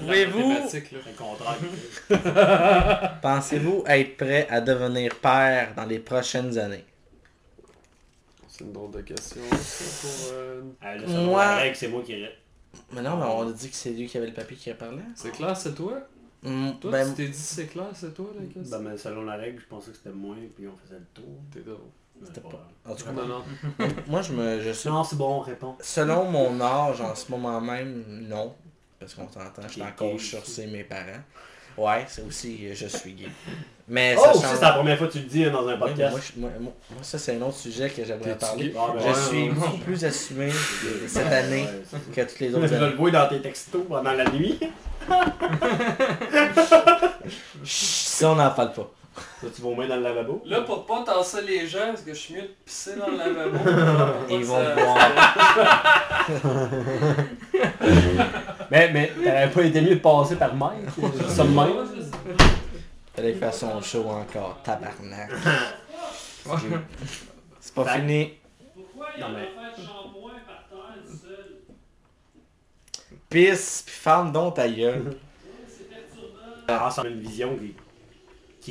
Pouvez-vous- 0.00 0.48
mathématique, 0.48 0.92
là. 0.92 0.98
C'est 1.04 1.10
le 1.10 1.16
contraire. 1.16 1.56
Pensez-vous 3.22 3.84
être 3.86 4.16
prêt 4.16 4.46
à 4.50 4.60
devenir 4.60 5.14
père 5.16 5.74
dans 5.76 5.84
les 5.84 5.98
prochaines 5.98 6.56
années? 6.58 6.84
C'est 8.48 8.64
une 8.64 8.72
drôle 8.72 8.90
de 8.90 9.00
question, 9.02 9.42
pour... 9.48 10.30
euh, 10.32 10.62
Ah, 10.80 10.96
là, 10.96 11.02
selon 11.06 11.24
Moi- 11.26 11.44
la 11.44 11.56
règle, 11.56 11.76
c'est 11.76 11.88
moi 11.88 12.02
qui 12.02 12.14
Mais 12.92 13.02
non, 13.02 13.16
mais 13.16 13.24
on 13.26 13.48
a 13.48 13.52
dit 13.52 13.70
que 13.70 13.76
c'est 13.76 13.90
lui 13.90 14.06
qui 14.06 14.16
avait 14.18 14.26
le 14.26 14.32
papier 14.34 14.56
qui 14.56 14.72
parlait. 14.74 15.02
C'est 15.14 15.30
clair, 15.30 15.56
c'est 15.56 15.74
toi? 15.74 15.98
Hmm, 16.42 16.70
Toi, 16.80 16.90
ben, 16.92 17.08
tu 17.08 17.14
t'es 17.14 17.28
dit 17.28 17.38
c'est 17.38 17.66
clair, 17.66 17.86
c'est 17.94 18.14
toi, 18.14 18.26
la 18.38 18.46
question? 18.46 18.78
Ben, 18.78 18.90
mais 18.90 18.96
selon 18.96 19.22
la 19.22 19.36
règle, 19.36 19.60
je 19.60 19.66
pensais 19.66 19.90
que 19.90 19.96
c'était 19.96 20.10
moi, 20.14 20.36
puis 20.56 20.66
on 20.68 20.76
faisait 20.76 20.98
le 21.00 21.06
tour. 21.14 21.24
T'es 21.52 21.60
drôle. 21.60 21.78
C'était 22.24 22.40
pas- 22.40 22.68
en 22.84 22.94
tout 22.96 23.04
cas, 23.04 23.12
Non, 23.12 23.26
non. 23.28 23.44
moi, 24.08 24.22
je 24.22 24.32
me, 24.32 24.60
je 24.60 24.70
suis 24.70 24.88
Non, 24.88 25.04
c'est 25.04 25.14
bon, 25.16 25.36
on 25.36 25.40
répond. 25.40 25.76
Selon 25.80 26.24
mon 26.30 26.60
âge, 26.60 27.00
en 27.00 27.14
ce 27.14 27.30
moment 27.30 27.60
même, 27.60 28.04
non. 28.28 28.54
Parce 29.00 29.14
qu'on 29.14 29.28
s'entend, 29.28 29.62
je 29.68 30.18
suis 30.18 30.36
sur 30.44 30.68
mes 30.68 30.84
parents. 30.84 31.22
Ouais, 31.76 32.04
c'est 32.08 32.22
aussi, 32.22 32.74
je 32.74 32.86
suis 32.88 33.12
gay. 33.12 33.28
Mais 33.86 34.16
Oh, 34.18 34.22
ça 34.24 34.32
change. 34.32 34.56
c'est 34.56 34.60
la 34.62 34.72
première 34.72 34.98
fois 34.98 35.06
que 35.06 35.12
tu 35.12 35.18
le 35.20 35.24
dis 35.26 35.44
hein, 35.44 35.50
dans 35.50 35.66
un 35.68 35.76
podcast. 35.76 36.10
moi, 36.10 36.20
je- 36.20 36.40
moi, 36.40 36.50
moi- 36.60 36.72
moi, 36.90 37.02
ça, 37.02 37.18
c'est 37.18 37.36
un 37.36 37.42
autre 37.42 37.56
sujet 37.56 37.88
que 37.88 38.04
j'aimerais 38.04 38.36
parler. 38.36 38.74
Ah, 38.76 38.88
ben 38.92 39.00
Je 39.00 39.06
ouais, 39.06 39.14
suis 39.14 39.50
ouais, 39.50 39.78
plus 39.84 40.04
assumé 40.04 40.50
cette 41.06 41.32
année 41.32 41.62
Ouais, 41.92 41.98
que 42.16 42.20
toutes 42.28 42.40
les 42.40 42.52
autres 42.54 42.74
années. 42.74 42.90
le 42.90 42.96
voir 42.96 43.12
dans 43.12 43.28
tes 43.28 43.40
textos 43.40 43.82
pendant 43.88 44.12
la 44.12 44.24
nuit. 44.28 44.58
Chut, 47.64 48.08
Ça, 48.08 48.30
on 48.30 48.34
n'en 48.34 48.50
parle 48.50 48.72
pas. 48.72 48.90
Toi, 49.40 49.50
tu 49.54 49.62
vas 49.62 49.68
au 49.68 49.74
moins 49.74 49.86
dans 49.88 49.96
le 49.96 50.02
lavabo? 50.02 50.42
Là, 50.46 50.60
pour 50.62 50.86
pas 50.86 51.02
tasser 51.04 51.42
les 51.42 51.66
gens, 51.66 51.88
parce 51.88 52.02
que 52.02 52.14
je 52.14 52.18
suis 52.18 52.34
mieux 52.34 52.42
de 52.42 52.50
pisser 52.64 52.96
dans 52.96 53.08
le 53.08 53.16
lavabo. 53.16 53.58
Ils 54.30 54.44
vont 54.44 54.64
Ça- 54.64 54.74
boire. 54.74 54.98
Mais, 58.70 58.90
mais 58.92 59.08
t'aurais 59.08 59.50
pas 59.50 59.62
été 59.62 59.80
mieux 59.80 59.94
de 59.94 60.00
passer 60.00 60.36
par 60.36 60.54
Mike. 60.54 60.88
Ça 61.28 61.44
me 61.44 61.54
même? 61.54 61.86
Fallait 63.16 63.32
faire 63.34 63.54
son 63.54 63.80
show 63.80 64.04
encore, 64.08 64.58
tabarnak. 64.62 65.30
C'est 67.60 67.74
pas 67.74 67.84
Fait- 67.84 67.98
fini. 68.00 68.32
Non, 69.18 69.28
mais- 69.30 69.48
Pisse, 73.30 73.82
pis 73.86 73.92
ferme 73.92 74.32
donc 74.32 74.54
ta 74.54 74.68
gueule. 74.68 75.16
Ah, 76.66 76.90
c'est 76.94 77.08
une 77.08 77.20
vision 77.20 77.56
qui, 77.56 77.74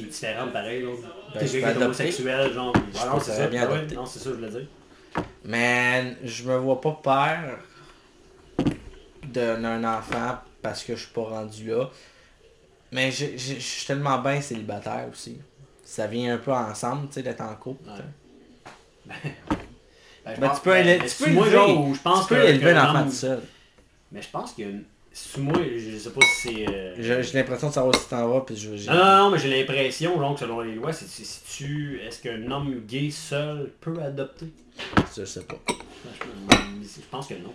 qui 0.01 0.05
est 0.05 0.09
différente, 0.09 0.51
pareil. 0.53 0.81
Là. 0.83 0.89
Ben, 1.33 1.39
T'es 1.39 1.47
quelqu'un 1.47 1.81
homosexuel, 1.81 2.53
genre. 2.53 2.73
Ah, 2.99 3.05
non, 3.13 3.19
c'est 3.19 3.31
ça. 3.31 3.47
bien 3.47 3.69
ouais, 3.69 3.87
non, 3.95 4.05
c'est 4.05 4.19
ça, 4.19 4.29
je 4.29 4.35
voulais 4.35 4.49
dire. 4.49 4.67
Man, 5.43 6.15
je 6.23 6.43
me 6.43 6.57
vois 6.57 6.79
pas 6.81 6.99
père 7.03 7.59
d'un 9.23 9.83
enfant 9.83 10.37
parce 10.61 10.83
que 10.83 10.95
je 10.95 11.01
suis 11.03 11.13
pas 11.13 11.23
rendu 11.23 11.69
là. 11.69 11.89
Mais 12.91 13.11
je 13.11 13.25
je- 13.37 13.55
je 13.55 13.59
suis 13.59 13.85
tellement 13.85 14.17
bien 14.19 14.39
célibataire 14.41 15.05
aussi. 15.11 15.37
Ça 15.83 16.07
vient 16.07 16.35
un 16.35 16.37
peu 16.37 16.51
ensemble, 16.53 17.07
tu 17.07 17.15
sais, 17.15 17.23
d'être 17.23 17.41
en 17.41 17.55
couple. 17.55 17.89
Ouais. 17.89 19.13
Ben, 20.25 20.35
Ben, 20.41 20.51
tu 20.55 20.59
peux 20.61 20.75
élever- 20.75 21.07
tu 21.07 21.23
peux 21.23 21.31
moi, 21.31 21.49
genre, 21.49 21.93
je 21.95 22.01
pense 22.01 22.27
tu 22.27 22.33
peux 22.33 22.43
élever 22.43 22.73
qu'un 22.73 22.77
un 22.77 22.89
enfant 22.89 22.99
homme- 22.99 23.05
tout 23.09 23.15
seul. 23.15 23.41
Mais 24.11 24.21
je 24.21 24.27
pense 24.29 24.51
qu'il 24.51 24.65
y 24.65 24.67
a 24.67 24.71
une. 24.71 24.83
Sous 25.19 25.41
moi, 25.41 25.55
je 25.75 25.97
sais 25.97 26.11
pas 26.11 26.21
si 26.21 26.47
c'est. 26.53 26.69
euh, 26.69 26.93
J'ai 26.99 27.23
j'ai 27.23 27.37
l'impression 27.39 27.69
de 27.69 27.73
savoir 27.73 27.95
si 27.95 28.07
t'en 28.07 28.27
vas, 28.27 28.41
puis 28.41 28.55
je 28.55 28.75
j'ai- 28.75 28.87
Non, 28.89 28.95
non, 28.97 29.17
non, 29.17 29.29
mais 29.31 29.39
j'ai 29.39 29.49
l'impression, 29.49 30.19
genre, 30.19 30.33
que 30.35 30.39
selon 30.41 30.59
les 30.61 30.75
lois, 30.75 30.93
c'est 30.93 31.07
si 31.07 31.25
tu. 31.57 31.99
Est-ce 32.05 32.21
qu'un 32.21 32.51
homme 32.51 32.81
gay 32.87 33.09
seul 33.09 33.71
peut 33.81 33.97
adopter? 33.99 34.47
Je 35.17 35.25
sais 35.25 35.41
pas. 35.41 35.55
Je 35.67 36.87
je 36.87 37.01
pense 37.09 37.27
que 37.27 37.33
non. 37.33 37.53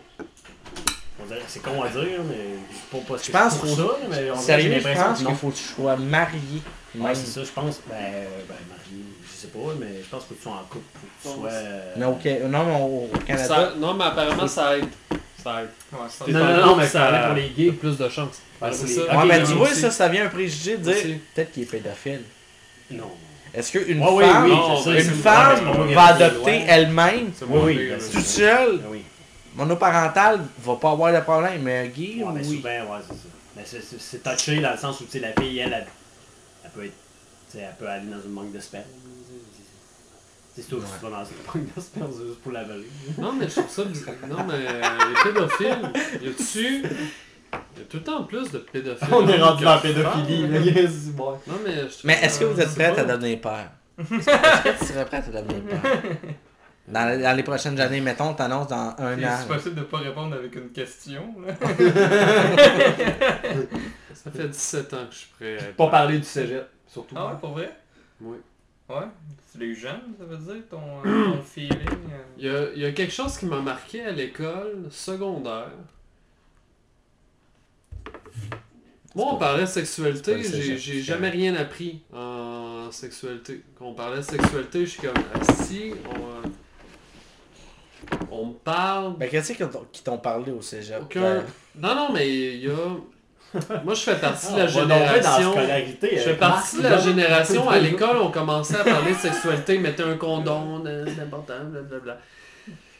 C'est 1.47 1.63
con 1.63 1.81
à 1.83 1.89
dire, 1.89 2.03
mais 2.29 2.35
je 2.69 2.75
sais 2.75 2.83
pas, 2.91 2.99
pas 3.15 3.23
Je 3.23 3.31
pense 3.31 3.55
pour 3.59 3.77
ça, 3.77 3.97
mais 4.11 4.31
on 4.31 4.35
que 4.35 4.41
j'ai 4.41 4.45
Sérieux, 4.45 4.71
je 4.71 4.75
l'impression 4.77 5.05
pense 5.05 5.19
que 5.19 5.23
non. 5.25 5.31
qu'il 5.31 5.39
faut 5.39 5.49
que 5.51 5.55
tu 5.57 5.63
sois 5.63 5.97
marié. 5.97 6.63
Ouais, 6.97 7.15
c'est 7.15 7.27
ça, 7.27 7.45
je 7.45 7.51
pense. 7.53 7.81
Ben, 7.89 7.95
euh, 7.95 8.25
ben, 8.49 8.55
marié, 8.69 9.05
je 9.25 9.31
sais 9.31 9.47
pas, 9.49 9.59
mais 9.79 10.03
je 10.03 10.09
pense 10.09 10.25
que 10.25 10.35
tu 10.35 10.43
sois 10.43 10.53
en 10.53 10.65
couple, 10.69 10.85
faut 11.23 11.29
que 11.31 11.35
tu 11.35 11.41
sois. 11.41 11.49
euh, 11.53 11.95
Mais 11.97 12.07
ok, 12.07 12.51
non, 12.51 12.65
mais 12.65 12.75
au, 12.75 13.09
au 13.15 13.19
Canada. 13.25 13.47
Ça- 13.47 13.73
non, 13.79 13.95
mais 13.95 14.05
apparemment, 14.05 14.49
ça 14.49 14.77
aide. 14.79 14.87
Ça 15.43 16.25
Non, 16.29 16.39
non, 16.45 16.67
non, 16.67 16.77
mais 16.77 16.87
ça 16.87 17.25
pour 17.27 17.35
les 17.37 17.51
gays. 17.51 17.73
plus 17.73 17.97
de 17.99 18.09
chance. 18.09 18.41
Ben, 18.61 18.71
c'est 18.73 18.87
ça. 18.87 19.17
Ouais, 19.19 19.25
mais 19.27 19.43
tu 19.43 19.53
vois, 19.55 19.75
ça, 19.75 19.91
ça 19.91 20.09
vient 20.09 20.27
un 20.27 20.29
préjugé 20.29 20.77
de 20.77 20.83
dire 20.93 21.19
peut-être 21.35 21.53
qu'il 21.53 21.63
est 21.65 21.67
pédophile. 21.67 22.23
Non. 22.91 23.11
Est-ce 23.55 23.73
qu'une 23.73 24.01
Ouais, 24.01 24.09
oui, 24.13 24.25
femme, 24.25 24.45
oui, 24.45 24.51
non, 24.51 24.85
une 24.93 25.01
femme 25.03 25.93
va 25.95 26.05
adopter 26.07 26.63
elle-même? 26.67 27.33
Oui, 27.49 27.61
oui, 27.77 27.91
toute 28.13 28.25
seule, 28.25 28.81
oui. 28.89 29.03
monoparentale, 29.55 30.41
va 30.63 30.77
pas 30.77 30.93
avoir 30.93 31.13
de 31.13 31.21
problème, 31.21 31.61
mais 31.63 31.89
gay, 31.95 32.23
Ouais, 32.23 32.33
mais 32.35 32.47
oui. 32.47 32.57
souvent, 32.57 32.69
ouais, 32.95 33.03
c'est 33.07 33.15
ça. 33.15 33.29
Mais 33.55 33.63
c'est- 33.99 34.23
touché 34.23 34.61
dans 34.61 34.71
le 34.73 34.79
sens 34.79 34.99
où, 35.01 35.05
tu 35.05 35.11
sais, 35.11 35.19
la 35.21 35.33
fille, 35.39 35.59
elle, 35.59 35.73
elle, 35.75 35.87
elle 36.65 36.71
peut 36.71 36.85
être. 36.87 36.93
Tu 37.51 37.59
sais, 37.59 37.65
elle 37.69 37.75
peut 37.79 37.87
aller 37.87 38.07
dans 38.07 38.23
une 38.25 38.33
manque 38.33 38.53
de 38.53 38.61
sperme. 38.61 38.85
C'est 40.55 40.71
Ouais. 40.73 40.81
tu 41.01 41.05
vas 41.07 41.11
dans 41.11 41.25
une 41.25 41.67
c'est 41.81 42.27
juste 42.27 42.41
pour 42.43 42.53
la. 42.53 42.63
Non, 43.19 43.33
mais 43.33 43.49
je 43.49 43.53
trouve 43.61 43.71
ça 43.71 43.85
bizarre. 43.85 44.15
Non, 44.29 44.45
mais 44.47 44.59
les 44.59 45.23
pédophiles, 45.33 45.93
y 46.23 46.29
a-tu. 46.29 46.83
Y 46.83 47.81
a 47.81 47.85
tout 47.89 47.97
le 47.99 48.03
temps 48.03 48.25
plus 48.25 48.51
de 48.51 48.59
pédophiles. 48.59 49.09
On 49.13 49.27
est 49.29 49.41
rendu 49.41 49.65
dans 49.65 49.75
la 49.77 49.81
pédophilie, 49.81 50.47
là, 50.49 50.59
yes, 50.59 51.07
bon. 51.09 51.33
Non, 51.47 51.55
mais. 51.65 51.75
je 51.77 51.87
trouve 51.87 52.01
Mais 52.05 52.19
est-ce 52.23 52.39
que 52.41 52.45
vous 52.45 52.61
êtes 52.61 52.75
prête 52.75 52.99
à 52.99 53.05
pas. 53.05 53.17
devenir 53.17 53.41
père? 53.41 53.71
Est-ce 53.99 54.09
que 54.75 54.79
tu 54.79 54.85
serais 54.93 55.05
prête 55.07 55.25
à 55.35 55.41
devenir 55.43 55.63
père? 55.65 56.03
Dans, 56.89 57.23
dans 57.23 57.37
les 57.37 57.43
prochaines 57.45 57.81
années, 57.81 58.01
mettons, 58.01 58.35
t'annonces 58.35 58.67
dans 58.69 58.95
un 58.99 59.17
C'est 59.17 59.25
an. 59.27 59.37
c'est 59.41 59.49
possible 59.55 59.75
de 59.77 59.83
pas 59.83 59.99
répondre 59.99 60.35
avec 60.35 60.55
une 60.57 60.69
question. 60.71 61.35
Là. 61.47 61.55
Ça 64.15 64.31
fait 64.31 64.49
17 64.49 64.95
ans 64.95 65.07
que 65.09 65.13
je 65.15 65.19
suis 65.19 65.29
prêt 65.39 65.59
à 65.59 65.73
Pas 65.77 65.87
parler 65.89 66.19
du 66.19 66.25
cégep, 66.25 66.69
surtout. 66.87 67.15
Ah 67.19 67.29
ouais, 67.29 67.33
pour 67.41 67.53
vrai? 67.53 67.71
Oui. 68.21 68.37
Ouais. 68.93 69.07
Tu 69.53 69.59
l'as 69.59 69.65
eu 69.67 69.75
jeune, 69.75 70.01
ça 70.19 70.25
veut 70.25 70.37
dire, 70.37 70.63
ton, 70.71 70.81
euh, 71.05 71.33
ton 71.33 71.43
feeling? 71.43 71.73
euh? 71.81 72.23
Il 72.39 72.47
y 72.47 72.49
a, 72.49 72.73
il 72.75 72.81
y 72.81 72.85
a 72.87 72.93
quelque 72.93 73.13
chose 73.13 73.37
qui 73.39 73.47
m'a 73.47 73.61
marqué 73.61 74.03
à 74.03 74.13
l'école 74.13 74.87
secondaire. 74.91 75.71
Moi, 79.15 79.27
on 79.33 79.37
parlait 79.37 79.63
de 79.65 79.69
sexualité, 79.69 80.43
j'ai 80.79 81.03
jamais 81.03 81.29
rien 81.29 81.55
appris 81.55 82.01
en 82.15 82.91
sexualité. 82.91 83.63
Quand 83.79 83.87
on 83.87 83.95
parlait 83.95 84.19
de 84.19 84.23
sexualité, 84.23 84.87
je 84.87 84.91
suis 84.91 85.03
comme, 85.03 85.13
ah, 85.35 85.45
si, 85.65 85.93
on, 86.09 86.17
euh, 86.17 88.17
on 88.31 88.47
me 88.47 88.53
parle 88.55 89.19
Ben, 89.19 89.29
qu'est-ce 89.29 89.53
qu'ils 89.53 89.69
t'ont- 89.69 89.85
qui 89.93 90.03
t'ont 90.03 90.17
parlé 90.17 90.51
au 90.51 90.63
cégep? 90.63 91.03
Aucun. 91.03 91.21
Ben, 91.21 91.45
Non, 91.77 91.95
non, 91.95 92.13
mais 92.13 92.27
il 92.55 92.65
y 92.65 92.71
a. 92.71 92.97
Moi, 93.85 93.95
je 93.95 94.01
fais 94.01 94.17
partie 94.17 94.53
de 94.53 94.59
la 94.59 94.67
génération. 94.67 95.53
Je 95.55 95.61
fais 95.61 95.73
avec 95.73 96.39
partie 96.39 96.77
de 96.79 96.83
la 96.83 96.99
génération. 96.99 97.69
À 97.69 97.79
l'école, 97.79 98.17
on 98.19 98.31
commençait 98.31 98.77
à 98.81 98.85
parler 98.85 99.13
de 99.13 99.19
sexualité, 99.19 99.79
mettez 99.79 100.03
un 100.03 100.17
condom, 100.17 100.83
euh, 100.87 101.05
c'est 101.15 101.23
important, 101.23 101.55
blablabla. 101.71 102.19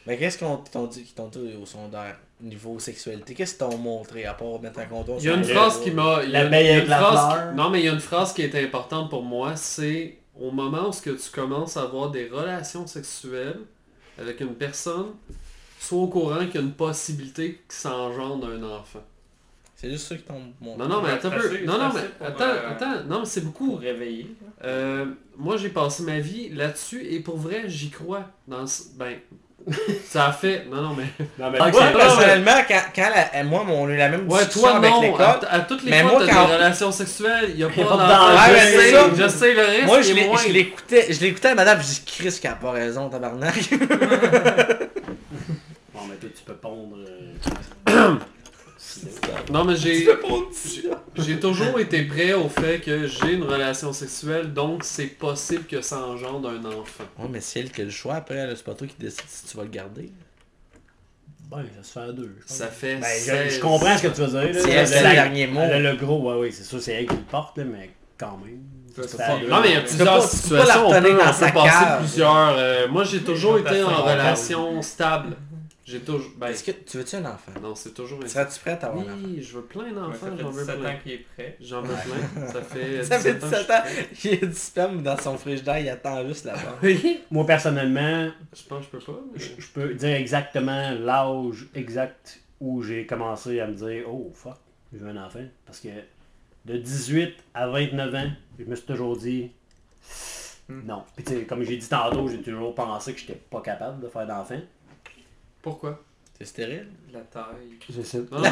ben, 0.05 0.19
qu'est-ce 0.19 0.37
qu'on 0.37 0.57
t'ont 0.57 0.87
dit, 0.87 1.03
qu'ils 1.03 1.15
t'ont 1.15 1.27
dit 1.29 1.55
au 1.61 1.65
secondaire, 1.65 2.17
niveau 2.41 2.77
sexualité? 2.77 3.33
Qu'est-ce 3.33 3.55
qu'ils 3.55 3.67
t'ont 3.67 3.77
montré, 3.77 4.25
à 4.25 4.33
part 4.33 4.59
mettre 4.61 4.79
un 4.79 4.85
condom 4.85 5.17
Il 5.19 5.25
y 5.25 5.29
a 5.29 5.33
une 5.33 5.43
sur 5.43 5.55
phrase 5.55 5.77
le- 5.79 5.83
qui 5.85 5.91
m'a. 5.91 6.23
la 6.23 6.49
phrase 6.85 7.49
qui- 7.51 7.55
Non, 7.57 7.69
mais 7.69 7.79
il 7.79 7.85
y 7.85 7.89
a 7.89 7.93
une 7.93 7.99
phrase 7.99 8.33
qui 8.33 8.41
est 8.43 8.55
importante 8.63 9.09
pour 9.09 9.23
moi, 9.23 9.55
c'est 9.55 10.17
au 10.39 10.51
moment 10.51 10.89
où 10.89 10.91
ce 10.91 11.01
que 11.01 11.11
tu 11.11 11.29
commences 11.31 11.77
à 11.77 11.83
avoir 11.83 12.09
des 12.11 12.27
relations 12.27 12.85
sexuelles 12.85 13.59
avec 14.19 14.39
une 14.41 14.53
personne, 14.55 15.13
sois 15.79 15.99
au 15.99 16.07
courant 16.07 16.45
qu'il 16.45 16.55
y 16.55 16.57
a 16.57 16.61
une 16.61 16.73
possibilité 16.73 17.61
que 17.67 17.73
ça 17.73 17.95
engendre 17.95 18.47
un 18.47 18.63
enfant. 18.63 19.03
C'est 19.83 19.89
juste 19.91 20.07
ça 20.07 20.15
qu'ils 20.15 20.23
t'ont 20.23 20.39
montré. 20.61 20.77
Non, 20.87 20.87
non, 20.95 21.01
mais 21.01 21.09
attends 21.11 21.27
un 21.27 21.41
c'est 21.41 21.49
peu. 21.59 21.65
Non, 21.65 21.77
non, 21.77 21.89
mais 21.93 22.25
attends, 22.25 22.43
euh, 22.45 22.69
attends. 22.71 23.03
Non, 23.09 23.19
mais 23.19 23.25
c'est 23.25 23.41
beaucoup. 23.43 23.71
Pour 23.71 23.79
réveiller. 23.81 24.33
Euh, 24.63 25.05
moi, 25.37 25.57
j'ai 25.57 25.67
passé 25.69 26.03
ma 26.03 26.19
vie 26.19 26.49
là-dessus 26.53 27.05
et 27.05 27.19
pour 27.19 27.35
vrai, 27.37 27.63
j'y 27.67 27.89
crois. 27.89 28.23
Dans 28.47 28.65
ce- 28.65 28.83
Ben, 28.97 29.17
ça 30.07 30.27
a 30.27 30.31
fait. 30.31 30.65
Non, 30.71 30.81
non, 30.81 30.95
mais. 30.95 31.03
Non, 31.37 31.51
mais 31.51 31.57
Moi, 31.57 31.69
moi, 31.71 31.81
personnellement, 31.97 32.61
quand, 32.65 32.79
quand 32.95 33.09
la- 33.33 33.43
moi, 33.43 33.65
on 33.67 33.87
a 33.87 33.91
eu 33.91 33.97
la 33.97 34.07
même 34.07 34.29
Ouais, 34.31 34.47
toi, 34.47 34.77
avec 34.77 34.89
non. 34.89 34.99
À, 34.99 35.05
l'école. 35.05 35.39
à 35.49 35.59
toutes 35.59 35.83
les 35.83 35.91
Mais 35.91 36.01
fois 36.01 36.11
moi, 36.11 36.21
que 36.21 36.25
t'as 36.27 36.33
quand- 36.33 36.47
des 36.47 36.53
relations 36.53 36.91
sexuelles, 36.93 37.45
il 37.49 37.55
n'y 37.57 37.63
a 37.63 37.67
pas 37.67 37.75
Y 37.75 37.81
a 37.81 37.85
pas 37.87 37.97
danger. 37.97 38.53
Je 38.53 38.79
sais, 38.79 38.91
ça. 38.91 39.09
je 39.17 39.27
sais, 39.27 39.53
le 39.53 39.61
risque 39.65 39.85
Moi, 39.85 40.01
je 40.01 40.13
moins. 40.13 40.37
je 40.37 40.47
l'écoutais, 40.53 41.11
je 41.13 41.19
l'écoutais 41.19 41.47
à 41.49 41.55
madame, 41.55 41.79
je 41.81 41.87
dis 41.87 42.03
Chris 42.05 42.37
qui 42.39 42.47
a 42.47 42.55
pas 42.55 42.71
raison, 42.71 43.09
tabarnak. 43.09 43.53
Bon, 45.93 45.99
mais 46.09 46.15
toi, 46.15 46.29
tu 46.35 46.43
peux 46.45 46.53
pondre. 46.55 46.97
Non, 49.51 49.63
mais 49.65 49.75
j'ai. 49.75 50.07
J'ai 51.17 51.39
toujours 51.39 51.79
été 51.79 52.03
prêt 52.03 52.33
au 52.33 52.49
fait 52.49 52.79
que 52.79 53.07
j'ai 53.07 53.33
une 53.33 53.43
relation 53.43 53.93
sexuelle, 53.93 54.53
donc 54.53 54.83
c'est 54.83 55.05
possible 55.07 55.65
que 55.65 55.81
ça 55.81 55.99
engendre 55.99 56.49
un 56.49 56.65
enfant. 56.65 57.03
Ouais, 57.19 57.27
mais 57.29 57.39
c'est 57.41 57.59
elle 57.59 57.71
qui 57.71 57.81
a 57.81 57.85
le 57.85 57.89
choix 57.91 58.15
après, 58.15 58.47
c'est 58.55 58.63
pas 58.63 58.73
toi 58.73 58.87
qui 58.87 58.95
décide 58.97 59.21
si 59.27 59.45
tu 59.45 59.57
vas 59.57 59.63
le 59.63 59.69
garder. 59.69 60.11
Ben, 61.51 61.63
ça 61.77 61.83
se 61.87 61.91
fait 61.93 61.99
à 61.99 62.11
deux. 62.11 62.35
Ça 62.47 62.67
fait. 62.67 62.95
Ben, 62.95 63.07
je, 63.19 63.25
16 63.25 63.55
je 63.55 63.59
comprends 63.59 63.95
ce 63.97 64.03
que 64.03 64.07
tu 64.07 64.21
veux 64.21 64.27
dire. 64.27 64.53
là. 64.75 64.85
C'est 64.85 65.03
le 65.03 65.11
dernier 65.11 65.45
mot. 65.47 65.59
elle 65.61 65.85
a 65.85 65.91
le 65.91 65.97
gros, 65.97 66.21
ouais, 66.31 66.39
oui, 66.39 66.51
c'est 66.51 66.63
sûr, 66.63 66.81
c'est 66.81 66.93
elle 66.93 67.05
qui 67.05 67.15
le 67.15 67.21
porte, 67.21 67.57
là, 67.59 67.63
mais 67.65 67.91
quand 68.17 68.39
même. 68.43 68.59
Ça, 68.95 69.03
Ça 69.03 69.07
c'est 69.09 69.17
fait 69.17 69.23
pas- 69.23 69.33
à 69.33 69.39
deux. 69.39 69.47
Non, 69.49 69.61
mais 69.61 69.69
il 69.69 69.73
y 69.73 69.77
a 69.77 69.81
plusieurs 69.81 70.07
pas- 70.07 70.19
pas 70.21 70.27
situations. 70.27 70.87
On 70.87 70.91
peut, 71.01 71.01
dans 71.01 71.15
on 71.29 71.33
sa 71.33 71.45
peut 71.47 71.53
passer 71.53 71.69
cave. 71.69 71.99
plusieurs. 71.99 72.55
euh, 72.57 72.87
moi, 72.87 73.03
j'ai 73.03 73.19
toujours 73.21 73.57
été 73.59 73.83
en 73.83 74.03
relation 74.03 74.81
stable. 74.81 75.35
J'ai 75.85 75.99
toujours. 75.99 76.31
Ben, 76.37 76.47
Est-ce 76.47 76.63
que 76.63 76.71
tu 76.71 76.97
veux-tu 76.97 77.17
un 77.17 77.25
enfant? 77.25 77.51
non, 77.61 77.75
c'est 77.75 77.93
toujours 77.93 78.23
un. 78.23 78.27
Serais-tu 78.27 78.57
prête 78.61 78.83
à 78.83 78.87
avoir 78.87 79.03
un 79.05 79.13
enfant? 79.13 79.21
Oui, 79.25 79.41
je 79.41 79.55
veux 79.57 79.63
plein 79.63 79.91
d'enfants, 79.91 80.27
ça 80.27 80.31
fait 80.37 80.41
j'en 80.41 80.49
veux 80.49 80.61
17 80.61 80.79
plein. 80.79 80.89
ans 80.89 80.95
qu'il 81.03 81.11
est 81.11 81.25
prêt. 81.35 81.57
J'en 81.59 81.81
veux 81.81 81.93
plein. 81.93 82.47
Ça 82.47 82.61
fait. 82.61 83.03
Ça 83.03 83.19
fait 83.19 83.33
17 83.33 83.43
17 83.43 83.69
ans. 83.69 83.73
ans. 83.73 83.81
que 83.83 83.89
je 83.89 83.95
suis 84.15 84.29
prêt. 84.29 84.37
Il 84.37 84.39
y 84.39 84.43
a 84.43 84.47
du 84.47 84.53
sperme 84.55 85.03
dans 85.03 85.17
son 85.17 85.37
frigidaire, 85.37 85.79
il 85.79 85.89
attend 85.89 86.25
juste 86.27 86.45
là-bas. 86.45 86.77
Oui. 86.83 87.19
Moi, 87.31 87.45
personnellement, 87.45 88.31
Je 88.55 88.63
pense 88.63 88.87
que 88.87 88.97
je 88.99 89.05
peux 89.05 89.11
pas. 89.13 89.19
mais- 89.33 89.39
je 89.39 89.61
je 89.61 89.67
peux 89.71 89.93
dire 89.93 90.15
exactement 90.15 90.91
l'âge 90.91 91.67
exact 91.75 92.39
où 92.61 92.81
j'ai 92.81 93.05
commencé 93.05 93.59
à 93.59 93.67
me 93.67 93.73
dire 93.73 94.05
Oh 94.09 94.31
fuck, 94.33 94.55
je 94.93 94.99
veux 94.99 95.09
un 95.09 95.25
enfant. 95.25 95.43
Parce 95.65 95.81
que 95.81 95.89
de 96.65 96.77
18 96.77 97.33
à 97.53 97.67
29 97.67 98.15
ans, 98.15 98.31
je 98.57 98.63
me 98.63 98.75
suis 98.75 98.85
toujours 98.85 99.17
dit 99.17 99.51
Hmm. 100.69 100.79
non. 100.85 101.03
Puis 101.17 101.25
tu 101.25 101.33
sais, 101.33 101.43
comme 101.43 101.61
j'ai 101.63 101.75
dit 101.75 101.89
tantôt, 101.89 102.25
j'ai 102.29 102.41
toujours 102.41 102.73
pensé 102.73 103.13
que 103.13 103.19
j'étais 103.19 103.33
pas 103.51 103.59
capable 103.59 104.01
de 104.01 104.07
faire 104.07 104.25
d'enfant. 104.25 104.61
Pourquoi? 105.63 105.99
C'est 106.37 106.45
stérile? 106.45 106.87
La 107.13 107.21
taille. 107.21 107.77
Je 107.89 108.01
sais. 108.03 108.19
Non, 108.31 108.39
non, 108.39 108.49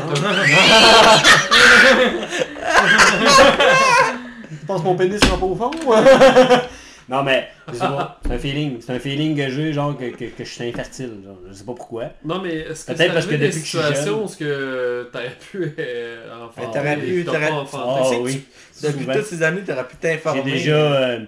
Tu 4.49 4.65
penses 4.65 4.81
que 4.81 4.85
mon 4.85 4.95
pénis 4.95 5.19
sera 5.19 5.37
pas 5.37 5.45
au 5.45 5.55
fond? 5.55 5.71
non 7.09 7.23
mais, 7.23 7.47
pas, 7.65 8.19
c'est 8.23 8.31
un 8.33 8.37
feeling. 8.37 8.77
C'est 8.81 8.93
un 8.93 8.99
feeling 8.99 9.35
que 9.35 9.49
j'ai, 9.49 9.73
genre 9.73 9.97
que, 9.97 10.05
que, 10.05 10.25
que 10.25 10.43
je 10.43 10.49
suis 10.49 10.63
infertile. 10.69 11.19
Genre. 11.23 11.37
Je 11.49 11.53
sais 11.53 11.63
pas 11.63 11.73
pourquoi. 11.73 12.09
Non, 12.23 12.41
mais 12.41 12.55
est-ce 12.55 12.85
que 12.85 12.93
Peut-être 12.93 13.07
c'est 13.09 13.13
parce 13.13 13.25
que 13.27 13.31
depuis 13.35 13.47
que 13.49 13.65
je 13.65 13.77
suis 13.77 13.79
jeune- 14.05 14.09
où 14.23 14.27
ce 14.27 14.37
que 14.37 15.09
t'aurais 15.11 15.37
pu 15.51 15.73
euh, 15.79 16.45
enfanter 16.45 16.77
t'aurais 16.79 16.97
pu- 16.97 17.25
t'aurais- 17.25 17.49
pas 17.49 17.65
Ah? 17.73 18.09
Tu. 18.09 18.43
Depuis 18.83 18.99
Souvent. 19.03 19.13
toutes 19.13 19.25
ces 19.25 19.43
années, 19.43 19.61
t'aurais 19.61 19.87
pu 19.87 19.95
J'ai 20.01 20.09
t'informer. 20.09 20.43
déjà, 20.43 20.75
euh, 20.75 21.19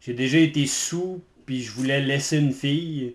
j'ai 0.00 0.14
déjà 0.14 0.38
été 0.38 0.66
sous, 0.66 1.22
puis 1.46 1.62
je 1.62 1.70
voulais 1.72 2.00
laisser 2.00 2.38
une 2.38 2.52
fille. 2.52 3.14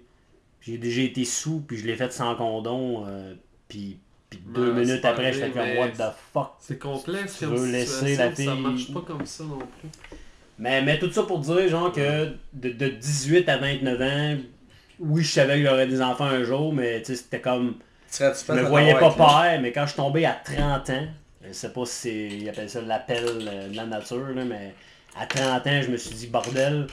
J'ai 0.68 0.78
déjà 0.78 1.02
été 1.02 1.24
sous, 1.26 1.62
puis 1.62 1.78
je 1.78 1.86
l'ai 1.88 1.96
fait 1.96 2.12
sans 2.12 2.36
condom. 2.36 3.06
euh, 3.08 3.34
puis, 3.70 3.98
puis 4.30 4.40
deux 4.54 4.74
minutes 4.74 5.06
après, 5.06 5.32
j'étais 5.34 5.50
comme 5.52 5.78
What 5.78 5.90
the 5.92 6.14
fuck? 6.34 6.52
C'est 6.60 6.78
complexe 6.78 7.38
Tu 7.40 7.46
comme 7.46 7.56
veux 7.56 7.72
laisser 7.72 8.16
la 8.18 8.30
Ça 8.30 8.36
fille- 8.36 8.62
marche 8.62 8.94
pas 8.94 9.02
comme 9.02 9.26
ça 9.26 9.44
non 9.46 9.60
plus. 9.60 9.90
Mais, 10.60 10.82
mais 10.82 11.00
tout 11.00 11.12
ça 11.12 11.24
pour 11.24 11.40
dire, 11.40 11.70
genre, 11.70 11.92
que 11.92 12.34
de, 12.54 12.70
de 12.70 12.88
18 12.90 13.48
à 13.48 13.58
29 13.58 14.02
ans, 14.02 14.38
oui, 15.00 15.24
je 15.24 15.32
savais 15.32 15.62
que 15.62 15.70
j'aurais 15.70 15.88
des 15.88 16.02
enfants 16.02 16.26
un 16.26 16.44
jour, 16.44 16.74
mais 16.74 17.00
tu 17.02 17.08
sais, 17.08 17.16
c'était 17.16 17.40
comme. 17.42 17.76
Je 18.48 18.54
me 18.64 18.68
voyais 18.70 18.94
pas 19.00 19.12
père, 19.44 19.62
mais 19.62 19.72
quand 19.72 19.84
je 19.84 19.88
suis 19.92 19.98
tombé 19.98 20.26
à 20.26 20.34
30 20.44 20.90
ans, 20.90 21.08
je 21.48 21.54
sais 21.54 21.70
pas 21.72 21.86
si 21.86 22.28
ils 22.40 22.50
appellent 22.50 22.70
ça 22.70 22.82
l'appel 22.82 23.24
euh, 23.48 23.70
de 23.70 23.76
la 23.76 23.86
nature, 23.86 24.28
là, 24.36 24.44
mais 24.44 24.74
à 25.18 25.26
30 25.28 25.66
ans, 25.68 25.82
je 25.84 25.90
me 25.92 25.98
suis 25.98 26.16
dit, 26.16 26.28
bordel, 26.28 26.88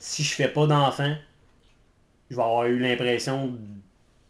si 0.00 0.22
je 0.24 0.34
fais 0.34 0.48
pas 0.48 0.66
d'enfant, 0.66 1.14
je 2.30 2.36
vais 2.36 2.42
avoir 2.42 2.66
eu 2.66 2.78
l'impression 2.78 3.56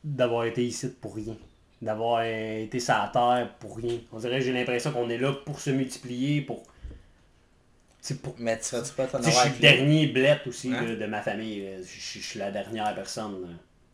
d'avoir 0.05 0.45
été 0.45 0.65
ici 0.65 0.89
pour 1.01 1.15
rien. 1.17 1.37
D'avoir 1.83 2.23
été 2.25 2.81
sur 2.81 2.95
la 2.95 3.09
terre 3.13 3.51
pour 3.61 3.77
rien. 3.77 3.99
On 4.13 4.19
dirait 4.19 4.39
que 4.39 4.45
j'ai 4.45 4.53
l'impression 4.53 4.91
qu'on 4.93 5.09
est 5.11 5.19
là 5.19 5.33
pour 5.33 5.61
se 5.61 5.71
multiplier, 5.71 6.43
pour... 6.43 6.65
C'est 8.01 8.21
pour... 8.23 8.35
Mais 8.39 8.57
tu 8.59 8.63
Tu 8.63 8.71
sais, 8.71 8.81
je 8.87 9.03
avoir 9.03 9.45
suis 9.45 9.53
le 9.55 9.59
dernier 9.61 10.07
blette 10.07 10.47
aussi 10.47 10.73
Hein? 10.73 10.85
là, 10.85 10.97
de 10.97 11.07
ma 11.07 11.21
famille. 11.23 11.69
Je, 11.83 12.19
suis 12.21 12.39
la 12.39 12.51
dernière 12.51 12.95
personne. 12.95 13.43
là. 13.43 13.49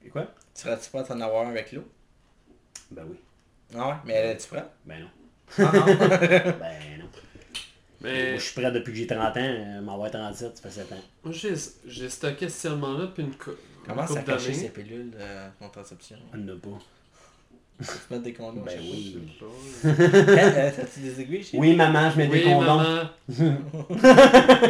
Et 0.04 0.08
quoi? 0.08 0.26
Serais-tu 0.54 0.90
prête 0.90 1.10
à 1.10 1.14
en 1.14 1.20
avoir 1.20 1.46
un 1.46 1.50
avec 1.50 1.72
l'eau? 1.72 1.84
Ben 2.90 3.02
oui. 3.08 3.16
Ah 3.76 3.88
ouais? 3.88 3.94
Mais 4.04 4.12
elle 4.14 4.30
est-tu 4.30 4.48
prête? 4.48 4.68
Ben 4.84 5.00
non. 5.00 5.08
Ah 5.58 5.72
non? 5.74 5.86
Ben 5.96 6.98
non. 6.98 7.08
Mais 8.00 8.30
Moi, 8.30 8.38
je 8.38 8.44
suis 8.44 8.52
prêt 8.60 8.70
depuis 8.70 8.92
que 8.92 8.98
j'ai 8.98 9.06
30 9.06 9.36
ans, 9.36 9.82
m'en 9.82 9.98
va 9.98 10.10
37, 10.10 10.56
ça 10.58 10.62
fait 10.62 10.70
7 10.70 10.92
ans. 10.92 10.96
moi, 11.24 11.32
j'ai 11.32 11.56
ce 12.10 12.26
questionnement-là 12.32 13.06
puis 13.14 13.22
une, 13.24 13.32
Comment 13.86 14.06
ça 14.06 14.22
cacher 14.22 14.52
ces 14.54 14.68
pilules 14.70 15.10
de 15.10 15.18
contraception? 15.58 16.16
On 16.32 16.38
n'en 16.38 16.52
a 16.54 16.56
pas. 16.56 16.78
Tu 17.80 17.84
mettre 18.10 18.22
des 18.22 18.32
condoms? 18.32 18.62
Ben 18.64 18.78
je 18.78 18.82
sais 18.82 18.88
oui. 18.88 19.18
Euh, 19.84 20.70
T'as-tu 20.76 21.00
des 21.00 21.20
aiguilles 21.20 21.42
chez 21.42 21.58
Oui, 21.58 21.74
maman, 21.74 22.08
je 22.10 22.16
mets 22.18 22.28
des 22.28 22.42
condoms. 22.42 22.76
maman. 22.76 23.10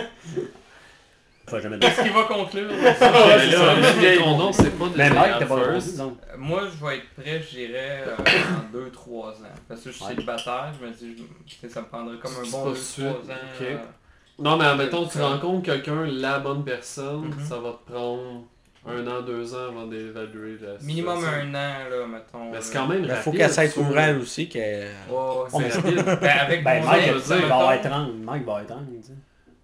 Faut 1.47 1.61
jamais 1.61 1.77
dire 1.79 1.91
Qu'est-ce 1.91 2.03
qu'il 2.03 2.13
va 2.13 2.23
conclure? 2.23 2.71
Mais 2.83 2.95
ça. 2.95 3.11
là, 3.11 3.93
des 4.01 4.17
condoms, 4.17 4.53
c'est 4.53 4.71
pas 4.79 4.89
de 4.89 4.97
Mais 4.97 5.09
la 5.11 5.15
Mike, 5.15 5.33
t'as 5.41 5.47
pas 5.47 5.57
first. 5.65 5.87
répondu, 5.91 5.97
donc. 5.99 6.19
Euh, 6.33 6.37
Moi, 6.39 6.63
je 6.71 6.85
vais 6.87 6.97
être 6.97 7.11
prêt, 7.21 7.43
je 7.43 7.57
dirais, 7.57 8.05
euh, 8.07 8.17
dans 8.73 8.79
2-3 8.79 9.29
ans. 9.29 9.35
Parce 9.69 9.83
que 9.83 9.91
je 9.91 9.95
suis 9.97 10.05
Ouais. 10.05 10.11
célibataire, 10.15 10.73
je 10.81 10.87
me 10.87 10.91
dis, 10.91 11.17
je- 11.19 11.45
tu 11.55 11.61
sais, 11.61 11.69
ça 11.69 11.83
me 11.83 11.87
prendrait 11.87 12.17
comme 12.19 12.33
un 12.41 12.45
C'est 12.45 12.51
bon 12.51 12.65
pas 12.65 12.71
2-3 12.71 12.77
suite, 12.83 13.07
ans. 13.07 13.13
ok. 13.61 13.61
euh, 13.63 13.77
Non, 14.39 14.57
mais 14.57 14.65
admettons, 14.65 15.05
tu 15.07 15.19
Ça. 15.19 15.29
rencontres 15.29 15.65
quelqu'un, 15.67 16.07
la 16.07 16.39
bonne 16.39 16.65
personne, 16.65 17.27
Mhm. 17.27 17.45
ça 17.47 17.59
va 17.59 17.73
te 17.73 17.93
prendre 17.93 18.45
un 18.87 19.07
an, 19.07 19.23
deux 19.23 19.55
ans 19.55 19.69
avant 19.69 19.87
d'évaluer 19.87 20.59
la 20.61 20.75
minimum 20.83 21.17
situation. 21.17 21.41
un 21.43 21.55
an, 21.55 21.89
là, 21.91 22.07
mettons. 22.07 22.51
Mais 22.53 22.59
c'est 22.61 22.73
quand 22.77 22.87
même 22.87 23.05
Il 23.05 23.11
rapide. 23.11 23.23
faut 23.25 23.31
qu'elle 23.33 23.51
s'aille 23.51 23.69
veux. 23.69 23.83
courant 23.85 24.01
elle 24.01 24.19
aussi. 24.19 24.49
Que... 24.49 24.59
Ouais, 24.59 24.85
ouais, 24.85 24.91
Oh, 25.13 25.47
c'est 25.51 25.75
rapide. 25.75 26.05
Ben, 26.21 26.31
avec 26.41 26.65
Ben, 26.65 26.81
mon 26.83 26.91
Mike, 26.91 27.03
il 27.07 27.13
va 27.13 27.55
mettons, 27.55 27.81
30. 27.83 28.09
Mike 28.25 28.45
va 28.47 28.53
avoir 28.53 28.67
30, 28.67 28.79
tu 29.01 29.07
sais. 29.07 29.13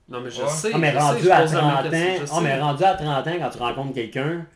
Non, 0.09 0.21
mais 0.23 0.31
je 0.31 0.43
Ouais. 0.43 0.49
sais. 0.49 0.71
Ah, 0.75 0.79
mais 0.79 0.89
je 0.89 0.93
sais, 0.95 1.01
rendu 1.03 1.31
à 1.31 1.41
pose 1.41 1.55
la 1.55 1.61
30 1.61 1.91
même 1.91 2.19
question, 2.19 2.35
ans, 2.35 2.39
ah, 2.39 2.41
mais 2.43 2.55
sais. 2.55 2.61
rendu 2.61 2.85
à 2.85 2.95
30 2.95 3.27
ans, 3.29 3.33
quand 3.41 3.51
tu 3.51 3.59
rencontres 3.59 3.95
quelqu'un, 3.95 4.47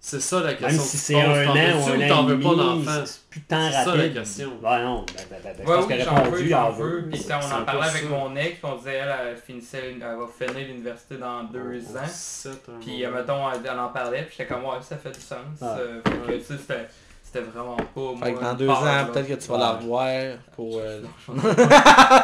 C'est 0.00 0.20
ça 0.20 0.40
la 0.40 0.54
question. 0.54 0.68
même 0.68 0.78
si 0.78 0.96
c'est 0.96 1.20
un 1.20 1.48
an 1.48 1.50
ou 1.50 1.88
un 1.88 2.10
an 2.10 2.28
et 2.28 2.32
demi, 2.36 2.86
c'est 3.04 3.20
plus 3.28 3.40
de 3.40 3.46
temps 3.46 3.66
C'est 3.66 3.72
ça, 3.72 3.84
rapide. 3.84 4.14
la 4.14 4.20
question. 4.20 4.50
Ben 4.62 4.82
non, 4.84 5.04
ben, 5.06 5.24
ben, 5.28 5.38
ben, 5.42 5.52
je 5.58 5.68
Ouais, 5.68 5.76
pense 5.76 5.86
oui, 5.86 5.88
qu'elle 5.98 6.08
répondu, 6.08 6.48
j'en 6.48 6.70
veux. 6.70 7.00
veux. 7.00 7.08
Puis 7.10 7.26
on 7.30 7.54
en 7.60 7.64
parlait 7.64 7.88
avec 7.88 8.08
mon 8.08 8.36
ex, 8.36 8.58
on 8.62 8.76
disait 8.76 8.94
elle, 8.94 9.14
elle 9.30 9.36
finissait, 9.36 9.82
elle 9.94 9.98
va 9.98 10.26
finir 10.46 10.66
l'université 10.68 11.16
dans 11.16 11.42
deux 11.44 11.82
Oh, 11.92 11.98
ans. 11.98 12.48
Puis, 12.80 13.02
moment. 13.04 13.16
mettons, 13.16 13.50
elle, 13.50 13.60
elle 13.70 13.78
en 13.78 13.88
parlait, 13.88 14.22
puis 14.22 14.36
j'étais 14.38 14.54
comme, 14.54 14.64
ouais, 14.64 14.76
ça 14.82 14.96
fait 14.96 15.10
du 15.10 15.20
sens. 15.20 15.38
Ouais. 15.60 15.66
Euh, 15.68 16.00
fait 16.04 16.10
que, 16.10 16.38
tu 16.38 16.44
sais, 16.44 16.54
c'était- 16.58 16.88
c'était 17.24 17.40
vraiment 17.40 17.76
pas. 17.76 17.84
moi, 18.00 18.18
Fait 18.24 18.32
que 18.34 18.40
dans 18.40 18.54
deux 18.54 18.68
ans, 18.70 19.06
peut-être 19.12 19.28
que 19.28 19.34
tu 19.34 19.48
vas 19.48 19.58
la 19.58 19.70
revoir 19.72 20.36
pour... 20.54 20.78
euh, 20.78 21.00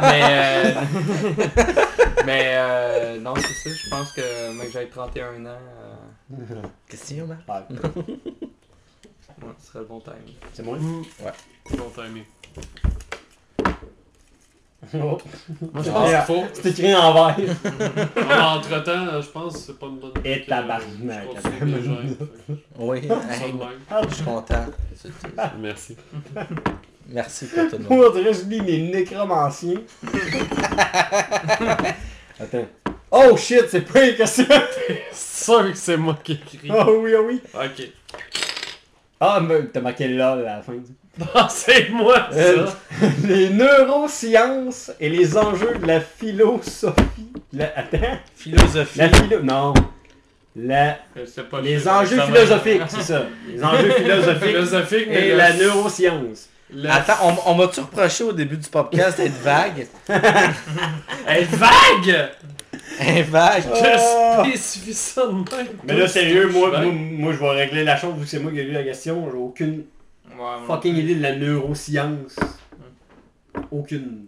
Mais, 0.01 0.23
euh, 0.23 0.73
mais 2.25 2.43
euh, 2.57 3.21
non, 3.21 3.35
c'est 3.37 3.69
ça, 3.69 3.71
je 3.85 3.91
pense 3.91 4.13
que, 4.13 4.53
mec, 4.59 4.71
j'ai 4.73 4.89
31 4.89 5.45
ans, 5.47 5.59
Question, 6.89 7.27
man? 7.27 7.39
Ouais, 7.49 7.77
ouais, 7.77 9.53
ce 9.59 9.67
serait 9.67 9.79
le 9.81 9.85
bon 9.85 10.01
time. 10.01 10.15
C'est 10.53 10.63
moi? 10.63 10.79
Bon 11.77 11.91
timing. 11.91 12.25
Oh. 14.93 15.17
Moi, 15.73 15.83
je 15.83 15.89
Ah. 15.89 15.93
pense 15.95 16.11
qu'il 16.11 16.21
faut. 16.27 16.45
C'est 16.53 16.67
écrit 16.69 16.95
en 16.95 17.15
vert. 17.15 17.37
Entre-temps, 18.55 19.19
je 19.23 19.29
pense 19.31 19.55
que 19.55 19.59
c'est 19.61 19.79
pas 19.79 19.87
une 19.87 19.99
bonne 19.99 20.11
idée 20.19 20.31
Et 20.31 20.43
que, 20.43 20.49
tabarnak. 20.51 21.27
Oui. 22.79 23.01
Même. 23.09 23.21
je 24.11 24.15
suis 24.15 24.25
content. 24.25 24.67
Merci. 25.59 25.97
Merci 27.09 27.47
pour 27.47 27.71
tout 27.71 27.77
le 27.79 27.83
monde. 27.85 27.89
Moi, 27.99 28.07
on 28.11 28.13
dirait 28.15 28.33
que 28.33 28.37
je 28.37 28.45
lis 28.45 28.61
mes 28.61 28.91
nécromanciens. 28.91 29.81
Attends. 32.39 32.67
Oh 33.17 33.37
shit, 33.37 33.67
c'est 33.69 33.83
pas 33.83 34.05
une 34.07 34.17
question. 34.17 34.45
C'est 35.13 35.45
sûr 35.45 35.71
que 35.73 35.77
c'est 35.79 35.97
moi 35.97 36.19
qui 36.25 36.33
écris. 36.33 36.69
Oh 36.71 36.99
oui, 37.03 37.13
oh 37.17 37.25
oui. 37.29 37.41
Ok. 37.55 37.89
Ah, 39.21 39.41
mais 39.41 39.63
t'as 39.73 39.81
marqué 39.81 40.09
là 40.09 40.33
à 40.33 40.37
la 40.37 40.63
fin. 40.63 40.73
Ah, 41.33 41.47
c'est 41.49 41.91
moi, 41.91 42.29
Euh, 42.33 42.67
ça. 42.67 43.07
les 43.29 43.49
neurosciences 43.51 44.91
et 44.99 45.09
les 45.09 45.37
enjeux 45.39 45.77
de 45.81 45.87
la 45.87 46.01
philosophie. 46.01 47.31
La... 47.53 47.67
Attends. 47.77 48.19
Philosophie. 48.35 48.99
La 48.99 49.09
philo... 49.11 49.41
Non. 49.41 49.75
La... 50.57 50.99
Je 51.15 51.25
sais 51.25 51.45
pas, 51.45 51.61
Les 51.61 51.79
je- 51.79 51.89
enjeux 51.89 52.17
ça 52.17 52.27
philosophiques, 52.27 52.83
c'est 52.89 53.03
ça. 53.03 53.27
Les 53.49 53.63
enjeux 53.63 53.91
philosophiques 53.93 54.43
Philosophique, 54.49 55.09
et 55.09 55.31
le- 55.31 55.37
la 55.37 55.53
neuroscience. 55.53 56.49
le- 56.75 56.91
Attends, 56.91 57.15
on, 57.47 57.53
on 57.53 57.55
m'a-tu 57.55 57.79
reproché 57.79 58.25
au 58.25 58.33
début 58.33 58.57
du 58.57 58.69
podcast 58.69 59.17
d'être 59.17 59.41
vague? 59.41 59.87
Est 61.29 61.45
vague! 61.45 62.31
Un 63.01 63.23
vague? 63.23 63.65
Je 63.65 64.51
spécifie 64.51 64.95
ça 64.95 65.27
de 65.27 65.33
même. 65.33 65.67
Mais 65.85 65.97
là, 65.97 66.09
sérieux, 66.09 66.49
moi, 66.49 66.71
moi, 66.81 66.93
moi, 66.93 67.33
je 67.33 67.39
vais 67.39 67.51
régler 67.51 67.85
la 67.85 67.97
chose 67.97 68.15
vu 68.17 68.23
que 68.23 68.29
c'est 68.29 68.39
moi 68.39 68.51
qui 68.53 68.59
ai 68.59 68.65
lu 68.65 68.73
la 68.73 68.85
question. 68.85 69.29
J'ai 69.31 69.37
aucune 69.37 69.85
Ouais, 70.37 70.67
fucking 70.67 70.97
idée 70.97 71.15
de 71.17 71.23
la 71.23 71.37
neuroscience. 71.37 72.37
Aucune. 73.71 74.27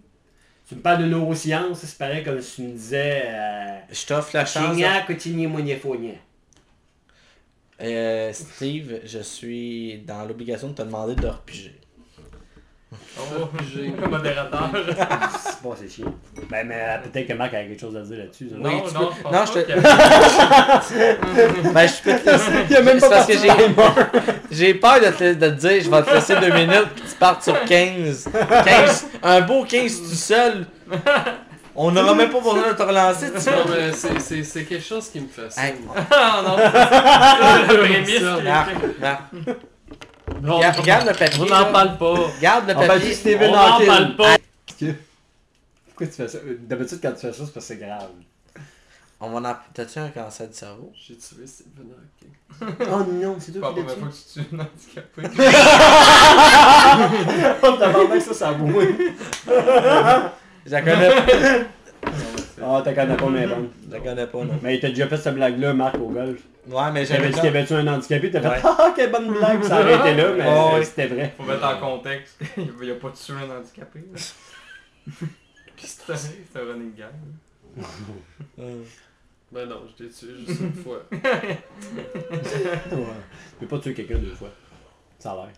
Tu 0.69 0.75
me 0.75 0.81
parles 0.81 1.03
de 1.03 1.09
neuroscience, 1.09 1.81
c'est 1.81 1.99
pareil 1.99 2.23
comme 2.25 2.41
si 2.41 2.57
tu 2.57 2.63
me 2.63 2.73
disais. 2.73 3.23
Euh, 3.27 3.79
Je 3.91 4.07
t'offre 4.07 4.31
la 4.35 4.45
chance. 4.45 4.77
Euh, 7.81 8.33
Steve, 8.33 9.01
je 9.05 9.19
suis 9.19 9.99
dans 10.07 10.25
l'obligation 10.25 10.69
de 10.69 10.75
te 10.75 10.83
demander 10.83 11.15
de 11.15 11.27
repiger. 11.27 11.75
Oh, 13.19 13.49
J'ai- 13.75 13.93
le 14.01 14.09
modérateur. 14.09 14.71
C'est 14.75 15.61
pas 15.61 15.75
c'est 15.77 15.89
chiant. 15.89 16.15
Ben, 16.49 16.65
mais 16.69 16.77
euh, 16.79 16.99
peut-être 16.99 17.27
que 17.27 17.33
Marc 17.33 17.53
a 17.55 17.65
quelque 17.65 17.81
chose 17.81 17.97
à 17.97 18.03
dire 18.03 18.19
là-dessus. 18.19 18.49
Oui, 18.53 18.59
non, 18.63 18.83
tu 18.87 18.95
non, 18.95 19.11
je 19.23 19.25
non, 19.25 19.45
te- 19.45 19.73
Ben, 21.73 21.89
je 21.89 22.03
peux 22.03 22.17
te 22.19 22.31
laisser. 22.31 22.53
Il 22.71 22.73
y 22.73 22.77
a 22.77 22.83
même 22.83 23.01
C'est 23.01 23.09
pas 23.09 23.17
parce 23.17 23.27
que 23.27 23.39
j'ai-. 23.39 23.51
J'ai 24.51 24.75
peur 24.75 25.01
de 25.01 25.07
te, 25.09 25.33
de 25.35 25.49
te 25.49 25.55
dire, 25.55 25.83
je 25.83 25.91
vais 25.91 26.03
te 26.03 26.11
laisser 26.15 26.37
deux 26.37 26.53
minutes, 26.53 26.91
puis 26.95 27.05
tu 27.11 27.17
partes 27.17 27.43
sur 27.43 27.59
15. 27.65 28.29
15. 28.65 29.07
Un 29.23 29.41
beau 29.41 29.65
15 29.65 30.03
tout 30.03 30.15
seul. 30.15 30.67
On 31.75 31.91
n'aura 31.91 32.15
même 32.15 32.29
pas 32.31 32.39
besoin 32.39 32.69
de 32.69 32.73
te 32.77 32.83
relancer, 32.83 33.33
tu 33.33 33.51
Non, 33.51 33.65
mais 33.69 33.91
c'est- 33.93 34.21
c'est 34.21 34.45
c'est 34.45 34.65
quelque 34.65 34.85
chose 34.85 35.09
qui 35.11 35.21
me 35.21 35.27
fascine. 35.29 35.63
Hey. 35.65 35.75
Ah 36.11 36.43
non, 36.47 36.57
c'est 37.69 37.75
le 37.75 37.81
prémisse. 37.81 38.23
On- 40.29 40.57
Regarde, 40.57 40.77
regarde 40.81 41.07
le 41.09 41.15
papier. 41.15 41.41
On 41.43 41.47
n'en 41.47 41.73
parle 41.73 41.97
pas. 41.99 42.15
Regarde 42.15 42.69
le 42.69 42.77
On 42.77 42.81
va 42.81 42.87
papier. 42.89 43.09
dire 43.09 43.17
Stephen 43.17 43.51
On 43.51 43.57
n'en 43.57 43.81
parle 43.87 44.17
pas. 44.17 44.37
Pourquoi 45.87 46.07
tu 46.07 46.13
fais 46.13 46.29
ça? 46.29 46.39
D'habitude, 46.61 46.99
quand 47.01 47.13
tu 47.13 47.21
fais 47.21 47.33
ça, 47.33 47.33
c'est 47.33 47.39
parce 47.39 47.51
que 47.53 47.61
c'est 47.61 47.77
grave. 47.77 48.11
On 49.19 49.31
va 49.31 49.51
en... 49.51 49.57
T'as-tu 49.73 49.99
un 49.99 50.11
cancer 50.11 50.47
du 50.49 50.55
cerveau? 50.55 50.93
J'ai 50.95 51.17
tué 51.17 51.47
Stephen 51.47 51.87
Hawking. 51.91 52.33
Oh 52.93 53.03
non, 53.11 53.37
c'est 53.39 53.47
C'est 53.53 53.59
toi 53.59 53.75
pas 53.75 53.81
qui 53.81 53.87
la 53.87 53.89
l'as 53.89 53.95
première 53.95 54.13
tué. 54.13 54.15
fois 54.15 54.15
que 54.15 54.17
tu 54.17 54.23
tues 54.45 54.55
un 54.55 54.61
handicapé. 54.61 55.23
Oh, 57.63 57.73
t'as 57.79 57.93
que 58.17 58.21
ça, 58.21 58.35
ça 58.35 58.49
a 58.51 58.53
boué. 58.55 58.89
Je 60.67 60.71
la 60.73 60.83
connais, 60.83 61.11
Ah, 62.63 62.81
t'as 62.83 62.95
connais 62.95 63.17
pas, 63.17 63.29
mais 63.29 63.47
bon. 63.47 63.69
la 63.91 64.01
connais 64.01 64.27
pas, 64.27 64.39
non. 64.45 64.59
Mais 64.63 64.81
t'as 64.81 64.89
déjà 64.89 65.07
fait 65.09 65.17
cette 65.19 65.35
blague-là, 65.35 65.75
Marc, 65.75 65.97
au 65.97 66.09
golf. 66.09 66.41
Ouais, 66.69 66.91
mais 66.93 67.05
J'avais 67.05 67.29
dit 67.29 67.35
dit 67.35 67.41
qu'il 67.41 67.45
y 67.45 67.49
avait-tu 67.49 67.75
un 67.75 67.87
handicapé, 67.87 68.31
t'as 68.31 68.41
fait. 68.41 68.61
Ah, 68.65 68.93
quelle 68.97 69.13
bonne 69.13 69.31
blague, 69.33 69.63
ça 69.63 69.81
aurait 69.81 69.95
été 69.95 70.15
là, 70.15 70.33
mais 70.37 70.45
Oh, 70.49 70.83
c'était 70.83 71.07
vrai. 71.07 71.33
Faut 71.37 71.45
mettre 71.45 71.65
en 71.65 71.79
contexte. 71.79 72.41
Il 72.57 72.73
n'y 72.83 72.91
a 72.91 72.95
pas 72.95 73.11
tué 73.11 73.35
un 73.35 73.59
handicapé. 73.59 74.01
là. 74.13 74.19
C'est? 75.79 76.59
Un 76.59 76.61
running 76.73 76.95
gag. 76.97 77.13
Ben 79.53 79.69
non, 79.69 79.83
je 79.97 80.05
l'ai 80.05 80.11
tué 80.11 80.29
juste 80.47 80.61
une 80.61 80.73
fois. 80.73 81.03
Ouais. 81.13 81.59
Tu 83.61 83.67
peux 83.67 83.67
pas 83.67 83.79
tuer 83.79 83.95
quelqu'un 83.95 84.19
deux 84.19 84.35
fois. 84.35 84.51
Ça 85.19 85.33
a 85.33 85.35
l'air. 85.37 85.49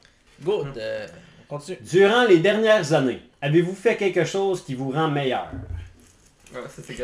Good. 0.43 0.77
euh, 0.77 1.07
on 1.49 1.55
continue. 1.57 1.79
Durant 1.81 2.25
les 2.25 2.39
dernières 2.39 2.93
années, 2.93 3.23
avez-vous 3.41 3.75
fait 3.75 3.97
quelque 3.97 4.25
chose 4.25 4.63
qui 4.65 4.75
vous 4.75 4.91
rend 4.91 5.09
meilleur? 5.09 5.49
Ouais, 6.55 6.61
ça 6.69 6.83
c'est 6.83 6.99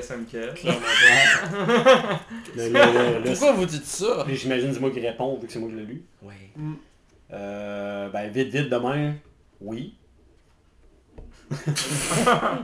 là, 2.70 2.86
là, 2.86 3.20
Pourquoi 3.24 3.52
vous 3.52 3.66
dites 3.66 3.84
ça? 3.84 4.24
Puis 4.26 4.36
J'imagine 4.36 4.68
que 4.68 4.74
c'est 4.74 4.80
moi 4.80 4.90
qui 4.90 5.00
réponds, 5.00 5.38
vu 5.38 5.46
que 5.46 5.52
c'est 5.52 5.58
moi 5.58 5.68
qui 5.68 5.76
l'ai 5.76 5.84
lu. 5.84 6.02
Oui. 6.22 6.34
Euh, 7.32 8.08
ben, 8.08 8.30
vite, 8.30 8.48
vite, 8.48 8.70
demain, 8.70 9.14
oui. 9.60 9.94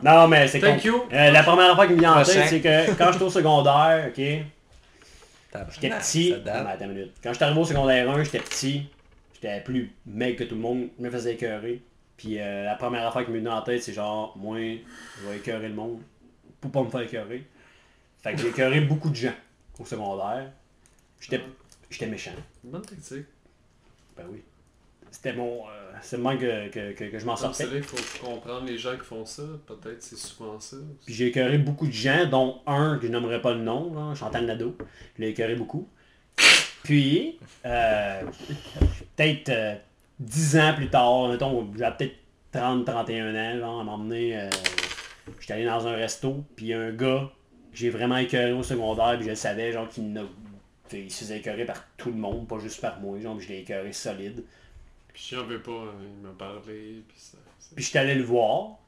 non, 0.03 0.27
mais 0.29 0.49
c'est 0.49 0.61
con. 0.61 0.69
Thank 0.69 0.85
you. 0.85 1.03
Euh, 1.13 1.31
la 1.31 1.43
première 1.43 1.75
fois 1.75 1.87
qui 1.87 1.93
me 1.93 1.99
vient 1.99 2.13
en 2.13 2.23
Prochain. 2.23 2.41
tête, 2.41 2.49
c'est 2.49 2.61
que 2.61 2.93
quand 2.97 3.13
j'étais 3.13 3.25
au 3.25 3.31
secondaire, 3.31 4.09
ok, 4.09 4.23
Tabarnak, 5.51 5.75
j'étais 5.75 5.91
petit. 5.91 6.31
ça 6.31 6.39
date. 6.39 6.65
Non, 6.65 6.71
attends 6.71 6.85
une 6.87 6.93
minute. 6.93 7.13
Quand 7.23 7.33
j'étais 7.33 7.45
arrivé 7.45 7.61
au 7.61 7.65
secondaire 7.65 8.11
1, 8.11 8.25
j'étais 8.25 8.39
petit. 8.39 8.87
J'étais 9.35 9.61
plus 9.61 9.93
mec 10.07 10.37
que 10.37 10.45
tout 10.45 10.55
le 10.55 10.61
monde. 10.61 10.89
Je 10.99 11.05
me 11.05 11.11
faisais 11.11 11.35
écœurer. 11.35 11.83
Puis 12.17 12.39
euh, 12.39 12.65
la 12.65 12.75
première 12.75 13.07
affaire 13.07 13.25
qui 13.25 13.31
me 13.33 13.39
vient 13.41 13.57
en 13.57 13.63
tête, 13.63 13.83
c'est 13.83 13.93
genre, 13.93 14.35
moi, 14.37 14.59
je 14.59 15.29
vais 15.29 15.37
écœurer 15.37 15.69
le 15.69 15.75
monde. 15.75 16.01
Pour 16.61 16.71
pas 16.71 16.83
me 16.83 16.91
faire 16.91 17.01
écœurer. 17.03 17.47
Fait 18.23 18.33
que 18.33 18.39
j'ai 18.39 18.49
écœuré 18.49 18.81
beaucoup 18.83 19.11
de 19.11 19.17
gens 19.17 19.35
au 19.79 19.85
secondaire. 19.85 20.51
J'étais 21.21 21.41
j'étais 21.91 22.07
méchant. 22.07 22.33
Bonne 22.65 22.83
tactique. 22.83 23.27
Ben 24.17 24.25
oui. 24.31 24.43
C'était 25.11 25.33
mon. 25.33 25.67
euh, 25.69 25.93
c'est 26.03 26.17
le 26.19 26.23
moins 26.23 26.37
que, 26.37 26.69
que, 26.69 26.93
que, 26.93 27.05
que 27.05 27.19
je 27.19 27.27
m'en 27.27 27.35
sortais. 27.37 27.65
c'est 27.65 27.71
là, 27.71 27.77
il 27.79 27.83
faut 27.83 28.25
comprendre 28.25 28.65
les 28.67 28.79
gens 28.79 28.97
qui 28.97 29.05
font 29.05 29.25
ça. 29.25 29.43
Peut-être 29.67 30.03
c'est 30.03 30.17
souvent 30.17 30.61
ça. 30.61 30.77
Puis 31.05 31.15
j'ai 31.15 31.27
écœuré 31.29 31.59
beaucoup 31.59 31.87
de 31.87 31.93
gens, 31.93 32.27
dont 32.27 32.61
un 32.67 32.97
que 32.99 33.07
je 33.07 33.13
nommerai 33.13 33.41
pas 33.41 33.53
le 33.55 33.61
nom, 33.61 33.93
là, 33.95 34.15
Chantal 34.15 34.45
Nadeau. 34.47 34.77
Je 35.17 35.23
l'ai 35.23 35.31
écœuré 35.31 35.57
beaucoup. 35.57 35.89
Puis, 36.85 37.39
euh, 37.67 38.23
peut-être 39.17 39.49
euh, 39.51 39.75
10 40.21 40.57
ans 40.59 40.75
plus 40.77 40.89
tard, 40.89 41.29
mettons, 41.29 41.71
j'avais 41.77 41.97
peut-être 41.97 42.15
30, 42.53 42.85
31 42.87 43.35
ans, 43.35 43.59
genre, 43.59 43.81
à 43.81 43.85
m'emmener. 43.85 44.49
Euh, 45.31 45.41
J'étais 45.41 45.53
allé 45.55 45.65
dans 45.65 45.87
un 45.87 45.95
resto, 45.95 46.45
puis 46.57 46.73
un 46.75 46.91
gars 46.91 47.31
que 47.73 47.79
j'ai 47.79 47.91
vraiment 47.91 48.17
écœuré 48.17 48.53
au 48.53 48.63
secondaire, 48.63 49.15
puis 49.17 49.25
je 49.25 49.31
le 49.31 49.37
savais, 49.37 49.73
genre, 49.73 49.89
qu'il 49.89 50.05
il 50.93 51.11
se 51.11 51.21
faisait 51.21 51.39
écœurer 51.39 51.65
par 51.65 51.85
tout 51.97 52.11
le 52.11 52.17
monde, 52.17 52.49
pas 52.49 52.59
juste 52.59 52.81
par 52.81 52.99
moi, 53.01 53.19
genre, 53.21 53.37
puis 53.37 53.47
je 53.47 53.53
l'ai 53.53 53.61
écœuré 53.61 53.93
solide. 53.93 54.43
Puis 55.13 55.29
j'en 55.33 55.45
veux 55.45 55.61
pas, 55.61 55.71
hein, 55.73 55.95
il 56.19 56.27
m'a 56.27 56.35
parlé. 56.37 57.03
Puis 57.09 57.17
ça. 57.17 57.39
Puis 57.75 57.85
j'étais 57.85 57.99
allé 57.99 58.15
le 58.15 58.25
voir. 58.25 58.79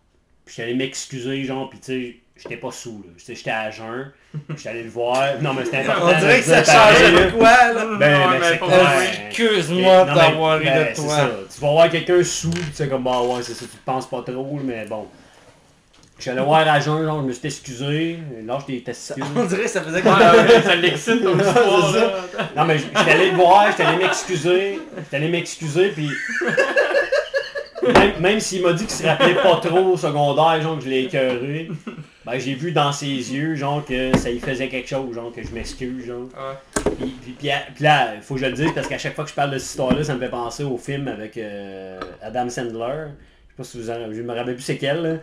Puis 0.45 0.55
j'étais 0.57 0.69
allé 0.69 0.75
m'excuser, 0.75 1.45
genre, 1.45 1.71
puis 1.71 1.79
tu 1.79 1.85
sais, 1.87 2.17
j'étais 2.37 2.57
pas 2.57 2.73
sous, 2.73 3.05
là. 3.07 3.13
Tu 3.17 3.25
sais, 3.25 3.35
J'étais 3.35 3.51
à 3.51 3.71
jeun. 3.71 4.11
Puis 4.33 4.41
j'étais 4.57 4.69
allé 4.71 4.83
le 4.83 4.91
voir. 4.91 5.41
Non, 5.41 5.53
mais 5.55 5.65
c'était 5.65 5.79
important. 5.79 6.07
On 6.15 6.19
dirait 6.19 6.39
de 6.39 6.43
que 6.43 6.49
ça 6.49 6.65
changeait 6.65 7.25
de 7.27 7.31
quoi, 7.31 7.73
là? 7.73 7.85
Ben, 7.85 7.99
ben, 7.99 8.39
mais 8.41 8.59
c'est. 8.59 9.27
Excuse-moi 9.27 10.05
d'avoir 10.07 10.59
ri 10.59 10.65
ben, 10.65 10.81
de 10.81 10.95
c'est 10.95 11.03
toi. 11.03 11.17
ça. 11.17 11.31
Tu 11.55 11.61
vas 11.61 11.71
voir 11.73 11.91
quelqu'un 11.91 12.25
sous, 12.25 12.51
puis 12.51 12.63
tu 12.65 12.73
sais, 12.75 12.89
comme, 12.89 13.05
bah 13.05 13.23
ouais, 13.23 13.43
c'est 13.43 13.55
ça, 13.55 13.65
tu 13.65 13.77
te 13.77 13.85
penses 13.85 14.09
pas 14.09 14.23
trop, 14.23 14.59
mais 14.65 14.85
bon. 14.87 15.07
Je 16.23 16.31
suis 16.31 16.39
allé 16.39 16.47
voir 16.47 16.69
à 16.69 16.79
jeun, 16.79 17.05
genre, 17.05 17.21
je 17.21 17.27
me 17.27 17.33
suis 17.33 17.49
excusé. 17.49 18.19
Lâche 18.47 18.67
tes 18.67 18.81
testicules. 18.81 19.25
On 19.35 19.45
dirait 19.45 19.65
que 19.65 19.69
ça 19.71 19.83
faisait 19.83 20.03
comme... 20.03 20.17
ça 20.63 20.77
l'excite 20.77 21.15
histoire. 21.17 21.93
Là. 21.93 22.11
Non, 22.57 22.65
mais 22.65 22.79
j'étais 22.79 23.11
allé 23.11 23.31
le 23.33 23.37
voir, 23.37 23.67
j'étais 23.73 23.83
allé 23.83 24.05
m'excuser. 24.05 24.81
J'étais 24.99 25.17
allé 25.17 25.29
m'excuser, 25.29 25.89
puis. 25.89 26.09
Même, 27.83 28.13
même 28.21 28.39
s'il 28.39 28.63
m'a 28.63 28.73
dit 28.73 28.85
qu'il 28.87 28.95
se 28.95 29.05
rappelait 29.05 29.35
pas 29.35 29.57
trop 29.57 29.95
au 29.95 29.97
secondaire, 29.97 30.63
genre 30.63 30.79
que 30.79 30.85
je 30.85 30.91
l'ai 30.91 31.03
écœuré, 31.07 31.69
ben 32.25 32.39
j'ai 32.39 32.55
vu 32.55 32.71
dans 32.71 32.93
ses 32.93 33.07
yeux, 33.07 33.57
genre 33.57 33.85
que 33.85 34.17
ça 34.17 34.31
y 34.31 34.39
faisait 34.39 34.69
quelque 34.69 34.89
chose, 34.89 35.13
genre 35.13 35.33
que 35.35 35.43
je 35.43 35.53
m'excuse, 35.53 36.07
genre. 36.07 36.29
Ouais. 36.37 36.85
Puis, 36.99 37.07
puis, 37.21 37.33
puis, 37.33 37.51
puis 37.75 37.83
là, 37.83 38.15
il 38.15 38.23
faut 38.23 38.35
que 38.35 38.41
je 38.43 38.47
le 38.47 38.53
dise 38.53 38.71
parce 38.73 38.87
qu'à 38.87 38.99
chaque 38.99 39.17
fois 39.17 39.25
que 39.25 39.31
je 39.31 39.35
parle 39.35 39.51
de 39.51 39.59
cette 39.59 39.71
histoire-là, 39.71 40.05
ça 40.05 40.15
me 40.15 40.21
fait 40.21 40.29
penser 40.29 40.63
au 40.63 40.79
film 40.79 41.09
avec 41.09 41.37
euh, 41.37 41.99
Adam 42.23 42.49
Sandler. 42.49 43.09
Je 43.63 43.79
pas 43.79 43.79
si 43.79 43.79
vous 43.79 43.91
en, 43.91 44.13
je 44.13 44.23
me 44.23 44.35
rappelle 44.35 44.55
plus 44.55 44.63
c'est 44.63 44.79
quel, 44.79 45.03
là. 45.03 45.15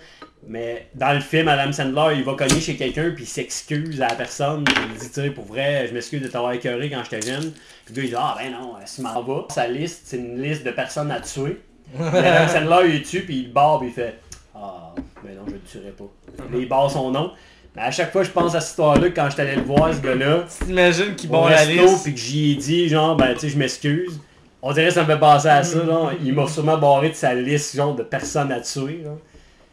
mais 0.48 0.88
dans 0.96 1.13
le 1.13 1.19
film, 1.19 1.48
Adam 1.48 1.72
Sandler, 1.72 2.15
il 2.17 2.24
va 2.24 2.34
cogner 2.34 2.60
chez 2.60 2.75
quelqu'un 2.75 3.12
puis 3.12 3.24
il 3.24 3.27
s'excuse 3.27 4.01
à 4.01 4.08
la 4.08 4.15
personne. 4.15 4.63
Puis 4.63 4.75
il 4.93 5.00
dit, 5.00 5.08
tu 5.08 5.13
sais, 5.13 5.29
pour 5.29 5.46
vrai, 5.46 5.88
je 5.88 5.93
m'excuse 5.93 6.22
de 6.22 6.27
t'avoir 6.27 6.53
écœuré 6.53 6.89
quand 6.89 7.01
j'étais 7.03 7.25
jeune. 7.27 7.51
Puis 7.86 7.96
le 7.96 7.96
gars, 7.96 8.03
il 8.03 8.10
dit, 8.10 8.15
ah 8.17 8.38
ben 8.39 8.51
non, 8.51 8.74
si 8.86 9.01
m'en 9.01 9.22
va. 9.22 9.46
Sa 9.50 9.67
liste, 9.67 10.01
c'est 10.05 10.17
une 10.17 10.41
liste 10.41 10.63
de 10.65 10.72
personnes 10.72 11.12
à 11.12 11.19
tuer. 11.22 11.60
Puis 11.93 12.03
Adam 12.03 12.48
Sandler, 12.51 12.96
il 12.96 13.03
tue 13.03 13.22
puis 13.22 13.39
il 13.39 13.53
barre 13.53 13.79
puis 13.79 13.89
il 13.89 13.93
fait, 13.93 14.19
ah, 14.55 14.93
ben 15.24 15.36
non, 15.36 15.43
je 15.48 15.53
le 15.53 15.60
tuerai 15.60 15.91
pas. 15.91 16.10
Puis 16.50 16.60
il 16.60 16.67
barre 16.67 16.89
son 16.89 17.12
nom. 17.12 17.31
Mais 17.75 17.84
à 17.84 17.91
chaque 17.91 18.12
fois, 18.12 18.24
je 18.24 18.31
pense 18.31 18.55
à 18.55 18.62
cette 18.62 18.72
histoire-là 18.72 19.10
quand 19.12 19.29
j'étais 19.29 19.43
allé 19.43 19.55
le 19.55 19.62
voir, 19.62 19.93
ce 19.93 20.01
gars-là 20.01 20.46
T'imagines 20.65 21.15
qu'il 21.15 21.29
barre 21.29 21.50
la 21.50 21.65
liste? 21.65 22.03
puis 22.03 22.13
que 22.13 22.19
j'y 22.19 22.51
ai 22.51 22.55
dit, 22.55 22.89
genre, 22.89 23.15
ben, 23.15 23.34
tu 23.34 23.41
sais, 23.41 23.50
je 23.50 23.58
m'excuse. 23.58 24.19
On 24.62 24.74
dirait 24.74 24.88
que 24.88 24.94
ça 24.94 25.04
me 25.04 25.08
fait 25.08 25.20
penser 25.20 25.48
à 25.48 25.63
ça, 25.63 25.86
genre. 25.86 26.12
Il 26.22 26.34
m'a 26.34 26.48
sûrement 26.48 26.78
barré 26.78 27.10
de 27.10 27.16
sa 27.16 27.34
liste, 27.34 27.75
genre, 27.75 27.96
de 27.96 28.04
personnes 28.04 28.51
à 28.51 28.60
tuer. 28.60 29.04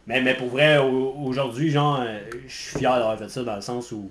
Mais, 0.07 0.21
mais 0.21 0.35
pour 0.35 0.49
vrai, 0.49 0.79
au- 0.79 1.15
aujourd'hui, 1.25 1.71
genre, 1.71 2.01
euh, 2.01 2.21
je 2.47 2.55
suis 2.55 2.79
fier 2.79 2.93
d'avoir 2.97 3.19
fait 3.19 3.29
ça 3.29 3.43
dans 3.43 3.57
le 3.57 3.61
sens 3.63 3.91
où 3.91 4.11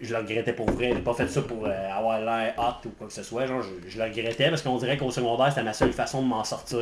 je 0.00 0.12
le 0.12 0.18
regrettais 0.20 0.52
pour 0.52 0.68
vrai. 0.70 0.92
J'ai 0.94 1.00
pas 1.02 1.14
fait 1.14 1.28
ça 1.28 1.42
pour 1.42 1.66
euh, 1.66 1.90
avoir 1.92 2.20
l'air 2.20 2.54
hot 2.58 2.88
ou 2.88 2.90
quoi 2.98 3.06
que 3.06 3.12
ce 3.12 3.22
soit. 3.22 3.46
Genre, 3.46 3.62
je, 3.62 3.88
je 3.88 3.98
le 3.98 4.04
regrettais 4.04 4.48
parce 4.48 4.62
qu'on 4.62 4.76
dirait 4.78 4.96
qu'au 4.96 5.10
secondaire, 5.12 5.50
c'était 5.50 5.62
ma 5.62 5.72
seule 5.72 5.92
façon 5.92 6.22
de 6.22 6.26
m'en 6.26 6.42
sortir. 6.42 6.80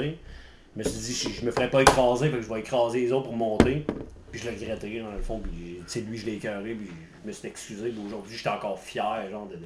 Je 0.74 0.78
me 0.78 0.82
suis 0.84 0.98
dit, 1.00 1.14
je, 1.14 1.40
je 1.40 1.44
me 1.44 1.50
ferais 1.50 1.68
pas 1.68 1.82
écraser, 1.82 2.30
fait 2.30 2.36
que 2.38 2.42
je 2.42 2.48
vais 2.48 2.60
écraser 2.60 3.00
les 3.00 3.12
autres 3.12 3.24
pour 3.26 3.36
monter. 3.36 3.84
Puis 4.30 4.40
je 4.40 4.48
le 4.48 4.56
regrettais, 4.56 5.00
dans 5.00 5.10
le 5.12 5.22
fond. 5.22 5.40
Puis, 5.40 5.80
sais, 5.86 6.00
lui, 6.00 6.16
je 6.16 6.24
l'ai 6.24 6.34
écœuré, 6.36 6.72
puis 6.74 6.88
je 7.22 7.28
me 7.28 7.32
suis 7.32 7.48
excusé. 7.48 7.90
Puis 7.90 8.00
aujourd'hui, 8.06 8.34
j'étais 8.36 8.48
encore 8.48 8.78
fier, 8.78 9.28
genre, 9.30 9.46
de. 9.48 9.56
de- 9.56 9.60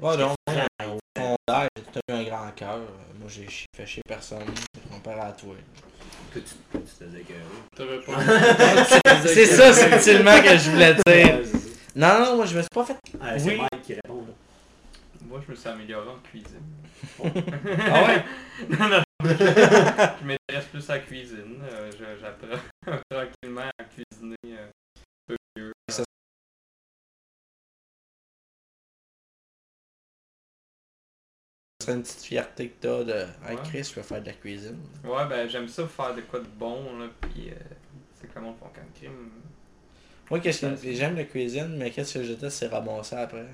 Ouais, 0.00 0.16
donc, 0.16 0.34
au 0.48 0.98
secondaire, 1.36 1.68
j'ai 1.76 1.82
tout 1.84 2.00
eu 2.08 2.12
un 2.12 2.22
grand 2.24 2.50
cœur. 2.54 2.78
Moi, 3.18 3.28
j'ai 3.28 3.46
fait 3.76 3.86
chier 3.86 4.02
personne. 4.06 4.44
Comparé 4.90 5.20
à 5.20 5.32
toi. 5.32 5.54
Que 6.32 6.38
tu, 6.40 6.54
que 6.72 6.78
faisais. 6.86 7.24
C'est 9.34 9.46
ça, 9.46 9.72
subtilement, 9.72 10.40
que 10.42 10.56
je 10.56 10.70
voulais 10.70 10.94
dire. 11.06 11.38
Non, 11.96 12.18
non, 12.20 12.36
moi, 12.36 12.46
je 12.46 12.56
me 12.56 12.60
suis 12.60 12.68
pas 12.72 12.84
fait... 12.84 12.96
Ah, 13.20 13.38
c'est 13.38 13.48
Oui. 13.50 13.56
Mike 13.58 13.82
qui 13.82 13.94
répond, 13.94 14.20
là. 14.26 14.34
Moi, 15.26 15.40
je 15.44 15.50
me 15.50 15.56
suis 15.56 15.68
amélioré 15.68 16.08
en 16.08 16.18
cuisine. 16.18 16.62
Ah 17.20 18.04
ouais? 18.04 18.24
non, 18.78 18.88
non. 18.88 19.02
je 19.24 20.24
m'intéresse 20.24 20.66
plus 20.70 20.88
à 20.90 20.94
la 20.94 20.98
cuisine. 21.00 21.60
Euh, 21.64 21.90
je- 21.90 22.20
J'apprends 22.20 23.00
tranquillement 23.10 23.62
à 23.78 23.84
cuisiner 23.84 24.36
euh, 24.46 24.68
C'est 31.88 31.94
une 31.94 32.02
petite 32.02 32.22
fierté 32.22 32.68
que 32.68 32.74
t'as 32.80 33.04
de... 33.04 33.12
Hey, 33.12 33.56
Ouais. 33.56 33.62
Chris, 33.64 33.84
je 33.84 33.94
peux 33.94 34.02
faire 34.02 34.20
de 34.20 34.26
la 34.26 34.32
cuisine. 34.34 34.78
Ouais, 35.04 35.26
ben 35.28 35.48
j'aime 35.48 35.68
ça 35.68 35.86
faire 35.86 36.14
de 36.14 36.20
quoi 36.22 36.40
de 36.40 36.46
bon, 36.58 36.98
là, 36.98 37.06
pis 37.20 37.48
euh, 37.50 37.54
c'est 38.20 38.32
comment 38.32 38.50
on 38.50 38.52
font 38.54 38.70
quand 38.74 38.82
crime. 38.94 39.12
Moi, 40.30 40.40
qu'est-ce 40.40 40.66
que 40.66 40.92
j'aime 40.92 41.16
la 41.16 41.24
cuisine, 41.24 41.74
mais 41.78 41.90
qu'est-ce 41.90 42.18
que 42.18 42.24
je 42.24 42.32
déteste, 42.32 42.58
c'est 42.58 42.66
ramasser 42.66 43.16
après. 43.16 43.46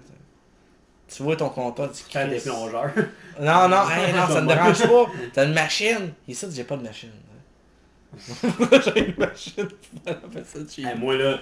Tu 1.07 1.23
vois 1.23 1.37
ton 1.37 1.49
comptoir, 1.50 1.93
tu 1.93 2.03
Quand 2.12 2.26
t'es 2.29 2.38
Chris. 2.38 2.49
plongeur. 2.50 2.91
Non, 3.41 3.69
non, 3.69 3.88
hey, 3.91 4.12
non, 4.12 4.26
ça 4.26 4.41
me 4.41 4.49
dérange 4.49 4.83
pas. 4.83 5.07
T'as 5.33 5.45
une 5.47 5.55
machine. 5.55 6.12
Ici, 6.26 6.47
j'ai 6.50 6.64
pas 6.64 6.76
de 6.76 6.83
machine. 6.83 7.11
Pourquoi 8.41 8.81
j'ai 8.85 9.09
une 9.11 9.17
machine? 9.17 9.69
Fait 10.33 10.45
ça 10.45 10.59
Hey, 10.91 10.99
moi, 10.99 11.17
là, 11.17 11.38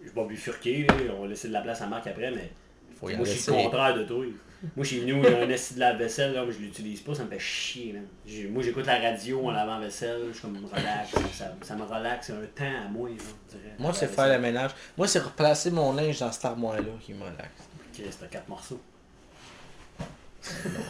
je 0.00 0.06
vais 0.06 0.12
pas 0.12 0.24
bifurquer. 0.24 0.86
On 1.16 1.22
va 1.22 1.28
laisser 1.28 1.48
de 1.48 1.52
la 1.52 1.60
place 1.60 1.80
à 1.82 1.86
Marc 1.86 2.06
après, 2.08 2.30
mais 2.30 2.50
Faut 2.98 3.08
y 3.10 3.16
moi, 3.16 3.24
je 3.24 3.32
suis 3.32 3.52
le 3.52 3.62
contraire 3.62 3.94
de 3.94 4.02
toi. 4.04 4.24
Moi, 4.74 4.84
chez 4.84 5.04
nous, 5.04 5.22
il 5.22 5.30
y 5.30 5.34
a 5.34 5.38
un 5.38 5.50
assis 5.50 5.74
de 5.74 5.80
la 5.80 5.92
vaisselle, 5.94 6.32
là, 6.32 6.44
mais 6.44 6.52
je 6.52 6.58
l'utilise 6.58 7.00
pas, 7.00 7.14
ça 7.14 7.24
me 7.24 7.30
fait 7.30 7.38
chier, 7.38 7.92
man. 7.92 8.06
Moi, 8.50 8.62
j'écoute 8.62 8.86
la 8.86 8.98
radio 8.98 9.46
en 9.46 9.52
lavant 9.52 9.78
la 9.78 9.86
vaisselle, 9.86 10.22
je 10.28 10.32
suis 10.32 10.42
comme 10.42 10.56
relax, 10.64 11.10
ça, 11.32 11.54
ça 11.62 11.76
me 11.76 11.84
relaxe, 11.84 12.26
c'est 12.26 12.32
un 12.32 12.46
temps 12.54 12.86
à 12.86 12.88
moi, 12.88 13.08
là, 13.08 13.14
on 13.18 13.56
dirait. 13.56 13.74
Moi, 13.78 13.92
c'est 13.94 14.08
faire 14.08 14.28
le 14.28 14.40
ménage. 14.40 14.72
Moi, 14.96 15.06
c'est 15.06 15.20
replacer 15.20 15.70
mon 15.70 15.92
linge 15.92 16.18
dans 16.18 16.32
cette 16.32 16.44
armoire-là 16.44 16.82
qui 17.00 17.14
me 17.14 17.22
relaxe. 17.22 17.68
Ok, 17.92 18.04
c'était 18.10 18.26
quatre 18.26 18.48
morceaux. 18.48 18.80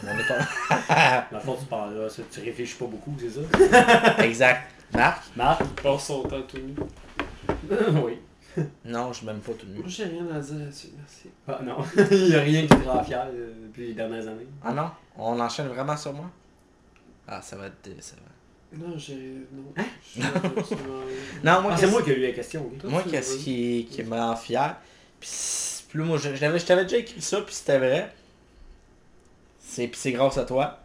On 0.03 0.19
est 0.19 0.27
pas... 0.27 1.25
Dans 1.31 1.37
le 1.37 1.43
fond, 1.43 1.57
tu 1.59 1.65
parles 1.65 1.95
là, 1.95 2.09
ça, 2.09 2.23
tu 2.31 2.39
réfléchis 2.41 2.75
pas 2.75 2.85
beaucoup, 2.85 3.15
c'est 3.19 3.29
ça? 3.29 4.23
exact. 4.23 4.71
Marc? 4.93 5.23
Marc? 5.35 5.61
Il 5.61 5.83
passe 5.83 6.05
son 6.05 6.23
temps 6.23 6.41
tout 6.41 6.57
nu. 6.57 6.73
oui. 8.03 8.17
Non, 8.85 9.11
je 9.13 9.17
suis 9.17 9.25
même 9.27 9.39
pas 9.39 9.53
tout 9.53 9.65
nu. 9.67 9.79
Moi, 9.79 9.87
j'ai 9.87 10.05
rien 10.05 10.25
à 10.33 10.39
dire 10.39 10.55
là-dessus, 10.59 10.87
merci. 10.97 11.29
Ah 11.47 11.59
non, 11.63 11.77
il 12.11 12.27
y 12.29 12.35
a 12.35 12.41
rien 12.41 12.61
qui 12.61 12.67
te 12.67 12.87
rend 12.87 13.03
fier 13.03 13.25
euh, 13.33 13.53
depuis 13.67 13.87
les 13.87 13.93
dernières 13.93 14.27
années. 14.27 14.47
Ah 14.63 14.71
non? 14.73 14.89
On 15.17 15.39
enchaîne 15.39 15.67
vraiment 15.67 15.95
sur 15.97 16.13
moi? 16.13 16.29
Ah, 17.27 17.41
ça 17.41 17.55
va 17.57 17.67
être... 17.67 17.89
Ça 18.01 18.15
va. 18.15 18.77
Non, 18.87 18.97
j'ai. 18.97 19.15
Non. 19.51 19.63
Hein? 19.77 19.83
Je- 20.15 20.21
je- 20.21 20.75
Non, 21.43 21.61
moi, 21.61 21.71
Ah, 21.73 21.75
c'est 21.77 21.81
qu'est-ce- 21.81 21.91
moi 21.91 22.01
qui 22.03 22.11
ai 22.11 22.17
eu 22.17 22.21
la 22.27 22.31
question. 22.33 22.69
Toi, 22.79 22.89
Moi, 22.89 23.03
qu'est-ce 23.09 23.37
qui, 23.37 23.87
qui 23.89 24.03
me 24.03 24.15
rend 24.15 24.35
fier? 24.35 24.75
Puis, 25.19 25.29
là, 25.95 26.03
moi, 26.05 26.17
je, 26.17 26.35
je 26.35 26.41
l'avais- 26.41 26.59
je 26.59 26.65
t'avais 26.65 26.83
déjà 26.83 26.97
écrit 26.97 27.21
ça, 27.21 27.41
puis 27.41 27.53
c'était 27.53 27.77
vrai. 27.79 28.11
C'est, 29.59 29.87
puis 29.87 29.99
c'est 29.99 30.11
grâce 30.11 30.37
à 30.37 30.45
toi. 30.45 30.79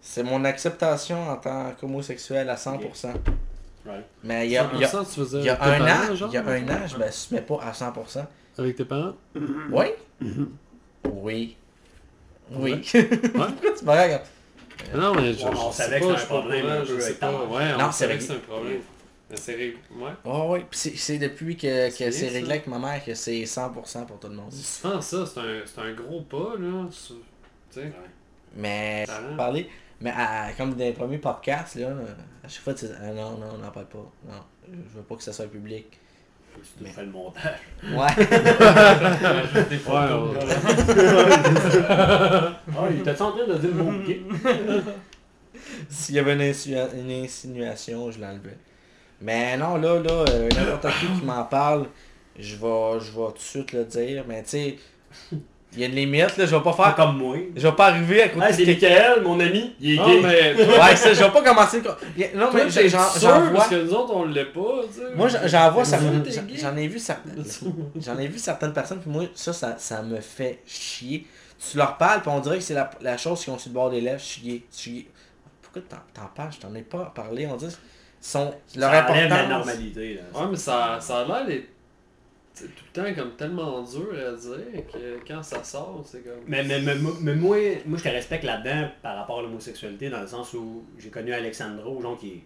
C'est 0.00 0.22
mon 0.22 0.44
acceptation 0.44 1.28
en 1.28 1.36
tant 1.36 1.72
qu'homosexuel 1.78 2.48
à 2.50 2.56
100%. 2.56 3.12
Ouais. 3.88 4.04
Mais 4.22 4.46
il 4.46 4.52
y 4.52 4.56
a, 4.58 4.68
il 4.74 4.80
y 4.80 4.84
a, 4.84 4.88
100%, 4.88 5.14
tu 5.32 5.36
il 5.38 5.44
y 5.44 5.48
a 5.48 5.54
un 5.54 5.56
parents, 5.56 6.12
an, 6.12 6.14
genre? 6.14 6.28
il 6.30 6.34
y 6.34 6.36
a 6.36 6.44
un 6.46 6.68
an, 6.68 6.86
je 6.86 6.96
m'assumais 6.98 7.40
pas 7.40 7.58
à 7.62 7.72
100%. 7.72 8.24
Avec 8.58 8.76
tes 8.76 8.84
parents? 8.84 9.14
Oui? 9.70 9.86
Oui. 11.04 11.56
Oui. 12.50 12.72
Ouais. 12.72 12.76
Pourquoi 13.32 13.48
tu 13.78 13.84
me 13.84 13.90
regardes? 13.90 14.22
Non, 14.94 15.14
mais 15.14 15.32
je, 15.34 15.44
Ouais, 15.44 15.50
on 15.56 15.72
savait 15.72 16.00
pas, 16.00 16.06
que 16.06 16.20
c'était 16.20 16.22
un 16.22 16.26
pas 16.36 16.40
problème 16.40 16.66
un 16.66 16.84
je 16.84 16.94
peu 16.94 17.00
sais 17.00 17.06
avec 17.06 17.20
pas. 17.20 17.32
Ouais, 17.44 17.72
Non, 17.76 17.86
on 17.88 17.92
savait 17.92 18.14
vrai. 18.14 18.18
que 18.18 18.24
c'est 18.24 18.32
un 18.34 18.38
problème. 18.38 18.80
Mais 19.30 19.36
c'est 19.36 19.52
réglé. 19.56 19.76
Ouais. 19.96 20.10
Oh 20.24 20.46
oui, 20.50 20.60
puis 20.70 20.78
c'est, 20.96 21.18
depuis 21.18 21.56
que, 21.56 21.88
que 21.90 22.10
C'est 22.10 22.28
réglé 22.28 22.50
avec 22.52 22.66
ma 22.68 22.78
mère 22.78 23.04
que 23.04 23.14
c'est 23.14 23.42
100% 23.42 24.06
pour 24.06 24.18
tout 24.18 24.28
le 24.28 24.34
monde. 24.34 24.50
C'est 24.50 24.80
souvent 24.82 25.00
ça, 25.00 25.26
c'est 25.26 25.40
un, 25.40 25.60
c'est 25.66 25.80
un 25.80 25.92
gros 25.92 26.22
pas, 26.22 26.54
là. 26.58 26.86
Tu 26.90 27.14
sais. 27.70 27.92
Mais, 28.56 29.04
Talent. 29.06 29.36
parler, 29.36 29.68
mais 30.00 30.10
à- 30.10 30.48
comme 30.56 30.70
dans 30.74 30.84
les 30.84 30.92
premiers 30.92 31.18
podcasts, 31.18 31.76
là, 31.76 31.88
à 32.44 32.48
chaque 32.48 32.62
fois, 32.62 32.74
tu 32.74 32.84
dis, 32.86 32.92
ah, 33.02 33.06
non, 33.12 33.32
non, 33.38 33.46
on 33.54 33.58
n'en 33.58 33.70
parle 33.70 33.86
pas. 33.86 34.10
Non, 34.26 34.40
je 34.70 34.96
veux 34.98 35.02
pas 35.04 35.14
que 35.16 35.22
ça 35.22 35.32
soit 35.32 35.46
public. 35.46 35.98
Faut 36.54 36.60
que 36.60 36.66
tu 36.88 36.92
fais 36.92 37.04
le 37.04 37.10
montage. 37.10 37.58
Ouais. 37.82 38.14
Juste 39.54 39.68
des 39.68 39.76
Ouais, 39.76 39.78
photos. 39.78 40.36
Ah, 42.76 42.88
il 42.90 43.00
était 43.00 43.22
en 43.22 43.32
train 43.32 43.46
de 43.46 43.54
dire 43.58 43.70
le 43.74 43.82
mot 43.82 43.92
gay? 44.06 44.22
S'il 45.88 46.14
y 46.14 46.18
avait 46.18 46.34
une, 46.34 46.42
insinu- 46.42 46.94
une 46.96 47.10
insinuation, 47.24 48.10
je 48.10 48.20
l'enlevais. 48.20 48.56
Mais 49.20 49.56
non, 49.56 49.76
là, 49.76 50.00
là, 50.00 50.24
euh, 50.30 50.48
n'importe 50.50 50.86
qui 51.00 51.06
qui 51.06 51.24
m'en 51.24 51.44
parle, 51.44 51.86
je 52.38 52.54
vais, 52.56 53.00
je 53.00 53.10
vais 53.10 53.26
tout 53.28 53.32
de 53.34 53.38
suite 53.38 53.72
le 53.72 53.84
dire. 53.84 54.24
Mais 54.28 54.42
tu 54.44 54.50
sais, 54.50 54.78
il 55.74 55.80
y 55.80 55.84
a 55.84 55.86
une 55.86 55.94
limite, 55.94 56.36
là, 56.36 56.46
je 56.46 56.56
vais 56.56 56.62
pas 56.62 56.72
Pas 56.72 56.84
faire. 56.86 56.94
comme 56.96 57.18
moi. 57.18 57.36
Je 57.54 57.60
vais 57.68 57.74
pas 57.74 57.86
arriver 57.88 58.22
à 58.22 58.28
côté 58.30 58.46
Ah, 58.48 58.50
de 58.50 58.56
c'est 58.56 58.64
quelqu'un. 58.64 58.88
Michael, 58.88 59.22
mon 59.22 59.38
ami. 59.40 59.74
Il 59.80 59.92
est 59.92 59.96
Non, 59.96 60.06
gay. 60.08 60.20
mais. 60.22 60.54
Ouais, 60.64 60.96
ça, 60.96 61.12
je 61.12 61.22
vais 61.22 61.30
pas 61.30 61.42
commencer. 61.42 61.82
Non, 62.34 62.50
Toi, 62.50 62.60
mais 62.64 62.88
j'en 62.88 62.98
vois. 63.40 63.50
parce 63.54 63.68
que 63.68 63.74
nous 63.84 63.92
autres, 63.92 64.14
on 64.14 64.24
l'est 64.24 64.46
pas, 64.46 64.80
tu 64.92 65.00
sais. 65.00 65.06
Moi, 65.14 65.28
j'en- 65.44 65.70
vois 65.70 65.84
certaines. 65.84 66.24
j'en- 66.60 66.76
ai 66.76 66.88
vu 66.88 66.98
certaines. 66.98 67.44
J'en 68.00 68.18
ai 68.18 68.26
vu 68.28 68.38
certaines 68.38 68.72
personnes, 68.72 69.00
puis 69.00 69.10
moi, 69.10 69.24
ça, 69.34 69.52
ça, 69.52 69.74
ça 69.78 70.02
me 70.02 70.20
fait 70.20 70.60
chier. 70.66 71.26
Tu 71.70 71.76
leur 71.76 71.96
parles, 71.96 72.22
puis 72.22 72.30
on 72.32 72.40
dirait 72.40 72.58
que 72.58 72.64
c'est 72.64 72.74
la, 72.74 72.88
la 73.00 73.16
chose 73.16 73.42
qui 73.44 73.50
ont 73.50 73.58
sur 73.58 73.68
le 73.70 73.74
bord 73.74 73.90
des 73.90 74.00
lèvres. 74.00 74.20
Je 74.20 74.24
suis 74.24 74.42
gay. 74.42 74.62
Je 74.72 74.76
suis 74.76 74.92
gay. 74.92 75.06
Pourquoi 75.60 75.82
t'en, 75.82 75.96
t'en 76.22 76.28
parles? 76.34 76.50
Je 76.52 76.58
t'en 76.60 76.74
ai 76.74 76.82
pas 76.82 77.12
parlé. 77.14 77.46
On 77.46 77.56
dit. 77.56 77.66
Sont, 78.20 78.52
leur 78.74 78.90
Ça 78.90 79.06
la 79.28 79.46
normalité. 79.46 80.14
Là. 80.14 80.40
Ouais, 80.40 80.46
mais 80.50 80.56
ça, 80.56 80.98
ça 81.00 81.18
a 81.20 81.24
l'air 81.24 81.46
d'être 81.46 81.68
tout 82.66 82.84
le 82.94 83.02
temps 83.02 83.14
comme 83.14 83.36
tellement 83.36 83.82
dur 83.82 84.08
à 84.12 84.32
dire 84.32 84.86
que 84.92 85.18
quand 85.26 85.42
ça 85.42 85.62
sort, 85.64 86.02
c'est 86.04 86.22
comme. 86.22 86.40
Mais, 86.46 86.62
mais, 86.64 86.80
mais, 86.80 86.94
mais 87.20 87.34
moi, 87.34 87.56
moi, 87.86 87.98
je 87.98 88.04
te 88.04 88.08
respecte 88.08 88.44
là-dedans 88.44 88.88
par 89.02 89.16
rapport 89.16 89.40
à 89.40 89.42
l'homosexualité, 89.42 90.10
dans 90.10 90.20
le 90.20 90.26
sens 90.26 90.52
où 90.54 90.84
j'ai 90.98 91.10
connu 91.10 91.32
Alexandro, 91.32 92.00
genre 92.00 92.18
qui 92.18 92.28
est 92.28 92.42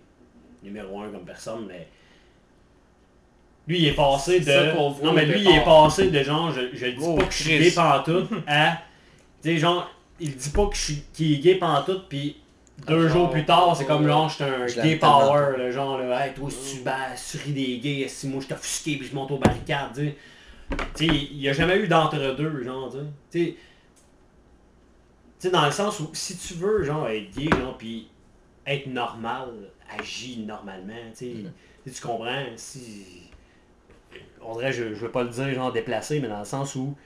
numéro 0.62 1.00
un 1.00 1.11
comme 1.11 1.25
personne, 1.25 1.66
mais 1.66 1.88
lui, 3.66 3.78
il 3.78 3.88
est 3.88 3.95
passé 3.95 4.42
C'est 4.42 4.52
ça 4.52 4.73
de. 4.73 5.04
Non, 5.04 5.12
mais 5.12 5.26
lui, 5.26 5.40
il 5.40 5.49
est 5.49 5.64
passé 5.64 6.11
de 6.11 6.23
genre, 6.23 6.53
je, 6.53 6.77
je 6.77 6.87
dis 6.87 6.96
Oh, 7.01 7.16
pas 7.16 7.25
que 7.25 7.33
je 7.33 7.42
suis 7.42 7.59
gay 7.59 7.70
pantoute, 7.70 8.31
à. 8.46 8.79
Tu 9.42 9.51
sais, 9.51 9.59
genre, 9.59 9.90
il 10.20 10.35
dit 10.35 10.51
pas 10.51 10.66
que 10.66 10.77
je 10.77 10.81
suis 10.81 11.03
qu'il 11.12 11.33
est 11.35 11.38
gay 11.38 11.55
pantoute, 11.57 12.09
puis 12.09 12.37
deux 12.87 13.09
jours 13.09 13.31
plus 13.31 13.45
tard, 13.45 13.77
c'est 13.77 13.87
comme 13.87 14.07
genre, 14.07 14.29
j'étais 14.29 14.45
un 14.45 14.66
gay 14.66 14.97
power, 14.97 15.57
là, 15.59 15.71
genre, 15.71 15.99
là, 15.99 16.27
hey, 16.27 16.35
toi, 16.35 16.51
si 16.51 16.77
tu 16.77 16.83
bats, 16.83 17.14
tu 17.31 17.37
ris 17.38 17.53
des 17.53 17.79
gays, 17.79 18.09
si 18.09 18.29
moi 18.29 18.40
je 18.40 18.49
t'offusqué, 18.49 18.97
puis 18.97 19.09
je 19.09 19.14
monte 19.14 19.31
aux 19.31 19.38
barricades, 19.38 19.92
tu 19.95 20.14
sais. 20.95 21.07
Il 21.07 21.40
y 21.40 21.49
a 21.49 21.53
jamais 21.53 21.77
eu 21.79 21.88
d'entre-deux, 21.88 22.62
genre, 22.64 22.90
tu 22.90 22.99
sais. 23.31 23.55
Tu 23.55 23.57
sais. 25.38 25.51
Dans 25.51 25.64
le 25.64 25.73
sens 25.73 26.01
où 26.01 26.11
si 26.12 26.37
tu 26.37 26.55
veux, 26.55 26.83
genre, 26.83 27.09
être 27.09 27.31
gay, 27.37 27.51
genre, 27.51 27.77
puis 27.77 28.09
être 28.66 28.87
normal, 28.87 29.49
agis 29.99 30.38
normalement, 30.47 30.95
tu 31.16 31.27
sais. 31.27 31.35
Tu 31.85 31.90
sais, 31.90 32.01
Tu 32.01 32.07
comprends? 32.07 32.45
Si. 32.57 33.05
On 34.40 34.55
dirait, 34.57 34.73
je, 34.73 34.95
je 34.95 35.01
veux 35.01 35.11
pas 35.11 35.23
le 35.23 35.31
dire, 35.31 35.55
genre, 35.55 35.73
déplacé, 35.73 36.21
mais 36.21 36.29
dans 36.29 36.40
le 36.40 36.45
sens 36.45 36.75
où. 36.75 36.97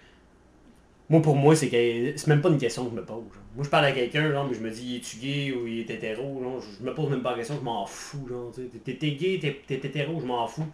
Moi, 1.09 1.23
pour 1.23 1.37
moi, 1.37 1.55
c'est 1.55 1.69
que 1.69 2.17
c'est 2.17 2.27
même 2.27 2.41
pas 2.43 2.49
une 2.49 2.59
question 2.59 2.85
que 2.85 2.91
je 2.91 2.97
me 2.97 3.05
pose. 3.05 3.23
genre. 3.33 3.43
Moi, 3.55 3.65
je 3.65 3.71
parle 3.71 3.85
à 3.87 3.93
quelqu'un, 3.93 4.31
genre, 4.33 4.47
mais 4.49 4.55
je 4.55 4.61
me 4.61 4.71
dis, 4.71 4.83
il 4.85 4.97
est-tu 4.97 5.17
gay 5.19 5.53
ou 5.53 5.67
il 5.67 5.81
est 5.81 5.91
hétéro, 5.91 6.43
genre, 6.43 6.61
je, 6.61 6.85
me 6.85 6.93
pose 6.95 7.11
même 7.11 7.23
pas 7.23 7.31
la 7.33 7.39
question, 7.39 7.57
je 7.59 7.65
m'en 7.65 7.87
fous, 7.87 8.27
genre. 8.29 8.51
T'es- 8.85 8.95
T'es 8.95 9.11
gay, 9.13 9.39
t'es 9.41 9.63
t'es 9.67 9.87
hétéro, 9.87 10.21
je 10.21 10.27
m'en 10.27 10.47
fous. 10.49 10.67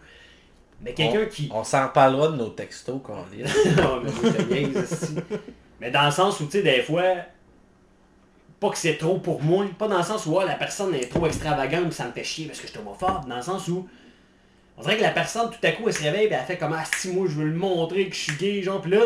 Mais 0.81 0.93
quelqu'un 0.93 1.25
qui. 1.25 1.49
On 1.53 1.63
s'en 1.63 1.87
reparlera 1.87 2.29
de 2.29 2.37
nos 2.37 2.49
textos. 2.49 2.95
Non, 2.95 3.25
mais 4.03 4.11
moi, 4.11 4.33
te 4.33 4.41
niaise, 4.41 4.75
esti. 4.75 5.15
Mais 5.79 5.91
dans 5.91 6.05
le 6.05 6.11
sens 6.11 6.39
où, 6.39 6.45
tu 6.45 6.51
sais, 6.53 6.63
des 6.63 6.81
fois, 6.81 7.03
pas 8.59 8.69
que 8.69 8.77
c'est 8.77 8.97
trop 8.97 9.19
pour 9.19 9.41
moi, 9.43 9.65
pas 9.77 9.87
dans 9.87 9.97
le 9.97 10.03
sens 10.03 10.25
où 10.25 10.39
ah, 10.39 10.45
la 10.45 10.55
personne 10.55 10.93
est 10.95 11.09
trop 11.09 11.25
extravagante 11.27 11.91
ça 11.91 12.07
me 12.07 12.11
fait 12.13 12.23
chier 12.23 12.45
parce 12.47 12.59
que 12.59 12.67
je 12.67 12.71
suis 12.71 12.79
homophobe, 12.79 13.27
dans 13.27 13.35
le 13.35 13.41
sens 13.41 13.67
où 13.67 13.87
on 14.77 14.81
dirait 14.81 14.97
que 14.97 15.01
la 15.03 15.11
personne, 15.11 15.49
tout 15.51 15.67
à 15.67 15.71
coup, 15.71 15.83
elle 15.87 15.93
se 15.93 16.01
réveille 16.01 16.25
et 16.27 16.33
elle 16.33 16.45
fait 16.45 16.57
comme 16.57 16.73
Ah, 16.73 16.83
si 16.97 17.09
moi, 17.11 17.27
je 17.29 17.33
veux 17.35 17.45
le 17.45 17.55
montrer 17.55 18.07
que 18.09 18.15
je 18.15 18.21
suis 18.21 18.35
gay, 18.37 18.61
genre, 18.63 18.81
pis 18.81 18.89
là, 18.89 19.01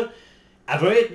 elle 0.72 0.78
veut 0.80 0.96
être 0.96 1.12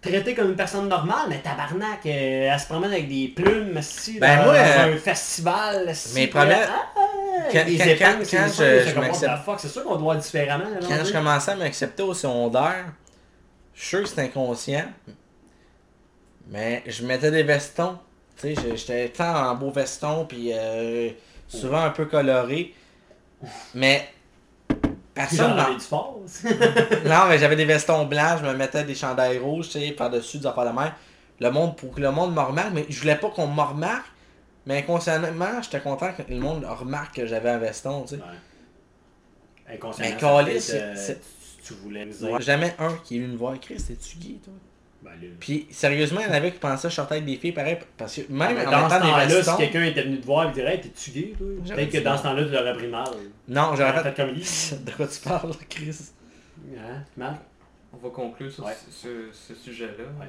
traitée 0.00 0.34
comme 0.34 0.50
une 0.50 0.56
personne 0.56 0.88
normale, 0.88 1.26
mais 1.28 1.40
tabarnak, 1.40 2.06
euh, 2.06 2.50
elle 2.52 2.58
se 2.60 2.66
promène 2.66 2.90
avec 2.92 3.08
des 3.08 3.28
plumes, 3.28 3.76
esti, 3.76 4.18
Ben, 4.18 4.38
dans, 4.38 4.44
moi, 4.44 4.54
dans 4.54 4.60
euh, 4.90 4.94
un 4.94 4.96
festival, 4.98 5.88
esti, 5.88 6.14
mes 6.14 6.26
là, 6.26 6.32
premières- 6.32 6.70
ah, 6.96 7.00
Quand- 7.52 7.64
des 7.66 7.76
quand- 7.76 7.84
épingles, 7.84 8.18
quand- 8.18 8.24
c'est 8.24 8.38
je- 8.48 8.88
c'est 8.90 8.96
m'accepte- 8.98 9.58
c'est 9.58 9.68
sûr 9.68 9.84
qu'on 9.84 9.96
doit 9.96 10.16
différemment. 10.16 10.64
genre, 10.80 10.88
Quand 10.88 10.98
je 11.00 11.04
sais. 11.04 11.12
commençais 11.12 11.50
à 11.50 11.56
m'accepter 11.56 12.02
au 12.02 12.14
secondaire, 12.14 12.86
je 13.74 13.80
suis 13.80 13.88
sûr 13.88 14.02
que 14.02 14.08
c'était 14.08 14.22
inconscient, 14.22 14.86
mais 16.48 16.82
je 16.86 17.04
mettais 17.04 17.30
des 17.30 17.42
vestons. 17.42 17.98
Tu 18.40 18.54
sais, 18.54 18.76
j'étais 18.76 19.08
tant 19.10 19.50
en 19.50 19.54
beau 19.54 19.70
veston, 19.70 20.24
puis 20.24 20.50
euh, 20.52 21.10
souvent 21.48 21.82
un 21.82 21.90
peu 21.90 22.06
coloré. 22.06 22.74
Mais 23.74 24.08
du 25.28 25.80
sport. 25.80 26.20
Non, 27.04 27.26
mais 27.28 27.38
j'avais 27.38 27.56
des 27.56 27.64
vestons 27.64 28.06
blancs, 28.06 28.38
je 28.40 28.46
me 28.46 28.54
mettais 28.54 28.84
des 28.84 28.94
chandails 28.94 29.38
rouges, 29.38 29.68
tu 29.68 29.80
sais, 29.80 29.92
par-dessus 29.92 30.38
des 30.38 30.46
affaires 30.46 30.66
de 30.66 30.76
mer. 30.76 30.94
Le 31.40 31.50
monde, 31.50 31.76
pour 31.76 31.94
que 31.94 32.00
le 32.00 32.10
monde 32.10 32.34
me 32.34 32.40
remarque, 32.40 32.72
mais 32.72 32.86
je 32.88 33.00
voulais 33.00 33.16
pas 33.16 33.30
qu'on 33.30 33.46
me 33.46 33.62
remarque, 33.62 34.06
mais 34.66 34.78
inconsciemment, 34.78 35.62
j'étais 35.62 35.80
content 35.80 36.12
que 36.12 36.22
le 36.28 36.38
monde 36.38 36.64
remarque 36.64 37.16
que 37.16 37.26
j'avais 37.26 37.50
un 37.50 37.58
veston, 37.58 38.02
tu 38.02 38.16
sais. 38.16 38.16
Ouais. 38.16 39.74
Inconsciemment, 39.74 40.10
Mais 40.10 40.20
Calis, 40.20 40.70
euh, 40.74 41.14
tu 41.64 41.74
voulais 41.74 42.04
me 42.04 42.12
dire. 42.12 42.40
Jamais 42.40 42.74
un 42.78 42.94
qui 43.04 43.16
est 43.16 43.20
venu 43.20 43.32
me 43.32 43.38
voir, 43.38 43.58
Chris, 43.60 43.82
es-tu 43.90 44.16
gay, 44.18 44.38
toi? 44.44 44.52
Ben. 45.20 45.30
Puis, 45.40 45.66
sérieusement, 45.70 46.20
il 46.20 46.26
y 46.26 46.30
en 46.30 46.34
avait 46.34 46.52
qui 46.52 46.58
pensaient 46.58 46.88
que 46.88 46.90
je 46.90 46.96
sortais 46.96 47.14
avec 47.16 47.26
des 47.26 47.36
filles, 47.36 47.52
pareil, 47.52 47.78
parce 47.96 48.16
que 48.16 48.22
Ah, 48.22 48.32
même 48.32 48.68
en 48.68 48.70
dans 48.70 48.88
ce 48.88 48.94
temps-là, 48.98 49.42
si 49.42 49.56
quelqu'un 49.56 49.84
était 49.84 50.02
venu 50.02 50.20
te 50.20 50.26
voir 50.26 50.46
et 50.46 50.50
te 50.50 50.54
dirait 50.54 50.74
Hey, 50.74 50.80
t'es-tu 50.80 51.10
gay, 51.10 51.34
Peut-être 51.38 51.90
que 51.90 51.98
dans 51.98 52.16
ce 52.16 52.22
temps-là, 52.22 52.44
tu 52.44 52.50
l'aurais 52.52 52.74
pris 52.74 52.88
mal. 52.88 53.08
Non, 53.48 53.74
j'aurais 53.76 54.02
fait... 54.02 54.14
comme 54.16 54.30
lui. 54.30 54.40
De 54.84 54.90
quoi 54.92 55.06
tu 55.06 55.20
parles, 55.20 55.52
Chris? 55.68 55.98
Hein, 56.76 57.02
Marc 57.16 57.40
On 57.92 57.96
va 57.96 58.10
conclure 58.10 58.50
sur 58.52 58.64
Ouais. 58.64 58.76
ce, 58.90 59.54
sujet-là. 59.54 60.04
Ouais. 60.20 60.28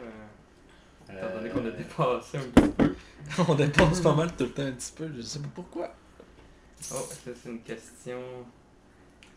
euh, 1.12 1.18
étant 1.18 1.36
donné 1.36 1.50
Euh, 1.50 1.54
qu'on 1.54 1.66
a 1.68 1.72
dépassé 1.72 2.38
un 2.38 2.62
petit 2.62 2.70
peu. 2.70 2.96
On 3.48 3.56
dépense 3.56 4.00
pas 4.02 4.14
mal 4.16 4.32
tout 4.36 4.46
le 4.46 4.52
temps 4.52 4.64
un 4.64 4.72
petit 4.72 4.92
peu, 4.96 5.10
je 5.16 5.22
sais 5.22 5.40
pas 5.40 5.50
pourquoi. 5.54 5.94
Oh, 6.94 6.96
ça 7.10 7.32
c'est 7.36 7.50
une 7.50 7.62
question. 7.62 8.18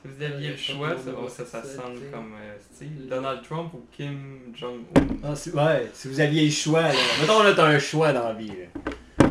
Si 0.05 0.11
vous 0.11 0.23
aviez 0.23 0.51
le 0.51 0.57
choix, 0.57 0.91
ça, 0.91 1.11
oh, 1.19 1.29
ça, 1.29 1.47
ça 1.47 1.63
sonne 1.63 1.99
comme 2.13 2.35
euh, 2.35 2.55
Steve. 2.75 3.09
Donald 3.09 3.41
Trump 3.43 3.73
ou 3.73 3.87
Kim 3.91 4.39
Jong-un 4.55 5.01
Ah, 5.23 5.35
si, 5.35 5.49
ouais, 5.51 5.91
si 5.95 6.09
vous 6.09 6.21
aviez 6.21 6.45
le 6.45 6.51
choix, 6.51 6.83
là. 6.83 6.93
Mettons 7.23 7.43
là, 7.43 7.55
t'as 7.55 7.65
un 7.67 7.79
choix 7.79 8.13
dans 8.13 8.29
la 8.29 8.35
vie. 8.35 8.49
là. 8.49 9.27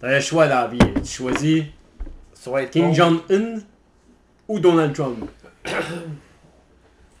T'as 0.00 0.08
un 0.16 0.20
choix 0.20 0.46
dans 0.46 0.60
la 0.62 0.66
vie. 0.66 0.78
Tu 1.02 1.10
choisis 1.10 1.64
Soit 2.34 2.64
être 2.64 2.70
Kim. 2.72 2.92
Jong-un 2.92 3.60
ou 4.48 4.60
Donald 4.60 4.94
Trump. 4.94 5.30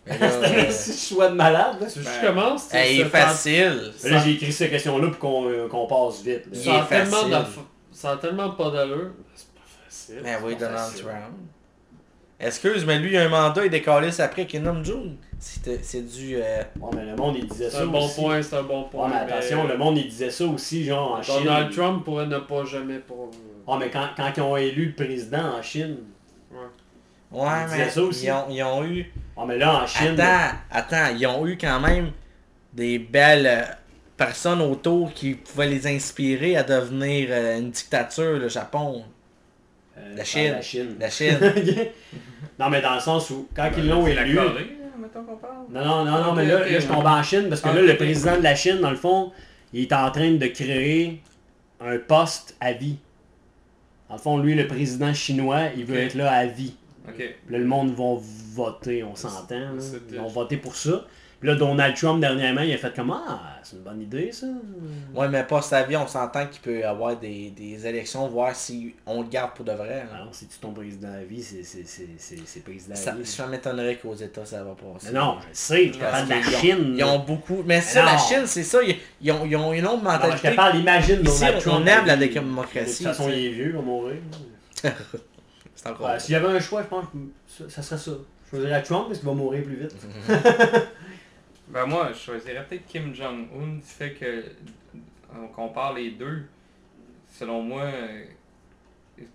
C'est 0.06 0.22
un 0.22 0.26
euh, 0.26 0.64
petit 0.64 1.14
choix 1.14 1.28
de 1.28 1.34
malade. 1.34 1.76
Là. 1.80 1.86
Ben, 1.86 2.02
je 2.02 2.26
commence, 2.26 2.72
hey, 2.74 2.94
il 2.96 3.00
est 3.02 3.04
facile. 3.04 3.92
Là, 4.04 4.18
j'ai 4.24 4.32
écrit 4.32 4.52
cette 4.52 4.70
question-là 4.70 5.08
pour 5.08 5.18
qu'on 5.18 5.48
euh, 5.50 5.68
qu'on 5.68 5.86
passe 5.86 6.22
vite. 6.22 6.46
là. 6.46 6.52
Il 6.52 6.62
Ça 6.62 6.72
a, 6.80 6.84
est 6.84 6.88
tellement 6.88 7.16
facile. 7.16 7.30
d'aff- 7.30 7.58
ça 7.92 8.10
a 8.12 8.16
tellement 8.16 8.50
pas 8.52 8.70
d'allure. 8.70 9.10
C'est 9.34 9.48
pas 9.54 9.60
facile. 9.86 10.20
Mais 10.22 10.36
oui, 10.42 10.56
Donald 10.56 10.78
facile. 10.78 11.02
Trump. 11.04 11.34
Excuse, 12.40 12.84
mais 12.86 12.98
lui, 13.00 13.10
il 13.10 13.16
a 13.16 13.24
un 13.24 13.28
mandat, 13.28 13.64
il 13.64 13.70
décalisse 13.70 14.20
après 14.20 14.46
qu'il 14.46 14.62
nomme 14.62 14.84
June. 14.84 15.16
C'est 15.40 15.84
c'est 15.84 16.02
du. 16.02 16.36
euh, 16.36 16.62
Ouais, 16.80 16.90
mais 16.94 17.04
le 17.04 17.16
monde, 17.16 17.36
il 17.36 17.46
disait 17.48 17.64
C'est 17.68 17.78
ça 17.78 17.82
un 17.82 17.86
bon 17.86 18.04
aussi. 18.06 18.20
point, 18.20 18.42
c'est 18.42 18.56
un 18.56 18.62
bon 18.62 18.82
Ouais, 18.82 18.88
point. 18.92 19.08
mais 19.08 19.32
attention, 19.32 19.66
le 19.66 19.76
monde, 19.76 19.98
il 19.98 20.08
disait 20.08 20.30
ça 20.30 20.44
aussi, 20.44 20.84
genre, 20.84 21.14
en 21.18 21.22
Chine. 21.22 21.34
Donald 21.44 21.72
Trump 21.74 22.04
pourrait 22.04 22.26
ne 22.26 22.38
pas 22.38 22.64
jamais 22.64 22.98
pour. 23.00 23.30
Ouais, 23.66 23.76
mais 23.80 23.90
quand, 23.90 24.06
quand 24.16 24.30
ils 24.36 24.40
ont 24.40 24.56
élu 24.56 24.86
le 24.86 24.94
président 24.94 25.56
en 25.58 25.62
Chine. 25.62 25.96
Ouais, 27.30 27.48
Il 27.66 27.70
mais 27.70 27.76
disait 27.78 27.90
ça 27.90 28.02
aussi. 28.02 28.26
Ils, 28.26 28.32
ont, 28.32 28.44
ils 28.50 28.62
ont 28.62 28.84
eu. 28.84 29.12
Ouais, 29.36 29.44
mais 29.46 29.58
là, 29.58 29.82
en 29.82 29.86
Chine. 29.86 30.18
Attends, 30.20 30.56
attends, 30.70 31.14
ils 31.18 31.26
ont 31.26 31.46
eu 31.46 31.58
quand 31.58 31.80
même 31.80 32.12
des 32.72 32.98
belles 33.00 33.46
euh, 33.46 33.62
personnes 34.16 34.60
autour 34.62 35.12
qui 35.12 35.34
pouvaient 35.34 35.66
les 35.68 35.86
inspirer 35.88 36.56
à 36.56 36.62
devenir 36.62 37.28
euh, 37.30 37.58
une 37.58 37.70
dictature, 37.70 38.38
le 38.38 38.48
Japon, 38.48 39.04
euh, 39.98 40.16
La 40.16 40.24
Chine. 40.24 40.52
La 40.52 40.62
Chine. 40.62 40.96
la 40.98 41.10
Chine. 41.10 41.38
non, 42.58 42.68
mais 42.70 42.80
dans 42.80 42.94
le 42.94 43.00
sens 43.00 43.30
où, 43.30 43.48
quand 43.54 43.68
ils 43.76 43.82
Ben, 43.82 43.88
l'ont 43.90 44.06
c'est 44.06 44.14
la 44.14 44.22
élu. 44.26 44.36
Corée, 44.36 44.76
mettons 44.98 45.24
qu'on 45.24 45.36
parle. 45.36 45.54
Non, 45.70 45.84
non, 45.84 46.04
non, 46.04 46.24
non, 46.24 46.34
mais 46.34 46.46
là, 46.46 46.66
je 46.78 46.86
tombe 46.86 47.06
en 47.06 47.22
Chine 47.22 47.46
parce 47.48 47.60
que 47.60 47.68
Ah, 47.68 47.74
là, 47.74 47.82
le 47.82 47.96
président 47.96 48.36
de 48.36 48.42
la 48.42 48.54
Chine, 48.54 48.78
dans 48.80 48.90
le 48.90 48.96
fond, 48.96 49.32
il 49.72 49.82
est 49.82 49.92
en 49.92 50.10
train 50.10 50.32
de 50.32 50.46
créer 50.46 51.20
un 51.80 51.98
poste 51.98 52.56
à 52.60 52.72
vie. 52.72 52.96
Dans 54.08 54.14
le 54.16 54.20
fond, 54.20 54.38
lui, 54.38 54.54
le 54.54 54.66
président 54.66 55.12
chinois, 55.12 55.64
il 55.76 55.84
veut 55.84 55.98
être 55.98 56.14
là 56.14 56.32
à 56.32 56.46
vie. 56.46 56.74
Là, 57.50 57.58
le 57.58 57.64
monde 57.64 57.92
va 57.94 58.18
voter, 58.54 59.02
on 59.04 59.14
s'entend. 59.16 59.74
Ils 60.10 60.18
vont 60.18 60.28
voter 60.28 60.56
pour 60.56 60.74
ça. 60.76 61.06
Puis 61.40 61.48
là, 61.48 61.54
Donald 61.54 61.94
Trump, 61.94 62.20
dernièrement, 62.20 62.62
il 62.62 62.72
a 62.74 62.78
fait 62.78 62.92
comme 62.96 63.12
Ah, 63.12 63.60
c'est 63.62 63.76
une 63.76 63.82
bonne 63.82 64.02
idée, 64.02 64.32
ça. 64.32 64.46
Ouais, 65.14 65.28
mais 65.28 65.44
pas 65.44 65.62
sa 65.62 65.84
vie, 65.84 65.96
on 65.96 66.06
s'entend 66.08 66.46
qu'il 66.48 66.60
peut 66.60 66.80
y 66.80 66.82
avoir 66.82 67.16
des, 67.16 67.50
des 67.50 67.86
élections, 67.86 68.26
voir 68.26 68.56
si 68.56 68.96
on 69.06 69.22
le 69.22 69.28
garde 69.28 69.52
pour 69.54 69.64
de 69.64 69.70
vrai. 69.70 70.04
là. 70.10 70.16
Alors, 70.16 70.34
si 70.34 70.48
tu 70.48 70.58
ton 70.58 70.72
président 70.72 71.12
à 71.12 71.22
vie, 71.22 71.40
c'est 71.40 72.64
président 72.64 72.94
à 72.96 73.14
vie. 73.14 73.24
ça 73.24 73.46
m'étonnerait 73.46 73.96
qu'aux 73.96 74.16
États 74.16 74.44
ça 74.44 74.64
va 74.64 74.72
passer. 74.74 75.12
Mais 75.12 75.18
non, 75.20 75.36
je 75.40 75.46
sais, 75.52 75.92
je 75.92 75.98
parle 75.98 76.24
de 76.24 76.30
la 76.30 76.42
Chine. 76.42 76.94
Ils 76.98 77.04
ont 77.04 77.20
beaucoup. 77.20 77.62
Mais 77.64 77.80
ça, 77.82 78.00
non. 78.00 78.06
la 78.10 78.18
Chine, 78.18 78.42
c'est 78.46 78.64
ça. 78.64 78.82
Ils, 78.82 78.96
ils 79.20 79.30
ont, 79.30 79.46
ils 79.46 79.54
ont 79.56 79.72
une 79.72 79.86
autre 79.86 80.02
Non, 80.02 80.10
mais 80.10 80.10
je 80.10 80.16
mentalité. 80.16 80.50
te 80.50 80.56
parle, 80.56 80.76
imagine 80.78 81.20
Ici, 81.24 81.38
Donald 81.40 81.56
on 81.56 81.60
Trump. 81.70 81.86
aime 81.88 82.06
la 82.06 82.16
démocratie, 82.16 83.04
De 83.04 83.08
toute 83.10 83.16
façon, 83.16 83.30
il 83.30 83.46
est 83.46 83.50
vieux, 83.50 83.66
il 83.66 83.72
va 83.76 83.80
mourir. 83.82 84.16
C'est 85.76 85.88
encore. 85.88 86.08
Ouais, 86.08 86.18
S'il 86.18 86.32
y 86.32 86.36
avait 86.36 86.48
un 86.48 86.58
choix, 86.58 86.82
je 86.82 86.88
pense 86.88 87.04
que 87.04 87.18
ça, 87.46 87.70
ça 87.70 87.82
serait 87.82 88.00
ça. 88.00 88.10
Je 88.50 88.50
choisirais 88.56 88.82
Trump 88.82 89.04
parce 89.06 89.18
qu'il 89.20 89.28
va 89.28 89.34
mourir 89.34 89.62
plus 89.62 89.76
vite. 89.76 89.94
Ben 91.72 91.86
moi, 91.86 92.10
je 92.12 92.18
choisirais 92.18 92.64
peut-être 92.68 92.86
Kim 92.86 93.14
Jong-un 93.14 93.74
du 93.76 93.82
fait 93.82 94.12
que 94.12 94.44
on 95.38 95.48
compare 95.48 95.92
les 95.94 96.12
deux. 96.12 96.42
Selon 97.30 97.60
moi, 97.62 97.82
euh, 97.82 98.22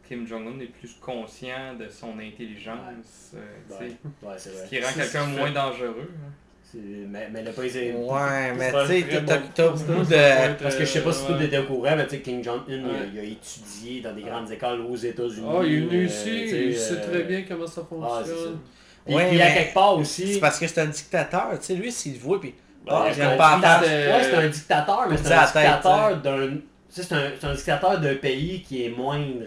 Kim 0.07 0.25
Jong-un 0.25 0.59
est 0.59 0.65
plus 0.65 0.95
conscient 0.99 1.75
de 1.79 1.87
son 1.89 2.17
intelligence, 2.19 3.35
euh, 3.35 3.79
Ouais, 3.79 3.95
ouais 4.29 4.37
ce 4.39 4.67
qui 4.67 4.81
rend 4.81 4.91
quelqu'un 4.93 5.25
moins 5.27 5.47
fait- 5.47 5.53
dangereux. 5.53 6.09
hein. 6.11 6.31
Mais, 6.75 7.29
mais 7.31 7.43
le 7.43 7.51
président. 7.51 7.99
Ouais, 7.99 8.51
mais 8.57 8.71
tu 8.71 8.87
sais, 8.87 9.23
t'as 9.23 9.37
beaucoup 9.67 10.03
de. 10.05 10.63
Parce 10.63 10.75
que 10.75 10.85
je 10.85 10.89
sais 10.89 11.03
pas 11.03 11.13
si 11.13 11.31
euh, 11.31 11.37
tout 11.37 11.43
était 11.43 11.59
au 11.59 11.65
courant, 11.65 11.95
mais 11.95 12.05
tu 12.07 12.15
sais, 12.15 12.21
King 12.21 12.43
Jong-un, 12.43 12.63
il 12.67 12.83
a- 12.83 12.87
Ouais. 12.87 13.09
il, 13.13 13.19
a 13.19 13.23
étudié 13.23 14.01
dans 14.01 14.15
des 14.15 14.23
grandes 14.23 14.49
écoles 14.51 14.81
aux 14.81 14.95
États-Unis. 14.95 15.45
Ah, 15.47 15.61
il 15.63 15.71
est 15.73 15.79
venu 15.81 15.99
euh, 16.01 16.05
ici, 16.05 16.45
il 16.69 16.75
sait 16.75 16.93
euh, 16.95 17.07
très 17.11 17.23
bien 17.25 17.43
comment 17.47 17.67
ça 17.67 17.81
Ah, 17.83 17.87
fonctionne. 17.87 18.59
Puis, 19.05 19.15
Ouais, 19.15 19.29
puis 19.29 19.41
à 19.41 19.51
quelque 19.51 19.73
part 19.73 19.97
aussi. 19.97 20.35
C'est 20.35 20.39
parce 20.39 20.57
que 20.59 20.67
c'est 20.67 20.79
un 20.81 20.85
dictateur. 20.85 21.49
Tu 21.59 21.65
sais, 21.65 21.73
lui, 21.75 21.91
s'il 21.91 22.13
le 22.13 22.19
voit, 22.19 22.39
puis. 22.39 22.53
Ben, 22.85 22.93
Ah, 22.95 23.07
c'est 23.13 23.21
un 23.21 23.37
pas 23.37 23.55
dictateur- 23.55 23.81
Ouais, 23.81 23.89
un 23.89 24.17
mais 24.17 24.23
c'est 24.23 24.35
un 24.35 24.37
à 24.37 25.41
la 25.41 25.47
tête, 25.47 25.63
dictateur 25.63 26.17
d'un. 26.21 26.49
C'est 26.89 27.11
un, 27.13 27.31
c'est 27.39 27.47
un 27.47 27.53
dictateur 27.53 27.99
d'un 27.99 28.15
pays 28.15 28.61
qui 28.61 28.85
est 28.85 28.89
moindre. 28.89 29.43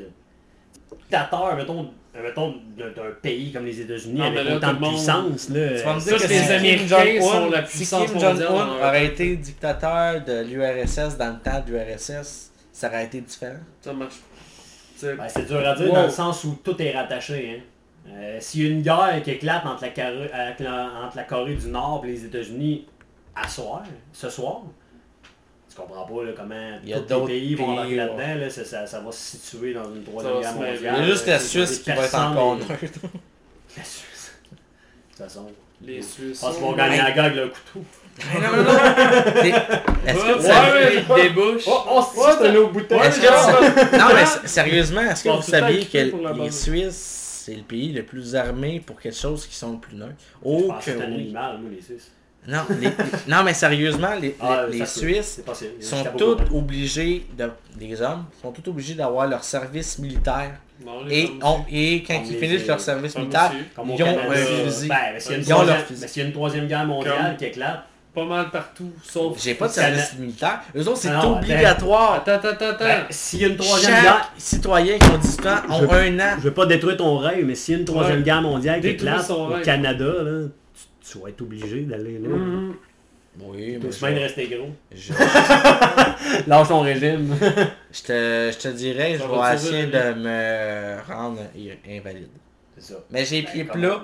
Dictateur, 1.03 1.55
mettons, 1.57 1.91
mettons 2.23 2.55
d'un 2.77 3.11
pays 3.23 3.53
comme 3.53 3.65
les 3.67 3.81
États-Unis 3.81 4.21
avec 4.23 4.45
là, 4.45 4.57
autant 4.57 4.73
de 4.75 4.79
monde- 4.81 4.95
puissance. 4.95 5.49
Là, 5.51 5.69
Tu 5.79 5.85
vas 5.85 5.95
me 5.95 6.01
ça, 6.01 6.11
dire 6.11 6.19
que 6.23 6.27
les 6.29 6.39
si 6.39 6.45
Kim 6.47 6.53
Américains 6.57 6.87
Jong-un 7.05 7.21
sont 7.23 7.51
la 7.51 7.63
puissance 7.63 8.05
Kim 8.07 8.13
mondiale, 8.15 8.37
Jong-un 8.39 8.67
on 8.69 8.85
aurait 8.89 9.07
été 9.07 9.37
dictateur 9.37 10.25
de 10.25 10.43
l'URSS 10.43 11.17
dans 11.17 11.29
le 11.35 11.39
temps 11.39 11.63
de 11.67 11.73
l'URSS, 11.73 12.51
ça 12.73 12.89
aurait 12.89 13.05
été 13.05 13.21
différent? 13.21 13.59
Ça 13.81 13.93
marche. 13.93 14.15
Ben, 15.03 15.17
c'est 15.29 15.47
dur 15.47 15.59
à 15.69 15.75
dire 15.75 15.89
Wow. 15.89 15.95
dans 15.95 16.05
le 16.05 16.11
sens 16.11 16.43
où 16.45 16.59
tout 16.65 16.81
est 16.81 16.91
rattaché. 16.97 17.59
Hein. 17.59 17.63
Euh, 18.09 18.39
S'il 18.41 18.63
y 18.63 18.67
a 18.67 18.71
une 18.71 18.83
guerre 18.83 19.21
qui 19.25 19.31
éclate 19.33 19.67
entre 19.67 19.83
la, 19.83 19.91
Corée, 19.91 20.31
avec 20.33 20.61
la- 20.61 20.91
entre 21.05 21.17
la 21.17 21.25
Corée 21.25 21.55
du 21.55 21.67
Nord 21.69 22.03
et 22.05 22.09
les 22.09 22.25
États-Unis 22.25 22.87
à 23.35 23.49
soir, 23.49 23.83
ce 24.13 24.31
soir, 24.31 24.63
tu 25.69 25.77
comprends 25.77 26.05
pas 26.05 26.25
là, 26.25 26.33
comment 26.37 26.79
Il 26.83 26.89
y 26.91 26.95
a 26.95 27.01
tous 27.01 27.27
les 27.27 27.35
pays 27.41 27.55
vont 27.57 27.73
embarquer 27.73 27.97
là-dedans. 27.97 28.41
Là, 28.41 28.51
ça, 28.51 28.65
ça, 28.65 28.87
ça 28.87 29.01
va 29.01 29.13
se 29.13 29.37
situer 29.37 29.75
dans 29.75 29.85
une 29.93 30.05
troisième 30.05 30.41
guerre 30.41 30.51
se 30.51 30.55
mondiale. 30.57 30.79
Il 30.81 30.85
y 30.85 30.89
a 30.89 31.03
juste 31.05 31.27
la 31.27 31.39
Suisse 31.39 31.79
qui 31.81 31.91
va 31.91 32.05
être 32.05 32.15
encore 32.15 32.55
les- 32.55 32.61
neutre. 32.69 33.01
La 33.77 33.85
Suisse. 33.85 34.33
De 34.53 34.57
toute 35.17 35.19
façon, 35.27 35.47
les 35.83 36.01
Suisses. 36.03 36.41
qu'ils 36.41 36.63
vont 36.63 36.73
gagner 36.73 36.97
la 36.99 37.05
avec 37.05 37.35
le 37.37 37.49
couteau. 37.49 37.85
Non, 38.35 38.41
non, 38.41 38.63
non! 38.63 38.73
Est-ce 40.07 40.25
que 40.25 40.75
ouais, 40.75 41.05
il 41.19 41.23
débouche. 41.23 41.65
Oh, 41.67 41.83
oh. 41.91 42.27
Est-ce 43.03 43.21
que 43.21 43.99
Non, 43.99 44.07
mais 44.15 44.49
sérieusement, 44.49 45.03
est-ce 45.03 45.25
que 45.25 45.29
vous 45.29 45.43
saviez 45.43 45.85
que 45.85 45.99
les. 46.43 46.51
Suisses, 46.51 47.26
c'est 47.47 47.55
le 47.55 47.63
pays 47.63 47.93
le 47.93 48.03
plus 48.03 48.35
armé 48.35 48.81
pour 48.85 48.99
quelque 48.99 49.17
chose 49.17 49.47
qui 49.47 49.55
sont 49.55 49.75
le 49.75 49.79
plus 49.79 49.97
Oh 50.43 50.65
pense 50.69 50.85
que 50.85 50.91
que 50.91 50.99
c'est 50.99 51.05
un 51.05 51.09
oui. 51.11 51.15
animal, 51.15 51.59
moi, 51.61 51.71
les 51.75 51.81
Suisses. 51.81 52.11
Non, 52.49 52.63
les- 52.81 52.91
non, 53.33 53.43
mais 53.45 53.55
sérieusement, 53.55 54.15
les, 54.15 54.21
les- 54.21 54.37
Ah, 54.41 54.67
les 54.69 54.85
Suisses 54.87 55.41
sont 55.81 56.05
tous 56.19 56.37
obligés, 56.53 57.25
de, 57.39 57.49
les 57.79 58.03
hommes, 58.03 58.25
sont 58.43 58.51
tous 58.51 58.69
obligés 58.71 58.95
d'avoir 58.95 59.29
leur 59.29 59.45
service 59.45 59.99
militaire. 60.01 60.59
Et, 61.09 61.31
on- 61.43 61.61
et 61.71 62.03
quand 62.03 62.17
Comme 62.17 62.25
ils 62.33 62.37
finissent 62.37 62.67
leur 62.67 62.81
service 62.81 63.13
Femmes 63.13 63.23
militaire, 63.23 63.53
au 63.79 63.85
Ils 63.87 63.91
ont 63.93 63.97
Canada. 63.97 64.23
Ben, 64.29 64.35
Ils 65.39 65.55
ont 65.55 65.63
leur 65.63 65.77
fusil. 65.79 66.01
mais 66.03 66.09
s'il 66.09 66.23
y 66.23 66.25
a 66.25 66.29
une 66.29 66.35
troisième 66.35 66.67
guerre 66.67 66.85
mondiale 66.85 67.15
Comme- 67.29 67.37
qui 67.37 67.45
éclate, 67.45 67.85
Pas 68.17 68.25
mal 68.25 68.51
partout, 68.51 68.91
sauf. 69.05 69.37
j'ai 69.43 69.55
pas 69.55 69.69
de 69.69 69.75
Canada- 69.75 69.97
service 69.99 70.19
militaire. 70.19 70.61
Eux 70.75 70.89
autres, 70.89 70.97
c'est 70.97 71.11
Ah 71.11 71.29
obligatoire. 71.29 72.15
Attends, 72.15 72.33
attends, 72.33 72.49
attends, 72.49 72.65
attends. 72.71 72.85
ben, 72.85 73.05
s'il 73.11 73.43
y 73.43 73.45
a 73.45 73.49
une 73.49 73.57
troisième 73.59 73.93
Chaque 73.93 74.03
guerre, 74.03 74.33
citoyen 74.39 74.99
qui 74.99 75.11
ont 75.11 75.19
18 75.19 75.47
ans 75.47 75.57
ont 75.69 75.81
Je- 75.83 75.95
un 75.95 76.19
an. 76.21 76.35
je 76.39 76.43
veux 76.45 76.55
pas 76.55 76.65
détruire 76.65 76.97
ton 76.97 77.19
rêve, 77.19 77.45
mais 77.45 77.55
s'il 77.55 77.75
y 77.75 77.77
a 77.77 77.81
une 77.81 77.85
troisième 77.85 78.17
Ouais. 78.19 78.23
guerre 78.25 78.41
mondiale 78.41 78.81
qui 78.81 78.89
éclate 78.89 79.29
au 79.31 79.45
rêve. 79.49 79.63
Canada, 79.65 80.05
là, 80.23 80.49
tu, 80.75 81.13
tu 81.13 81.19
vas 81.19 81.29
être 81.29 81.43
obligé 81.43 81.83
d'aller 81.83 82.19
là. 82.19 82.29
Mhm. 82.31 82.75
Oui, 83.39 83.79
mais 83.83 83.93
semaine 83.93 84.17
je, 84.17 84.21
rester 84.23 84.47
gros. 84.47 84.71
je, 84.95 85.13
Lâche 86.47 86.69
ton 86.69 86.81
régime. 86.81 87.37
je 87.93 88.03
te, 88.03 88.51
je 88.51 88.59
te 88.59 88.69
dirais, 88.69 89.19
Ça 89.19 89.25
je 89.25 89.29
va 89.31 89.51
vais 89.51 89.55
essayer 89.57 89.87
de 89.89 90.15
me 90.15 90.97
rendre 91.07 91.41
invalide. 91.87 92.29
C'est 92.79 92.93
ça. 92.93 92.99
Mais 93.11 93.25
j'ai 93.25 93.41
les 93.41 93.47
pieds 93.47 93.65
plats. 93.65 94.03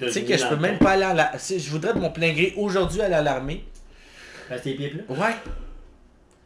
Tu 0.00 0.10
sais 0.10 0.24
que 0.24 0.36
je 0.36 0.46
peux 0.48 0.56
même 0.56 0.78
pas 0.78 0.90
aller 0.92 1.04
à 1.04 1.14
la... 1.14 1.38
Si 1.38 1.58
je 1.60 1.70
voudrais 1.70 1.94
de 1.94 1.98
mon 2.00 2.10
plein 2.10 2.32
gré 2.32 2.52
aujourd'hui 2.56 3.00
aller 3.00 3.14
à 3.14 3.22
l'armée. 3.22 3.64
Reste 4.48 4.64
tes 4.64 4.74
pieds 4.74 4.88
plats. 4.88 5.14
Ouais. 5.14 5.34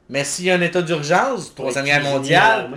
Mais 0.09 0.25
s'il 0.25 0.45
y 0.47 0.51
a 0.51 0.55
un 0.57 0.61
état 0.61 0.83
d'urgence, 0.83 1.55
troisième 1.55 1.85
guerre 1.87 2.03
mondiale, 2.03 2.71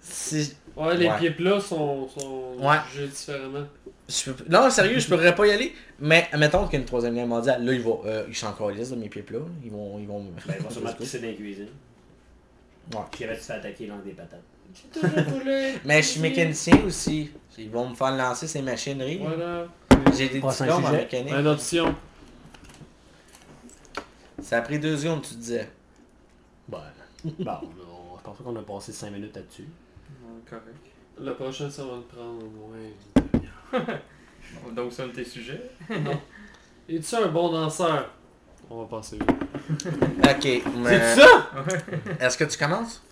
si... 0.00 0.54
Ouais, 0.76 0.96
les 0.96 1.06
Ouais. 1.08 1.18
pieds 1.18 1.30
plats 1.30 1.60
sont, 1.60 2.08
sont 2.08 2.56
Ouais. 2.58 2.76
jugés 2.92 3.06
différemment. 3.06 3.66
je 4.08 4.32
peux- 4.32 4.44
Non, 4.50 4.68
sérieux, 4.70 4.98
je 4.98 5.06
pourrais 5.06 5.32
pas 5.34 5.46
y 5.46 5.52
aller. 5.52 5.72
Mais 6.00 6.26
admettons 6.32 6.64
qu'il 6.64 6.72
y 6.72 6.76
a 6.76 6.80
une 6.80 6.84
troisième 6.86 7.14
guerre 7.14 7.28
mondiale, 7.28 7.64
là, 7.64 7.72
ils 7.72 7.80
vont... 7.80 8.00
Euh, 8.04 8.24
ils 8.28 8.34
sont 8.34 8.48
encore 8.48 8.70
lisses 8.70 8.90
de 8.90 8.96
mes 8.96 9.08
pieds 9.08 9.22
plats. 9.22 9.38
Ils 9.64 9.70
vont... 9.70 9.98
Ils 10.00 10.06
vont... 10.08 10.26
Ben, 10.48 10.54
sûrement 10.70 10.90
te 10.92 10.96
pousser 10.98 11.20
dans 11.20 11.28
la 11.28 11.34
cuisine. 11.34 11.68
Ouais. 12.92 13.00
Puis 13.12 13.22
avait 13.24 13.34
tu 13.34 13.40
te 13.42 13.46
fait 13.46 13.52
attaquer 13.52 13.86
dans 13.86 13.98
des 13.98 14.10
patates. 14.10 14.40
J'ai 14.74 15.00
toujours 15.00 15.24
voulu. 15.38 15.74
Mais 15.84 16.02
je 16.02 16.08
suis 16.08 16.20
mécanicien 16.20 16.78
aussi. 16.86 17.30
Ils 17.56 17.70
vont 17.70 17.88
me 17.88 17.94
faire 17.94 18.10
lancer 18.16 18.46
ces 18.48 18.62
machineries. 18.62 19.18
Voilà. 19.22 19.66
J'ai 20.16 20.28
des 20.28 20.40
diplômes 20.40 20.84
en 20.84 20.90
mécanique. 20.90 21.32
Une 21.34 21.46
option. 21.46 21.94
Ça 24.42 24.58
a 24.58 24.62
pris 24.62 24.78
deux 24.78 24.96
secondes, 24.96 25.22
tu 25.22 25.34
disais. 25.34 25.70
Ben, 26.68 26.80
bon, 27.24 27.52
on- 27.62 28.18
je 28.18 28.22
pense 28.22 28.36
pas 28.38 28.44
qu'on 28.44 28.56
a 28.56 28.62
passé 28.62 28.92
5 28.92 29.10
minutes 29.10 29.36
là-dessus. 29.36 29.62
Ouais, 29.62 30.40
correct. 30.48 30.66
Le 31.20 31.34
prochain, 31.34 31.70
ça 31.70 31.84
va 31.84 31.92
nous 31.94 32.02
prendre 32.02 32.42
au 32.44 33.78
moins. 33.78 33.86
Donc, 34.74 34.92
c'est 34.92 35.02
un 35.02 35.06
de 35.08 35.12
tes 35.12 35.24
sujets? 35.24 35.70
Es-tu 36.88 37.14
un 37.14 37.28
bon 37.28 37.52
danseur? 37.52 38.10
On 38.68 38.82
va 38.82 38.86
passer. 38.88 39.18
Ok, 39.20 40.62
mais... 40.78 41.14
C'est 41.14 41.20
ça? 41.20 41.50
Est-ce 42.20 42.36
que 42.38 42.44
tu 42.44 42.58
commences? 42.58 43.02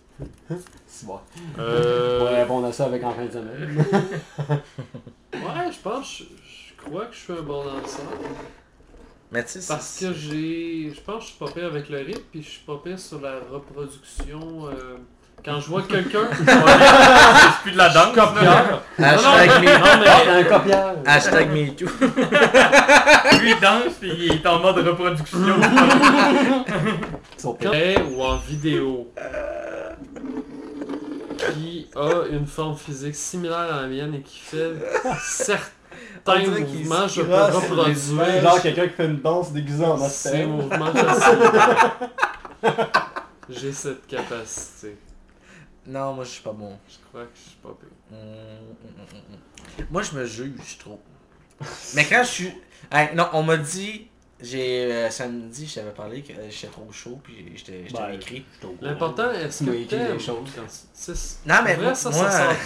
C'est 0.86 1.06
bon. 1.06 1.18
On 1.56 1.62
va 1.62 1.64
Euh... 1.64 2.34
répondre 2.42 2.66
à 2.68 2.72
ça 2.72 2.84
avec 2.86 3.02
en 3.04 3.12
fin 3.12 3.24
de 3.24 3.30
semaine. 3.32 3.84
Ouais, 5.34 5.72
je 5.72 5.78
pense, 5.82 6.18
je, 6.18 6.24
je 6.24 6.84
crois 6.84 7.06
que 7.06 7.14
je 7.14 7.20
suis 7.20 7.32
un 7.32 7.42
bon 7.42 7.64
danseur. 7.64 8.04
Mais 9.32 9.42
tu 9.44 9.60
sais, 9.60 9.66
Parce 9.66 9.98
que 9.98 10.12
j'ai. 10.12 10.92
Je 10.94 11.00
pense 11.00 11.16
que 11.16 11.22
je 11.22 11.26
suis 11.28 11.38
pas 11.38 11.50
pire 11.50 11.64
avec 11.66 11.88
le 11.88 11.98
rythme, 11.98 12.20
puis 12.30 12.42
je 12.42 12.48
suis 12.50 12.60
pas 12.66 12.78
pire 12.84 12.98
sur 12.98 13.18
la 13.22 13.36
reproduction. 13.50 14.68
euh, 14.68 14.98
Quand 15.42 15.58
je 15.58 15.68
vois 15.68 15.82
quelqu'un. 15.82 16.28
C'est 16.36 17.62
plus 17.62 17.72
de 17.72 17.78
la 17.78 17.88
danse. 17.88 18.14
copieur. 18.14 18.82
Hashtag 18.98 19.48
Non, 19.48 19.60
me... 19.60 19.78
non, 19.78 20.04
mais. 20.26 20.30
un 20.32 20.44
copieur. 20.44 20.94
Hashtag 21.06 21.50
MeToo. 21.50 21.86
Lui, 23.40 23.50
il 23.52 23.60
danse, 23.60 23.94
puis 23.98 24.12
il 24.18 24.32
est 24.34 24.46
en 24.46 24.58
mode 24.60 24.86
reproduction. 24.86 25.38
Sont 27.38 27.56
Vrai 27.60 27.96
ou 28.14 28.22
en 28.22 28.36
vidéo? 28.36 29.10
Qui 31.54 31.88
a 31.94 32.26
une 32.30 32.46
forme 32.46 32.76
physique 32.76 33.14
similaire 33.14 33.58
à 33.58 33.82
la 33.82 33.86
mienne 33.88 34.14
et 34.14 34.22
qui 34.22 34.38
fait 34.38 34.72
certes 35.20 35.72
tel 36.24 36.34
On 36.34 36.38
dirait 36.38 36.64
qu'il 36.64 36.80
mouvement, 36.80 37.08
se 37.08 37.20
je 37.20 37.22
peux 37.22 37.34
reproduire. 37.34 38.42
Genre 38.42 38.62
quelqu'un 38.62 38.88
qui 38.88 38.94
fait 38.94 39.06
une 39.06 39.20
danse 39.20 39.52
déguisée 39.52 39.84
en 39.84 40.08
Ces 40.08 40.46
mouvements, 40.46 40.92
je 40.94 41.14
sais. 42.60 42.70
J'ai 43.48 43.72
cette 43.72 44.06
capacité. 44.06 44.96
Non, 45.86 46.14
moi 46.14 46.24
je 46.24 46.30
suis 46.30 46.42
pas 46.42 46.52
bon. 46.52 46.78
Je 46.88 46.94
crois 47.08 47.24
que 47.24 47.30
je 47.34 47.40
suis 47.50 47.58
pas 47.60 47.70
hum, 47.70 47.76
hum, 48.12 48.86
hum, 48.98 49.18
hum. 49.32 49.86
Moi 49.90 50.02
je 50.02 50.16
me 50.16 50.24
juge 50.24 50.78
trop. 50.78 51.00
Mais 51.94 52.04
quand 52.04 52.22
je 52.22 52.28
suis. 52.28 52.54
Hey, 52.90 53.14
non, 53.14 53.28
on 53.32 53.42
m'a 53.42 53.56
dit. 53.56 54.08
J'ai 54.42 54.92
euh, 54.92 55.10
samedi, 55.10 55.66
je 55.66 55.74
t'avais 55.76 55.90
parlé 55.92 56.20
que 56.22 56.32
j'étais 56.50 56.66
trop 56.72 56.90
chaud, 56.90 57.20
puis 57.22 57.52
je 57.56 57.64
t'ai- 57.64 57.84
je 57.88 57.94
t'avais 57.94 58.12
Ben, 58.12 58.20
écrit. 58.20 58.44
L'important, 58.80 59.30
est-ce 59.32 59.58
Tu 59.58 59.64
m'as 59.64 59.72
que 59.72 59.76
écrit 59.78 59.96
des 59.98 60.04
t'aimes 60.06 60.20
choses. 60.20 60.50
quand 60.54 60.62
c'est- 60.92 61.38
Non, 61.46 61.54
mais 61.64 61.74
Vrai, 61.74 61.84
moi, 61.84 61.94
ça, 61.94 62.10
moi, 62.10 62.30
ça 62.30 62.38
sort 62.46 62.54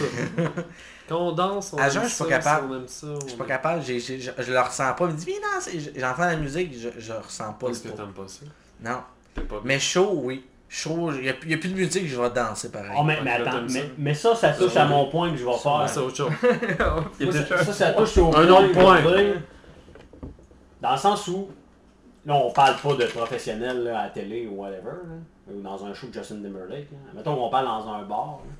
tout. 0.55 0.62
Quand 1.09 1.19
on 1.21 1.33
danse, 1.33 1.73
on 1.73 1.77
À 1.79 1.87
aime 1.87 1.93
jeun, 1.93 2.03
je 2.03 2.09
suis 2.09 2.17
ça, 2.17 2.25
pas 2.25 2.31
capable. 2.31 2.67
si 2.67 2.73
on 2.73 2.77
aime 2.77 2.89
ça, 2.89 3.07
Je 3.25 3.29
suis 3.29 3.37
pas 3.39 3.45
capable, 3.45 3.83
j'ai- 3.83 4.01
j'ai- 4.01 4.19
je, 4.21 4.31
je 4.39 4.53
le 4.53 4.61
ressens 4.61 4.93
pas. 4.95 5.05
Il 5.07 5.12
me 5.12 5.17
dit, 5.19 5.27
mais 5.27 5.35
non, 5.35 5.81
j'entends 5.97 6.25
la 6.25 6.37
musique, 6.37 6.73
je, 6.79 6.89
je 6.99 7.12
ressens 7.12 7.53
pas 7.53 7.67
Parce 7.67 7.79
que 7.81 7.89
t'aimes 7.89 8.12
pas 8.12 8.27
ça? 8.27 8.41
Non. 8.83 9.01
Pas. 9.49 9.61
Mais 9.65 9.79
chaud, 9.79 10.21
oui. 10.25 10.45
Chaud, 10.69 11.12
il 11.12 11.21
n'y 11.23 11.29
a, 11.29 11.35
y 11.47 11.55
a 11.55 11.59
plus 11.59 11.69
de 11.69 11.75
musique, 11.77 12.09
je 12.09 12.21
vais 12.21 12.31
danser 12.31 12.71
pareil. 12.73 12.91
Oh, 12.99 13.05
mais, 13.05 13.19
attends, 13.31 13.53
ça. 13.53 13.61
mais, 13.71 13.91
mais 13.99 14.15
ça, 14.15 14.35
ça 14.35 14.53
touche 14.53 14.75
à 14.77 14.85
mon 14.87 15.09
point 15.11 15.31
que 15.31 15.37
je 15.37 15.45
vais 15.45 15.57
faire. 15.59 15.85
c'est 15.89 16.01
autre 16.01 16.17
chose. 16.17 16.33
Ça, 17.49 17.65
ça, 17.65 17.73
ça 17.73 17.93
touche 17.93 18.17
au 18.19 18.29
Un 18.29 18.33
point 18.33 18.51
autre 18.51 18.62
que 18.62 18.75
je 18.75 18.81
point. 18.81 19.43
Dans 20.81 20.93
le 20.93 20.99
sens 20.99 21.29
où, 21.29 21.49
là, 22.27 22.35
on 22.35 22.51
parle 22.51 22.77
pas 22.77 22.95
de 22.95 23.07
professionnels 23.07 23.85
là, 23.85 24.01
à 24.01 24.03
la 24.05 24.11
télé 24.11 24.47
ou 24.47 24.57
whatever, 24.61 24.83
là, 24.91 25.53
ou 25.55 25.61
dans 25.62 25.85
un 25.87 25.95
show 25.95 26.09
de 26.09 26.12
Justin 26.12 26.43
Timberlake. 26.43 26.91
Là. 26.91 26.99
Mettons 27.15 27.35
qu'on 27.37 27.49
parle 27.49 27.67
dans 27.67 27.89
un 27.89 28.03
bar. 28.03 28.41
là. 28.45 28.53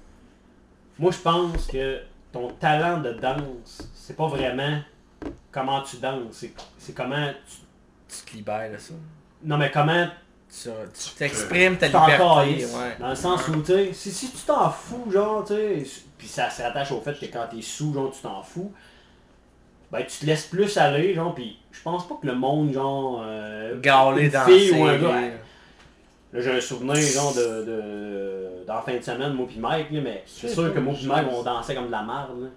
Moi, 0.99 1.11
je 1.13 1.19
pense 1.19 1.67
que 1.67 2.01
ton 2.33 2.49
talent 2.53 3.01
de 3.01 3.13
danse, 3.13 3.83
c'est 3.95 4.17
pas 4.17 4.29
vraiment 4.29 4.79
comment 5.51 5.83
tu 5.83 5.97
danses, 5.99 6.33
c'est- 6.33 6.55
c'est 6.79 6.95
comment 6.95 7.29
tu... 7.49 7.57
Tu 8.09 8.25
te 8.31 8.37
libères 8.37 8.71
de 8.73 8.79
ça. 8.79 8.95
Non, 9.43 9.57
mais 9.59 9.71
comment 9.71 10.07
Tu 10.49 10.71
t'exprimes 11.19 11.77
ta 11.77 11.89
liberté. 11.89 12.65
Ouais. 12.67 12.97
Dans 13.01 13.09
le 13.09 13.15
sens 13.17 13.49
où, 13.49 13.57
tu 13.63 13.67
sais, 13.73 13.93
si, 13.93 14.13
si 14.13 14.31
tu 14.31 14.39
t'en 14.47 14.71
fous, 14.71 15.11
genre, 15.11 15.45
tu 15.45 15.55
sais, 15.55 15.83
puis 16.17 16.29
ça 16.29 16.49
se 16.49 16.63
rattache 16.63 16.93
au 16.93 17.01
fait 17.01 17.19
que 17.19 17.27
quand 17.27 17.47
t'es 17.51 17.61
sous, 17.61 17.93
genre, 17.93 18.13
tu 18.13 18.21
t'en 18.23 18.43
fous, 18.43 18.73
ben, 19.91 20.05
tu 20.07 20.19
te 20.21 20.27
laisses 20.27 20.47
plus 20.47 20.77
aller, 20.79 21.15
genre, 21.15 21.35
puis 21.35 21.59
je 21.77 21.83
pense 21.83 22.09
pas 22.09 22.15
que 22.21 22.27
le 22.27 22.35
monde, 22.35 22.73
genre, 22.73 23.23
euh, 23.27 23.75
une 24.25 24.29
dans 24.31 24.45
fille 24.45 24.71
ou 24.73 24.85
un 24.85 24.97
gars, 24.99 25.09
hein. 25.17 25.31
Là, 26.33 26.41
j'ai 26.43 26.51
un 26.53 26.61
souvenir, 26.61 26.97
genre, 26.97 27.33
de, 27.35 27.65
de, 27.65 28.67
dans 28.67 28.75
la 28.75 28.81
fin 28.83 28.97
de 28.97 29.03
semaine, 29.03 29.33
moi 29.33 29.47
pis 29.47 29.59
Mike, 29.59 29.91
là, 29.93 30.01
mais 30.03 30.23
c'est 30.27 30.49
sûr 30.49 30.75
que 30.75 30.81
moi 30.81 30.93
pis 30.95 31.07
Mike, 31.07 31.27
on 31.33 31.43
dansait 31.43 31.75
comme 31.75 31.87
de 31.87 31.93
la 31.93 32.03
merde, 32.03 32.31
là. 32.43 32.49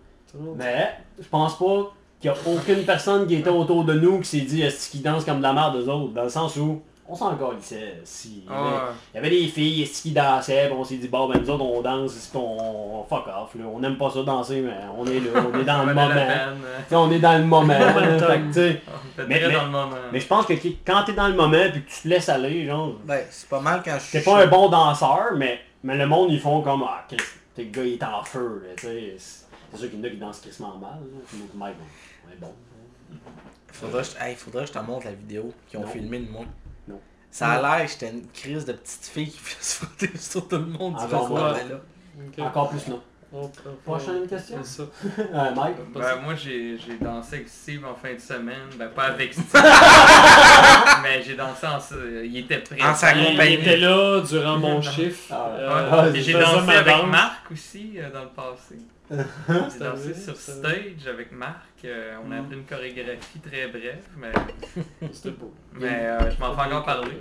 Mais, 0.58 0.90
je 1.20 1.28
pense 1.28 1.58
pas 1.58 1.92
qu'il 2.20 2.30
y 2.30 2.34
a 2.34 2.38
aucune 2.46 2.84
personne 2.84 3.26
qui 3.28 3.36
était 3.36 3.50
autour 3.50 3.84
de 3.86 3.94
nous 3.94 4.20
qui 4.20 4.28
s'est 4.28 4.42
dit, 4.46 4.62
est-ce 4.62 4.90
qu'ils 4.90 5.02
dansent 5.02 5.24
comme 5.26 5.38
de 5.38 5.44
la 5.44 5.54
merde, 5.54 5.76
eux 5.78 5.90
autres, 5.90 6.14
dans 6.14 6.24
le 6.24 6.30
sens 6.30 6.56
où, 6.58 6.82
on 7.12 7.16
s'en 7.16 7.36
si. 8.04 8.44
il 8.46 8.52
y 8.52 8.56
avait- 8.56 8.60
Ah, 8.76 8.90
il 9.14 9.16
y 9.16 9.20
avait 9.20 9.30
des 9.32 9.48
filles 9.48 9.82
est-ce 9.82 10.04
qui 10.04 10.12
dansaient, 10.12 10.66
puis 10.68 10.76
on 10.78 10.84
s'est 10.84 10.98
dit, 10.98 11.08
bon, 11.08 11.28
ben 11.28 11.40
nous 11.42 11.50
autres, 11.50 11.64
on 11.64 11.82
danse, 11.82 12.16
est-ce 12.16 12.32
qu'on 12.32 13.04
fuck 13.10 13.26
off, 13.28 13.56
là. 13.56 13.64
On 13.74 13.82
aime 13.82 13.98
pas 13.98 14.12
ça 14.12 14.22
danser, 14.22 14.62
mais 14.62 14.74
on 14.96 15.04
est 15.08 15.20
là, 15.20 15.44
on 15.52 15.60
est 15.60 15.64
dans 15.64 15.84
le 15.86 15.94
moment. 15.96 16.10
sais, 16.88 16.96
on 16.96 17.12
est 17.12 17.18
dans 17.20 17.38
le 17.40 17.46
moment. 17.46 17.74
Mais- 19.28 19.40
très 19.40 19.48
mais- 19.50 19.54
dans 19.54 19.66
le 19.66 19.72
moment. 19.72 19.96
mais 20.12 20.20
je 20.20 20.28
pense 20.28 20.46
que 20.46 20.54
quand 20.86 21.04
t'es 21.06 21.14
dans 21.14 21.28
le 21.28 21.34
moment, 21.36 21.70
puis 21.72 21.84
que 21.84 21.90
tu 21.90 22.02
te 22.04 22.08
laisses 22.08 22.30
aller, 22.30 22.66
genre, 22.66 22.94
Ben, 23.06 23.24
c'est 23.30 23.50
pas 23.50 23.60
mal 23.62 23.82
quand 23.84 23.96
je 23.96 24.04
suis. 24.04 24.20
T'es 24.20 24.24
pas 24.24 24.44
un 24.44 24.48
bon 24.48 24.70
danseur, 24.70 25.34
mais, 25.36 25.60
mais 25.84 25.96
le 25.98 26.08
monde, 26.08 26.32
ils 26.32 26.40
font 26.40 26.62
comme 26.62 26.84
Ah, 26.88 27.06
le 27.58 27.64
gars, 27.66 27.84
il 27.84 27.94
est 27.94 28.04
en 28.04 28.24
feu. 28.24 28.64
là, 28.68 28.74
tu 28.78 28.86
sais. 28.88 29.16
C'est 29.72 29.78
sûr 29.78 29.90
qu'il 29.90 30.00
y 30.00 30.02
en 30.02 30.06
a 30.06 30.10
qui 30.10 30.18
dansent 30.18 30.40
crissement 30.42 30.78
mal. 30.78 31.00
Là. 31.60 31.70
Est 32.32 32.40
bon. 32.40 32.54
Faudrait 33.72 34.02
que, 34.04 34.08
je... 34.20 34.24
hey, 34.26 34.36
faudrait 34.36 34.64
que 34.64 34.68
je 34.70 34.74
te 34.74 34.80
montre 34.80 35.06
la 35.06 35.12
vidéo 35.14 35.54
qu'ils 35.68 35.80
ont 35.80 35.84
Non. 35.84 35.90
filmé 35.90 36.20
de 36.20 36.30
moi. 36.32 36.44
Non. 36.88 37.00
Ça 37.32 37.50
a 37.52 37.62
l'air 37.78 37.86
que 37.86 37.92
j'étais 37.92 38.10
une 38.12 38.28
crise 38.32 38.66
de 38.66 38.74
petite 38.74 39.06
fille 39.06 39.30
qui 39.30 39.38
fait 39.44 39.64
se 39.64 39.86
frotter 39.86 40.18
sur 40.18 40.48
tout 40.48 40.58
le 40.58 40.66
monde. 40.66 40.96
Ah, 41.00 41.06
du 41.06 41.12
là. 41.70 42.46
Encore 42.48 42.70
plus 42.70 42.88
non. 42.88 43.02
On- 43.32 43.48
Prochaine 43.86 44.28
question? 44.28 44.58
C'est 44.64 44.78
ça. 44.82 44.84
Euh, 45.20 45.56
Mike? 45.56 45.76
Ben, 45.94 46.16
moi, 46.24 46.34
j'ai 46.36 46.78
j'ai 46.80 46.98
dansé 46.98 47.36
avec 47.36 47.50
Steve 47.50 47.86
en 47.86 47.94
fin 47.94 48.14
de 48.14 48.20
semaine. 48.20 48.68
Ben, 48.78 48.88
pas 48.90 49.04
avec 49.04 49.34
Steve. 49.40 49.62
mais 51.04 51.22
j'ai 51.24 51.36
dansé 51.36 51.68
en. 51.68 51.78
Il 52.24 52.38
était 52.38 52.58
prêt. 52.60 52.82
En 52.82 52.94
sa 52.96 53.14
Il 53.16 53.32
compagnie. 53.32 53.54
était 53.56 53.78
là 53.78 54.22
durant 54.28 54.58
mon 54.58 54.82
chiffre. 54.82 55.28
Ah, 55.32 55.50
Euh, 55.52 55.90
Ah, 55.92 56.12
j'ai 56.14 56.34
dansé 56.34 56.66
ma 56.66 56.78
avec 56.80 56.96
danse. 56.96 57.06
Marc 57.12 57.52
aussi 57.52 57.94
euh, 57.98 58.10
dans 58.12 58.24
le 58.24 58.30
passé. 58.30 58.76
J'ai 59.12 59.80
dansé 59.80 60.12
vrai, 60.12 60.22
sur 60.22 60.36
stage 60.38 61.08
avec 61.12 61.32
Marc. 61.32 61.84
euh, 61.84 62.16
on 62.24 62.32
a 62.32 62.38
appris 62.38 62.54
une 62.58 62.64
chorégraphie 62.66 63.40
très 63.40 63.68
brève, 63.68 64.06
mais, 64.18 64.32
C'était 65.12 65.32
beau. 65.32 65.52
mais 65.74 65.88
euh, 66.04 66.30
je 66.30 66.40
m'en 66.40 66.54
fais 66.56 66.62
encore 66.68 66.86
parler. 66.86 67.18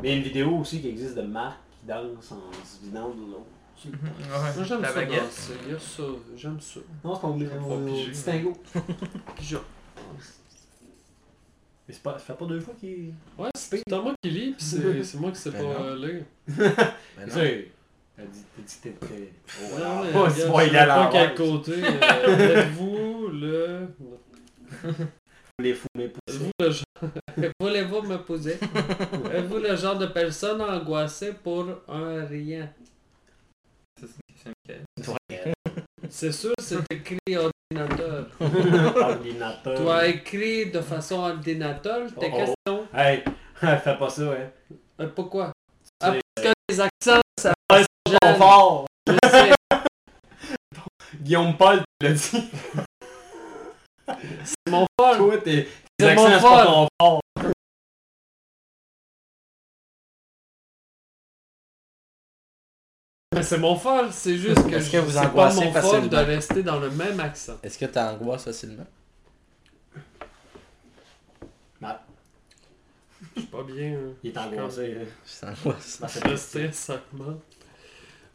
Mais 0.00 0.10
il 0.10 0.10
y 0.10 0.12
a 0.12 0.16
une 0.18 0.22
vidéo 0.22 0.58
aussi 0.58 0.80
qui 0.80 0.90
existe 0.90 1.16
de 1.16 1.22
Marc 1.22 1.56
qui 1.72 1.88
danse 1.88 2.30
en 2.30 2.52
se 2.64 2.84
vidant 2.84 3.08
de 3.08 3.34
Moi 3.86 4.64
j'aime 4.64 4.82
la 4.82 4.88
ça 4.88 4.94
baguette. 4.94 5.22
danser. 5.22 5.52
Il 5.66 5.72
y 5.72 5.74
a 5.74 5.78
ça. 5.78 6.02
J'aime 6.36 6.60
ça. 6.60 6.80
Non, 7.04 7.14
c'est 7.14 7.92
piger. 7.92 8.12
Puis 9.36 9.44
genre- 9.46 9.64
Mais 11.86 11.92
c'est 11.94 12.02
pas, 12.02 12.12
ça 12.14 12.18
fait 12.20 12.32
pas 12.34 12.46
deux 12.46 12.60
fois 12.60 12.74
qu'il. 12.80 13.12
Ouais, 13.38 13.50
c'est 13.54 13.82
Thomas 13.88 14.14
qui 14.22 14.30
lit, 14.30 14.52
puis 14.52 14.64
c'est 14.64 15.02
c'est 15.04 15.18
moi 15.18 15.30
qui 15.32 15.38
sais 15.38 15.50
Ben 15.50 15.58
pas 15.58 15.64
non. 15.80 15.84
euh, 15.84 15.96
lire. 15.96 16.24
Ben 16.48 16.64
non. 17.18 17.24
Tu 17.26 17.30
sais, 17.32 17.70
T'as 18.16 18.22
dit, 18.26 18.44
t'as 18.56 18.62
dit 18.62 18.76
que 18.80 18.88
t'étais. 18.88 19.32
Oh, 19.60 19.78
Non, 19.78 20.02
mais 20.04 20.10
voilà. 20.12 20.28
regarde, 20.28 20.30
c'est 20.30 20.40
je 20.46 20.46
pas 20.52 20.60
sais 20.60 20.68
égal 20.68 20.88
pas 20.88 21.04
à 21.04 21.08
quel 21.10 21.20
l'envers. 21.20 21.34
côté. 21.34 21.72
euh, 21.84 22.62
Êtes-vous 22.62 23.28
le... 23.32 23.88
Les 25.58 25.74
fous, 25.74 25.88
mais 25.96 26.08
poussés. 26.08 26.36
Êtes-vous 26.38 26.50
le 26.60 26.70
genre... 26.70 27.44
Voulez-vous 27.60 28.02
me 28.02 28.16
poser? 28.18 28.52
Êtes-vous 29.32 29.58
le 29.58 29.76
genre 29.76 29.98
de 29.98 30.06
personne 30.06 30.60
angoissée 30.62 31.32
pour 31.42 31.66
un 31.88 32.24
rien? 32.24 32.70
C'est 36.10 36.32
sûr, 36.32 36.52
c'est 36.58 36.78
écrit 36.90 37.18
ordinateur. 37.36 38.26
Ordinateur. 38.40 39.74
Tu 39.80 39.88
as 39.88 40.06
écrit 40.06 40.70
de 40.70 40.80
façon 40.80 41.16
ordinateur 41.16 42.06
tes 42.18 42.26
Oh, 42.26 42.30
oh. 42.32 42.36
questions. 42.36 42.86
Hey, 42.94 43.24
fais 43.82 43.96
pas 43.98 44.08
ça, 44.10 44.22
hein. 44.22 44.50
Euh, 45.00 45.08
pourquoi? 45.14 45.52
Ah, 46.02 46.12
parce 46.36 46.46
que 46.48 46.52
les 46.68 46.80
accents, 46.80 47.20
ça 47.40 47.52
Ton 47.68 47.76
gêne. 47.76 48.36
fort. 48.36 48.86
Je 49.06 49.28
sais. 49.28 49.52
Guillaume 51.20 51.56
Paul 51.56 51.82
te 51.98 52.06
l'a 52.06 52.12
dit. 52.12 52.50
C'est 54.44 54.70
mon 54.70 54.86
fort. 55.00 55.16
Toi, 55.16 55.38
tes 55.38 55.68
accents, 56.00 56.26
c'est 56.28 56.42
pas 56.42 56.64
ton 56.66 56.88
fort. 57.00 57.20
C'est 63.42 63.58
mon 63.58 63.76
fort, 63.76 64.12
c'est 64.12 64.36
juste 64.36 64.68
que, 64.68 64.74
Est-ce 64.74 64.90
que 64.90 64.98
vous 64.98 65.10
c'est 65.12 65.20
pas 65.34 65.52
mon 65.52 65.72
facilement? 65.72 66.06
de 66.06 66.16
rester 66.16 66.62
dans 66.62 66.78
le 66.78 66.90
même 66.90 67.18
accent. 67.20 67.58
Est-ce 67.62 67.78
que 67.78 67.86
t'angoisses 67.86 68.44
facilement? 68.44 68.86
Je 73.36 73.40
suis 73.40 73.48
pas 73.50 73.62
bien. 73.62 73.94
hein. 73.94 74.12
Il 74.22 74.30
est 74.30 74.38
angoissé. 74.38 74.96
hein. 75.00 75.06
Je. 75.24 76.00
Bah, 76.00 76.08
c'est 76.08 76.24
Le 76.26 76.36
stress, 76.36 76.76
ça 76.76 77.00
augmente. 77.12 77.40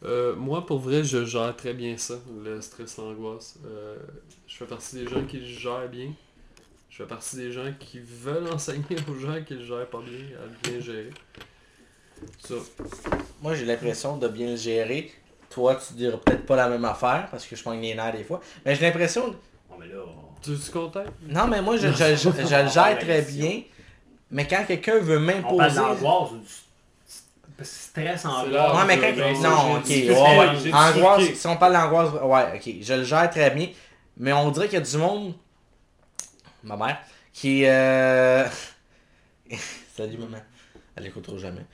Euh, 0.03 0.35
moi, 0.35 0.65
pour 0.65 0.79
vrai, 0.79 1.03
je 1.03 1.25
gère 1.25 1.55
très 1.55 1.73
bien 1.73 1.97
ça, 1.97 2.15
le 2.43 2.61
stress, 2.61 2.97
l'angoisse. 2.97 3.57
Euh, 3.65 3.97
je 4.47 4.55
fais 4.55 4.65
partie 4.65 4.95
des 4.95 5.07
gens 5.07 5.23
qui 5.25 5.39
le 5.39 5.45
gèrent 5.45 5.89
bien. 5.89 6.13
Je 6.89 6.97
fais 6.97 7.05
partie 7.07 7.35
des 7.35 7.51
gens 7.51 7.71
qui 7.79 7.99
veulent 7.99 8.47
enseigner 8.53 8.97
aux 9.09 9.15
gens 9.15 9.41
qui 9.45 9.55
le 9.55 9.63
gèrent 9.63 9.89
pas 9.89 10.01
bien 10.01 10.25
à 10.37 10.69
bien 10.69 10.79
gérer. 10.79 11.11
Ça. 12.47 12.55
Moi, 13.41 13.55
j'ai 13.55 13.65
l'impression 13.65 14.17
de 14.17 14.27
bien 14.27 14.47
le 14.51 14.55
gérer. 14.55 15.11
Toi, 15.49 15.75
tu 15.75 15.93
diras 15.93 16.17
peut-être 16.17 16.45
pas 16.45 16.55
la 16.55 16.69
même 16.69 16.85
affaire 16.85 17.27
parce 17.31 17.45
que 17.45 17.55
je 17.55 17.61
prends 17.63 17.71
les 17.73 17.93
nerfs 17.95 18.13
des 18.13 18.23
fois. 18.23 18.39
Mais 18.65 18.75
j'ai 18.75 18.81
l'impression. 18.85 19.35
Bon, 19.69 19.75
mais 19.79 19.87
là. 19.87 20.01
Tu 20.41 20.51
es 20.53 20.71
content? 20.71 21.03
Non, 21.27 21.47
mais 21.47 21.61
moi, 21.61 21.75
je, 21.77 21.87
je, 21.87 22.15
je- 22.15 22.15
je 22.15 22.29
le 22.63 22.69
gère 22.69 22.97
très 22.99 23.21
bien. 23.23 23.61
Mais 24.31 24.47
quand 24.47 24.63
quelqu'un 24.65 24.99
veut 24.99 25.17
On 25.17 25.57
parle 25.57 25.71
m'imposer. 25.73 25.75
d'angoisse 25.75 26.31
ou 26.31 26.37
du 26.37 26.45
parce 27.57 27.69
que 27.71 27.75
stress, 27.75 28.25
angoisse. 28.25 28.77
Ouais, 28.77 28.85
mais 28.87 28.99
quand. 28.99 29.41
Non, 29.41 29.75
ok. 29.77 29.87
ouais, 29.89 30.71
Angoisse, 30.73 31.33
si 31.33 31.47
on 31.47 31.57
parle 31.57 31.73
d'angoisse, 31.73 32.09
ouais, 32.21 32.55
ok. 32.57 32.73
Je 32.81 32.93
le 32.93 33.03
gère 33.03 33.29
très 33.29 33.49
bien. 33.51 33.67
Mais 34.17 34.31
on 34.33 34.49
dirait 34.51 34.67
qu'il 34.67 34.79
y 34.79 34.81
a 34.81 34.85
du 34.85 34.97
monde. 34.97 35.33
Ma 36.63 36.77
mère. 36.77 36.99
Qui. 37.33 37.63
Euh... 37.65 38.45
Salut, 39.97 40.17
maman. 40.17 40.37
Elle 40.95 41.07
écoutera 41.07 41.37
jamais. 41.37 41.65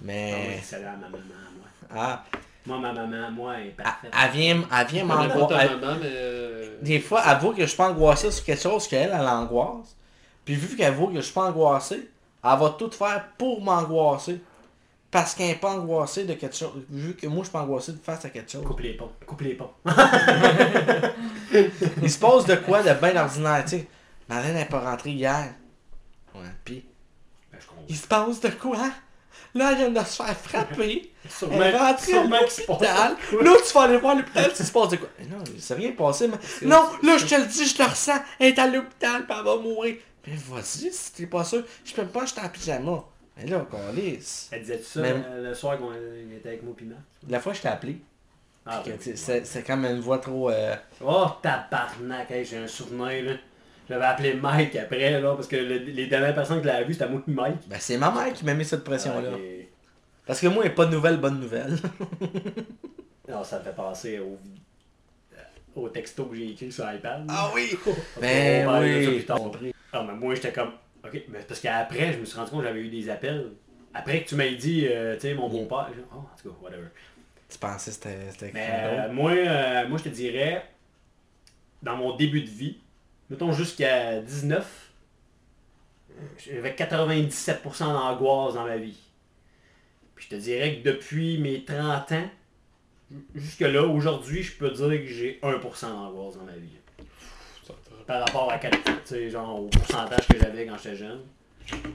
Ah 0.00 0.06
oui, 0.06 0.06
Mais. 0.06 0.60
c'est 0.62 0.80
là, 0.82 0.92
ma 0.92 1.08
maman, 1.08 1.24
moi. 1.56 1.66
Ah, 1.94 2.24
Moi, 2.66 2.78
ma 2.78 2.92
maman, 2.92 3.30
moi, 3.30 3.54
elle 3.58 3.66
est 3.66 3.74
elle, 3.78 3.84
parfaite. 3.84 4.12
elle 4.24 4.30
vient, 4.30 4.62
elle 4.72 4.86
vient 4.86 5.04
m'angoisser. 5.04 5.68
mais... 5.80 5.86
euh, 6.04 6.76
Des 6.82 7.00
fois, 7.00 7.22
elle 7.26 7.38
voit 7.38 7.52
que 7.54 7.62
je 7.62 7.66
suis 7.66 7.76
pas 7.76 7.90
angoissé 7.90 8.30
sur 8.30 8.44
quelque 8.44 8.62
chose 8.62 8.86
qu'elle, 8.88 9.10
elle 9.12 9.26
angoisse. 9.26 9.96
Puis 10.44 10.54
vu 10.54 10.76
qu'elle 10.76 10.94
voit 10.94 11.08
que 11.08 11.16
je 11.16 11.20
suis 11.20 11.32
pas 11.34 11.46
angoissé, 11.48 12.08
elle 12.42 12.58
va 12.58 12.70
tout 12.78 12.90
faire 12.90 13.28
pour 13.36 13.60
m'angoisser. 13.62 14.40
Parce 15.10 15.34
qu'elle 15.34 15.48
n'est 15.48 15.54
pas 15.56 15.72
angoissée 15.72 16.24
de 16.24 16.34
quelque 16.34 16.54
chose. 16.56 16.70
Vu 16.88 17.14
que 17.16 17.26
moi, 17.26 17.38
je 17.40 17.44
suis 17.44 17.52
pas 17.52 17.62
angoissé 17.62 17.90
de 17.92 17.98
face 17.98 18.24
à 18.24 18.30
quelque 18.30 18.50
chose. 18.52 18.64
Coupe 18.64 18.78
les 18.80 18.94
ponts. 18.94 19.10
Coupe 19.26 19.40
les 19.40 19.54
ponts. 19.54 19.72
Il 22.02 22.10
se 22.10 22.18
passe 22.18 22.44
de 22.46 22.54
quoi 22.56 22.82
de 22.82 22.92
bien 22.94 23.16
ordinaire, 23.20 23.64
tu 23.64 23.70
sais. 23.70 23.88
Marlène 24.28 24.54
n'est 24.54 24.64
pas 24.66 24.78
rentrée 24.80 25.10
hier. 25.10 25.52
Ouais, 26.34 26.42
pis. 26.64 26.84
Ben. 27.52 27.58
Il 27.88 27.96
se 27.96 28.06
passe 28.06 28.40
de 28.40 28.50
quoi? 28.50 28.90
Là, 29.54 29.72
elle 29.72 29.78
vient 29.78 29.90
de 29.90 30.06
se 30.06 30.16
faire 30.22 30.36
frapper. 30.36 31.12
Sûrement, 31.28 31.54
Elle 31.56 31.74
est 31.74 31.78
rentrée 31.78 32.12
à 32.18 32.24
l'hôpital. 32.24 33.16
Là, 33.42 33.52
tu 33.66 33.72
vas 33.74 33.82
aller 33.82 33.96
voir 33.98 34.14
l'hôpital, 34.16 34.50
si 34.54 34.64
se 34.64 34.70
passe 34.72 34.88
de 34.90 34.96
quoi? 34.96 35.08
Mais 35.18 35.26
non, 35.26 35.42
s'est 35.58 35.74
rien 35.74 35.92
passé, 35.92 36.28
mais. 36.28 36.36
Non, 36.68 36.84
là, 37.02 37.18
je 37.18 37.26
te 37.26 37.34
le 37.34 37.46
dis, 37.46 37.66
je 37.66 37.78
le 37.82 37.88
ressens. 37.88 38.20
Elle 38.38 38.48
est 38.48 38.58
à 38.58 38.66
l'hôpital, 38.66 39.26
pis 39.26 39.32
elle 39.36 39.44
va 39.44 39.56
mourir. 39.56 39.96
Mais 40.26 40.34
vas-y, 40.36 40.92
si 40.92 41.12
t'es 41.12 41.26
pas 41.26 41.44
sûr. 41.44 41.64
Je 41.84 41.92
peux 41.94 42.06
pas, 42.06 42.26
j'étais 42.26 42.40
en 42.42 42.48
pyjama. 42.48 43.04
Mais 43.36 43.46
là, 43.46 43.66
qu'on 43.70 43.92
lisse. 43.92 44.48
Elle 44.52 44.60
disait 44.60 44.82
ça 44.84 45.00
Même- 45.00 45.24
euh, 45.26 45.48
le 45.48 45.54
soir 45.54 45.78
qu'on 45.78 45.92
était 45.94 46.48
avec 46.48 46.62
moi 46.62 46.74
Marc? 46.82 47.00
La 47.28 47.40
fois, 47.40 47.52
je 47.54 47.60
t'ai 47.62 47.68
appelé. 47.68 47.98
Ah, 48.66 48.82
ben, 48.84 48.98
tu 48.98 49.16
c'est 49.16 49.46
c'est 49.46 49.62
comme 49.66 49.84
une 49.86 50.00
voix 50.00 50.18
trop. 50.18 50.50
euh, 50.50 50.76
Oh, 51.04 51.26
tabarnak, 51.42 52.30
hey, 52.30 52.44
j'ai 52.44 52.58
un 52.58 52.66
souvenir, 52.66 53.24
là. 53.24 53.32
J'avais 53.90 54.04
appelé 54.04 54.34
Mike 54.34 54.76
après, 54.76 55.20
là, 55.20 55.34
parce 55.34 55.48
que 55.48 55.56
le- 55.56 55.78
les 55.78 56.06
dernières 56.06 56.34
personnes 56.34 56.60
qui 56.60 56.66
l'avaient 56.68 56.84
vu, 56.84 56.92
c'était 56.94 57.08
moi 57.08 57.20
et 57.26 57.30
Mike. 57.30 57.56
Ben, 57.68 57.76
c'est 57.80 57.98
ma 57.98 58.10
mère 58.12 58.32
qui 58.32 58.44
m'a 58.44 58.54
mis 58.54 58.64
cette 58.64 58.84
pression-là. 58.84 59.30
Ah, 59.34 59.38
et- 59.38 59.68
Parce 60.24 60.40
que 60.40 60.46
moi, 60.46 60.62
il 60.62 60.68
n'y 60.68 60.72
a 60.72 60.76
pas 60.76 60.86
de 60.86 60.92
nouvelles, 60.92 61.16
bonnes 61.18 61.40
nouvelles. 61.40 61.76
Non, 63.28 63.44
ça 63.44 63.60
me 63.60 63.64
fait 63.64 63.74
penser 63.74 64.18
au, 64.18 64.38
au 65.80 65.88
texto 65.88 66.24
que 66.24 66.34
j'ai 66.36 66.50
écrit 66.50 66.72
sur 66.72 66.84
iPad. 66.92 67.24
Ah 67.28 67.50
oui! 67.54 67.76
Ben 68.20 68.64
qu'on 68.64 68.72
va 68.72 68.72
parler 68.72 68.98
de 68.98 69.04
ça 69.04 69.10
oui! 69.10 69.16
plus 69.16 69.24
tard. 69.24 69.38
Ah, 69.92 70.04
mais 70.06 70.14
moi, 70.14 70.34
j'étais 70.34 70.52
comme. 70.52 70.72
Ok, 71.04 71.22
mais 71.28 71.38
parce 71.46 71.60
qu'après, 71.60 72.12
je 72.12 72.18
me 72.18 72.24
suis 72.24 72.36
rendu 72.36 72.50
compte 72.50 72.60
que 72.62 72.66
j'avais 72.66 72.80
eu 72.80 72.88
des 72.88 73.08
appels. 73.08 73.52
Après 73.94 74.22
que 74.24 74.28
tu 74.28 74.34
m'aies 74.34 74.56
dit, 74.56 74.86
euh, 74.88 75.14
tu 75.14 75.22
sais, 75.22 75.34
mon 75.34 75.48
beau-père, 75.48 75.90
j'ai 75.94 76.02
oh, 76.12 76.16
en 76.18 76.28
tout 76.42 76.48
cas, 76.50 76.56
whatever. 76.60 76.88
Tu 77.48 77.58
pensais 77.58 77.90
que 77.90 77.94
c'était 77.96 78.30
c'était 78.30 78.50
Mais 78.52 78.66
quelque 78.66 78.90
chose 78.90 78.98
euh, 79.10 79.12
moi, 79.12 79.30
euh, 79.32 79.88
moi, 79.88 79.98
je 79.98 80.04
te 80.04 80.08
dirais, 80.08 80.64
dans 81.82 81.96
mon 81.96 82.16
début 82.16 82.42
de 82.42 82.50
vie, 82.50 82.78
mettons 83.30 83.52
jusqu'à 83.52 84.20
19, 84.20 84.90
j'avais 86.38 86.72
97% 86.74 87.78
d'angoisse 87.86 88.54
dans 88.54 88.64
ma 88.64 88.76
vie. 88.76 88.98
Puis 90.14 90.26
je 90.28 90.36
te 90.36 90.40
dirais 90.40 90.76
que 90.78 90.90
depuis 90.90 91.38
mes 91.38 91.64
30 91.64 92.12
ans, 92.12 92.30
jusque 93.34 93.60
là, 93.60 93.82
aujourd'hui, 93.84 94.42
je 94.42 94.56
peux 94.56 94.70
dire 94.70 94.88
que 94.88 95.06
j'ai 95.06 95.38
1% 95.42 95.88
d'angoisse 95.88 96.36
dans 96.36 96.44
ma 96.44 96.56
vie. 96.56 96.76
Par 98.06 98.20
rapport 98.26 98.50
à 98.52 98.58
genre 99.30 99.60
au 99.62 99.66
pourcentage 99.68 100.26
que 100.26 100.36
j'avais 100.38 100.66
quand 100.66 100.76
j'étais 100.76 100.96
jeune. 100.96 101.20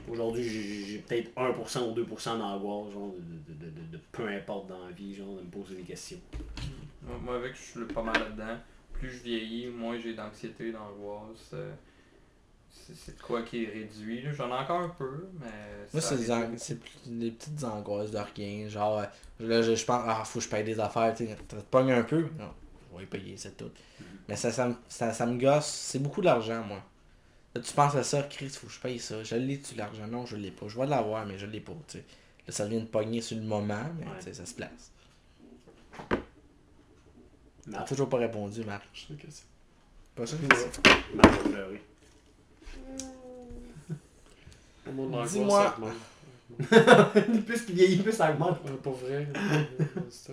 Aujourd'hui, 0.08 0.42
j'ai 0.86 0.98
peut-être 0.98 1.30
1% 1.36 1.90
ou 1.90 1.94
2% 1.94 2.38
d'angoisse, 2.38 2.92
genre 2.94 3.12
de, 3.48 3.66
de- 3.66 4.00
peu 4.12 4.26
importe 4.28 4.68
dans 4.68 4.82
la 4.86 4.90
vie, 4.92 5.14
genre 5.14 5.34
de 5.36 5.42
me 5.42 5.50
poser 5.50 5.74
des 5.76 5.82
questions. 5.82 6.18
Moi, 7.22 7.36
avec, 7.36 7.54
je 7.54 7.60
suis 7.60 7.84
pas 7.92 8.02
mal 8.02 8.14
là-dedans. 8.18 8.56
Plus 8.98 9.10
je 9.10 9.22
vieillis, 9.22 9.66
moins 9.68 9.98
j'ai 9.98 10.14
d'anxiété, 10.14 10.72
d'angoisse. 10.72 11.50
euh, 11.54 11.72
C'est 12.94 13.16
de 13.16 13.22
quoi 13.22 13.42
qui 13.42 13.64
est 13.64 13.68
réduit. 13.68 14.22
J'en 14.32 14.48
ai 14.48 14.52
encore 14.62 14.80
un 14.80 14.88
peu, 14.90 15.26
mais. 15.40 15.46
Moi, 15.92 16.00
c'est 16.00 16.16
des, 16.16 16.30
ang- 16.30 16.50
petites 16.54 17.64
angoisses 17.64 18.10
de 18.10 18.18
rien. 18.36 18.68
Genre, 18.68 18.98
euh, 19.00 19.04
là, 19.40 19.62
je, 19.62 19.74
je 19.74 19.84
pense, 19.84 20.02
ah, 20.06 20.22
faut 20.24 20.38
que 20.38 20.44
je 20.44 20.48
paye 20.50 20.64
des 20.64 20.78
affaires, 20.80 21.14
tu 21.14 21.26
te 21.48 21.56
pognes 21.70 21.92
un 21.92 22.02
peu. 22.04 22.22
Non, 22.38 22.50
je 22.94 22.98
vais 23.00 23.06
payer, 23.06 23.36
c'est 23.36 23.56
tout. 23.56 23.70
Mais 24.28 24.36
ça, 24.36 24.50
ça, 24.52 24.68
me- 24.68 24.76
ça, 24.88 25.12
ça 25.12 25.26
me 25.26 25.38
gosse. 25.38 25.66
C'est 25.66 25.98
beaucoup 25.98 26.22
d'argent, 26.22 26.62
moi. 26.64 26.82
Là, 27.54 27.60
tu 27.62 27.72
penses 27.72 27.94
à 27.96 28.02
ça, 28.02 28.22
Chris, 28.24 28.50
faut 28.50 28.66
que 28.66 28.72
je 28.72 28.80
paye 28.80 28.98
ça. 28.98 29.22
Je 29.24 29.34
l'ai-tu 29.36 29.74
l'argent? 29.76 30.06
Non, 30.06 30.26
je 30.26 30.36
l'ai 30.36 30.50
pas. 30.50 30.68
Je 30.68 30.78
vais 30.78 30.86
l'avoir, 30.86 31.24
mais 31.26 31.38
je 31.38 31.46
l'ai 31.46 31.60
pas, 31.60 31.72
tu 31.88 31.98
sais. 31.98 32.04
Là, 32.46 32.52
ça 32.52 32.66
vient 32.66 32.80
de 32.80 32.84
pogner 32.86 33.20
sur 33.20 33.36
le 33.36 33.42
moment, 33.44 33.84
mais 33.98 34.06
Ouais. 34.06 34.32
ça 34.32 34.44
se 34.46 34.54
place. 34.54 34.92
T'as 37.70 37.78
Marc, 37.78 37.88
toujours 37.88 38.08
pas 38.08 38.18
répondu, 38.18 38.64
Marc. 38.64 38.84
Je 38.92 39.00
sais 39.06 39.14
que 39.14 39.26
c'est- 39.30 39.44
Pas 40.14 40.26
ça? 40.26 40.36
Marc 41.14 41.30
va 41.30 41.48
pleurer. 41.50 41.82
Au 44.88 44.92
monde 44.92 45.06
de 45.08 45.12
l'angoisse, 45.12 45.32
Dis-moi. 45.32 45.62
ça 45.64 45.74
augmente. 45.78 45.94
plus 47.46 47.62
qu'il 47.62 47.74
vieillit, 47.74 48.02
plus 48.02 48.12
ça 48.12 48.30
augmente. 48.32 48.60
Ouais, 48.64 48.70
Pour 48.82 48.94
vrai. 48.94 49.26
c'est 50.10 50.28
ça. 50.28 50.32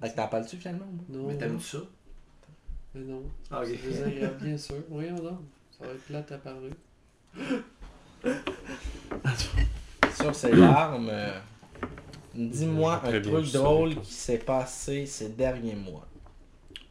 Fait 0.00 0.10
que 0.10 0.16
t'en 0.16 0.28
parles-tu 0.28 0.56
finalement? 0.56 0.86
Non, 1.08 1.26
Mais 1.26 1.32
non, 1.34 1.38
t'aimes 1.38 1.60
ça? 1.60 1.78
mais 2.94 3.00
non. 3.02 3.22
Ah, 3.50 3.60
ok. 3.62 3.68
C'est 3.68 3.88
désagréable, 3.88 4.44
bien 4.44 4.58
sûr. 4.58 4.76
Voyons 4.90 5.16
donc. 5.16 5.38
Ça 5.78 5.86
va 5.86 5.92
être 5.92 6.04
plate 6.04 6.32
à 6.32 6.38
parler. 6.38 6.70
Sur 10.20 10.34
ces 10.34 10.52
larmes, 10.52 11.08
euh, 11.10 11.38
dis-moi 12.34 12.98
Très 12.98 13.16
un 13.16 13.20
bien, 13.20 13.32
truc 13.32 13.46
ça. 13.46 13.58
drôle 13.58 13.96
qui 14.00 14.12
s'est 14.12 14.38
passé 14.38 15.06
ces 15.06 15.30
derniers 15.30 15.74
mois. 15.76 16.06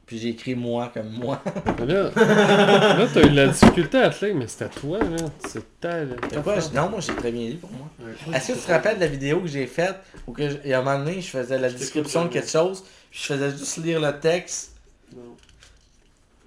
Puis 0.09 0.17
j'ai 0.17 0.29
écrit 0.29 0.55
moi 0.55 0.89
comme 0.91 1.11
moi. 1.11 1.39
Là, 1.85 2.09
là 2.15 3.07
t'as 3.13 3.21
eu 3.21 3.29
de 3.29 3.35
la 3.35 3.47
difficulté 3.49 3.99
à 3.99 4.09
te 4.09 4.25
lire, 4.25 4.33
mais 4.33 4.47
c'était 4.47 4.67
toi, 4.69 4.97
là. 4.97 5.17
C'est 5.47 5.79
ta. 5.79 5.99
ta 6.03 6.55
Non, 6.73 6.89
moi 6.89 6.99
j'ai 6.99 7.13
très 7.13 7.31
bien 7.31 7.47
lu 7.49 7.57
pour 7.57 7.69
moi. 7.69 7.87
Est-ce 8.35 8.53
que 8.53 8.57
tu 8.57 8.65
te 8.65 8.71
rappelles 8.71 8.95
de 8.95 9.01
la 9.01 9.07
vidéo 9.07 9.39
que 9.41 9.47
j'ai 9.47 9.67
faite 9.67 9.97
où 10.25 10.31
que 10.31 10.49
je- 10.49 10.57
il 10.65 10.71
y 10.71 10.73
a 10.73 10.79
un 10.79 10.81
moment 10.81 10.97
donné, 10.97 11.21
je 11.21 11.27
faisais 11.27 11.59
la 11.59 11.69
Je 11.69 11.75
description 11.75 12.25
de 12.25 12.29
quelque 12.29 12.49
chose, 12.49 12.83
puis 13.11 13.19
je 13.21 13.33
faisais 13.33 13.51
juste 13.51 13.77
lire 13.85 13.99
le 14.01 14.19
texte? 14.19 14.71
Non. 15.15 15.37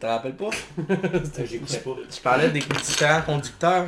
Te 0.02 0.06
rappelles 0.08 0.34
pas? 0.34 0.50
J'écoutais 1.48 1.78
pas. 1.78 1.90
Je 2.10 2.20
parlais 2.20 2.48
des 2.48 2.58
différents 2.58 3.22
conducteurs. 3.22 3.86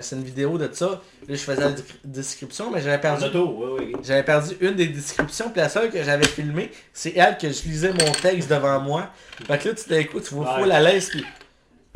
c'est 0.00 0.16
une 0.16 0.24
vidéo 0.24 0.58
de 0.58 0.68
ça. 0.72 0.86
Là, 0.86 1.00
je 1.28 1.34
faisais 1.36 1.60
la 1.60 1.70
descri- 1.70 2.00
description, 2.04 2.72
mais 2.72 2.80
j'avais 2.82 3.00
perdu 3.00 3.26
auto, 3.26 3.54
oui, 3.56 3.84
oui. 3.94 4.00
J'avais 4.02 4.24
perdu 4.24 4.56
une 4.60 4.74
des 4.74 4.88
descriptions, 4.88 5.48
puis 5.50 5.60
la 5.60 5.68
seule 5.68 5.92
que 5.92 6.02
j'avais 6.02 6.26
filmée, 6.26 6.72
c'est 6.92 7.12
elle 7.16 7.38
que 7.38 7.52
je 7.52 7.62
lisais 7.68 7.92
mon 7.92 8.10
texte 8.20 8.50
devant 8.50 8.80
moi. 8.80 9.10
Fait 9.46 9.58
que 9.58 9.68
là, 9.68 9.74
tu 9.76 9.84
t'écoutes, 9.84 10.24
tu 10.24 10.34
vois 10.34 10.56
Ouais. 10.56 10.62
full 10.62 10.72
à 10.72 10.80
l'aise, 10.80 11.08
puis... 11.08 11.24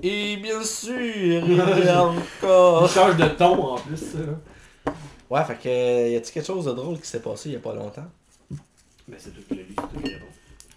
Et 0.04 0.36
bien 0.36 0.62
sûr, 0.62 1.00
il 1.00 1.32
y 1.32 1.60
a 1.60 1.76
Il 1.78 1.90
encore... 1.90 2.88
change 2.88 3.16
de 3.16 3.26
ton 3.26 3.72
en 3.74 3.78
plus, 3.78 3.96
ça. 3.96 4.18
là. 4.18 4.92
Ouais, 5.28 5.44
fait 5.44 5.54
que, 5.56 5.68
euh, 5.68 6.08
y 6.10 6.16
a-tu 6.16 6.30
quelque 6.32 6.46
chose 6.46 6.66
de 6.66 6.72
drôle 6.72 7.00
qui 7.00 7.08
s'est 7.08 7.18
passé 7.18 7.48
il 7.48 7.52
y 7.54 7.56
a 7.56 7.58
pas 7.58 7.74
longtemps? 7.74 8.06
Ben, 9.08 9.16
c'est 9.18 9.34
lu, 9.34 9.42
c'est 9.50 9.56
réponds. 9.56 10.26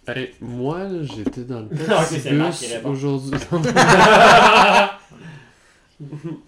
Hey, 0.08 0.34
moi, 0.40 0.80
là, 0.84 1.04
j'étais 1.04 1.42
dans 1.42 1.62
le 1.62 1.66
petit 1.68 2.30
bus 2.30 2.66
aujourd'hui. 2.86 3.40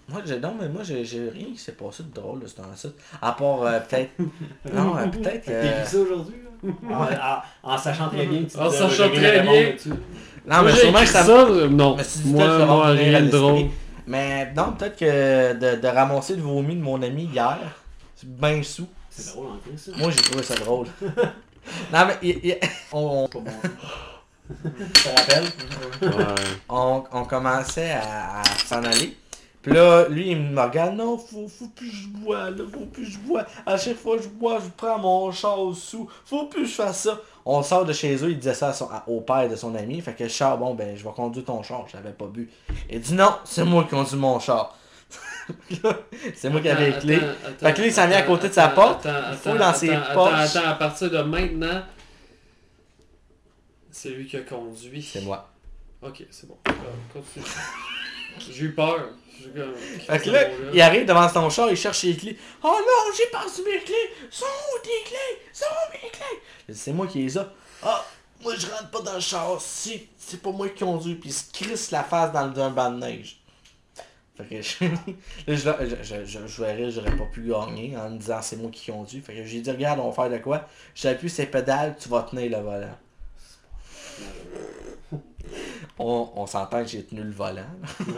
Moi, 0.08 0.20
j'ai, 0.26 0.38
non, 0.38 0.54
mais 0.60 0.68
moi, 0.68 0.82
j'ai, 0.84 1.04
j'ai 1.06 1.28
rien 1.30 1.46
qui 1.54 1.58
s'est 1.58 1.72
passé 1.72 2.02
de 2.02 2.12
drôle 2.14 2.40
de 2.40 2.46
ce. 2.46 2.88
À 3.22 3.32
part, 3.32 3.62
euh, 3.62 3.80
peut-être... 3.80 4.10
Non, 4.74 4.94
euh, 4.98 5.06
peut-être... 5.06 5.46
T'as 5.46 5.52
euh, 5.52 5.80
écrit 5.80 5.90
ça 5.90 5.98
aujourd'hui, 5.98 6.34
là? 6.44 6.94
En, 7.64 7.70
en- 7.70 7.74
en 7.74 7.78
sachant 7.78 8.08
très 8.10 8.26
bien 8.26 8.42
que 8.44 8.50
tu 8.50 8.58
En 8.58 8.70
sachant 8.70 9.08
rien 9.08 9.20
très 9.20 9.40
bien. 9.40 9.72
Non, 10.46 10.62
mais 10.64 10.72
sûrement 10.74 11.00
que 11.00 11.06
ça... 11.06 11.26
euh, 11.26 11.68
non. 11.68 11.96
Mais 11.96 12.04
si 12.04 12.20
tu 12.22 12.28
moi, 12.28 12.44
t'as- 12.44 12.58
ça 12.58 12.66
moi, 12.66 12.86
rien 12.88 13.22
de 13.22 13.28
drôle. 13.30 13.66
Mais 14.06 14.52
non, 14.54 14.72
peut-être 14.72 14.96
que 14.98 15.54
de, 15.54 15.80
de 15.80 15.88
ramasser 15.88 16.36
le 16.36 16.42
vomi 16.42 16.76
de 16.76 16.82
mon 16.82 17.00
ami 17.02 17.24
hier, 17.32 17.58
c'est 18.16 18.28
bien 18.30 18.62
sous. 18.62 18.86
C'est 19.08 19.32
drôle 19.34 19.46
en 19.52 19.56
plus, 19.56 19.78
ça. 19.78 19.92
Moi, 19.96 20.10
j'ai 20.10 20.22
trouvé 20.22 20.42
ça 20.42 20.54
drôle. 20.56 20.86
non, 21.92 22.06
mais 22.06 22.16
il- 22.22 22.40
il- 22.44 22.58
on, 22.92 23.28
te? 23.28 23.38
Ouais. 26.04 26.34
on, 26.68 27.04
on 27.12 27.24
commençait 27.24 27.90
à, 27.92 28.40
à 28.40 28.44
s'en 28.44 28.82
aller. 28.82 29.16
Puis 29.60 29.72
là, 29.72 30.06
lui, 30.08 30.30
il 30.30 30.40
me 30.40 30.60
regarde. 30.62 30.94
Non, 30.94 31.18
faut, 31.18 31.48
faut 31.48 31.66
plus 31.74 31.90
que 31.90 31.96
je 31.96 32.06
bois, 32.08 32.50
là. 32.50 32.62
Faut 32.72 32.86
plus 32.86 33.04
que 33.04 33.10
je 33.10 33.18
bois. 33.18 33.44
À 33.66 33.76
chaque 33.76 33.96
fois 33.96 34.16
que 34.16 34.22
je 34.22 34.28
bois, 34.28 34.58
je 34.64 34.68
prends 34.76 34.98
mon 34.98 35.30
char 35.32 35.58
sous. 35.74 36.08
Faut 36.24 36.44
plus 36.46 36.62
que 36.62 36.68
je 36.68 36.74
fasse 36.74 37.00
ça. 37.02 37.18
On 37.44 37.62
sort 37.62 37.84
de 37.84 37.92
chez 37.92 38.14
eux, 38.24 38.30
il 38.30 38.38
disait 38.38 38.54
ça 38.54 38.68
à 38.68 38.72
son- 38.72 38.88
à- 38.88 39.02
au 39.08 39.20
père 39.20 39.48
de 39.48 39.56
son 39.56 39.74
ami. 39.74 40.00
Fait 40.00 40.12
que 40.14 40.22
le 40.22 40.28
char, 40.28 40.56
bon, 40.56 40.74
ben, 40.74 40.96
je 40.96 41.02
vais 41.02 41.10
conduire 41.14 41.44
ton 41.44 41.62
char. 41.62 41.84
J'avais 41.92 42.12
pas 42.12 42.26
bu. 42.26 42.48
Il 42.88 43.00
dit 43.00 43.14
non, 43.14 43.34
c'est 43.44 43.64
moi 43.64 43.82
qui 43.84 43.90
conduis 43.90 44.16
mon 44.16 44.38
char. 44.38 44.77
C'est 46.34 46.50
moi 46.50 46.60
qui 46.60 46.68
avais 46.68 46.90
les 46.90 46.98
clés. 46.98 47.16
attends, 47.16 47.66
Fait 47.66 47.74
que 47.74 47.80
là, 47.80 47.86
il 47.86 47.92
s'en 47.92 48.06
vient 48.06 48.16
à 48.16 48.20
attends, 48.20 48.26
côté 48.34 48.48
de 48.48 48.54
sa 48.54 48.68
porte, 48.68 49.06
attends, 49.06 49.18
il 49.30 49.34
attends, 49.34 49.54
dans 49.56 49.74
ses 49.74 49.90
attends, 49.90 50.14
poches. 50.14 50.32
Attends, 50.32 50.58
attends, 50.60 50.68
à 50.68 50.74
partir 50.74 51.10
de 51.10 51.18
maintenant, 51.22 51.82
c'est 53.90 54.10
lui 54.10 54.26
qui 54.26 54.36
a 54.36 54.40
conduit. 54.40 55.02
C'est 55.02 55.22
moi. 55.22 55.48
Ok, 56.02 56.24
c'est 56.30 56.46
bon. 56.46 56.56
Euh, 56.68 56.72
Continue. 57.12 57.44
J'ai 58.50 58.64
eu 58.64 58.72
peur. 58.74 59.08
Fait 60.06 60.18
que 60.20 60.30
là, 60.30 60.48
il 60.72 60.80
arrive 60.80 61.06
devant 61.06 61.28
son 61.28 61.48
char, 61.50 61.70
il 61.70 61.76
cherche 61.76 62.00
ses 62.00 62.16
clés. 62.16 62.36
Oh 62.62 62.76
non, 62.80 63.12
j'ai 63.16 63.26
perdu 63.26 63.62
mes 63.64 63.78
clés! 63.84 63.94
Sont 64.30 64.44
où 64.44 64.82
tes 64.82 65.08
clés? 65.08 65.42
Sont 65.52 65.64
où 65.66 65.92
mes 65.92 66.10
clés? 66.10 66.74
C'est 66.74 66.92
moi 66.92 67.06
qui 67.06 67.22
les 67.22 67.38
ai. 67.38 67.42
Ah, 67.82 68.04
moi 68.42 68.54
je 68.56 68.66
rentre 68.66 68.90
pas 68.90 69.00
dans 69.00 69.14
le 69.14 69.20
char, 69.20 69.60
c'est, 69.60 70.08
c'est 70.18 70.42
pas 70.42 70.50
moi 70.50 70.68
qui 70.68 70.84
conduis. 70.84 71.14
Puis 71.14 71.30
il 71.30 71.32
se 71.32 71.52
crisse 71.52 71.90
la 71.90 72.02
face 72.02 72.32
dans 72.32 72.46
le 72.46 72.52
d'un 72.52 72.70
banc 72.70 72.90
de 72.90 72.98
neige. 72.98 73.37
Fait 74.38 74.44
que 74.44 74.62
je, 74.62 74.84
là, 75.66 75.76
je, 75.80 75.86
je, 76.02 76.24
je, 76.24 76.38
je 76.46 76.62
verrais, 76.62 76.90
j'aurais 76.90 77.16
pas 77.16 77.24
pu 77.26 77.42
gagner 77.48 77.96
en 77.96 78.08
me 78.10 78.18
disant 78.18 78.40
c'est 78.40 78.56
moi 78.56 78.70
qui 78.70 78.90
conduis. 78.90 79.20
Fait 79.20 79.34
que 79.34 79.44
j'ai 79.44 79.60
dit, 79.60 79.70
regarde, 79.70 79.98
on 80.00 80.10
va 80.10 80.12
faire 80.12 80.30
de 80.38 80.42
quoi? 80.42 80.66
J'appuie 80.94 81.28
ces 81.28 81.46
pédales, 81.46 81.96
tu 82.00 82.08
vas 82.08 82.22
tenir 82.22 82.50
le 82.56 82.62
volant. 82.64 82.96
On, 86.00 86.30
on 86.36 86.46
s'entend 86.46 86.82
que 86.82 86.88
j'ai 86.88 87.02
tenu 87.02 87.22
le 87.22 87.32
volant. 87.32 87.62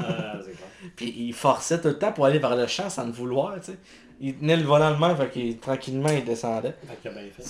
Ah, 0.00 0.34
c'est 0.44 0.52
clair. 0.52 0.68
Puis 0.96 1.14
il 1.16 1.32
forçait 1.32 1.80
tout 1.80 1.88
le 1.88 1.98
temps 1.98 2.12
pour 2.12 2.26
aller 2.26 2.38
vers 2.38 2.54
le 2.54 2.66
champ 2.66 2.90
sans 2.90 3.06
le 3.06 3.12
vouloir, 3.12 3.54
tu 3.60 3.72
sais. 3.72 3.78
Il 4.20 4.34
tenait 4.36 4.56
le 4.58 4.64
volant 4.64 4.90
de 4.90 4.96
main, 4.98 5.16
fait 5.16 5.30
qu'il 5.30 5.56
tranquillement 5.58 6.10
il 6.10 6.22
descendait. 6.22 6.74
Fait 6.86 6.96
qu'il 7.00 7.10
a 7.10 7.14
bien 7.14 7.30
fait. 7.34 7.42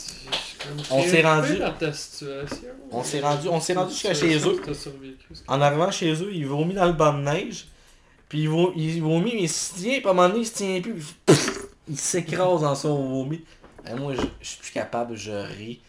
On 0.92 1.02
s'est 1.02 1.22
rendu- 1.22 1.56
dans 1.58 1.72
ta 1.72 1.92
situation. 1.92 2.68
On 2.92 3.02
s'est 3.02 3.20
rendu, 3.20 3.48
on 3.48 3.58
s'est 3.60 3.72
rendu 3.72 3.90
jusqu'à 3.92 4.14
chez 4.14 4.38
eux. 4.38 4.62
En 5.48 5.60
arrivant 5.60 5.90
chez 5.90 6.12
eux, 6.12 6.30
il 6.32 6.46
vomit 6.46 6.74
dans 6.74 6.86
le 6.86 6.92
banc 6.92 7.12
de 7.14 7.22
neige. 7.22 7.66
Puis 8.30 8.42
il, 8.42 8.48
vom- 8.48 8.72
il 8.76 9.02
vomit, 9.02 9.34
mais 9.34 9.42
il 9.42 9.48
se 9.50 9.74
tient, 9.74 9.98
puis 9.98 10.06
à 10.06 10.10
un 10.10 10.14
moment 10.14 10.28
donné, 10.28 10.40
il 10.40 10.46
se 10.46 10.54
tient 10.54 10.80
plus. 10.80 10.94
puis 11.26 11.36
il 11.88 11.98
s'écrase 11.98 12.62
dans 12.62 12.74
son 12.76 13.08
vomi. 13.08 13.44
Et 13.86 13.94
moi, 13.94 14.14
je, 14.14 14.22
je 14.40 14.48
suis 14.48 14.58
plus 14.60 14.70
capable, 14.72 15.16
je 15.16 15.32
ris. 15.32 15.80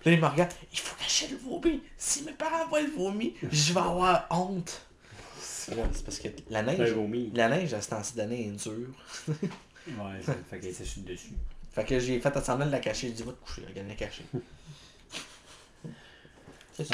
Puis 0.00 0.10
là, 0.10 0.16
il 0.16 0.20
me 0.20 0.26
regarde, 0.26 0.50
il 0.72 0.78
faut 0.78 0.96
cacher 0.96 1.28
le 1.28 1.36
vomi. 1.36 1.82
Si 1.98 2.22
mes 2.22 2.32
parents 2.32 2.66
voient 2.68 2.80
le 2.80 2.90
vomi, 2.90 3.34
je 3.52 3.72
vais 3.74 3.80
avoir 3.80 4.26
honte. 4.30 4.86
C'est 5.38 6.04
parce 6.04 6.18
que 6.18 6.28
la 6.48 6.62
neige, 6.62 6.94
la 7.34 7.48
neige 7.48 7.74
à 7.74 7.80
ce 7.82 7.90
temps-ci 7.90 8.14
d'année 8.16 8.46
est 8.48 8.62
dure. 8.68 8.94
Ouais, 9.28 10.22
ça 10.24 10.34
fait 10.50 10.58
qu'elle 10.58 10.70
le 10.70 11.02
dessus. 11.12 11.32
Fait 11.72 11.84
que 11.84 11.98
j'ai 12.00 12.18
fait 12.18 12.44
semblant 12.44 12.66
de 12.66 12.72
la 12.72 12.80
cacher. 12.80 13.08
J'ai 13.08 13.12
dit, 13.12 13.22
va 13.22 13.32
te 13.32 13.44
coucher, 13.44 13.62
regarde 13.68 13.88
la 13.88 13.94
cacher. 13.94 14.24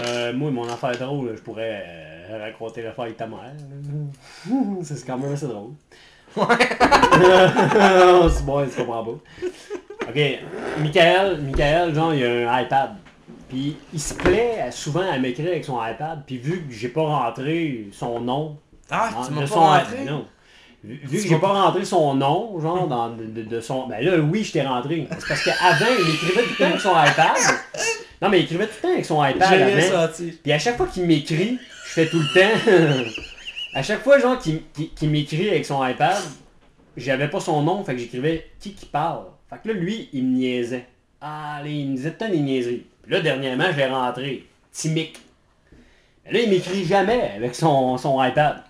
Euh, 0.00 0.32
moi, 0.32 0.50
mon 0.50 0.68
affaire 0.68 0.98
drôle, 0.98 1.36
je 1.36 1.40
pourrais 1.42 1.84
euh, 1.86 2.15
raconter 2.30 2.82
l'affaire 2.82 3.04
avec 3.04 3.16
ta 3.16 3.26
mère. 3.26 3.52
C'est 4.82 5.06
quand 5.06 5.18
même 5.18 5.32
assez 5.32 5.46
drôle. 5.46 5.70
Ouais. 6.36 6.44
c'est 8.30 8.44
bon, 8.44 8.66
tu 8.68 8.76
comprends 8.84 9.04
pas. 9.04 9.10
Ok, 10.08 10.20
Michael, 10.80 11.40
Michael, 11.40 11.94
genre, 11.94 12.12
il 12.14 12.24
a 12.24 12.52
un 12.52 12.60
iPad. 12.62 12.90
Puis 13.48 13.76
il 13.94 14.00
se 14.00 14.12
plaît 14.14 14.58
souvent 14.70 15.08
à 15.10 15.18
m'écrire 15.18 15.48
avec 15.48 15.64
son 15.64 15.78
iPad. 15.82 16.22
Puis 16.26 16.36
vu 16.38 16.62
que 16.68 16.74
j'ai 16.74 16.88
pas 16.88 17.02
rentré 17.02 17.86
son 17.92 18.20
nom. 18.20 18.58
Ah, 18.90 19.10
dans- 19.14 19.24
tu 19.24 19.30
de 19.30 19.34
m'as 19.36 19.40
pas 19.42 19.46
son- 19.46 19.60
rentré? 19.60 20.04
Non. 20.04 20.26
Vu 20.84 21.00
vu 21.04 21.22
que 21.22 21.28
j'ai 21.28 21.38
pas 21.38 21.48
rentré 21.48 21.84
son 21.84 22.14
nom, 22.14 22.60
genre, 22.60 22.86
dans, 22.86 23.08
de, 23.10 23.24
de- 23.24 23.42
de 23.42 23.60
son. 23.60 23.86
Ben 23.88 24.04
là, 24.04 24.18
oui, 24.18 24.44
je 24.44 24.52
t'ai 24.52 24.62
rentré. 24.62 25.08
C'est 25.18 25.28
parce 25.28 25.42
qu'avant, 25.44 25.86
il 25.98 26.14
écrivait 26.14 26.42
tout 26.42 26.50
le 26.50 26.56
temps 26.58 26.64
avec 26.66 26.80
son 26.80 26.90
iPad. 26.90 27.36
Non, 28.22 28.28
mais 28.28 28.40
il 28.40 28.44
écrivait 28.44 28.66
tout 28.66 28.74
le 28.76 28.82
temps 28.88 28.92
avec 28.94 29.04
son 29.04 29.24
iPad 29.24 29.48
J'ai 29.48 29.64
rien 29.64 30.06
senti. 30.06 30.38
Puis 30.42 30.52
à 30.52 30.58
chaque 30.58 30.76
fois 30.76 30.86
qu'il 30.86 31.04
m'écrit, 31.06 31.58
je 31.86 31.92
fais 31.92 32.08
tout 32.08 32.18
le 32.20 32.26
temps. 32.34 33.10
à 33.74 33.82
chaque 33.82 34.02
fois, 34.02 34.18
genre, 34.18 34.38
qu'il- 34.38 34.62
qu'il 34.94 35.10
m'écrit 35.10 35.48
avec 35.48 35.64
son 35.66 35.84
iPad, 35.86 36.16
j'avais 36.96 37.28
pas 37.28 37.40
son 37.40 37.62
nom, 37.62 37.84
fait 37.84 37.92
que 37.94 37.98
j'écrivais 37.98 38.50
qui 38.60 38.72
qui 38.74 38.86
parle. 38.86 39.24
Fait 39.50 39.56
que 39.62 39.68
là, 39.68 39.74
lui, 39.74 40.08
il 40.12 40.24
me 40.24 40.36
niaisait. 40.36 40.86
Ah, 41.20 41.60
là, 41.62 41.68
il 41.68 41.90
me 41.90 41.96
disait 41.96 42.12
temps 42.12 42.28
des 42.28 42.40
niaiseries. 42.40 42.86
Puis 43.02 43.12
là, 43.12 43.20
dernièrement, 43.20 43.70
je 43.72 43.76
l'ai 43.76 43.86
rentré. 43.86 44.46
Timic. 44.72 45.18
Mais 46.24 46.32
là, 46.32 46.40
il 46.40 46.50
m'écrit 46.50 46.84
jamais 46.84 47.32
avec 47.36 47.54
son, 47.54 47.96
son 47.96 48.22
iPad. 48.22 48.62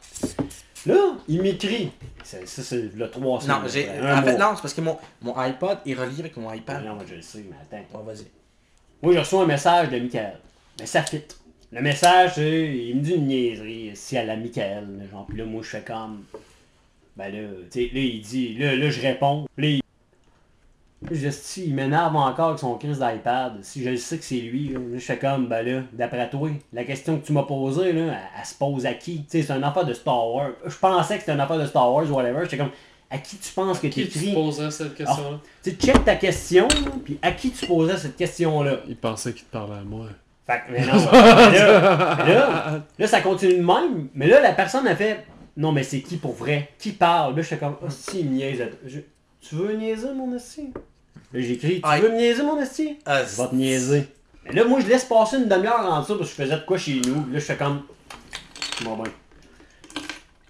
Là, 0.84 0.94
il 1.28 1.42
m'écrit. 1.42 1.90
Ça, 2.22 2.38
ça, 2.44 2.62
c'est 2.62 2.90
le 2.94 3.10
3 3.10 3.40
semaines. 3.40 3.56
Non, 3.62 3.68
j'ai. 3.68 3.88
En 3.88 4.22
fait, 4.22 4.36
non, 4.36 4.52
c'est 4.54 4.62
parce 4.62 4.74
que 4.74 4.80
mon, 4.80 4.98
mon 5.22 5.36
iPod 5.38 5.78
est 5.86 5.94
relié 5.94 6.20
avec 6.20 6.36
mon 6.36 6.52
iPad. 6.52 6.84
Non, 6.84 6.94
moi, 6.94 7.04
je 7.08 7.14
le 7.14 7.22
sais, 7.22 7.44
mais 7.48 7.56
attends. 7.60 7.84
Bon, 7.92 8.00
vas-y. 8.04 8.26
Moi, 9.02 9.12
j'ai 9.12 9.18
reçu 9.20 9.34
un 9.36 9.46
message 9.46 9.88
de 9.90 9.98
Michael. 9.98 10.38
Mais 10.78 10.86
ça 10.86 11.02
fit. 11.02 11.22
Le 11.72 11.82
message, 11.82 12.32
c'est, 12.36 12.76
il 12.76 12.96
me 12.96 13.00
dit 13.02 13.14
une 13.14 13.26
niaiserie, 13.26 13.90
si 13.94 14.16
à 14.16 14.24
la 14.24 14.36
Michael. 14.36 15.08
Genre, 15.10 15.26
puis 15.26 15.38
là, 15.38 15.44
moi, 15.44 15.62
je 15.62 15.68
fais 15.68 15.82
comme. 15.82 16.24
Ben 17.16 17.32
là, 17.32 17.48
tu 17.70 17.80
sais, 17.80 17.90
là, 17.92 18.00
il 18.00 18.20
dit, 18.20 18.54
là, 18.54 18.76
là, 18.76 18.90
je 18.90 19.00
réponds. 19.00 19.46
Là, 19.56 19.66
il. 19.66 19.82
Là, 21.02 21.08
je 21.10 21.26
dis, 21.28 21.32
si, 21.32 21.66
il 21.66 21.74
m'énerve 21.74 22.14
encore 22.14 22.48
avec 22.48 22.60
son 22.60 22.74
crise 22.76 22.98
d'iPad. 22.98 23.58
Si 23.62 23.82
je 23.82 23.96
sais 23.96 24.18
que 24.18 24.24
c'est 24.24 24.36
lui, 24.36 24.68
là, 24.68 24.80
je 24.94 24.98
fais 24.98 25.18
comme, 25.18 25.48
ben 25.48 25.66
là, 25.66 25.82
d'après 25.92 26.30
toi, 26.30 26.50
la 26.72 26.84
question 26.84 27.18
que 27.18 27.26
tu 27.26 27.32
m'as 27.32 27.42
posée, 27.42 27.92
là, 27.92 28.02
elle, 28.02 28.18
elle 28.38 28.46
se 28.46 28.54
pose 28.54 28.86
à 28.86 28.94
qui? 28.94 29.24
Tu 29.24 29.24
sais, 29.28 29.42
c'est 29.42 29.52
une 29.52 29.64
affaire 29.64 29.84
de 29.84 29.92
Star 29.92 30.28
Wars. 30.28 30.52
Je 30.64 30.76
pensais 30.76 31.14
que 31.14 31.20
c'était 31.20 31.34
une 31.34 31.40
affaire 31.40 31.58
de 31.58 31.66
Star 31.66 31.92
Wars 31.92 32.08
ou 32.10 32.14
whatever. 32.14 32.44
J'étais 32.44 32.58
comme, 32.58 32.72
à 33.10 33.18
qui 33.18 33.36
tu 33.36 33.52
penses 33.52 33.78
que 33.80 33.88
Qui 33.88 34.08
tu 34.08 34.32
poserais 34.32 34.70
cette 34.70 34.94
question-là? 34.94 35.40
Tu 35.62 35.70
sais, 35.70 35.76
check 35.76 36.04
ta 36.04 36.16
question, 36.16 36.68
puis 37.04 37.18
à 37.22 37.32
qui 37.32 37.50
tu 37.50 37.66
posais 37.66 37.96
cette 37.96 38.16
question-là? 38.16 38.80
Il 38.88 38.96
pensait 38.96 39.32
qu'il 39.32 39.44
te 39.44 39.52
parlait 39.52 39.78
à 39.78 39.84
moi. 39.84 40.06
Fait 40.46 40.58
que, 40.66 40.72
mais 40.72 40.86
non. 40.86 40.92
mais 40.94 41.58
là, 41.58 42.16
mais 42.24 42.34
là, 42.34 42.80
là, 42.98 43.06
ça 43.06 43.20
continue 43.20 43.54
de 43.58 43.62
même. 43.64 44.08
Mais 44.14 44.26
là, 44.28 44.40
la 44.40 44.52
personne 44.52 44.86
a 44.86 44.94
fait 44.94 45.24
Non, 45.56 45.72
mais 45.72 45.82
c'est 45.82 46.00
qui 46.00 46.16
pour 46.18 46.34
vrai? 46.34 46.70
Qui 46.78 46.92
parle? 46.92 47.34
Là, 47.34 47.42
je 47.42 47.48
fais 47.48 47.56
comme 47.56 47.76
Oh, 47.82 47.86
si, 47.90 48.20
il 48.20 48.26
me 48.30 48.34
niaise. 48.36 48.62
Je- 48.86 49.00
Tu 49.40 49.54
veux 49.56 49.72
niaiser, 49.74 50.08
mon 50.14 50.34
esti 50.36 50.72
Là, 51.32 51.40
j'écris 51.40 51.80
Tu 51.80 51.88
Aïe. 51.88 52.00
veux 52.00 52.10
me 52.10 52.16
niaiser, 52.16 52.42
mon 52.44 52.60
esti 52.60 52.98
Ah, 53.04 53.22
Je 53.24 53.42
vais 53.42 53.48
te 53.48 53.54
niaiser. 53.56 54.08
Mais 54.44 54.52
là, 54.52 54.64
moi, 54.64 54.78
je 54.80 54.86
laisse 54.86 55.04
passer 55.04 55.36
une 55.38 55.48
demi-heure 55.48 55.84
en 55.84 56.00
dessous 56.02 56.16
parce 56.16 56.30
que 56.30 56.36
je 56.36 56.42
faisais 56.44 56.56
de 56.60 56.64
quoi 56.64 56.78
chez 56.78 57.00
nous. 57.04 57.22
Puis 57.22 57.32
là, 57.32 57.38
je 57.40 57.44
fais 57.44 57.56
comme 57.56 57.82
Bon, 58.84 58.96
ben. 58.96 59.10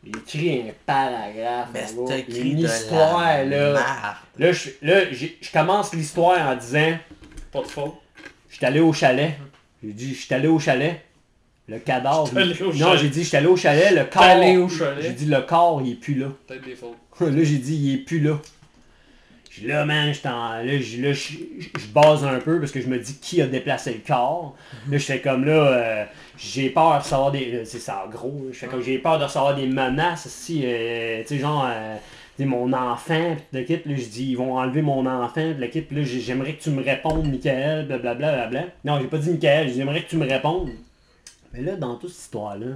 Il 0.05 0.17
écrit 0.17 0.61
un 0.61 0.73
paragraphe. 0.85 1.69
Mais 1.73 1.81
là, 1.81 1.87
c'est 2.07 2.19
écrit 2.21 2.51
une 2.51 2.61
de 2.63 2.67
histoire, 2.67 3.19
la 3.23 3.45
là. 3.45 3.73
merde. 3.73 4.17
Là, 4.39 4.53
je, 4.53 4.69
là, 4.83 5.13
j'ai- 5.13 5.39
je 5.41 5.51
commence 5.51 5.93
l'histoire 5.95 6.39
en 6.49 6.55
disant 6.55 6.93
Pas 7.53 7.63
de 7.63 7.67
faute. 7.67 7.95
J'étais 8.51 8.67
allé 8.67 8.81
au 8.81 8.93
chalet. 8.93 9.33
J'ai 9.87 9.93
dit, 9.93 10.15
j'étais 10.15 10.35
allé 10.35 10.49
au 10.49 10.59
chalet. 10.59 11.01
Le 11.69 11.79
cadavre. 11.79 12.31
Non, 12.35 12.97
j'ai 12.97 13.09
dit, 13.09 13.25
j'étais 13.25 13.37
allé 13.39 13.47
au 13.47 13.57
chalet. 13.57 13.93
Le 13.93 14.05
corps. 14.05 14.23
allé 14.23 14.57
au 14.57 14.69
chalet. 14.69 15.03
J'ai 15.03 15.13
dit, 15.13 15.27
le 15.27 15.41
corps, 15.41 15.81
il 15.85 15.93
est 15.93 15.97
plus 15.97 16.15
là. 16.15 16.29
Peut-être 16.47 16.65
des 16.65 16.75
fautes. 16.75 16.97
là, 17.21 17.45
j'ai 17.45 17.59
dit, 17.59 17.77
il 17.77 17.95
est 17.95 17.99
plus 18.05 18.21
là. 18.21 18.39
J'ai 19.51 19.69
là, 19.69 19.85
man, 19.87 20.13
en- 20.27 20.29
là, 20.29 20.65
là, 20.65 20.79
je 20.81 21.03
je 21.13 21.87
base 21.95 22.25
un 22.25 22.41
peu 22.41 22.61
parce 22.61 22.73
que 22.73 22.81
je 22.83 22.89
me 22.89 22.99
dis 22.99 23.15
qui 23.19 23.41
a 23.41 23.47
déplacé 23.47 23.95
le 23.95 24.01
corps? 24.07 24.55
Là, 24.91 24.99
je 24.99 25.05
fais 25.05 25.21
comme 25.21 25.47
là, 25.47 25.53
euh, 25.53 26.05
j'ai 26.37 26.69
peur 26.69 26.93
de 26.99 26.99
recevoir 27.03 27.33
des. 27.33 27.63
C'est 27.65 27.79
ça, 27.79 28.05
gros. 28.13 28.49
Je 28.53 28.59
fais 28.59 28.67
comme 28.67 28.83
j'ai 28.83 28.99
peur 28.99 29.19
de 29.19 29.25
recevoir 29.25 29.57
des 29.57 29.67
menaces. 29.67 30.29
Si, 30.29 30.61
euh, 30.65 31.23
tu 31.23 31.29
sais, 31.29 31.39
genre. 31.39 31.67
euh, 31.67 31.97
mon 32.45 32.73
enfant, 32.73 33.37
pis 33.51 33.57
le 33.57 33.65
kit, 33.65 33.81
là, 33.87 33.97
je 33.97 34.09
dis, 34.09 34.27
ils 34.31 34.37
vont 34.37 34.59
enlever 34.59 34.83
mon 34.83 35.07
enfant, 35.07 35.53
pis 35.55 35.61
le 35.61 35.67
kit, 35.69 35.87
là, 35.91 36.03
j'ai- 36.03 36.21
j'aimerais 36.21 36.55
que 36.55 36.63
tu 36.63 36.71
me 36.71 36.83
répondes, 36.83 37.27
Michael, 37.27 37.87
blablabla, 37.87 38.33
blablabla. 38.33 38.65
Non, 38.85 39.01
j'ai 39.01 39.07
pas 39.07 39.19
dit 39.19 39.31
Michael, 39.31 39.73
j'aimerais 39.73 40.03
que 40.03 40.11
tu 40.11 40.17
me 40.17 40.29
répondes. 40.29 40.71
Mais 41.53 41.63
là, 41.63 41.77
dans 41.77 41.95
toute 41.97 42.11
cette 42.11 42.23
histoire-là, 42.23 42.67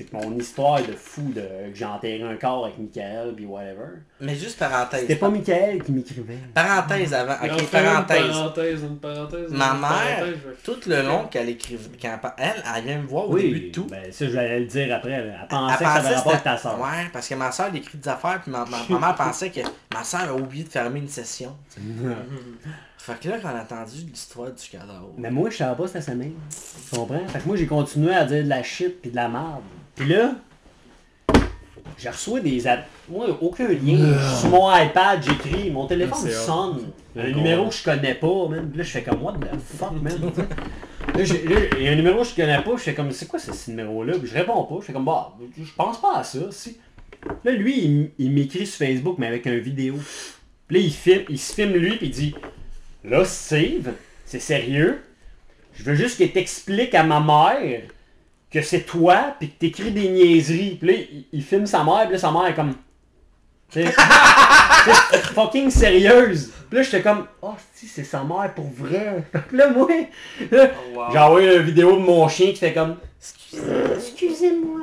c'est 0.00 0.04
que 0.06 0.16
mon 0.16 0.34
histoire 0.38 0.78
de 0.82 0.92
fou 0.92 1.20
de 1.34 1.42
que 1.42 1.74
j'ai 1.74 1.84
enterré 1.84 2.22
un 2.22 2.36
corps 2.36 2.64
avec 2.64 2.78
Michael, 2.78 3.34
puis 3.36 3.44
whatever. 3.44 3.98
Mais 4.18 4.34
juste 4.34 4.58
parenthèse. 4.58 5.00
C'était 5.02 5.16
pas 5.16 5.28
Michael 5.28 5.82
qui 5.82 5.92
m'écrivait. 5.92 6.38
Parenthèse 6.54 7.12
avant. 7.12 7.34
Ok, 7.34 7.60
fait 7.60 7.78
Une 7.80 7.84
parenthèse. 7.84 8.28
parenthèse, 8.30 8.82
une 8.82 8.96
parenthèse. 8.98 9.50
Ma 9.50 9.66
une 9.74 9.80
mère, 9.80 9.90
parenthèse, 9.90 10.36
je 10.64 10.72
tout 10.72 10.80
le 10.88 11.02
long 11.02 11.24
qu'elle 11.26 11.48
écrivait, 11.50 11.90
quand 12.00 12.18
elle, 12.38 12.62
elle 12.76 12.84
vient 12.84 12.98
me 13.02 13.06
voir 13.06 13.28
au 13.28 13.34
Oui, 13.34 13.42
début 13.42 13.60
de 13.68 13.72
tout. 13.72 13.84
ben 13.90 14.10
ça, 14.10 14.24
je 14.26 14.30
vais 14.30 14.60
le 14.60 14.64
dire 14.66 14.94
après. 14.94 15.10
Elle 15.12 15.34
Elle 15.42 15.46
pensait 15.48 15.74
que 15.76 15.84
ça 15.84 15.92
avait 15.96 16.14
rapport 16.14 16.32
avec 16.32 16.44
ta 16.44 16.56
soeur. 16.56 16.80
Ouais, 16.80 17.10
parce 17.12 17.28
que 17.28 17.34
ma 17.34 17.52
soeur 17.52 17.66
elle 17.70 17.76
écrit 17.76 17.98
des 17.98 18.08
affaires, 18.08 18.40
puis 18.40 18.50
ma, 18.50 18.64
ma, 18.64 18.78
ma 18.88 18.98
mère 19.06 19.14
pensait 19.16 19.50
que 19.50 19.60
ma 19.92 20.02
soeur 20.02 20.22
a 20.30 20.34
oublié 20.34 20.64
de 20.64 20.68
fermer 20.70 21.00
une 21.00 21.08
session. 21.08 21.54
sais. 21.68 21.80
fait 22.98 23.18
que 23.20 23.28
là, 23.28 23.36
quand 23.42 23.48
on 23.52 23.56
a 23.58 23.62
entendu 23.62 23.96
l'histoire 24.10 24.50
du 24.50 24.68
cadavre. 24.70 25.10
Mais 25.18 25.30
moi, 25.30 25.50
je 25.50 25.56
savais 25.56 25.74
pas 25.76 25.86
c'était 25.86 26.00
sa 26.02 26.14
mère. 26.14 26.28
Tu 26.90 26.96
comprends? 26.96 27.26
Fait 27.28 27.38
que 27.40 27.46
moi, 27.46 27.56
j'ai 27.56 27.66
continué 27.66 28.14
à 28.14 28.24
dire 28.24 28.44
de 28.44 28.48
la 28.48 28.62
shit 28.62 29.00
puis 29.00 29.10
de 29.10 29.16
la 29.16 29.28
merde. 29.28 29.62
Puis 29.96 30.08
là, 30.08 30.32
j'ai 31.98 32.08
reçu 32.08 32.40
des... 32.40 32.66
ad- 32.66 32.84
Moi, 33.08 33.26
aucun 33.40 33.68
lien. 33.68 34.16
Sur 34.38 34.48
mon 34.48 34.74
iPad, 34.74 35.22
j'écris, 35.22 35.70
mon 35.70 35.86
téléphone 35.86 36.18
C'est 36.22 36.32
sonne. 36.32 36.90
Un 37.16 37.30
numéro 37.30 37.68
que 37.68 37.74
je 37.74 37.82
connais 37.84 38.14
pas. 38.14 38.46
Puis 38.48 38.78
là, 38.78 38.84
je 38.84 38.90
fais 38.90 39.02
comme, 39.02 39.22
what 39.22 39.34
the 39.34 39.76
fuck, 39.76 39.92
man? 40.00 40.18
Là, 41.14 41.24
il 41.24 41.82
y 41.84 41.88
a 41.88 41.92
un 41.92 41.96
numéro 41.96 42.22
que 42.22 42.28
je 42.28 42.34
connais 42.36 42.62
pas, 42.62 42.70
je 42.76 42.82
fais 42.82 42.94
comme, 42.94 43.10
c'est 43.10 43.26
quoi 43.26 43.38
ce, 43.40 43.52
ce 43.52 43.70
numéro-là? 43.70 44.14
Puis 44.18 44.28
je 44.28 44.34
réponds 44.34 44.62
pas, 44.64 44.76
je 44.80 44.84
fais 44.86 44.92
comme, 44.92 45.06
bah, 45.06 45.32
je 45.58 45.72
pense 45.76 46.00
pas 46.00 46.18
à 46.18 46.22
ça, 46.24 46.38
si. 46.50 46.78
Là, 47.44 47.50
lui, 47.52 48.10
il 48.18 48.30
m'écrit 48.30 48.64
sur 48.66 48.78
Facebook, 48.86 49.16
mais 49.18 49.26
avec 49.26 49.46
un 49.46 49.56
vidéo. 49.58 49.96
Puis 50.68 50.76
là, 50.78 50.82
il, 50.84 50.92
filme, 50.92 51.24
il 51.28 51.38
se 51.38 51.52
filme 51.54 51.72
lui, 51.72 51.96
puis 51.96 52.06
il 52.06 52.12
dit, 52.12 52.34
là, 53.02 53.24
Steve, 53.24 53.90
c'est 54.24 54.38
sérieux? 54.40 55.02
Je 55.74 55.82
veux 55.82 55.94
juste 55.94 56.16
qu'il 56.18 56.30
t'explique 56.30 56.94
à 56.94 57.02
ma 57.02 57.18
mère 57.18 57.82
que 58.50 58.62
c'est 58.62 58.82
toi, 58.82 59.34
puis 59.38 59.50
que 59.50 59.58
t'écris 59.58 59.92
des 59.92 60.08
niaiseries. 60.08 60.76
Puis 60.80 60.88
là, 60.88 60.94
il, 60.94 61.24
il 61.32 61.42
filme 61.42 61.66
sa 61.66 61.84
mère, 61.84 62.02
puis 62.04 62.12
là, 62.12 62.18
sa 62.18 62.32
mère 62.32 62.46
est 62.46 62.54
comme... 62.54 62.74
tu 63.70 63.82
sais, 63.82 63.92
tu 64.84 64.90
sais, 64.90 65.18
fucking 65.34 65.70
sérieuse. 65.70 66.50
Puis 66.68 66.78
là, 66.78 66.82
j'étais 66.84 67.02
comme, 67.02 67.26
oh, 67.42 67.54
si, 67.74 67.86
c'est 67.86 68.04
sa 68.04 68.22
mère 68.22 68.52
pour 68.54 68.68
vrai. 68.70 69.24
Puis 69.48 69.56
là, 69.58 69.70
moi, 69.70 69.88
là, 70.50 70.70
Oh, 70.72 70.96
wow. 70.98 71.04
j'ai 71.12 71.18
envoyé 71.18 71.56
une 71.56 71.62
vidéo 71.62 71.92
de 71.96 72.00
mon 72.02 72.28
chien 72.28 72.48
qui 72.48 72.56
fait 72.56 72.72
comme, 72.72 72.96
excusez-moi. 73.96 74.80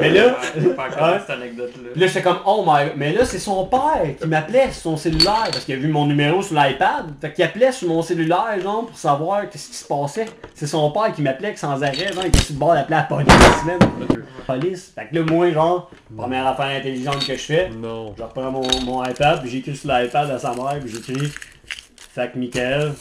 Mais 0.00 0.10
là, 0.10 0.36
Ouais. 0.56 1.18
cette 1.20 1.30
anecdote-là. 1.30 1.90
là, 1.96 2.06
j'étais 2.06 2.22
comme, 2.22 2.38
oh 2.46 2.64
my 2.66 2.90
Mais 2.96 3.12
là, 3.12 3.24
c'est 3.24 3.38
son 3.38 3.66
père 3.66 4.02
qui 4.20 4.26
m'appelait 4.26 4.70
sur 4.70 4.82
son 4.82 4.96
cellulaire 4.96 5.48
parce 5.50 5.64
qu'il 5.64 5.74
a 5.74 5.78
vu 5.78 5.88
mon 5.88 6.06
numéro 6.06 6.40
sur 6.42 6.54
l'iPad. 6.54 7.06
Fait 7.20 7.32
qu'il 7.32 7.44
appelait 7.44 7.72
sur 7.72 7.88
mon 7.88 8.02
cellulaire, 8.02 8.60
genre, 8.62 8.86
pour 8.86 8.96
savoir 8.96 9.48
qu'est-ce 9.50 9.68
qui 9.68 9.74
se 9.76 9.86
passait. 9.86 10.26
C'est 10.54 10.66
son 10.66 10.90
père 10.92 11.12
qui 11.12 11.22
m'appelait 11.22 11.56
sans 11.56 11.82
arrêt, 11.82 12.12
genre, 12.12 12.22
il 12.24 12.28
était 12.28 12.38
sur 12.40 12.54
le 12.54 12.58
bord 12.60 12.74
d'appeler 12.74 12.96
la 12.96 13.02
police, 13.04 13.64
même. 13.66 13.78
Police. 14.46 14.92
Fait 14.94 15.06
que 15.08 15.16
là, 15.16 15.22
moi, 15.28 15.50
genre, 15.50 15.90
première 16.16 16.46
affaire 16.46 16.78
intelligente 16.78 17.26
que 17.26 17.34
je 17.34 17.42
fais, 17.42 17.68
Non. 17.70 18.14
je 18.16 18.22
reprends 18.22 18.50
mon, 18.50 18.62
mon 18.84 19.04
iPad, 19.04 19.40
puis 19.42 19.50
j'écris 19.50 19.76
sur 19.76 19.90
l'iPad 19.90 20.30
à 20.30 20.38
sa 20.38 20.54
mère, 20.54 20.78
puis 20.80 20.90
j'écris, 20.90 21.30
fait 22.14 22.32
que 22.32 22.38
Michael, 22.38 22.92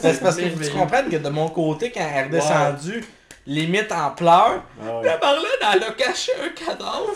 C'est 0.00 0.20
parce 0.22 0.36
que 0.36 0.64
tu 0.64 0.70
comprennes 0.70 1.08
que 1.08 1.16
de 1.16 1.28
mon 1.28 1.48
côté, 1.48 1.90
quand 1.90 2.00
elle 2.00 2.16
est 2.18 2.24
redescendue, 2.26 3.04
limite 3.46 3.92
en 3.92 4.10
pleurs, 4.10 4.62
Ah 4.82 4.98
ouais. 5.00 5.06
la 5.06 5.18
Marlène, 5.18 5.44
elle 5.74 5.82
a 5.84 5.90
caché 5.92 6.32
un 6.44 6.48
cadavre. 6.50 7.14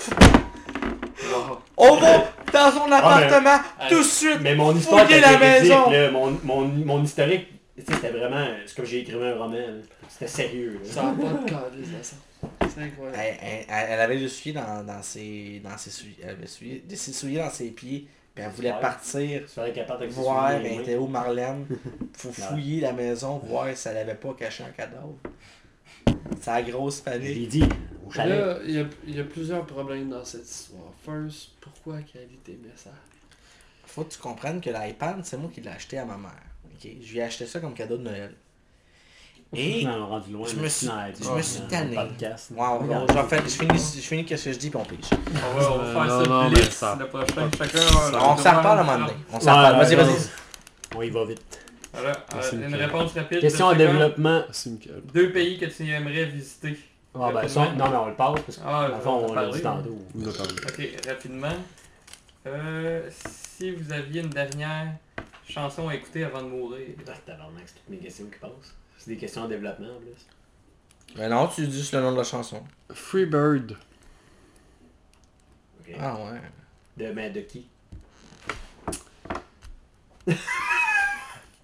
Wow. 1.33 1.59
On 1.77 1.97
va 1.97 2.25
dans 2.53 2.71
son 2.71 2.93
appartement 2.93 3.59
Ah, 3.79 3.89
tout 3.89 3.99
de 3.99 4.03
suite. 4.03 4.39
Mais 4.41 4.55
mon 4.55 4.75
histoire 4.77 5.05
Fouiller 5.05 5.19
était 5.19 5.33
la 5.33 5.39
maison. 5.39 5.91
là. 5.91 6.11
Mon, 6.11 6.39
mon, 6.45 6.61
mon 6.63 7.03
historique 7.03 7.49
c'était 7.77 8.11
vraiment. 8.11 8.45
C'est 8.67 8.75
comme 8.77 8.85
j'ai 8.87 9.01
écrit 9.01 9.15
un 9.15 9.35
roman. 9.37 9.57
C'était 10.09 10.27
sérieux. 10.29 10.81
là. 10.83 10.91
Ça 10.93 11.03
n'a 11.03 11.11
pas 11.11 11.71
de 11.71 11.81
de 11.81 12.03
ça. 12.03 12.17
C'est 12.75 12.83
incroyable. 12.83 13.19
Elle, 13.21 13.37
elle- 13.69 13.87
elle 13.91 14.01
avait 14.01 14.17
le 14.17 14.29
soulier 14.29 14.55
dans, 14.55 14.85
dans 14.85 15.03
ses, 15.03 15.61
dans 15.65 15.77
ses. 15.77 15.91
Elle 16.23 16.31
avait 16.31 16.83
des 16.87 16.97
ses 16.97 17.13
souliers 17.13 17.39
dans 17.39 17.51
ses 17.51 17.71
pieds. 17.71 18.07
Puis 18.39 18.47
elle 18.47 18.53
voulait 18.53 18.73
Ouais. 18.73 18.81
partir, 18.81 19.43
Tu 19.53 19.73
capable 19.73 20.07
voir, 20.07 20.53
souliers, 20.53 20.69
elle 20.75 20.81
était 20.83 20.95
où 20.97 21.09
Marlène? 21.09 21.67
Faut 22.13 22.31
fouiller 22.31 22.81
la 22.83 22.93
maison, 22.93 23.39
voir 23.39 23.77
si 23.77 23.89
elle 23.89 23.97
avait 23.97 24.15
pas 24.15 24.33
caché 24.35 24.63
un 24.63 24.71
cadavre. 24.71 25.17
C'est 26.41 26.47
la 26.53 26.63
grosse 26.63 27.01
famille. 27.01 27.49
dit, 27.49 27.65
au 28.07 28.13
chalet. 28.13 28.39
Là, 28.39 28.59
il 28.65 28.71
y 28.77 28.79
a, 28.79 28.85
il 29.09 29.17
y 29.17 29.21
a 29.21 29.25
plusieurs 29.25 29.67
problèmes 29.67 30.09
dans 30.11 30.25
cette 30.25 30.49
histoire. 30.49 30.93
First, 31.05 31.51
pourquoi 31.61 32.01
qu'elle 32.03 32.29
lit 32.29 32.39
tes 32.45 32.57
messages? 32.63 32.93
Faut 33.85 34.05
que 34.05 34.13
tu 34.13 34.19
comprennes 34.21 34.61
que 34.61 34.71
l'iPad, 34.71 35.25
c'est 35.25 35.37
moi 35.37 35.51
qui 35.53 35.61
l'ai 35.61 35.71
acheté 35.71 35.99
à 35.99 36.05
ma 36.05 36.17
mère. 36.17 36.31
ok? 36.67 36.89
Je 37.03 37.13
lui 37.13 37.19
ai 37.19 37.23
acheté 37.23 37.45
ça 37.45 37.59
comme 37.59 37.75
cadeau 37.75 37.97
de 37.97 38.05
Noël. 38.05 38.35
Et 39.55 39.83
Non, 39.85 40.07
rendu 40.09 40.31
loin, 40.33 40.47
je 40.47 40.57
me 40.57 40.69
suis- 40.69 40.87
non, 40.89 40.93
je 41.19 41.31
me 41.31 41.41
suis 41.41 41.61
tanné. 41.63 41.95
podcast. 41.97 42.51
Wow, 42.55 42.81
Regarde. 42.81 43.11
je, 43.11 43.23
faire- 43.29 43.43
je 43.45 43.49
finis, 43.49 43.79
je 43.97 44.01
finis 44.03 44.25
ce 44.29 44.45
que 44.45 44.53
je 44.53 44.59
dis 44.59 44.69
puis 44.69 44.79
on 44.79 44.85
pige. 44.85 44.99
On 45.11 45.59
va, 45.59 45.73
on 45.73 45.79
va 45.79 45.85
Euh, 45.85 45.93
faire 45.95 46.05
non, 46.05 46.25
ça 46.25 46.29
non, 46.29 46.49
blitz, 46.51 46.65
mais 46.67 46.71
ça- 46.71 46.97
le 47.01 47.07
prochain. 47.07 47.51
Chacun 47.57 47.79
On 47.81 48.37
s'en 48.37 48.57
reparle 48.59 48.79
à 48.79 48.83
un 48.83 48.85
moment 48.85 49.07
donné. 49.07 49.19
On 49.33 49.41
s'en 49.41 49.57
reparle. 49.57 49.77
Vas-y, 49.79 49.95
vas-y. 49.95 50.29
On 50.97 51.03
y 51.03 51.11
va 51.11 51.25
vite. 51.25 51.59
Voilà, 51.95 52.13
euh, 52.35 52.53
une 52.69 52.75
réponse 52.75 53.15
rapide. 53.15 53.41
Question 53.41 53.69
de 53.71 53.75
en 53.75 53.77
développement. 53.79 54.43
Michael. 54.67 55.03
Deux 55.15 55.33
pays 55.33 55.59
que 55.59 55.65
tu 55.65 55.89
aimerais 55.91 56.27
visiter. 56.27 56.79
Ah, 57.19 57.31
ben, 57.33 57.49
ça, 57.49 57.71
non, 57.75 57.89
mais 57.89 57.97
on 57.97 58.07
le 58.07 58.15
passe 58.15 58.41
parce 58.45 58.59
que. 58.59 58.63
Ah, 58.67 58.89
l'a 59.35 59.49
dit 59.51 59.63
tantôt. 59.63 59.99
Ok, 60.69 60.89
rapidement. 61.09 61.49
Euh, 62.47 63.09
si 63.11 63.71
vous 63.73 63.93
aviez 63.93 64.21
une 64.21 64.29
dernière 64.31 64.93
chanson 65.49 65.89
à 65.89 65.95
écouter 65.95 66.25
avant 66.25 66.43
de 66.43 66.49
mourir. 66.49 66.87
Ah, 67.09 67.13
tabarnak, 67.27 67.63
c'est 67.67 67.75
toutes 67.77 67.89
mes 67.89 67.97
questions 67.97 68.27
qui 68.27 68.39
passent. 68.39 68.75
C'est 69.09 69.15
des 69.15 69.21
questions 69.21 69.45
en 69.45 69.49
développement 69.49 69.89
en 69.97 70.01
plus. 70.01 70.27
Mais 71.17 71.31
non, 71.31 71.49
tu 71.49 71.67
dis 71.67 71.79
juste 71.79 71.95
le 71.95 72.03
nom 72.03 72.13
de 72.13 72.19
la 72.19 72.25
chanson. 72.25 72.63
Freebird. 72.93 73.75
Ok. 75.81 75.95
Ah 75.99 76.15
ouais. 76.27 76.41
De, 76.99 77.11
ben, 77.15 77.33
de 77.33 77.41
qui? 77.41 77.67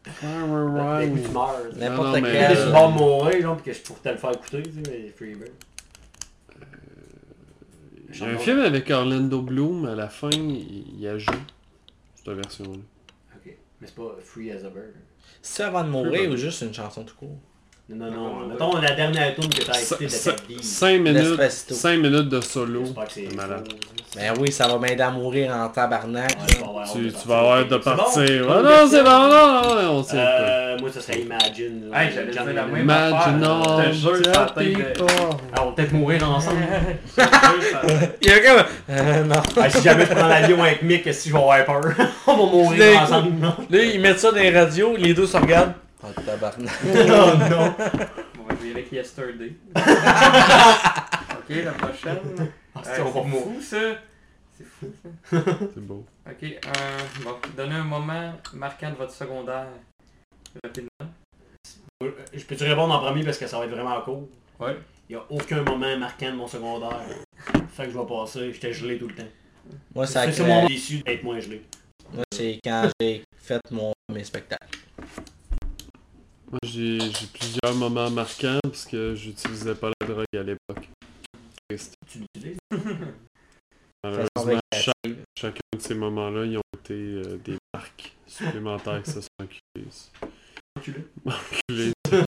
Farmer 0.06 0.72
Ryan. 0.80 1.14
tu 1.16 1.22
sais. 1.22 1.78
N'importe 1.80 2.06
non, 2.16 2.20
mais- 2.22 2.32
quel. 2.32 2.72
bord 2.72 2.92
de 2.92 2.98
mourir, 2.98 3.42
genre, 3.42 3.62
que 3.62 3.72
je 3.74 3.80
pourrais 3.82 4.00
te 4.00 4.08
le 4.08 4.16
faire 4.16 4.32
écouter, 4.32 4.62
tu 4.62 4.72
sais, 4.72 4.80
mais 4.90 5.08
Freebird. 5.10 5.52
Il 8.08 8.20
y 8.20 8.24
a 8.24 8.28
un 8.28 8.38
film 8.38 8.60
avec 8.60 8.88
Orlando 8.88 9.42
Bloom, 9.42 9.84
à 9.84 9.94
la 9.94 10.08
fin, 10.08 10.30
il, 10.30 10.98
il 10.98 11.06
a 11.06 11.18
joué. 11.18 11.36
Cette 12.14 12.28
version-là. 12.28 12.78
Ok. 13.36 13.54
Mais 13.82 13.86
c'est 13.86 13.94
pas 13.96 14.16
Free 14.24 14.50
as 14.50 14.64
a 14.64 14.70
Bird. 14.70 14.94
C'est 15.42 15.62
avant 15.62 15.84
de 15.84 15.88
mourir 15.88 16.30
ou 16.30 16.36
juste 16.36 16.62
une 16.62 16.74
chanson 16.74 17.04
tout 17.04 17.16
court? 17.16 17.38
Non, 17.86 18.10
non, 18.10 18.46
Mettons 18.48 18.80
la 18.80 18.92
dernière 18.92 19.34
tune 19.34 19.46
que 19.50 19.62
t'as 19.62 19.78
écoutée 19.78 20.06
de 20.06 20.10
ta 20.10 20.30
vie. 20.48 20.62
5 20.62 20.92
minutes, 21.00 21.22
Despacito. 21.22 21.74
5 21.74 21.98
minutes 21.98 22.28
de 22.30 22.40
solo. 22.40 22.80
J'espère 22.86 23.04
que 23.04 23.12
c'est 23.12 23.26
C'est 23.28 23.36
malade. 23.36 23.68
faux, 23.70 23.76
ça. 24.08 24.20
Ben 24.20 24.32
oui, 24.40 24.52
ça 24.52 24.68
va 24.68 24.78
m'aider 24.78 25.02
à 25.02 25.10
mourir 25.10 25.54
en 25.54 25.68
tabarnak. 25.68 26.30
Ouais, 26.30 26.82
Tu, 26.94 27.28
vas 27.28 27.38
avoir 27.40 27.58
hâte 27.58 27.68
de 27.68 27.74
C'est 27.84 27.90
bon? 27.90 27.96
partir. 27.96 28.46
Ah 28.48 28.62
non, 28.62 28.88
c'est 28.90 29.02
bon, 29.02 29.10
non, 29.10 29.82
non, 29.82 29.90
on 29.98 30.02
sait 30.02 30.16
pas. 30.16 30.22
Euh, 30.22 30.78
moi, 30.80 30.90
ça 30.94 31.00
serait 31.02 31.20
Imagine. 31.20 31.90
là, 31.90 32.02
Hey, 32.04 32.10
j'allais 32.14 32.32
John 32.32 32.44
dire 32.46 32.54
la 32.54 32.62
Lennon. 32.62 32.72
même 32.74 32.88
affaire. 32.90 33.28
Imagine 33.36 33.84
Je 33.86 33.90
te 33.90 33.92
jure, 33.92 34.12
all 34.14 34.24
ça 34.34 34.42
a 34.42 34.46
the 34.46 34.54
tête 34.54 34.66
de- 34.72 34.82
people. 34.82 35.06
Ah, 35.54 35.60
on 35.60 35.64
va 35.66 35.72
peut-être 35.72 35.92
mourir 35.92 36.30
ensemble. 36.30 36.56
Il 38.22 38.28
y 38.28 38.32
a 38.32 38.38
comme... 38.40 38.64
Euh, 38.88 39.24
non. 39.24 39.42
Ah, 39.60 39.68
si 39.68 39.82
jamais 39.82 40.06
je 40.06 40.14
prends 40.14 40.26
l'avion 40.28 40.62
avec 40.62 40.82
Mick, 40.82 41.12
si 41.12 41.28
je 41.28 41.34
vais 41.34 41.38
avoir 41.40 41.64
peur, 41.66 41.82
on 42.28 42.32
va 42.34 42.44
mourir 42.50 43.02
ensemble. 43.02 43.32
Non, 43.38 43.54
Là, 43.68 43.82
ils 43.84 44.00
mettent 44.00 44.20
ça 44.20 44.30
dans 44.30 44.38
les 44.38 44.56
radios, 44.58 44.96
les 44.96 45.12
deux 45.12 45.26
se 45.26 45.36
regardent. 45.36 45.72
Oh 46.04 46.12
tabarnak. 46.20 46.84
non. 47.08 47.38
non. 47.50 47.74
Bon, 48.36 48.44
je 48.50 48.54
vais 48.56 48.68
y 48.68 48.70
aller 48.70 48.80
avec 48.80 48.92
Yesterday. 48.92 49.52
ok, 49.74 51.48
la 51.64 51.72
prochaine. 51.72 52.18
Ah, 52.74 52.82
Euh, 52.86 53.02
on 53.04 53.10
va 53.10 53.22
c'est 53.22 53.40
fou 53.40 53.60
ça. 53.62 53.76
C'est 54.58 54.64
fou 54.66 54.92
ça. 55.02 55.08
C'est 55.74 55.80
beau. 55.86 56.04
Ok, 56.28 56.42
euh, 56.42 56.98
bon, 57.24 57.36
donnez 57.56 57.76
un 57.76 57.84
moment 57.84 58.34
marquant 58.52 58.90
de 58.90 58.96
votre 58.96 59.12
secondaire. 59.12 59.68
Rapidement. 60.62 60.90
Je 62.34 62.44
peux-tu 62.44 62.64
répondre 62.64 62.92
en 62.94 62.98
premier 63.00 63.24
parce 63.24 63.38
que 63.38 63.46
ça 63.46 63.58
va 63.58 63.64
être 63.64 63.70
vraiment 63.70 64.00
court? 64.02 64.28
Ouais. 64.60 64.76
Il 65.08 65.16
n'y 65.16 65.20
a 65.22 65.24
aucun 65.30 65.62
moment 65.62 65.96
marquant 65.96 66.30
de 66.30 66.36
mon 66.36 66.46
secondaire. 66.46 67.00
Fait 67.70 67.84
que 67.86 67.90
je 67.92 67.98
vais 67.98 68.06
passer, 68.06 68.52
j'étais 68.52 68.72
gelé 68.72 68.98
tout 68.98 69.08
le 69.08 69.14
temps. 69.14 69.28
Moi, 69.94 70.06
ça 70.06 70.30
C'est 70.30 70.46
mon 70.46 70.66
déçu 70.66 70.98
d'être 70.98 71.22
moins 71.22 71.40
gelé. 71.40 71.62
Moi, 72.12 72.24
c'est 72.34 72.60
quand 72.62 72.90
j'ai 73.00 73.22
fait 73.36 73.60
mon, 73.70 73.92
mes 74.12 74.24
spectacles. 74.24 74.78
Moi, 76.50 76.58
j'ai 76.64 76.98
plusieurs 77.32 77.74
moments 77.74 78.10
marquants 78.10 78.60
parce 78.62 78.84
que 78.84 79.14
j'utilisais 79.14 79.74
pas 79.74 79.90
la 80.00 80.06
drogue 80.06 80.24
à 80.34 80.42
l'époque. 80.42 80.88
Tu 82.06 82.18
l'utilises? 82.20 82.58
Malheureusement, 84.04 84.60
chaque- 84.74 84.94
chacun 85.36 85.60
de 85.74 85.80
ces 85.80 85.94
moments-là, 85.94 86.44
ils 86.44 86.58
ont 86.58 86.62
été 86.78 86.94
euh, 86.94 87.38
des 87.38 87.56
marques 87.72 88.14
supplémentaires 88.26 89.02
qui 89.02 89.10
se 89.10 89.20
sont 89.22 89.28
acculées. 89.40 89.88
Enculé. 90.76 91.04
Acculées. 91.26 91.92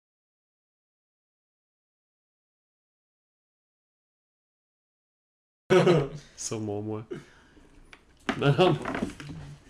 Sur 6.37 6.59
mon 6.59 6.81
moi. 6.81 7.05
Non, 8.37 8.53
non. 8.57 8.77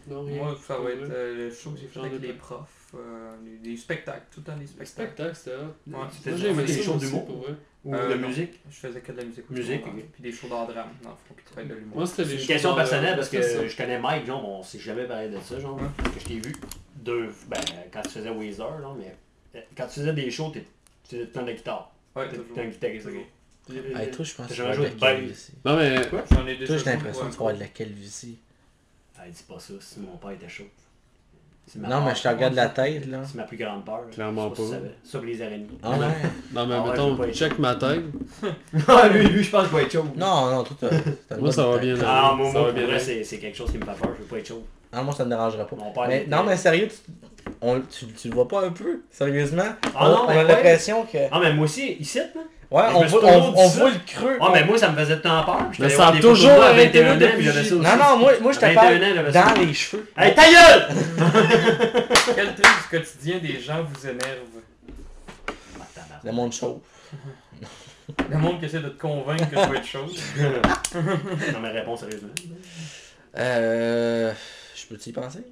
Non, 0.07 0.23
rien. 0.25 0.35
Moi, 0.43 0.57
ça 0.65 0.77
va 0.77 0.89
être 0.91 1.09
euh, 1.09 1.35
le 1.47 1.51
show 1.53 1.71
que 1.71 1.79
j'ai 1.79 1.87
fait 1.87 1.99
avec 1.99 2.21
les 2.21 2.33
profs. 2.33 2.67
euh, 2.95 3.35
des, 3.43 3.69
des 3.71 3.77
spectacles, 3.77 4.25
tout 4.31 4.41
le 4.41 4.45
temps 4.45 4.57
des 4.57 4.67
spectacles. 4.67 4.89
Spectacle, 4.89 5.35
c'était. 5.35 5.55
Ouais, 5.57 5.63
Moi, 5.87 6.09
c'était- 6.11 6.37
j'ai 6.37 6.49
aimé 6.49 6.63
des 6.63 6.81
shows 6.83 6.95
d'humour. 6.97 7.25
pour 7.25 7.37
vrai. 7.37 7.53
Ou 7.85 7.93
Euh, 7.95 8.09
de 8.09 8.13
non. 8.21 8.27
musique? 8.29 8.61
Je 8.69 8.75
faisais 8.75 8.99
que 9.01 9.11
de 9.11 9.17
la 9.17 9.23
musique. 9.25 9.49
Musique, 9.49 9.81
secondaire, 9.81 10.03
ok. 10.05 10.11
Puis 10.13 10.23
des 10.23 10.31
shows 10.31 10.47
d'art 10.47 10.67
drame, 10.67 10.89
dans 11.03 11.09
le 11.09 11.15
fond, 11.27 11.33
qui 11.37 11.43
travaillent 11.43 11.67
de 11.69 11.73
l'humour. 11.75 11.97
Moi, 11.97 12.05
c'était 12.07 12.23
C'est 12.23 12.35
les 12.35 12.41
une 12.41 12.47
question 12.47 12.75
personnelle 12.75 13.15
parce 13.17 13.29
que 13.29 13.41
je 13.67 13.75
connais 13.77 13.99
Mike, 13.99 14.25
genre, 14.25 14.47
on 14.47 14.63
s'est 14.63 14.79
jamais 14.79 15.05
parlé 15.05 15.27
de 15.29 15.39
ça, 15.41 15.59
genre, 15.59 15.77
parce 15.97 16.09
que 16.15 16.19
je 16.21 16.25
t'ai 16.25 16.39
vu 16.39 16.53
deux, 16.97 17.27
ben, 17.49 17.59
quand 17.91 18.01
tu 18.03 18.09
faisais 18.09 18.29
Weezer, 18.29 18.79
là, 18.79 18.93
mais 18.97 19.13
euh, 19.55 19.61
quand 19.75 19.87
tu 19.87 19.99
faisais 19.99 20.13
des 20.13 20.29
shows, 20.31 20.51
t'es- 20.51 20.61
tu 21.09 21.15
faisais 21.15 21.21
tout 21.23 21.27
le 21.27 21.31
temps 21.33 21.41
de 21.41 21.47
la 21.47 21.53
guitare. 21.53 21.91
Ouais, 22.15 22.29
T'es 22.29 22.37
toujours. 22.37 22.57
un 22.59 22.65
guitariste, 22.67 23.07
ok. 23.07 23.73
Hey, 23.95 24.11
toi, 24.11 24.25
je 24.25 24.33
pense 24.35 24.47
que 24.47 24.53
J'ai 24.53 24.63
tu 24.63 24.69
de 24.69 24.75
de 24.75 24.83
la 24.83 24.89
calvitie. 24.91 25.51
Non, 25.65 25.75
mais 25.77 26.09
Toi, 26.09 26.77
j'ai 26.77 26.83
l'impression 26.85 27.29
que 27.29 27.35
tu 27.35 27.53
de 27.55 27.59
la 27.59 27.67
calvitie. 27.67 28.37
Ah, 29.23 29.29
dis 29.29 29.43
pas 29.43 29.57
ça, 29.57 29.73
si 29.79 29.99
mon 30.01 30.17
père 30.17 30.31
était 30.31 30.49
chaud. 30.49 30.65
Non, 31.77 32.01
mais 32.01 32.13
je 32.13 32.23
te 32.23 32.27
regarde 32.27 32.55
la 32.55 32.67
tête, 32.67 33.05
là. 33.07 33.21
C'est 33.25 33.35
ma 33.35 33.43
plus 33.43 33.55
grande 33.55 33.85
peur. 33.85 34.01
Clairement 34.11 34.49
pas. 34.49 34.55
pour 34.55 35.21
les 35.21 35.41
araignées. 35.41 35.67
Ah 35.81 35.91
ouais? 35.91 36.07
Non, 36.53 36.67
mais 36.67 36.75
Ah 36.75 36.83
ouais, 36.83 36.89
mettons, 36.89 37.31
check 37.31 37.57
ma 37.57 37.75
tête. 37.75 38.03
Ah, 38.87 39.07
lui, 39.07 39.25
lui, 39.29 39.41
je 39.41 39.49
pense 39.49 39.63
que 39.63 39.69
je 39.71 39.75
vais 39.77 39.83
être 39.83 39.91
chaud. 39.93 40.05
Non, 40.17 40.51
non, 40.51 40.65
le 41.31 41.37
Moi, 41.39 41.51
ça 41.53 41.65
va 41.65 41.77
bien. 41.77 41.95
Ah, 42.05 42.35
moi, 42.37 42.71
bien 42.73 42.99
c'est 42.99 43.37
quelque 43.37 43.55
chose 43.55 43.71
qui 43.71 43.77
me 43.77 43.85
fait 43.85 43.93
peur. 43.93 44.09
Je 44.17 44.23
veux 44.23 44.27
pas 44.27 44.39
être 44.39 44.47
chaud. 44.47 44.63
Non, 44.91 45.03
moi, 45.05 45.13
ça 45.13 45.23
me 45.23 45.29
dérangera 45.29 45.65
pas. 45.65 45.75
Mon 45.77 45.91
père, 45.91 46.07
Mais, 46.09 46.25
non, 46.27 46.43
mais 46.43 46.57
sérieux, 46.57 46.89
tu, 46.89 47.11
on, 47.61 47.79
tu, 47.79 48.07
tu 48.07 48.27
le 48.27 48.33
vois 48.35 48.47
pas 48.47 48.65
un 48.65 48.71
peu? 48.71 49.03
Sérieusement? 49.09 49.63
Ah 49.95 50.05
on, 50.05 50.09
non, 50.09 50.25
on 50.25 50.29
a 50.29 50.43
l'impression 50.43 51.05
que... 51.05 51.17
Ah, 51.31 51.39
mais 51.41 51.53
moi 51.53 51.63
aussi, 51.63 51.93
ici, 51.93 52.17
là. 52.17 52.25
Ouais, 52.73 52.85
je 52.89 52.95
on 52.95 53.05
voit, 53.05 53.23
on, 53.25 53.55
on 53.55 53.67
voit 53.67 53.91
le 53.91 53.99
creux. 54.03 54.37
Ah, 54.41 54.49
mais 54.51 54.65
moi, 54.65 54.79
ça 54.79 54.89
me 54.89 54.97
faisait 54.97 55.19
temps 55.19 55.43
peur. 55.43 55.67
J'étais 55.73 55.91
ça 55.91 56.11
des 56.11 56.19
toujours 56.19 56.49
à 56.49 56.75
été 56.81 57.03
21 57.03 57.27
ans, 57.27 57.31
puis 57.35 57.45
j'avais 57.45 57.63
ça 57.63 57.75
aussi. 57.75 57.85
Non, 57.85 57.97
non, 57.97 58.17
moi, 58.17 58.31
moi 58.41 58.51
je 58.51 58.59
te 58.59 58.65
21 58.65 58.73
parle 58.73 59.31
dans 59.31 59.61
les 59.61 59.73
cheveux. 59.75 60.11
Hey, 60.17 60.33
ta 60.33 60.41
gueule! 60.49 60.87
Quel 62.35 62.55
trait 62.55 62.55
du 62.55 62.89
quotidien 62.89 63.37
des 63.37 63.59
gens 63.59 63.83
vous 63.83 64.07
énerve? 64.07 64.39
Le 66.23 66.31
monde 66.31 66.51
chauffe. 66.51 66.81
Le 68.27 68.37
monde 68.39 68.59
qui 68.59 68.65
essaie 68.65 68.79
de 68.79 68.89
te 68.89 68.99
convaincre 68.99 69.47
que 69.51 69.55
tu 69.55 69.69
vas 69.69 69.75
être 69.75 69.85
chaud. 69.85 70.07
Non, 70.95 71.59
mais 71.61 71.69
réponds 71.69 71.95
sérieusement. 71.95 72.29
Euh... 73.37 74.33
Je 74.75 74.85
peux-y 74.87 75.11
penser? 75.11 75.45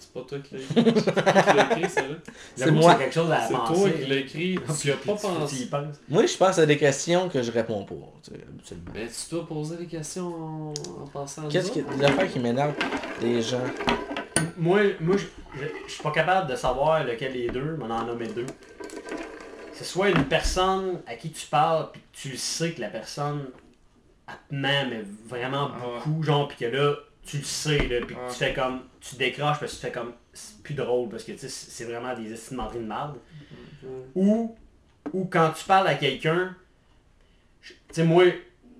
C'est 0.00 0.12
pas 0.12 0.20
toi 0.22 0.38
qui 0.38 0.54
l'as 0.54 0.60
écrit. 0.60 1.80
Écrit, 1.82 1.90
ça, 1.90 2.00
là. 2.02 2.14
C'est 2.56 2.70
moi. 2.70 2.92
C'est 2.92 2.98
quelque 2.98 3.14
chose 3.14 3.30
à 3.30 3.40
C'est 3.46 3.52
toi 3.52 3.90
qui 3.90 4.06
l'as 4.06 4.16
écrit. 4.16 4.58
Tu 4.80 4.90
as 4.90 4.96
pas 4.96 5.14
pensé. 5.14 5.68
Moi, 6.08 6.26
je 6.26 6.36
pense 6.36 6.58
à 6.58 6.66
des 6.66 6.76
questions 6.78 7.28
que 7.28 7.42
je 7.42 7.52
réponds 7.52 7.84
pas. 7.84 7.94
tu 8.22 8.30
sais, 8.32 8.40
habituellement. 8.48 8.90
Mais 8.94 9.06
tu 9.06 9.34
dois 9.34 9.46
poser 9.46 9.76
des 9.76 9.86
questions 9.86 10.26
en, 10.26 10.70
en 11.02 11.06
pensant 11.12 11.46
à 11.46 11.48
Qu'est-ce 11.48 11.70
que 11.70 11.80
affaires 12.04 12.32
qui 12.32 12.40
m'énervent 12.40 12.74
des 13.20 13.42
gens? 13.42 13.60
Moi, 14.56 14.80
moi 15.00 15.16
je, 15.16 15.26
je, 15.60 15.66
je 15.86 15.92
suis 15.92 16.02
pas 16.02 16.12
capable 16.12 16.50
de 16.50 16.56
savoir 16.56 17.04
lequel 17.04 17.32
des 17.34 17.48
deux, 17.48 17.76
mais 17.78 17.84
on 17.86 17.90
en 17.90 18.04
nommer 18.04 18.28
deux. 18.28 18.46
C'est 19.72 19.84
soit 19.84 20.10
une 20.10 20.24
personne 20.24 21.00
à 21.06 21.14
qui 21.14 21.30
tu 21.30 21.46
parles, 21.46 21.90
puis 21.92 22.00
que 22.00 22.06
tu 22.30 22.36
sais 22.36 22.72
que 22.72 22.80
la 22.80 22.88
personne 22.88 23.46
elle 24.28 24.34
te 24.48 24.54
ment, 24.54 24.86
mais 24.90 25.04
vraiment 25.26 25.70
Ah 25.74 26.02
beaucoup, 26.04 26.22
genre, 26.22 26.48
puis 26.48 26.58
que 26.58 26.64
là, 26.66 26.94
tu 27.30 27.38
le 27.38 27.44
sais, 27.44 27.86
là, 27.88 28.04
puis 28.06 28.16
tu 28.30 28.34
fais 28.36 28.54
comme, 28.54 28.82
tu 29.00 29.16
décroches 29.16 29.58
parce 29.60 29.72
que 29.72 29.76
tu 29.76 29.82
fais 29.86 29.92
comme, 29.92 30.12
c'est 30.32 30.62
plus 30.62 30.74
drôle, 30.74 31.08
parce 31.08 31.24
que 31.24 31.32
tu 31.32 31.38
sais, 31.38 31.48
c'est 31.48 31.84
vraiment 31.84 32.14
des 32.14 32.32
estimanteries 32.32 32.78
de 32.80 32.84
merde. 32.86 33.16
Ou, 34.14 34.56
ou 35.12 35.24
quand 35.26 35.50
tu 35.52 35.64
parles 35.64 35.88
à 35.88 35.94
quelqu'un, 35.94 36.54
tu 37.62 37.74
sais, 37.92 38.04
moi, 38.04 38.24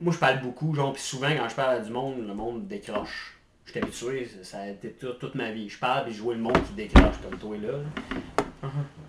moi 0.01 0.13
je 0.13 0.19
parle 0.19 0.41
beaucoup, 0.41 0.75
genre, 0.75 0.93
puis 0.93 1.03
souvent 1.03 1.29
quand 1.37 1.49
je 1.49 1.55
parle 1.55 1.77
à 1.77 1.81
du 1.81 1.91
monde, 1.91 2.27
le 2.27 2.35
monde 2.35 2.67
décroche. 2.67 3.37
Je 3.67 3.73
suis 3.73 3.81
habitué, 3.81 4.31
ça- 4.43 4.59
a 4.63 4.69
été 4.69 4.91
tout- 4.93 5.13
toute 5.13 5.35
ma 5.37 5.53
vie. 5.53 5.69
Je 5.69 5.79
parle 5.79 6.07
puis 6.07 6.15
je 6.15 6.21
vois 6.23 6.35
le 6.35 6.41
monde 6.41 6.59
qui 6.67 6.73
décroche 6.73 7.15
comme 7.23 7.39
toi 7.39 7.57
là. 7.57 7.79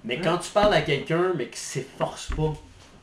Mais 0.04 0.16
quand 0.22 0.38
tu 0.38 0.52
parles 0.52 0.74
à 0.76 0.82
quelqu'un, 0.82 1.34
mais 1.36 1.48
qui 1.50 1.60
s'efforce 1.60 2.30
pas. 2.36 2.54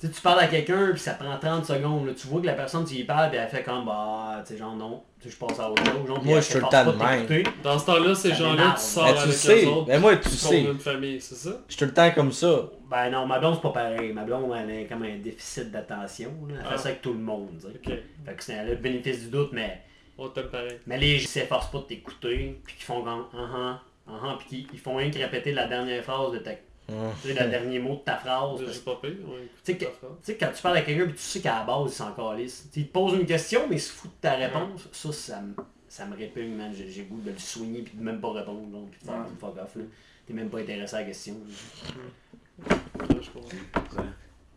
Tu 0.00 0.06
sais, 0.06 0.12
tu 0.12 0.20
parles 0.20 0.38
à 0.40 0.46
quelqu'un, 0.46 0.90
puis 0.92 1.00
ça 1.00 1.14
prend 1.14 1.36
30 1.36 1.64
secondes. 1.66 2.06
là. 2.06 2.12
Tu 2.14 2.28
vois 2.28 2.40
que 2.40 2.46
la 2.46 2.52
personne, 2.54 2.84
tu 2.84 2.94
y 2.94 3.04
parles, 3.04 3.30
puis 3.30 3.38
elle 3.38 3.48
fait 3.48 3.62
comme, 3.64 3.84
bah, 3.84 4.42
tu 4.46 4.52
sais, 4.52 4.58
genre, 4.58 4.76
non. 4.76 5.02
Tu 5.20 5.28
sais, 5.28 5.34
je 5.34 5.44
passe 5.44 5.58
à 5.58 5.68
autre 5.68 5.84
chose. 5.84 6.06
Genre, 6.06 6.24
Moi, 6.24 6.36
je 6.36 6.44
suis 6.44 6.54
le 6.54 6.60
s'efforce 6.60 6.72
temps 6.72 6.84
pas 6.84 6.92
de 6.92 7.16
même. 7.16 7.26
t'écouter. 7.26 7.50
Dans 7.64 7.78
ce 7.78 7.86
temps-là, 7.86 8.14
ces 8.14 8.34
gens-là, 8.34 8.74
tu 8.76 8.82
sors 8.84 9.04
Ben, 9.06 9.12
tu 9.14 9.18
avec 9.18 9.32
sais. 9.34 9.64
eux 9.64 9.68
autres. 9.68 9.86
Ben, 9.86 10.00
moi, 10.00 10.16
tu 10.16 10.28
tu 10.28 10.36
sais. 10.36 10.62
une 10.62 10.78
famille, 10.78 11.20
c'est 11.20 11.34
ça? 11.34 11.50
Je 11.66 11.72
suis 11.74 11.78
tout 11.80 11.84
le 11.86 11.94
temps 11.94 12.10
comme 12.12 12.30
ça. 12.30 12.62
Ben 12.88 13.10
non, 13.10 13.26
ma 13.26 13.40
blonde, 13.40 13.56
c'est 13.56 13.62
pas 13.62 13.70
pareil. 13.70 14.12
Ma 14.12 14.22
blonde, 14.22 14.52
elle 14.56 14.84
a 14.84 14.88
comme 14.88 15.02
un 15.02 15.18
déficit 15.18 15.70
d'attention. 15.72 16.30
Elle 16.48 16.60
Ah. 16.64 16.70
fait 16.70 16.78
ça 16.78 16.88
avec 16.90 17.02
tout 17.02 17.12
le 17.12 17.18
monde, 17.18 17.48
tu 17.60 17.66
sais. 17.66 17.92
Ok. 17.92 17.98
Fait 18.24 18.34
que 18.34 18.44
c'est 18.44 18.52
elle 18.52 18.60
a 18.68 18.70
le 18.70 18.76
bénéfice 18.76 19.24
du 19.24 19.30
doute, 19.30 19.50
mais, 19.52 19.82
On 20.16 20.28
t'aime 20.28 20.46
pareil. 20.46 20.78
mais 20.86 20.96
les 20.98 21.18
gens 21.18 21.26
s'efforcent 21.28 21.70
pas 21.72 21.78
de 21.78 21.82
t'écouter, 21.84 22.60
puis 22.64 22.76
qui 22.76 22.84
font 22.84 23.02
comme, 23.02 23.24
ah 23.34 23.38
ah, 23.52 23.80
ah 24.08 24.12
ah, 24.22 24.36
puis 24.38 24.48
qui 24.64 24.68
ils 24.74 24.78
font 24.78 24.94
rien 24.96 25.10
que 25.10 25.18
répéter 25.18 25.52
la 25.52 25.66
dernière 25.66 26.02
phrase 26.04 26.32
de 26.32 26.38
ta. 26.38 26.52
Tu 26.88 26.94
sais, 27.28 27.44
le 27.44 27.50
dernier 27.50 27.78
mot 27.80 27.96
de 27.96 28.00
ta 28.00 28.16
phrase. 28.16 28.60
Je 28.60 28.64
parce 28.64 28.76
suis 28.76 28.84
pas 28.84 28.96
pire. 29.02 29.10
Ouais, 29.28 29.48
Tu 29.62 29.76
sais 30.22 30.36
quand 30.36 30.50
tu 30.54 30.62
parles 30.62 30.78
à 30.78 30.82
quelqu'un, 30.82 31.06
tu 31.12 31.18
sais 31.18 31.40
qu'à 31.40 31.58
la 31.58 31.64
base, 31.64 31.90
il 31.92 31.94
s'en 31.94 32.12
calisse. 32.12 32.68
Il 32.74 32.86
te 32.86 32.92
pose 32.92 33.12
une 33.14 33.26
question, 33.26 33.66
mais 33.68 33.76
il 33.76 33.80
se 33.80 33.92
fout 33.92 34.10
de 34.10 34.16
ta 34.22 34.34
réponse. 34.36 34.88
Ça, 34.92 35.12
ça 35.12 35.40
me, 35.42 35.54
ça 35.86 36.06
me 36.06 36.16
répugne, 36.16 36.54
man. 36.54 36.72
J'ai 36.74 37.02
goût 37.02 37.20
de 37.20 37.30
le 37.30 37.38
soigner, 37.38 37.82
puis 37.82 37.94
de 37.96 38.02
même 38.02 38.20
pas 38.20 38.32
répondre, 38.32 38.66
donc, 38.68 38.90
puis 38.90 39.00
de 39.00 39.04
faire 39.06 39.24
fuck 39.38 39.56
off, 39.62 39.76
là. 39.76 39.82
T'es 40.26 40.32
même 40.32 40.48
pas 40.48 40.60
intéressé 40.60 40.96
à 40.96 41.00
la 41.00 41.06
question. 41.06 41.34
Ouais, 41.38 43.20
je. 43.20 43.30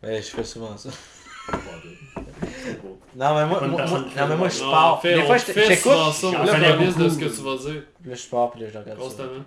Ben, 0.02 0.22
fais 0.22 0.44
souvent 0.44 0.76
ça. 0.76 0.90
Non, 3.14 3.34
mais 3.34 3.46
moi, 3.46 3.66
moi, 3.66 3.86
non, 3.86 4.28
mais 4.28 4.36
moi, 4.36 4.48
je 4.48 4.60
pars. 4.60 5.02
fait, 5.02 5.14
Des 5.14 5.22
fois, 5.22 5.36
je 5.36 5.44
t'écoute. 5.46 5.92
on 5.92 6.12
fais 6.12 6.30
fait 6.46 6.76
de 6.76 6.86
beaucoup. 6.86 7.10
ce 7.10 7.18
que 7.18 7.24
tu 7.26 7.42
vas 7.42 7.56
dire. 7.72 7.82
Là, 8.04 8.14
je 8.14 8.28
pars, 8.28 8.50
puis 8.50 8.60
là, 8.62 8.68
je 8.72 8.78
regarde. 8.78 8.98
Constamment. 8.98 9.44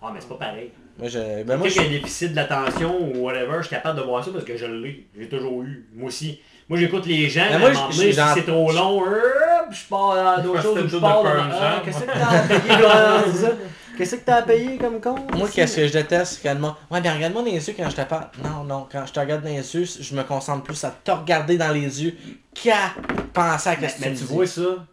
Ah, 0.00 0.10
mais 0.14 0.20
c'est 0.20 0.28
pas 0.28 0.36
pareil. 0.36 0.70
Moi, 0.98 1.08
je... 1.08 1.42
Ben, 1.44 1.56
moi, 1.56 1.68
je... 1.68 1.80
un 1.80 1.88
déficit 1.88 2.32
de 2.32 2.36
l'attention 2.36 2.96
ou 3.00 3.24
whatever, 3.24 3.58
je 3.58 3.62
suis 3.62 3.76
capable 3.76 4.00
de 4.00 4.04
voir 4.04 4.24
ça 4.24 4.30
parce 4.32 4.44
que 4.44 4.56
je 4.56 4.66
l'ai. 4.66 5.06
J'ai 5.18 5.28
toujours 5.28 5.62
eu. 5.62 5.88
Moi 5.94 6.08
aussi. 6.08 6.40
Moi, 6.68 6.78
j'écoute 6.78 7.06
les 7.06 7.28
gens, 7.30 7.46
mais 7.50 7.58
moi, 7.58 7.72
si 7.90 8.12
c'est 8.12 8.42
trop 8.42 8.70
long, 8.70 9.00
hop, 9.00 9.06
je 9.70 9.88
pars 9.88 10.10
à 10.10 10.40
d'autres 10.40 10.60
choses, 10.60 10.86
je 10.86 10.98
pars 10.98 11.22
dans... 11.22 11.30
Ah, 11.30 11.80
Qu'est-ce 11.82 12.00
que 12.00 12.06
t'as 12.06 12.26
à 12.28 12.42
payer? 12.42 13.54
Qu'est-ce 13.96 14.16
que 14.16 14.20
t'as 14.20 14.36
à 14.36 14.42
payer 14.42 14.76
comme 14.76 15.00
con? 15.00 15.16
Moi, 15.34 15.48
qu'est-ce 15.52 15.76
que 15.76 15.86
je 15.88 15.92
déteste, 15.92 16.44
monde. 16.44 16.74
Ouais, 16.90 17.00
ben 17.00 17.14
regarde-moi 17.14 17.42
dans 17.42 17.48
les 17.48 17.66
yeux 17.66 17.74
quand 17.76 17.90
je 17.90 17.96
te 17.96 18.02
parle. 18.02 18.28
Non, 18.44 18.64
non, 18.64 18.86
quand 18.92 19.04
je 19.06 19.12
te 19.12 19.18
regarde 19.18 19.42
dans 19.42 19.48
les 19.48 19.74
yeux, 19.74 19.84
je 19.84 20.14
me 20.14 20.22
concentre 20.22 20.62
plus 20.62 20.84
à 20.84 20.90
te 20.90 21.10
regarder 21.10 21.56
dans 21.56 21.72
les 21.72 22.04
yeux 22.04 22.14
qu'à 22.54 22.94
penser 23.32 23.70
à 23.70 23.88
ce 23.88 23.96
que 23.96 24.08
mais 24.08 24.14
tu 24.14 24.24
vois 24.24 24.46
ça, 24.46 24.86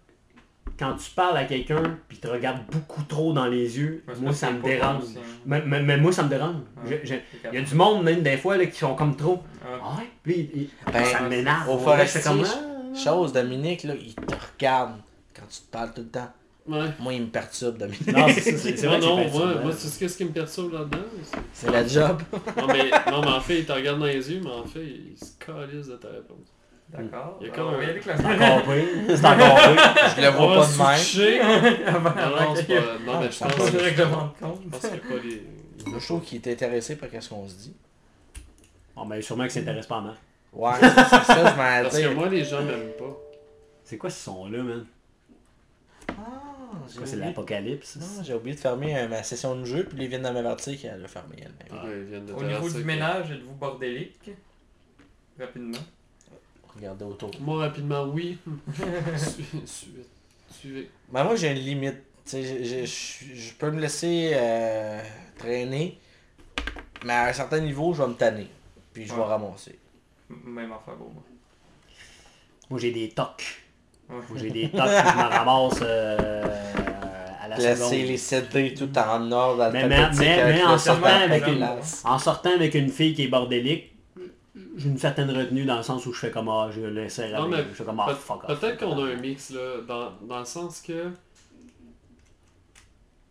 quand 0.78 0.96
tu 0.96 1.10
parles 1.12 1.38
à 1.38 1.46
quelqu'un 1.46 1.98
puis 2.08 2.18
te 2.18 2.28
regarde 2.28 2.60
beaucoup 2.72 3.04
trop 3.04 3.34
dans 3.34 3.46
les 3.48 3.78
yeux, 3.80 4.04
moi 4.22 4.34
ça 4.34 4.48
c'est 4.48 4.54
me 4.54 4.62
dérange. 4.62 5.04
Mais, 5.46 5.62
mais- 5.66 5.82
mais 5.82 5.98
moi 5.98 6.12
ça 6.12 6.24
me 6.24 6.30
dérange. 6.30 6.56
Ouais. 6.86 7.02
C'est 7.06 7.24
Il 7.52 7.56
y 7.56 7.58
a 7.58 7.62
du 7.62 7.76
monde 7.76 8.04
même 8.04 8.22
des 8.22 8.38
fois 8.38 8.58
là, 8.58 8.66
qui 8.66 8.78
sont 8.78 8.96
comme 8.96 9.16
trop. 9.16 9.42
Ah. 9.64 9.80
Ah 9.84 9.96
ouais? 10.00 10.10
Puis 10.24 10.50
il- 10.54 10.62
il- 10.64 10.70
Ben, 10.92 11.04
ça 11.06 11.22
m'énerve. 11.22 11.70
au 11.70 11.78
forestier, 11.78 12.22
comme, 12.22 12.44
ah, 12.46 12.96
Chose, 12.98 13.34
Dominique, 13.34 13.84
là, 13.84 13.94
il 13.94 14.16
te 14.16 14.34
regarde 14.54 14.94
quand 15.36 15.46
tu 15.50 15.60
te 15.62 15.72
parles 15.72 15.92
tout 15.94 16.02
le 16.02 16.08
temps. 16.08 16.30
Ouais. 16.68 16.88
Moi, 17.00 17.14
il 17.14 17.22
me 17.24 17.28
perturbe, 17.28 17.78
Dominique. 17.78 18.08
Non, 18.08 18.26
c'est 18.30 18.42
ça, 18.42 18.58
c'est 18.58 18.78
c'est 18.78 18.88
vrai 18.88 19.00
Moi, 19.00 19.08
non, 19.10 19.18
c'est 19.32 19.62
moi, 19.64 19.72
sais 19.74 20.08
ce 20.08 20.18
qui 20.18 20.26
me 20.26 20.32
perturbe 20.32 20.74
là-dedans? 20.74 20.98
C'est- 21.24 21.38
C'est 21.54 21.72
la 21.72 21.86
job. 21.86 22.22
Non 22.58 22.68
mais, 22.68 22.90
non, 23.12 23.22
mais 23.22 23.28
en 23.32 23.42
fait, 23.42 23.60
il 23.60 23.66
te 23.66 23.72
regarde 23.72 24.00
dans 24.00 24.06
les 24.06 24.32
yeux, 24.32 24.42
mais 24.44 24.50
en 24.50 24.64
fait, 24.66 24.84
il 24.84 25.16
se 25.18 25.34
calisse 25.38 25.88
de 25.88 25.96
ta 25.98 26.08
réponse. 26.08 26.48
D'accord. 26.90 27.38
Il 27.42 27.48
y 27.48 27.50
a 27.50 27.54
comme 27.54 27.68
un- 27.74 27.82
la 27.82 27.94
C'est 28.02 28.12
encore 28.12 28.64
pire. 28.64 29.18
C'est 29.18 29.26
encore 29.26 29.56
pire. 29.56 30.14
Je 30.16 30.22
le 30.22 30.28
vois 30.30 30.56
pas 30.56 30.66
de 30.66 30.78
même. 30.78 32.04
Non, 32.04 32.56
c'est 32.56 32.68
pas... 32.68 32.98
Non, 33.06 33.20
mais 33.22 33.32
je 33.32 33.40
pense 33.40 33.40
Pas 33.40 33.48
que... 33.50 33.72
de 33.72 33.80
Je 33.80 33.96
de 33.96 34.04
compte. 34.04 34.70
pense 34.70 34.80
qu'il 34.82 34.90
n'y 34.92 34.96
a 34.96 35.00
pas 35.00 35.24
les... 35.24 35.48
Moi, 35.88 36.00
je 36.00 36.06
trouve 36.06 36.22
qu'il 36.22 36.38
est 36.48 36.52
intéressé 36.54 36.96
par 36.96 37.10
ce 37.22 37.30
qu'on 37.30 37.48
se 37.48 37.56
dit. 37.56 37.76
Bon, 38.96 39.06
ben 39.06 39.22
sûrement 39.22 39.44
que 39.46 39.50
ça 39.52 39.60
intéresse 39.60 39.88
pas 39.88 40.00
mal. 40.02 40.16
Ouais, 40.54 40.72
c'est 40.80 40.88
c'est 40.88 40.94
ça, 40.94 41.24
je 41.26 41.42
m'en 41.44 41.56
Parce 41.84 42.00
que 42.00 42.14
moi, 42.14 42.30
les 42.30 42.44
gens 42.46 42.64
m'aiment 42.64 42.94
pas. 42.98 43.18
C'est 43.84 43.98
quoi 43.98 44.10
ce 44.10 44.24
son-là, 44.24 44.64
man? 44.64 44.86
Ah, 46.10 46.14
C'est 46.88 46.94
j'ai 46.94 46.98
quoi, 47.00 47.08
c'est 47.08 47.16
oublié- 47.16 47.26
l'apocalypse? 47.28 47.96
Non, 47.98 48.24
j'ai 48.24 48.34
oublié 48.34 48.56
de 48.56 48.60
fermer 48.62 48.98
euh, 48.98 49.08
ma 49.10 49.22
session 49.24 49.56
de 49.56 49.66
jeu, 49.66 49.84
puis 49.86 49.98
ils 50.04 50.08
viennent 50.08 50.24
de 50.24 50.30
m'avertir 50.30 50.80
qu'elle 50.80 51.04
a 51.04 51.08
fermé 51.08 51.36
elle-même. 51.40 51.72
Ah. 51.72 52.38
Au 52.38 52.44
niveau 52.44 52.70
du 52.70 52.76
que- 52.82 52.88
ménage, 52.88 53.32
êtes-vous 53.32 53.54
bordélique? 53.56 54.32
Rapidement. 55.40 55.78
Regardez 56.76 57.06
autour. 57.06 57.32
Moi, 57.40 57.60
rapidement, 57.60 58.04
oui. 58.06 58.38
Su- 59.18 59.44
su- 59.66 59.86
Suivez. 60.52 60.90
Ben, 61.12 61.24
moi, 61.24 61.36
j'ai 61.36 61.52
une 61.52 61.58
limite. 61.60 61.98
Tu 62.26 62.32
sais, 62.32 62.44
je- 62.44 62.64
je- 62.64 62.86
je 62.86 63.36
je 63.36 63.54
peux 63.54 63.70
me 63.72 63.80
laisser 63.80 64.32
euh, 64.34 65.00
traîner, 65.38 66.00
mais 67.06 67.14
à 67.14 67.26
un 67.28 67.34
certain 67.34 67.60
niveau, 67.60 67.94
je 67.94 68.02
vais 68.02 68.08
me 68.10 68.14
tanner. 68.16 68.48
Puis 68.94 69.06
je 69.06 69.14
vais 69.14 69.22
ramasser. 69.22 69.78
Même 70.30 70.72
affaire 70.72 70.96
pour 70.96 71.12
moi. 71.14 71.22
Moi 72.70 72.80
j'ai 72.80 72.92
des 72.92 73.10
tocs. 73.10 73.62
Ouais. 74.10 74.16
Moi 74.28 74.38
j'ai 74.40 74.50
des 74.50 74.70
tocs 74.70 74.80
je 74.80 75.18
me 75.18 75.30
ramasse 75.30 75.80
euh, 75.84 76.44
à 77.44 77.48
la 77.48 77.56
Placer 77.58 77.76
seconde. 77.76 78.08
les 78.08 78.18
CD 78.18 78.74
tout 78.74 78.98
en 78.98 79.32
ordre, 79.32 79.70
Mais, 79.72 79.88
mais, 79.88 80.10
mais, 80.18 80.54
mais 80.54 80.64
en, 80.64 80.78
sortant 80.80 81.06
avec 81.06 81.46
une, 81.48 81.68
en 82.06 82.18
sortant 82.18 82.56
avec 82.56 82.74
une 82.74 82.90
fille 82.90 83.14
qui 83.14 83.26
est 83.26 83.28
bordélique, 83.28 83.94
j'ai 84.76 84.90
une 84.90 84.98
certaine 84.98 85.30
retenue 85.32 85.66
dans 85.66 85.78
le 85.78 85.84
sens 85.84 86.06
où 86.06 86.14
je 86.14 86.20
fais 86.20 86.32
comme 86.32 86.50
ah, 86.50 86.70
je 86.74 86.82
laisse 86.82 87.20
Non, 87.20 87.44
aller. 87.44 87.50
mais 87.58 87.64
Je 87.70 87.74
fais 87.76 87.84
comme 87.84 88.00
ah, 88.00 88.14
fuck 88.14 88.44
off. 88.48 88.60
Peut-être 88.60 88.80
qu'on 88.80 88.98
a 89.04 89.08
un 89.10 89.16
mix, 89.16 89.52
là, 89.52 89.82
dans, 89.88 90.12
dans 90.28 90.40
le 90.40 90.46
sens 90.46 90.82
que... 90.82 91.10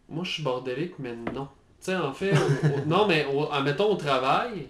Moi, 0.08 0.24
je 0.24 0.30
suis 0.32 0.42
bordélique, 0.42 0.94
mais 0.98 1.14
non. 1.14 1.48
Tu 1.80 1.86
sais, 1.90 1.96
en 1.96 2.12
fait, 2.12 2.32
au- 2.32 2.36
au- 2.82 2.84
non, 2.86 3.06
mais 3.06 3.26
au- 3.26 3.50
admettons 3.50 3.92
au 3.92 3.96
travail, 3.96 4.68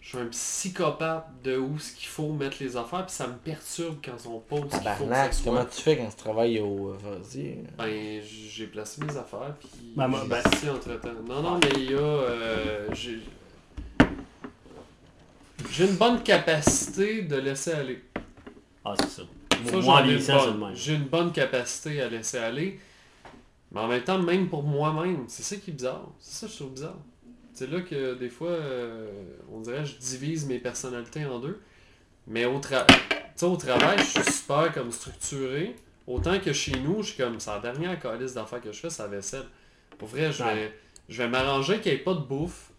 je 0.00 0.08
suis 0.08 0.18
un 0.18 0.26
psychopathe 0.26 1.26
de 1.42 1.56
où 1.56 1.78
ce 1.78 1.94
qu'il 1.94 2.08
faut 2.08 2.32
mettre 2.32 2.56
les 2.60 2.76
affaires, 2.76 3.06
puis 3.06 3.14
ça 3.14 3.26
me 3.26 3.34
perturbe 3.34 3.96
quand 4.04 4.16
on 4.28 4.38
pose 4.40 4.70
ce 4.70 4.78
qu'il 4.78 4.90
faut 4.90 5.06
que 5.06 5.14
ça 5.14 5.32
soit. 5.32 5.44
comment 5.52 5.64
tu 5.64 5.80
fais 5.80 5.96
quand 5.96 6.08
tu 6.10 6.16
travailles 6.16 6.60
au. 6.60 6.90
euh, 6.90 6.96
Vas-y. 7.02 7.58
Ben, 7.78 8.20
j'ai 8.22 8.66
placé 8.66 9.02
mes 9.04 9.16
affaires, 9.16 9.54
puis 9.58 9.68
Ben, 9.96 10.08
ben- 10.08 10.42
j'ai 10.62 10.70
entre 10.70 11.00
temps. 11.00 11.08
Non, 11.26 11.40
non, 11.42 11.58
mais 11.62 11.70
il 11.76 11.90
y 11.92 11.94
a... 11.94 11.98
euh, 11.98 12.88
j'ai... 15.70 15.84
Une 15.88 15.96
bonne 15.96 16.22
capacité 16.22 17.22
de 17.22 17.36
laisser 17.36 17.72
aller. 17.72 18.02
Ah, 18.84 18.94
c'est 18.98 19.08
ça. 19.08 19.22
Ça, 19.52 19.72
Moi, 19.72 19.80
j'en 19.80 19.92
en 19.92 19.98
ai 19.98 20.00
une 20.02 20.08
vieillissant, 20.08 20.38
c'est 20.40 20.46
le 20.46 20.52
bonne. 20.52 20.60
même. 20.68 20.76
J'ai 20.76 20.94
une 20.94 21.04
bonne 21.04 21.32
capacité 21.32 22.02
à 22.02 22.08
laisser 22.08 22.38
aller. 22.38 22.80
Mais 23.72 23.80
en 23.80 23.88
même 23.88 24.02
temps, 24.02 24.18
même 24.18 24.48
pour 24.48 24.62
moi-même, 24.62 25.24
c'est 25.28 25.42
ça 25.42 25.56
qui 25.56 25.70
est 25.70 25.74
bizarre. 25.74 26.06
C'est 26.20 26.34
ça 26.40 26.46
que 26.46 26.52
je 26.52 26.58
trouve 26.58 26.72
bizarre. 26.72 26.96
C'est 27.52 27.70
là 27.70 27.80
que 27.80 28.14
des 28.14 28.28
fois, 28.28 28.48
euh, 28.50 29.10
on 29.52 29.60
dirait 29.60 29.78
que 29.82 29.88
je 29.88 29.96
divise 29.96 30.46
mes 30.46 30.58
personnalités 30.58 31.24
en 31.24 31.38
deux. 31.38 31.60
Mais 32.26 32.44
au, 32.46 32.58
tra- 32.58 32.86
au 33.42 33.56
travail, 33.56 33.98
je 33.98 34.20
suis 34.20 34.32
super 34.32 34.72
comme 34.72 34.90
structuré. 34.92 35.76
Autant 36.06 36.38
que 36.40 36.52
chez 36.52 36.78
nous, 36.80 37.02
je 37.02 37.12
suis 37.12 37.22
comme, 37.22 37.38
c'est 37.40 37.50
la 37.50 37.58
dernière 37.60 37.98
calice 37.98 38.34
d'affaires 38.34 38.60
que 38.60 38.72
je 38.72 38.80
fais, 38.80 38.90
c'est 38.90 39.02
la 39.02 39.08
vaisselle. 39.08 39.44
Pour 39.98 40.08
vrai, 40.08 40.30
je 40.32 40.42
vais, 40.42 40.44
Ouais. 40.52 40.78
je 41.08 41.22
vais 41.22 41.28
m'arranger 41.28 41.80
qu'il 41.80 41.92
n'y 41.92 41.98
ait 41.98 42.02
pas 42.02 42.14
de 42.14 42.20
bouffe. 42.20 42.70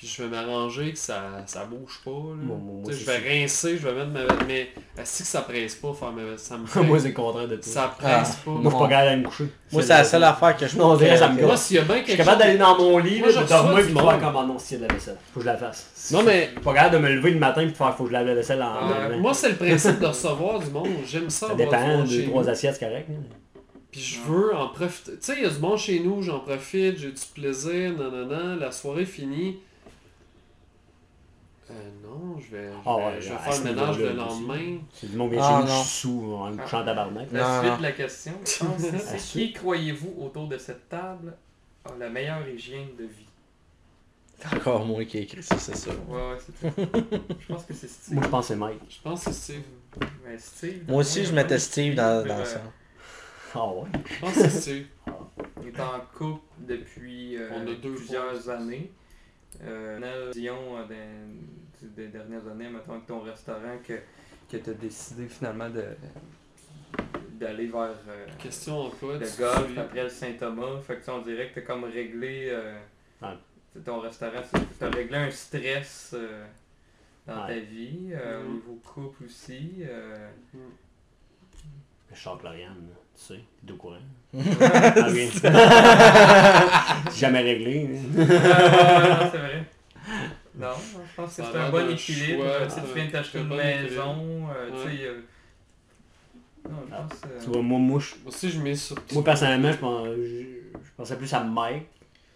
Puis 0.00 0.08
je 0.08 0.22
vais 0.22 0.30
m'arranger 0.30 0.92
que 0.92 0.98
ça, 0.98 1.42
ça 1.44 1.66
bouge 1.66 2.00
pas. 2.02 2.10
là. 2.10 2.54
Moi, 2.58 2.90
je 2.90 3.04
vais 3.04 3.18
rincer, 3.42 3.76
je 3.76 3.86
vais 3.86 3.92
mettre 3.92 4.10
ma... 4.12 4.44
Mais 4.46 4.70
si 5.04 5.24
que 5.24 5.28
ça 5.28 5.42
presse 5.42 5.74
pas 5.74 5.92
faire 5.92 6.10
ma 6.12 6.38
Ça 6.38 6.56
me 6.56 6.64
fait... 6.64 6.80
Moi, 6.84 6.98
c'est 7.00 7.08
le 7.08 7.12
contraire 7.14 7.46
de 7.46 7.56
toi. 7.56 7.64
Ça 7.70 7.94
presse 7.98 8.36
pas. 8.36 8.50
Moi, 8.50 8.62
je 8.64 8.68
suis 8.70 8.78
pas 8.78 8.88
capable 8.88 9.04
d'aller 9.08 9.20
me 9.20 9.26
coucher. 9.26 9.44
Moi, 9.70 9.82
c'est 9.82 9.88
la 9.90 10.04
seule 10.04 10.24
affaire 10.24 10.56
que 10.56 10.66
je 10.66 10.78
Non, 10.78 10.92
on 10.92 10.96
dirait 10.96 11.18
ça 11.18 11.28
me. 11.28 11.42
Moi, 11.42 11.54
s'il 11.58 11.76
y 11.76 11.80
a 11.80 11.82
bien 11.82 11.96
Je 11.96 11.98
suis 12.00 12.06
quelque 12.06 12.16
capable 12.16 12.38
d'aller 12.38 12.56
dans 12.56 12.78
mon 12.78 12.96
lit, 12.96 13.18
Moi, 13.18 13.28
là, 13.28 13.34
je 13.34 13.40
de 13.42 13.48
dormir 13.48 13.84
puis 13.84 13.92
de 13.92 13.98
faire 13.98 14.20
comme 14.20 14.36
ah 14.38 14.46
non, 14.46 14.56
c'est 14.58 14.76
de 14.78 14.86
la 14.86 14.94
vaisselle. 14.94 15.16
Faut 15.34 15.40
que 15.40 15.44
je 15.44 15.50
la 15.50 15.58
fasse. 15.58 16.10
Non, 16.14 16.22
mais 16.22 16.44
Je 16.46 16.50
suis 16.52 16.60
pas 16.60 16.72
capable 16.72 16.94
de 16.94 17.00
me 17.02 17.14
lever 17.16 17.30
le 17.32 17.38
matin 17.38 17.60
et 17.60 17.66
de 17.66 17.72
faire 17.72 17.94
faut 17.94 18.04
que 18.04 18.08
je 18.08 18.14
lave 18.14 18.26
la 18.26 18.34
vaisselle 18.34 18.62
en 18.62 19.18
moi, 19.18 19.34
c'est 19.34 19.50
le 19.50 19.56
principe 19.56 19.98
de 20.00 20.06
recevoir 20.06 20.60
du 20.60 20.70
monde. 20.70 20.88
J'aime 21.06 21.28
ça. 21.28 21.48
Ça 21.48 21.54
dépend, 21.54 22.04
deux, 22.04 22.24
trois 22.24 22.48
assiettes, 22.48 22.76
c'est 22.80 22.86
correct. 22.86 23.06
hein. 23.10 23.22
Puis 23.92 24.00
je 24.00 24.20
veux 24.20 24.54
en 24.56 24.68
profiter. 24.68 25.12
Tu 25.12 25.18
sais, 25.20 25.34
il 25.36 25.42
y 25.42 25.46
a 25.46 25.50
du 25.50 25.58
monde 25.58 25.76
chez 25.76 26.00
nous, 26.00 26.22
j'en 26.22 26.38
profite, 26.40 26.96
j'ai 26.98 27.12
du 27.12 27.20
plaisir, 27.34 27.92
nanana. 27.98 28.56
La 28.58 28.72
soirée 28.72 29.04
finie. 29.04 29.58
Euh, 31.70 31.90
non, 32.02 32.38
je 32.38 32.56
vais, 32.56 32.68
je 32.68 32.72
Ah 32.84 32.96
vais, 32.96 33.04
ouais, 33.04 33.20
je 33.20 33.28
vais 33.30 33.36
faire 33.38 33.58
le 33.58 33.70
ménage 33.70 33.98
le 33.98 34.12
lendemain. 34.12 34.78
C'est 34.92 35.10
du 35.10 35.16
monde 35.16 35.32
Ah, 35.40 35.62
je 35.66 35.72
suis 35.72 35.84
sous 36.00 36.34
en 36.34 36.50
me 36.50 36.56
couchant 36.56 36.80
en 36.80 36.84
tabarnak. 36.84 37.28
La 37.32 37.40
Non, 37.40 37.58
suite 37.60 37.70
non. 37.72 37.76
de 37.78 37.82
la 37.82 37.92
question, 37.92 38.32
c'est 38.44 39.16
qui 39.32 39.52
croyez-vous 39.52 40.14
autour 40.20 40.48
de 40.48 40.58
cette 40.58 40.88
table 40.88 41.36
a 41.84 41.90
la 41.98 42.08
meilleure 42.10 42.46
hygiène 42.48 42.88
de 42.98 43.04
vie? 43.04 43.26
C'est 44.38 44.54
encore 44.56 44.84
moi 44.86 45.04
qui 45.04 45.18
ai 45.18 45.22
écrit 45.22 45.42
ça, 45.42 45.58
c'est 45.58 45.76
ça. 45.76 45.90
Ouais, 46.08 46.16
ouais, 46.16 46.38
c'est 46.38 46.52
tout. 46.74 46.90
je 47.38 47.46
pense 47.52 47.64
que 47.66 47.74
c'est 47.74 47.88
Steve. 47.90 48.14
Moi, 48.14 48.22
je 48.24 48.28
pense 48.30 48.46
que 48.46 48.48
c'est 48.54 48.56
Mike. 48.58 48.80
Je 48.88 49.02
pense 49.02 49.24
que 49.24 49.30
c'est 49.32 49.36
Steve. 49.52 49.62
Mais 50.24 50.38
Steve, 50.38 50.84
Moi 50.88 51.00
aussi, 51.00 51.24
je 51.24 51.32
mettais 51.34 51.58
Steve 51.58 51.94
dans, 51.94 52.26
dans 52.26 52.44
ça. 52.44 52.62
Ah 53.54 53.66
ouais? 53.68 53.88
Je 54.06 54.20
pense 54.20 54.34
que 54.34 54.40
c'est 54.40 54.50
Steve. 54.60 54.86
Il 55.62 55.68
est 55.68 55.80
en 55.80 56.00
couple 56.16 56.40
depuis 56.58 57.36
euh, 57.36 57.50
On 57.54 57.60
a 57.62 57.74
deux 57.74 57.94
plusieurs 57.94 58.34
fois. 58.40 58.54
années. 58.54 58.90
Euh, 59.62 60.30
Dion, 60.32 60.78
euh, 60.78 60.84
des, 61.80 61.86
des 61.88 62.08
dernières 62.08 62.46
années, 62.48 62.68
mettons 62.68 62.92
avec 62.92 63.06
ton 63.06 63.20
restaurant, 63.20 63.78
que, 63.86 63.94
que 64.50 64.56
tu 64.56 64.70
as 64.70 64.74
décidé 64.74 65.26
finalement 65.28 65.68
de 65.70 65.84
d'aller 67.32 67.68
vers 67.68 67.94
euh, 68.08 68.26
Question 68.38 68.80
emploi. 68.86 69.14
le 69.14 69.20
golf 69.38 69.70
suis- 69.70 69.78
après 69.78 70.02
le 70.02 70.08
Saint-Thomas. 70.10 70.80
Fait 70.86 70.96
que 70.96 71.10
on 71.10 71.22
dirait 71.22 71.48
que 71.50 71.60
tu 71.60 71.66
comme 71.66 71.84
réglé 71.84 72.48
euh, 72.50 72.78
ton 73.84 74.00
restaurant, 74.00 74.42
tu 74.78 74.84
as 74.84 74.90
réglé 74.90 75.16
un 75.16 75.30
stress 75.30 76.10
euh, 76.14 76.44
dans 77.26 77.46
ta 77.46 77.58
vie, 77.58 78.10
euh, 78.12 78.40
au 78.42 78.48
Mhm. 78.48 78.54
niveau 78.54 78.74
couple 78.84 79.24
aussi. 79.24 79.76
euh, 79.86 80.28
Je 82.12 82.16
Lauriane, 82.42 82.74
là, 82.90 82.96
tu 82.96 82.99
sais, 83.22 83.40
courant. 83.74 83.96
ouais, 84.34 84.42
Ah 84.62 85.08
jamais 87.16 87.40
réglé. 87.40 87.88
hein. 87.92 88.18
non, 88.18 88.26
c'est 89.32 89.38
vrai. 89.38 89.64
Non, 90.58 90.68
je 90.76 91.16
pense 91.16 91.36
que 91.36 91.42
c'est 91.42 91.58
un 91.58 91.70
bon 91.70 91.90
équilibre. 91.90 92.42
choix, 92.44 92.52
euh, 92.52 92.66
tu 92.66 92.94
viens 92.94 93.06
de 93.06 93.10
t'acheter 93.10 93.38
un 93.38 93.42
une 93.42 93.48
maison, 93.48 94.16
euh, 94.50 94.70
Ouais. 94.70 94.90
tu 94.90 94.96
sais. 94.98 95.04
euh, 95.04 95.20
Non, 96.68 96.76
je 96.88 96.94
Ah, 96.94 97.06
pense. 97.08 97.18
euh, 97.26 97.38
Tu 97.44 97.50
vois, 97.50 97.62
moi, 97.62 97.78
moi, 97.78 98.00
je- 98.00 98.28
aussi, 98.28 98.50
je 98.50 98.58
mets 98.60 98.74
sur. 98.74 98.96
moi, 99.12 99.24
personnellement, 99.24 99.72
je, 99.72 99.76
pense- 99.78 100.06
je, 100.06 100.42
je 100.84 100.90
pensais 100.96 101.16
plus 101.16 101.32
à 101.32 101.40
Mike. 101.40 101.86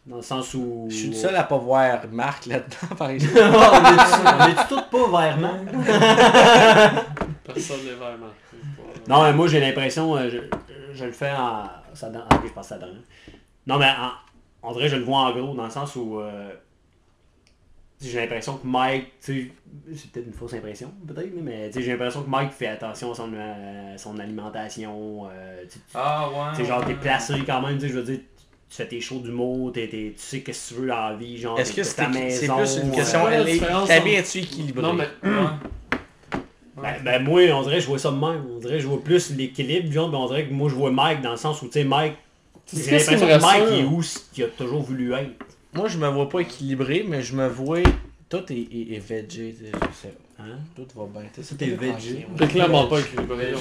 Dans 0.06 0.16
le 0.16 0.22
sens 0.22 0.52
où. 0.52 0.86
Je 0.90 0.94
suis 0.96 1.08
le 1.08 1.14
seul 1.14 1.34
à 1.34 1.44
pas 1.44 1.56
voir 1.56 2.02
Marc 2.12 2.44
là-dedans, 2.44 2.94
par 2.98 3.08
exemple. 3.08 3.38
on 3.38 4.46
est 4.48 4.68
tous 4.68 4.82
pas 4.90 5.22
vers 5.22 5.38
Marc? 5.38 5.60
Personne 7.42 7.84
n'est 7.86 7.92
vraiment. 7.92 8.26
Non, 9.08 9.22
mais 9.22 9.32
moi 9.32 9.48
j'ai 9.48 9.60
l'impression, 9.60 10.14
euh, 10.16 10.30
je, 10.94 11.04
le 11.04 11.12
fais 11.12 11.30
en. 11.32 11.64
Ça, 11.94 12.10
ah, 12.14 12.40
je 12.44 12.52
pense 12.52 12.64
que 12.68 12.74
ça 12.74 12.78
donne. 12.78 13.02
Non, 13.66 13.78
mais 13.78 13.86
en, 13.88 14.10
on 14.68 14.72
dirait 14.72 14.88
je 14.88 14.96
le 14.96 15.04
vois 15.04 15.18
en 15.18 15.32
gros, 15.32 15.54
dans 15.54 15.64
le 15.64 15.70
sens 15.70 15.94
où. 15.96 16.20
euh, 16.20 16.52
j'ai 18.00 18.20
l'impression 18.20 18.56
que 18.58 18.66
Mike, 18.66 19.12
c'est 19.20 19.50
peut-être 20.12 20.26
une 20.26 20.32
fausse 20.32 20.52
impression, 20.52 20.92
peut-être, 21.06 21.30
mais 21.40 21.68
tu 21.68 21.74
sais, 21.74 21.82
j'ai 21.82 21.92
l'impression 21.92 22.22
que 22.22 22.28
Mike 22.28 22.52
fait 22.52 22.66
attention 22.66 23.12
à 23.12 23.14
son, 23.14 23.30
euh, 23.32 23.96
son 23.96 24.18
alimentation. 24.18 25.26
euh, 25.30 25.62
tu 25.64 25.78
sais, 25.78 25.84
Ah 25.94 26.28
ouais. 26.28 26.36
tu 26.50 26.56
sais, 26.62 26.64
genre, 26.68 26.84
t'es 26.84 26.94
placé 26.94 27.34
quand 27.46 27.62
même, 27.62 27.76
tu 27.76 27.82
sais, 27.82 27.88
je 27.88 27.98
veux 27.98 28.02
dire, 28.02 28.18
tu 28.68 28.76
fais 28.76 28.88
tes 28.88 29.00
shows 29.00 29.20
d'humour, 29.20 29.72
t'es, 29.72 29.88
t'es- 29.88 30.12
tu 30.16 30.22
sais 30.22 30.40
qu'est-ce 30.42 30.70
que 30.70 30.74
tu 30.74 30.80
veux 30.82 30.88
dans 30.88 31.08
la 31.10 31.14
vie, 31.14 31.38
genre, 31.38 31.58
Est-ce 31.58 31.72
que 31.72 31.82
c'est 31.82 31.94
ta 31.96 32.12
c'est 32.12 32.18
maison, 32.18 32.56
plus 32.56 32.76
une 32.82 32.90
euh, 32.90 32.94
question, 32.94 33.20
quoi 33.20 33.30
la 33.30 33.36
elle 33.36 33.48
est- 33.48 33.52
différence 33.52 33.88
ta 33.88 33.94
entre- 33.96 34.04
vie 34.04 34.14
est-tu 34.14 34.38
équilibrée? 34.38 34.82
Non, 34.82 34.92
mais. 34.92 35.08
Ouais. 35.22 35.30
Ben, 36.84 36.94
ben, 37.02 37.22
moi, 37.22 37.40
on 37.52 37.62
dirait 37.62 37.76
que 37.76 37.82
je 37.82 37.86
vois 37.86 37.98
ça 37.98 38.10
de 38.10 38.16
même. 38.16 38.42
On 38.56 38.58
dirait 38.58 38.74
que 38.74 38.80
je 38.80 38.86
vois 38.86 39.02
plus 39.02 39.30
l'équilibre, 39.36 39.90
genre, 39.92 40.10
ben, 40.10 40.18
on 40.18 40.26
dirait 40.28 40.44
que 40.46 40.52
moi 40.52 40.68
je 40.68 40.74
vois 40.74 40.90
Mike 40.90 41.22
dans 41.22 41.30
le 41.32 41.36
sens 41.38 41.62
où, 41.62 41.66
tu 41.66 41.72
sais, 41.72 41.84
Mike, 41.84 42.14
j'ai 42.72 42.90
l'impression 42.98 43.26
que 43.26 43.40
Mike 43.42 43.64
il 43.72 43.80
est 43.80 43.84
où 43.84 44.02
ce 44.02 44.18
qu'il 44.32 44.44
a 44.44 44.48
toujours 44.48 44.82
voulu 44.82 45.12
être. 45.14 45.30
Moi, 45.72 45.88
je 45.88 45.98
me 45.98 46.06
vois 46.08 46.28
pas 46.28 46.40
équilibré, 46.40 47.04
mais 47.08 47.20
je 47.22 47.34
me 47.34 47.48
vois... 47.48 47.78
Tout 48.28 48.40
est, 48.50 48.54
est, 48.56 48.94
est 48.96 48.98
veggie, 49.06 49.54
tu 49.58 49.64
sais, 49.66 49.72
je 49.72 49.96
sais. 50.08 50.14
Hein? 50.38 50.58
Tout 50.74 50.86
va 50.96 51.04
bien. 51.12 51.22
veggie. 51.76 51.90
tranquille, 51.90 52.26
T'es 52.36 52.44
ouais. 52.44 52.50
clairement 52.50 52.86
pas 52.86 52.98
équilibré. 53.00 53.52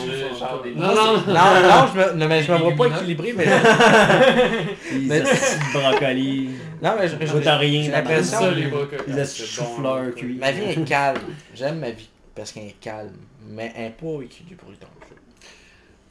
Non, 0.75 0.87
non, 0.87 1.13
Non, 1.13 1.33
non, 1.33 1.87
je 1.93 1.99
me, 1.99 2.13
non, 2.19 2.27
mais 2.27 2.43
je 2.43 2.51
me 2.51 2.57
vois 2.57 2.71
pas 2.75 2.87
équilibré, 2.97 3.33
mais... 3.37 3.45
Mais- 5.07 5.23
brocoli. 5.73 6.49
Non, 6.81 6.91
mais 6.99 7.07
je- 7.07 7.15
j'ai 7.19 7.89
l'impression- 7.91 8.39
ça, 8.39 8.51
les 8.51 8.67
brocolis. 8.67 9.35
Chou-fleur 9.45 10.03
là. 10.03 10.11
cuits. 10.11 10.37
Ma 10.39 10.51
vie 10.51 10.63
est 10.71 10.83
calme. 10.85 11.21
J'aime 11.55 11.79
ma 11.79 11.91
vie 11.91 12.09
parce 12.35 12.51
qu'elle 12.51 12.67
est 12.67 12.79
calme, 12.79 13.15
mais 13.47 13.71
elle 13.75 13.83
n'est 13.85 13.91
pas 13.91 14.21
équilibrée 14.23 14.77
donc. 14.81 14.89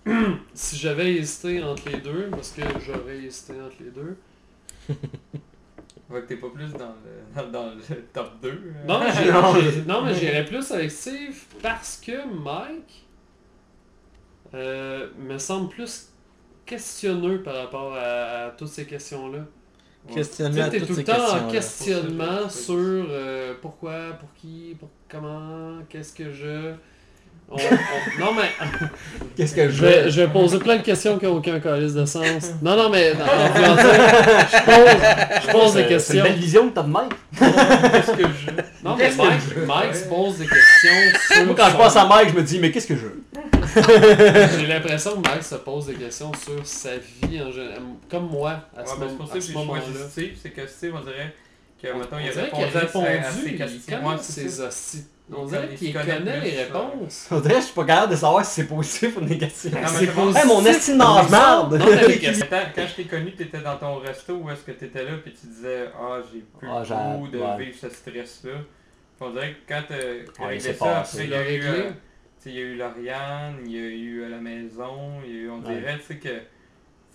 Si 0.54 0.76
j'avais 0.76 1.14
hésité 1.14 1.62
entre 1.62 1.88
les 1.88 1.98
deux, 2.00 2.28
parce 2.30 2.50
que 2.52 2.62
j'aurais 2.84 3.18
hésité 3.18 3.52
entre 3.60 3.76
les 3.80 3.90
deux. 3.90 4.16
Ouais, 6.10 6.20
que 6.20 6.26
t'es 6.26 6.36
pas 6.36 6.50
plus 6.50 6.70
dans 6.72 6.94
le, 7.02 7.42
dans, 7.42 7.50
dans 7.50 7.74
le 7.74 7.80
top 8.12 8.32
2. 8.42 8.48
euh. 8.50 8.86
Non, 9.86 10.04
mais 10.04 10.14
j'irais 10.14 10.44
plus 10.44 10.70
avec 10.70 10.90
Steve 10.90 11.42
parce 11.62 11.96
que 12.04 12.26
Mike 12.26 13.06
euh, 14.52 15.08
me 15.18 15.38
semble 15.38 15.70
plus 15.70 16.10
questionneux 16.66 17.42
par 17.42 17.54
rapport 17.56 17.94
à, 17.94 18.00
à 18.46 18.50
toutes 18.50 18.68
ces 18.68 18.84
questions-là. 18.84 19.46
Questionnement 20.12 20.68
t'es 20.68 20.80
tout 20.80 20.94
le 20.94 21.04
temps 21.04 21.36
en 21.36 21.48
questionnement 21.50 22.48
sur 22.48 22.76
euh, 22.76 23.54
pourquoi, 23.60 24.12
pour 24.18 24.32
qui, 24.34 24.76
pour 24.78 24.88
comment, 25.08 25.78
qu'est-ce 25.88 26.12
que 26.12 26.32
je... 26.32 26.74
On- 27.52 27.56
on- 27.56 28.20
Non 28.26 28.32
mais 28.34 28.48
Qu'est-ce 29.36 29.54
que 29.54 29.68
je 29.70 29.82
vais, 29.84 30.10
je 30.10 30.20
vais 30.22 30.28
poser 30.28 30.58
plein 30.58 30.76
de 30.76 30.82
questions 30.82 31.18
qui 31.18 31.24
n'ont 31.26 31.36
aucun 31.36 31.58
calice 31.60 31.94
de 31.94 32.04
sens. 32.04 32.24
Non 32.62 32.76
non 32.76 32.88
mais 32.90 33.12
non, 33.14 33.24
je 33.54 34.64
pose, 34.64 35.42
je 35.46 35.52
pose 35.52 35.72
des 35.74 35.78
C'est 35.78 35.82
une 35.82 35.88
questions. 35.88 36.22
belle 36.24 36.32
vision 36.34 36.68
que 36.68 36.74
t'as 36.74 36.82
de 36.82 36.88
Mike. 36.88 37.12
Qu'est-ce 37.38 38.12
que 38.16 38.22
je. 38.22 38.50
Non 38.84 38.96
mais 38.96 39.10
Mike, 39.10 39.40
veux? 39.54 39.66
Mike 39.66 39.94
se 39.94 40.04
pose 40.06 40.38
des 40.38 40.46
questions 40.46 41.20
sur 41.30 41.44
Moi, 41.46 41.54
quand 41.56 41.70
je 41.70 41.76
pense 41.76 41.96
à 41.96 42.06
Mike, 42.06 42.28
je 42.30 42.34
me 42.34 42.42
dis, 42.42 42.58
mais 42.58 42.70
qu'est-ce 42.70 42.86
que 42.88 42.96
je 42.96 43.02
veux? 43.02 43.22
J'ai 44.58 44.66
l'impression 44.66 45.12
que 45.20 45.28
Mike 45.28 45.42
se 45.42 45.54
pose 45.56 45.86
des 45.86 45.94
questions 45.94 46.32
sur 46.34 46.66
sa 46.66 46.90
vie 46.96 47.40
en 47.40 47.50
général, 47.50 47.78
comme 48.10 48.28
moi 48.28 48.50
à 48.76 48.80
Ouais, 48.80 48.86
ce, 48.86 48.94
moment- 48.98 49.24
à 49.24 49.32
choisi 49.32 49.52
moment-là. 49.54 49.80
Steve, 50.10 50.30
c'est 50.42 50.50
que 50.50 50.66
Steve, 50.66 50.92
on 50.94 51.00
dirait 51.00 51.34
que, 51.80 51.88
On 51.94 51.98
mettons, 51.98 52.16
il 52.18 52.28
a 52.28 52.40
répondu, 52.42 52.64
à, 53.06 53.30
ses- 53.30 53.40
il 53.48 53.56
questions. 53.58 54.18
ses 54.18 54.60
hosties. 54.60 55.04
On 55.34 55.44
dirait 55.46 55.68
qu'il 55.74 55.88
il 55.88 55.92
connaît 55.94 56.18
connaît 56.18 56.40
les 56.40 56.64
réponses. 56.64 57.28
On 57.30 57.40
dirait 57.40 57.54
que 57.54 57.60
je 57.60 57.64
suis 57.66 57.74
pas 57.74 57.84
capable 57.84 58.12
de 58.12 58.16
savoir 58.16 58.44
si 58.44 58.60
c'est 58.60 58.66
positif 58.66 59.16
ou 59.16 59.20
négatif. 59.20 59.72
Non, 59.72 59.80
mais 59.80 59.88
C'est. 59.88 60.40
Hey, 60.40 60.46
mon 60.46 60.64
estime 60.66 60.98
dans 60.98 61.22
merde! 61.28 61.78
Quand 62.74 62.86
je 62.86 62.94
t'ai 62.96 63.04
connu, 63.04 63.32
t'étais 63.34 63.60
dans 63.60 63.76
ton 63.76 63.96
resto 63.98 64.34
où 64.34 64.50
est-ce 64.50 64.62
que 64.62 64.72
t'étais 64.72 65.04
là 65.04 65.12
puis 65.22 65.32
tu 65.32 65.46
disais 65.46 65.86
Ah 65.98 66.18
j'ai 66.32 66.40
plus 66.58 66.68
Ah, 66.70 66.82
j'ai- 66.84 66.94
le 66.94 67.18
goût 67.18 67.28
de 67.28 67.38
ouais. 67.38 67.64
vivre 67.64 67.76
ce 67.80 67.88
stress-là. 67.88 68.52
On 69.20 69.30
dirait 69.30 69.52
que 69.52 69.72
quand 69.72 69.82
t'as 69.88 70.44
réglé 70.48 70.60
ça, 70.72 70.72
passé. 70.84 71.18
après 71.20 71.24
il 71.26 71.30
y 71.30 71.34
a 71.34 71.52
eu, 71.54 71.62
euh, 71.64 71.90
il 72.44 72.52
y 72.52 72.58
a 72.58 72.60
eu 72.62 72.74
Lauriane, 72.76 73.54
il 73.64 73.70
y 73.72 73.76
a 73.78 73.80
eu 73.80 74.22
euh, 74.24 74.28
la 74.28 74.38
maison, 74.38 75.20
il 75.24 75.30
y 75.30 75.34
a 75.34 75.40
eu, 75.42 75.50
on 75.50 75.60
Ouais. 75.64 75.76
dirait 75.78 75.96
tu 75.98 76.06
sais 76.06 76.16
que 76.16 76.28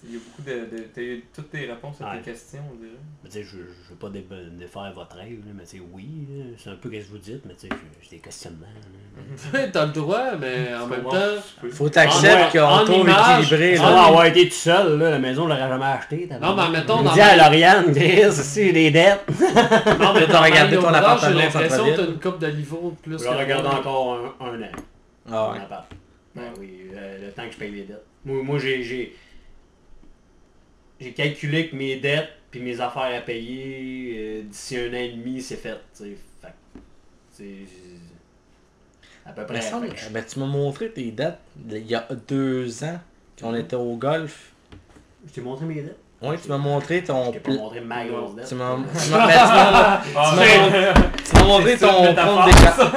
il 0.04 0.14
y 0.14 0.16
a 0.16 0.20
beaucoup 0.20 0.42
de, 0.48 0.78
de 0.78 0.84
t'as 0.94 1.02
eu 1.02 1.24
toutes 1.36 1.50
tes 1.50 1.66
réponses 1.66 1.96
à 2.02 2.12
Ouais. 2.12 2.18
tes 2.20 2.32
questions, 2.32 2.62
on 2.72 2.76
dirait. 2.76 2.92
Mais 3.24 3.30
tu 3.30 3.38
sais, 3.38 3.44
je, 3.44 3.58
je 3.58 3.90
veux 3.90 3.96
pas 4.00 4.10
dé- 4.10 4.26
défaire 4.52 4.92
votre 4.94 5.16
rêve, 5.16 5.40
mais 5.56 5.64
tu 5.64 5.78
sais, 5.78 5.84
oui, 5.92 6.28
là, 6.30 6.46
c'est 6.58 6.70
un 6.70 6.76
peu 6.76 6.90
ce 6.92 6.98
que 6.98 7.12
vous 7.12 7.18
dites, 7.18 7.42
mais 7.46 7.54
tu 7.56 7.62
sais, 7.62 7.70
j'ai- 7.72 8.00
j'ai 8.10 8.16
des 8.18 8.22
questionnements. 8.22 8.68
Ouais, 9.54 9.72
T'as 9.72 9.86
le 9.88 9.92
droit, 9.92 10.36
mais 10.40 10.74
en 10.76 10.86
même 10.88 11.04
temps, 11.04 11.10
tu 11.12 11.62
peux- 11.62 11.70
Faut 11.72 11.90
t'accepter 11.90 12.60
qu'on 12.60 12.86
trouve 12.86 13.10
équilibré. 13.10 13.72
Là. 13.72 13.78
Sans 13.78 14.06
avoir 14.08 14.26
été 14.26 14.48
tout 14.48 14.54
seul, 14.56 15.00
là, 15.00 15.10
la 15.10 15.20
maison, 15.20 15.44
on 15.46 15.48
l'aurait 15.48 15.68
jamais 15.68 15.86
acheté. 15.86 16.30
Non, 16.40 16.56
mais 16.56 16.70
mettons, 16.70 17.02
ma- 17.02 17.12
à 17.14 17.36
Lauriane, 17.36 17.92
Chris, 17.94 18.32
si 18.32 18.72
les 18.72 18.92
dettes. 18.92 19.26
non, 20.00 20.14
mais 20.14 20.28
T'as 20.28 20.42
regardé 20.44 20.78
ton 20.78 20.88
appartement 20.88 21.32
J'ai 21.32 21.44
l'impression 21.44 21.86
que 21.86 21.96
t'as 21.96 22.06
une 22.06 22.20
coupe 22.20 22.40
de 22.40 22.48
niveau 22.52 22.92
de 22.96 23.02
plus. 23.02 23.24
Je 23.24 23.30
regarde 23.30 23.66
encore 23.66 24.34
un, 24.40 24.46
un 24.46 24.62
an. 24.62 24.72
Ah 25.32 25.52
ouais. 25.52 25.58
Ben 26.36 26.42
Ouais. 26.44 26.50
oui, 26.60 26.82
le, 26.92 27.26
le 27.26 27.32
temps 27.34 27.48
que 27.48 27.54
je 27.54 27.58
paye 27.58 27.72
les 27.72 27.82
dettes. 27.84 28.06
Moi, 28.24 28.44
moi 28.44 28.60
j'ai, 28.60 28.84
j'ai, 31.00 31.14
calculé 31.14 31.70
que 31.70 31.76
mes 31.76 31.98
dettes 31.98 32.30
puis 32.52 32.62
mes 32.62 32.80
affaires 32.80 33.18
à 33.18 33.22
payer 33.22 34.16
euh, 34.18 34.42
d'ici 34.44 34.78
un 34.78 34.90
an 34.90 34.98
et 34.98 35.12
demi, 35.12 35.42
c'est 35.42 35.58
fait. 35.58 35.78
tu 35.96 36.04
sais. 36.04 36.18
Fait 36.42 36.54
à 39.26 39.34
peu 39.34 39.46
près. 39.46 39.60
que 39.60 39.98
je- 39.98 40.10
ben, 40.10 40.24
tu 40.26 40.40
m'as 40.40 40.46
montré 40.46 40.90
tes 40.92 41.12
dates 41.12 41.42
il 41.70 41.86
y 41.86 41.96
a 41.96 42.08
deux 42.28 42.84
ans 42.84 43.00
qu'on 43.40 43.54
était 43.56 43.76
au 43.76 43.96
golf. 43.98 44.54
je 45.28 45.34
t'ai 45.34 45.42
montré 45.42 45.66
mes 45.66 45.82
dettes. 45.82 46.00
Oui, 46.20 46.36
tu 46.42 46.50
m'as 46.50 46.58
montré 46.58 47.04
ton 47.04 47.32
pas 47.32 47.40
pla- 47.40 47.54
montré 47.54 47.80
ma 47.80 48.04
grosse 48.06 48.34
dette. 48.36 48.48
Tu 48.48 48.56
m'as 48.56 48.76
tu 49.06 49.12
m'as- 49.12 49.28
tu 49.28 49.32
m'as- 49.38 50.02
Ah, 50.16 50.34
tu 51.24 51.36
m'as 51.36 51.44
montré 51.44 51.78
ton 51.78 51.88
compte 51.94 52.16
des 52.46 52.52
jardins. 52.58 52.92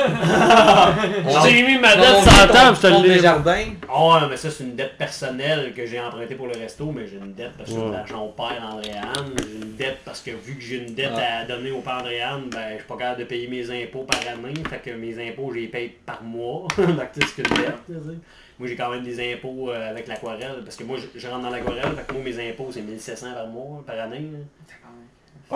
J'ai 1.45 1.62
mis 1.62 1.79
ma 1.79 1.93
Tu 1.93 1.99
m'as 1.99 2.05
dette 2.07 2.14
montré 2.14 2.31
sur 2.31 2.41
la 2.41 2.47
ton 2.47 2.53
table, 2.55 2.77
je 2.77 2.81
te 2.81 2.87
le 2.87 3.14
dis. 3.14 3.21
jardins. 3.21 3.64
Oh, 3.95 4.14
mais 4.31 4.37
ça, 4.39 4.51
c'est 4.51 4.64
une 4.64 4.75
dette 4.77 4.97
personnelle 4.97 5.73
que 5.75 5.85
j'ai 5.87 6.01
empruntée 6.01 6.35
pour 6.35 6.47
le 6.47 6.55
resto, 6.59 6.91
mais 6.97 7.07
j'ai 7.07 7.16
une 7.18 7.35
dette 7.35 7.53
parce 7.59 7.68
que 7.71 7.77
j'ai 7.77 7.87
de 7.87 7.93
l'argent 7.93 8.23
au 8.25 8.29
père 8.29 8.62
Andréane. 8.73 9.35
J'ai 9.39 9.66
une 9.66 9.77
dette 9.77 9.99
parce 10.05 10.21
que 10.21 10.31
vu 10.31 10.55
que 10.57 10.62
j'ai 10.62 10.77
une 10.77 10.95
dette 10.95 11.12
Ah. 11.16 11.41
à 11.43 11.45
donner 11.45 11.73
au 11.73 11.81
père 11.81 11.99
Andréane, 12.01 12.45
ben, 12.51 12.59
je 12.73 12.77
suis 12.77 12.87
pas 12.89 12.97
capable 12.97 13.21
de 13.21 13.25
payer 13.25 13.49
mes 13.49 13.71
impôts 13.83 14.05
par 14.05 14.21
année. 14.21 14.55
Fait 14.71 14.79
que 14.91 14.97
mes 14.97 15.29
impôts, 15.29 15.51
je 15.55 15.61
les 15.61 15.66
paye 15.68 15.93
par 16.07 16.23
mois. 16.23 16.66
Donc, 16.79 16.97
tu 17.12 17.21
sais, 17.21 17.27
c'est 17.37 17.43
qu'une 17.43 17.55
dette. 17.57 17.75
Moi, 18.61 18.69
j'ai 18.69 18.77
quand 18.77 18.91
même 18.91 19.03
des 19.03 19.33
impôts 19.35 19.71
euh, 19.71 19.91
avec 19.91 20.07
l'aquarelle. 20.07 20.63
Parce 20.63 20.77
que 20.77 20.85
moi, 20.85 20.97
je, 20.99 21.19
je 21.19 21.27
rentre 21.27 21.43
dans 21.43 21.51
l'aquarelle. 21.51 21.97
Fait 21.97 22.07
que 22.07 22.13
moi, 22.13 22.23
mes 22.23 22.51
impôts, 22.51 22.69
c'est 22.71 22.83
1700 22.83 23.33
par 23.35 23.47
mois, 23.49 23.83
par 23.85 23.99
année. 23.99 24.31
là. 24.31 24.39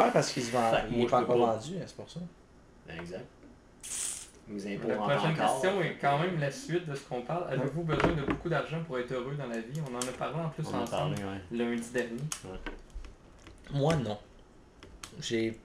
Ouais, 0.01 0.11
parce 0.13 0.33
qu'il 0.33 0.43
se 0.43 0.51
vend. 0.51 0.73
Fait 0.73 0.83
que 0.89 0.91
Il 0.91 0.97
moi, 0.97 1.07
est 1.07 1.11
pas 1.11 1.19
peux 1.23 1.25
encore 1.33 1.47
pas. 1.47 1.53
vendu, 1.57 1.75
c'est 1.87 1.95
pour 1.97 2.11
ça. 2.11 2.21
Ben, 2.89 2.99
exact. 2.99 3.25
Mes 4.49 4.75
impôts 4.75 4.89
La 4.89 4.97
rentrent 4.97 5.17
prochaine 5.17 5.33
encore. 5.33 5.61
question 5.61 5.83
est 5.83 5.97
quand 6.01 6.19
même 6.19 6.41
la 6.41 6.51
suite 6.51 6.87
de 6.89 6.95
ce 6.95 7.03
qu'on 7.03 7.21
parle. 7.23 7.45
Avez-vous 7.53 7.83
besoin 7.83 8.13
de 8.13 8.23
beaucoup 8.23 8.49
d'argent 8.49 8.83
pour 8.87 8.99
être 8.99 9.13
heureux 9.13 9.35
dans 9.37 9.47
la 9.47 9.59
vie? 9.59 9.81
On 9.91 9.95
en 9.95 10.01
a 10.01 10.13
parlé 10.19 10.37
en 10.41 10.49
plus 10.49 10.65
On 10.67 10.75
en 10.75 10.79
a 10.79 10.83
ensemble 10.83 11.15
parlé, 11.15 11.31
ouais. 11.51 11.59
lundi 11.59 11.91
dernier. 11.93 12.21
Moi, 13.73 13.97
non. 13.97 14.19
J'ai 15.21 15.59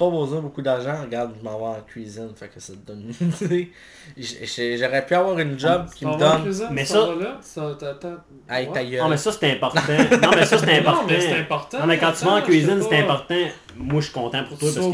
pas 0.00 0.10
besoin 0.10 0.40
beaucoup 0.40 0.62
d'argent. 0.62 1.02
Regarde, 1.02 1.32
je 1.38 1.44
m'en 1.44 1.58
vais 1.58 1.78
en 1.78 1.82
cuisine, 1.86 2.30
fait 2.34 2.48
que 2.48 2.58
ça 2.58 2.72
te 2.72 2.78
donne 2.86 3.12
une 3.20 3.32
idée. 3.46 3.70
J'aurais 4.16 5.04
pu 5.06 5.14
avoir 5.14 5.38
une 5.38 5.58
job 5.58 5.86
qui 5.94 6.06
me 6.06 6.16
donne. 6.18 6.42
Mais 6.44 6.68
Mais 6.70 6.84
ça- 6.84 6.94
ça... 7.06 7.14
Là, 7.14 7.38
ça 7.40 7.76
t'attends. 7.78 8.16
Hey, 8.48 8.66
ta 8.66 8.80
Ouais. 8.80 8.86
gueule. 8.90 9.00
Non, 9.02 9.08
mais 9.10 9.16
ça, 9.18 9.30
c'est 9.32 9.52
important. 9.52 9.80
non, 10.22 10.30
mais 10.34 10.46
ça, 10.46 10.58
c'est 10.58 10.78
important. 10.78 11.02
Non, 11.02 11.06
mais 11.08 11.20
c'est 11.20 11.38
important. 11.38 11.78
Non, 11.80 11.86
mais 11.86 11.98
quand 11.98 12.12
tu 12.12 12.24
vas 12.24 12.32
en 12.32 12.42
cuisine, 12.42 12.82
c'est 12.88 12.98
important. 12.98 13.34
Moi, 13.76 14.00
je 14.00 14.04
suis 14.06 14.14
content 14.14 14.44
pour 14.48 14.58
toi 14.58 14.68
parce 14.74 14.86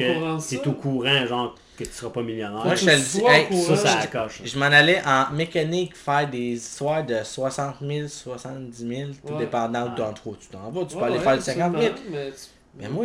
que 0.50 0.56
t'es 0.56 0.68
au 0.68 0.72
courant, 0.72 1.26
genre, 1.26 1.54
que 1.78 1.84
tu 1.84 1.90
seras 1.92 2.10
pas 2.10 2.22
millionnaire. 2.22 2.64
Moi, 2.64 2.74
je 2.74 2.84
te 2.86 2.90
le 2.90 2.96
dis, 2.96 3.22
hey, 3.26 3.56
ça, 3.62 3.76
ça 3.76 4.00
je- 4.02 4.08
coche. 4.08 4.42
Je 4.44 4.58
m'en 4.58 4.66
allais 4.66 5.00
en 5.06 5.32
mécanique 5.34 5.94
faire 5.96 6.28
des 6.28 6.52
histoires 6.54 7.04
de 7.04 7.16
60 7.22 7.76
000, 7.80 8.08
70 8.08 8.76
000, 8.88 9.10
tout 9.26 9.32
Ouais. 9.34 9.38
dépendant 9.40 9.84
Ouais. 9.84 9.94
d'entre 9.96 10.26
où 10.26 10.34
tu 10.36 10.48
t'en 10.48 10.70
vas. 10.70 10.84
Tu 10.84 10.96
peux 10.96 11.04
aller 11.04 11.18
ouais, 11.18 11.22
faire 11.22 11.36
le 11.36 11.40
50 11.42 11.72
000. 11.72 11.84
absolument, 11.84 12.10
mais 12.12 12.30
tu- 12.32 12.80
Mais 12.82 12.88
moi, 12.88 13.04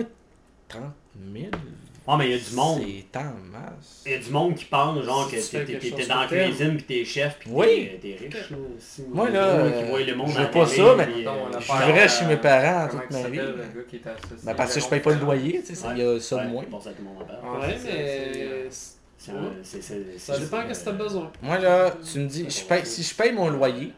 30 0.69 0.81
000. 1.33 1.45
Ah, 2.07 2.17
mais 2.17 2.25
il 2.25 2.31
y 2.31 2.33
a 2.35 2.37
du 2.39 2.55
monde. 2.55 2.81
C'est 2.81 3.17
en 3.19 3.23
masse. 3.51 4.01
Il 4.07 4.11
y 4.11 4.15
a 4.15 4.17
du 4.17 4.29
monde 4.31 4.55
qui 4.55 4.65
pense 4.65 5.03
genre 5.05 5.29
Si 5.29 5.51
que 5.51 5.57
t'es- 5.59 6.07
dans 6.07 6.21
la 6.21 6.27
cuisine 6.27 6.77
pis 6.77 6.83
t'es 6.83 7.05
chef 7.05 7.37
pis 7.39 7.49
Oui. 7.51 7.91
t'es 8.01 8.17
t'es 8.17 8.25
riche. 8.37 8.49
là, 8.49 8.57
aussi. 8.75 9.03
Moi, 9.07 9.29
là, 9.29 9.57
monde 9.63 9.73
qui 9.77 9.83
voit 9.89 9.99
le 10.01 10.15
monde 10.15 10.29
je 10.29 10.39
veux 10.39 10.51
pas 10.51 10.65
télé, 10.65 10.77
ça, 10.77 10.95
mais- 10.97 11.05
puis, 11.05 11.15
Mettons, 11.19 11.31
euh, 11.31 11.59
je 11.59 11.85
vivrais 11.85 12.09
chez 12.09 12.25
mes 12.25 12.37
parents 12.37 12.87
toute 12.89 13.11
ma 13.11 13.29
vie. 13.29 13.39
Ben, 14.43 14.55
parce 14.55 14.73
que 14.73 14.79
je 14.79 14.87
paye 14.87 14.99
pas 14.99 15.11
le 15.11 15.19
loyer, 15.19 15.61
tu 15.65 15.75
sais, 15.75 15.87
il 15.91 15.97
y 15.99 16.01
a 16.03 16.19
ça 16.19 16.43
de 16.43 16.49
moins. 16.49 16.63
Ouais, 16.63 17.77
mais... 17.83 18.69
C'est 19.19 19.31
c'est- 19.63 19.81
c'est- 19.81 20.17
Ça 20.17 20.39
dépend 20.39 20.67
qu'est-ce 20.67 20.79
que 20.79 20.85
t'as 20.85 20.91
besoin. 20.93 21.31
Moi 21.43 21.59
là, 21.59 21.91
tu 22.11 22.17
me 22.19 22.27
dis, 22.27 22.47
je 22.49 22.63
paye, 22.63 22.83
si 22.85 23.03
je 23.03 23.13
paye 23.13 23.31
mon 23.31 23.49
loyer, 23.49 23.93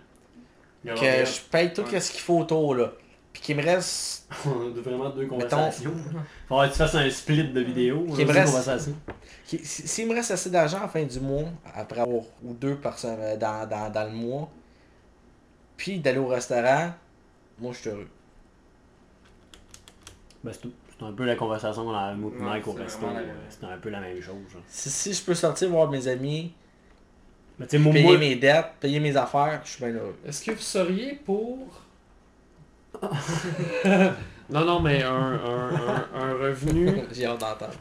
que 0.85 0.91
je 1.25 1.39
paye 1.49 1.71
tout 1.71 1.85
ce 1.87 2.11
qu'il 2.11 2.19
faut 2.19 2.39
autour 2.39 2.75
là, 2.75 2.91
puis 3.33 3.41
qu'il 3.41 3.57
me 3.57 3.63
reste, 3.63 4.27
On 4.45 4.49
a 4.77 4.81
vraiment 4.81 5.09
deux 5.09 5.23
Mettons- 5.23 5.35
conversations. 5.39 5.93
Faut 6.47 6.61
que 6.61 6.67
tu 6.67 6.73
fasses 6.75 6.95
un 6.95 7.09
split 7.09 7.51
de 7.51 7.59
vidéos. 7.61 8.05
Qui 8.15 8.23
là, 8.23 8.25
me 8.25 8.31
reste- 8.39 8.89
s'il 9.63 10.07
me 10.07 10.13
reste 10.13 10.31
assez 10.31 10.49
d'argent 10.49 10.77
à 10.77 10.81
la 10.83 10.87
fin 10.87 11.03
du 11.03 11.19
mois, 11.19 11.43
après 11.75 11.99
avoir 12.01 12.23
ou 12.43 12.53
deux 12.53 12.75
par 12.75 12.97
semaine 12.97 13.37
dans, 13.37 13.67
dans, 13.67 13.91
dans 13.91 14.03
le 14.05 14.11
mois, 14.15 14.49
puis 15.75 15.99
d'aller 15.99 16.19
au 16.19 16.27
restaurant, 16.27 16.93
moi 17.59 17.73
je 17.73 17.77
suis 17.79 17.89
heureux. 17.89 18.07
Ben, 20.43 20.51
c'est 20.53 20.61
tout. 20.61 20.71
C'est 20.99 21.05
un 21.05 21.11
peu 21.13 21.25
la 21.25 21.35
conversation 21.35 21.83
qu'on 21.85 21.93
a 21.93 21.99
avec 22.09 22.23
Ouais, 22.23 22.31
Mike 22.39 22.67
au 22.67 22.73
c'est 22.77 22.83
resto. 22.83 23.05
euh, 23.07 23.33
C'est 23.49 23.65
un 23.65 23.77
peu 23.77 23.89
la 23.89 23.99
même 23.99 24.21
chose. 24.21 24.35
genre. 24.51 24.61
Si, 24.67 24.89
si 24.89 25.13
je 25.13 25.23
peux 25.23 25.33
sortir 25.33 25.69
voir 25.69 25.89
mes 25.89 26.07
amis, 26.07 26.53
payer 27.69 28.03
moi- 28.03 28.17
mes 28.17 28.35
dettes, 28.35 28.73
payer 28.79 28.99
mes 28.99 29.15
affaires, 29.17 29.61
je 29.63 29.71
suis 29.71 29.83
bien 29.83 29.93
heureux. 29.95 30.15
Est-ce 30.25 30.43
que 30.45 30.51
vous 30.51 30.59
seriez 30.61 31.15
pour... 31.15 31.81
non, 34.49 34.65
non, 34.65 34.79
mais 34.79 35.03
un, 35.03 35.09
un, 35.11 35.69
un, 36.15 36.19
un 36.21 36.33
revenu... 36.33 37.03
J'ai 37.11 37.25
hâte 37.25 37.39
d'entendre. 37.39 37.73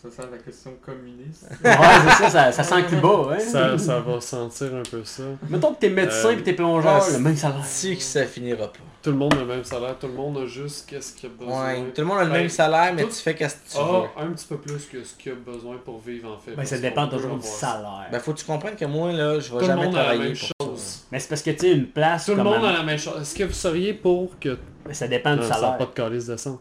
Ça 0.00 0.10
sent 0.22 0.28
la 0.30 0.38
question 0.38 0.74
communiste. 0.84 1.48
Ouais, 1.64 1.74
c'est 2.18 2.24
ça, 2.24 2.30
ça, 2.30 2.52
ça 2.52 2.62
sent 2.62 2.84
Cuba, 2.88 3.30
hein. 3.32 3.38
Ça, 3.40 3.76
ça 3.78 3.98
va 3.98 4.20
sentir 4.20 4.68
un 4.76 4.82
peu 4.88 5.02
ça. 5.02 5.24
Mettons 5.48 5.74
que 5.74 5.80
t'es 5.80 5.90
médecin 5.90 6.28
Euh, 6.30 6.36
pis 6.36 6.42
t'es 6.44 6.52
plongeur, 6.52 7.02
le 7.12 7.18
même 7.18 7.34
salaire. 7.36 7.64
Si 7.64 7.96
que 7.96 8.02
ça 8.02 8.24
finira 8.24 8.68
pas. 8.68 8.78
Tout 9.02 9.10
le 9.10 9.16
monde 9.16 9.34
a 9.34 9.38
le 9.38 9.46
même 9.46 9.64
salaire, 9.64 9.96
tout 9.98 10.06
le 10.06 10.12
monde 10.12 10.38
a 10.38 10.46
juste 10.46 10.88
qu'est-ce 10.88 11.14
qu'il 11.14 11.28
a 11.28 11.32
besoin. 11.32 11.64
Ouais, 11.66 11.84
tout 11.92 12.00
le 12.02 12.06
monde 12.06 12.18
a 12.18 12.24
le 12.24 12.30
Ben, 12.30 12.36
même 12.38 12.48
salaire, 12.48 12.92
mais 12.94 13.02
tout- 13.02 13.08
tu 13.08 13.14
fais 13.16 13.34
qu'est-ce 13.34 13.56
que 13.56 13.70
tu 13.72 13.76
Ah, 13.80 13.84
veux. 14.20 14.24
un 14.24 14.30
petit 14.32 14.46
peu 14.46 14.58
plus 14.58 14.84
que 14.86 15.02
ce 15.02 15.14
qu'il 15.14 15.32
a 15.32 15.34
besoin 15.34 15.76
pour 15.84 16.00
vivre 16.00 16.30
en 16.32 16.38
fait. 16.38 16.52
Ben, 16.52 16.64
ça 16.64 16.78
dépend 16.78 17.08
toujours 17.08 17.36
du 17.36 17.46
salaire. 17.46 18.06
Ben 18.12 18.20
faut 18.20 18.32
que 18.34 18.38
tu 18.38 18.44
comprennes 18.44 18.76
que 18.76 18.84
moi 18.84 19.10
là, 19.12 19.40
je 19.40 19.52
vais 19.52 19.58
Tout 19.60 19.66
jamais 19.66 19.90
travailler 19.90 20.32
pour. 20.58 20.67
Mais 21.10 21.18
c'est 21.18 21.28
parce 21.28 21.42
que 21.42 21.50
tu 21.50 21.58
sais, 21.60 21.72
une 21.72 21.86
place 21.86 22.26
Tout 22.26 22.34
le 22.34 22.42
monde 22.42 22.64
a 22.64 22.72
la 22.72 22.82
même 22.82 22.98
chose. 22.98 23.20
Est-ce 23.22 23.34
que 23.34 23.44
vous 23.44 23.52
seriez 23.54 23.94
pour 23.94 24.38
que... 24.38 24.58
Ça 24.92 25.08
dépend 25.08 25.34
du 25.34 25.40
Non, 25.40 25.42
ça 25.42 25.54
n'a 25.54 25.54
salaire. 25.60 25.78
pas 25.78 25.84
de 25.86 25.90
calice 25.90 26.26
de 26.26 26.36
sang. 26.36 26.58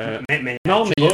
Euh, 0.00 0.18
Mais, 0.28 0.40
mais, 0.42 0.56
non, 0.66 0.84
mais... 0.98 1.08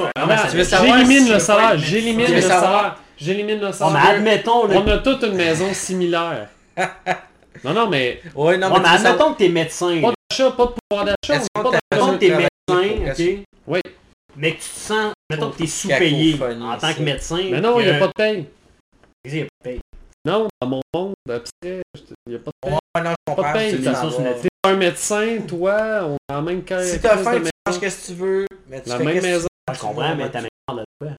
Savoir 0.64 0.98
J'élimine 0.98 1.24
si 1.26 1.32
le 1.32 1.38
salaire, 1.38 1.78
j'élimine 1.78 2.34
le 2.34 2.40
savoir- 2.40 2.60
salaire. 2.82 2.96
J'élimine 3.16 3.60
le 3.60 3.66
Oh, 3.66 3.70
mais 3.70 3.72
salaire. 3.72 4.06
admettons. 4.10 4.68
On 4.70 4.88
a 4.88 4.98
toute 4.98 5.22
une 5.22 5.34
maison 5.36 5.72
similaire. 5.72 6.48
Non, 7.62 7.72
non, 7.72 7.88
mais 7.88 8.20
Ouais, 8.34 8.58
non, 8.58 8.68
mais 8.70 8.78
veux 8.78 8.84
savoir- 8.84 8.94
admettons 8.94 9.32
que 9.34 9.38
t'es 9.38 9.48
médecin. 9.48 10.00
pas 10.02 10.12
d'achat, 10.30 10.50
pas 10.50 10.66
de 10.66 10.72
pouvoir 10.90 11.04
d'achat. 11.06 11.40
Est-ce 11.40 11.46
on 11.54 11.60
est 11.60 11.62
qu'on 11.64 11.70
pas 11.70 11.78
t'a- 11.90 11.96
dans- 11.98 12.06
Mettons 12.06 12.18
que 12.18 12.18
t'es 12.18 12.30
médecin, 13.08 13.12
ok? 13.12 13.44
Oui. 13.68 13.80
Mais 14.36 14.50
que 14.50 14.56
tu 14.56 14.68
te 14.68 14.78
sens, 14.80 15.12
mettons 15.30 15.50
que 15.50 15.58
t'es 15.58 15.66
sous-payé 15.68 16.36
en 16.42 16.76
tant 16.76 16.92
que 16.92 17.02
médecin. 17.02 17.38
Mais 17.50 17.60
non, 17.60 17.78
il 17.80 17.86
n'y 17.86 17.92
a 17.92 17.98
pas 18.00 18.08
de 18.08 18.12
paye. 18.12 18.46
Il 19.24 19.36
y 19.36 19.40
a 19.40 19.44
pas 19.44 19.48
de 19.70 19.70
paye. 19.70 19.80
Non, 20.26 20.48
dans 20.60 20.68
mon 20.68 20.80
monde 20.94 21.14
abstrait, 21.28 21.82
il 22.26 22.30
n'y 22.30 22.34
a 22.36 22.38
pas 22.38 22.50
de 22.50 22.56
paye. 22.62 22.72
Ouais, 22.72 23.02
non, 23.02 23.10
je 23.10 23.34
comprends. 23.34 23.52
T'es 23.52 24.48
un 24.64 24.76
médecin, 24.76 25.38
toi, 25.46 26.04
on 26.04 26.16
a 26.32 26.36
la 26.36 26.40
même 26.42 26.64
carrière. 26.64 26.94
Si 26.94 27.00
t'as 27.00 27.18
faim, 27.18 27.42
tu 27.42 27.50
manges 27.66 27.80
qu'est-ce 27.80 28.02
que 28.02 28.12
tu 28.12 28.18
veux, 28.18 28.46
mais 28.66 28.82
tu 28.82 28.88
La 28.88 28.96
fais 28.96 29.04
même 29.04 29.14
qu'est-ce 29.14 29.26
que 29.26 29.32
maison. 29.32 29.48
Je 29.72 29.78
comprends, 29.80 30.14
mais 30.16 30.30
t'as 30.30 30.40
même 30.40 30.48
pas 30.66 30.74
de 30.74 30.84
quoi. 30.98 31.10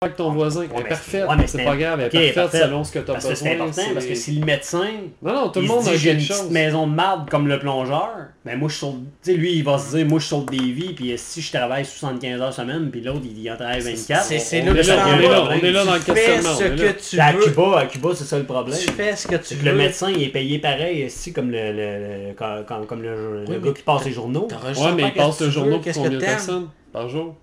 Avec 0.00 0.14
ton 0.14 0.30
voisin. 0.30 0.62
Elle 0.62 0.68
Ouais, 0.70 0.76
est 0.78 0.82
mais 0.84 0.88
parfaite. 0.90 1.26
ouais, 1.28 1.36
mais 1.36 1.46
c'est 1.48 1.64
pas 1.64 1.76
grave, 1.76 1.98
elle 2.12 2.22
est 2.22 2.32
parfaite 2.32 2.62
selon 2.62 2.84
ce 2.84 2.92
que 2.92 2.98
tu 3.00 3.10
as 3.10 3.14
Parce 3.14 3.24
que 3.24 3.30
besoin. 3.30 3.48
c'est 3.48 3.54
important, 3.56 3.82
parce 3.94 4.06
que 4.06 4.14
si 4.14 4.30
le 4.38 4.46
médecin, 4.46 4.86
Non, 5.22 5.32
non, 5.34 5.48
tout 5.48 5.58
le 5.60 5.66
monde 5.66 5.88
a 5.88 5.96
j'ai 5.96 6.12
une 6.12 6.18
petite 6.18 6.32
chose. 6.34 6.50
maison 6.50 6.86
de 6.86 6.92
marde 6.94 7.28
comme 7.28 7.48
le 7.48 7.58
plongeur, 7.58 8.08
ben 8.44 8.56
moi 8.56 8.68
je 8.68 8.76
saute, 8.76 8.94
tu 9.24 9.32
sais 9.32 9.36
lui 9.36 9.54
il 9.56 9.64
va 9.64 9.76
se 9.76 9.96
dire 9.96 10.06
moi 10.06 10.20
je 10.20 10.26
saute 10.26 10.48
des 10.52 10.70
vies 10.70 10.92
puis 10.94 11.12
si 11.16 11.40
je 11.42 11.50
travaille 11.50 11.84
75 11.84 12.40
heures 12.40 12.52
semaine 12.54 12.90
puis 12.92 13.00
l'autre 13.00 13.22
il 13.24 13.50
en 13.50 13.56
travaille 13.56 13.80
24. 13.80 14.22
C'est- 14.24 14.62
là 14.62 14.70
on 14.70 14.74
que 14.74 14.78
est 14.78 14.82
tu 14.82 15.72
là, 15.72 15.84
dans 15.84 15.94
le 15.94 15.98
questionnement. 15.98 16.54
ce 16.54 16.64
que 16.64 17.10
tu 17.10 17.20
À 17.20 17.32
veux. 17.32 17.42
Cuba, 17.42 17.78
à 17.80 17.86
Cuba 17.86 18.10
c'est 18.14 18.24
ça 18.24 18.38
le 18.38 18.44
problème. 18.44 18.78
Tu 18.78 18.92
fais 18.92 19.16
ce 19.16 19.26
que 19.26 19.34
tu 19.34 19.56
que 19.56 19.64
le 19.64 19.72
veux. 19.72 19.76
médecin 19.78 20.10
il 20.14 20.22
est 20.22 20.28
payé 20.28 20.60
pareil 20.60 21.10
si 21.10 21.32
comme 21.32 21.50
le, 21.50 21.72
le, 21.72 22.28
le- 22.28 22.34
comme, 22.34 22.64
comme- 22.64 22.86
comme 22.86 23.02
le, 23.02 23.42
Oui, 23.48 23.52
le 23.54 23.58
mais 23.60 23.66
gars 23.66 23.72
qui 23.74 23.82
passe 23.82 24.04
les 24.04 24.12
journaux. 24.12 24.46
Ouais, 24.48 24.86
à 24.86 24.92
mais 24.92 25.02
il 25.08 25.12
passe 25.12 25.38
qu'est-ce 25.38 25.40
le 25.40 25.40
que 25.40 25.44
veux, 25.44 25.50
journal 25.50 25.80
pour 25.80 25.82
que 25.84 25.90
combien 25.92 26.10
de 26.10 26.18
personnes 26.18 26.68
par 26.92 27.08
jour? 27.08 27.34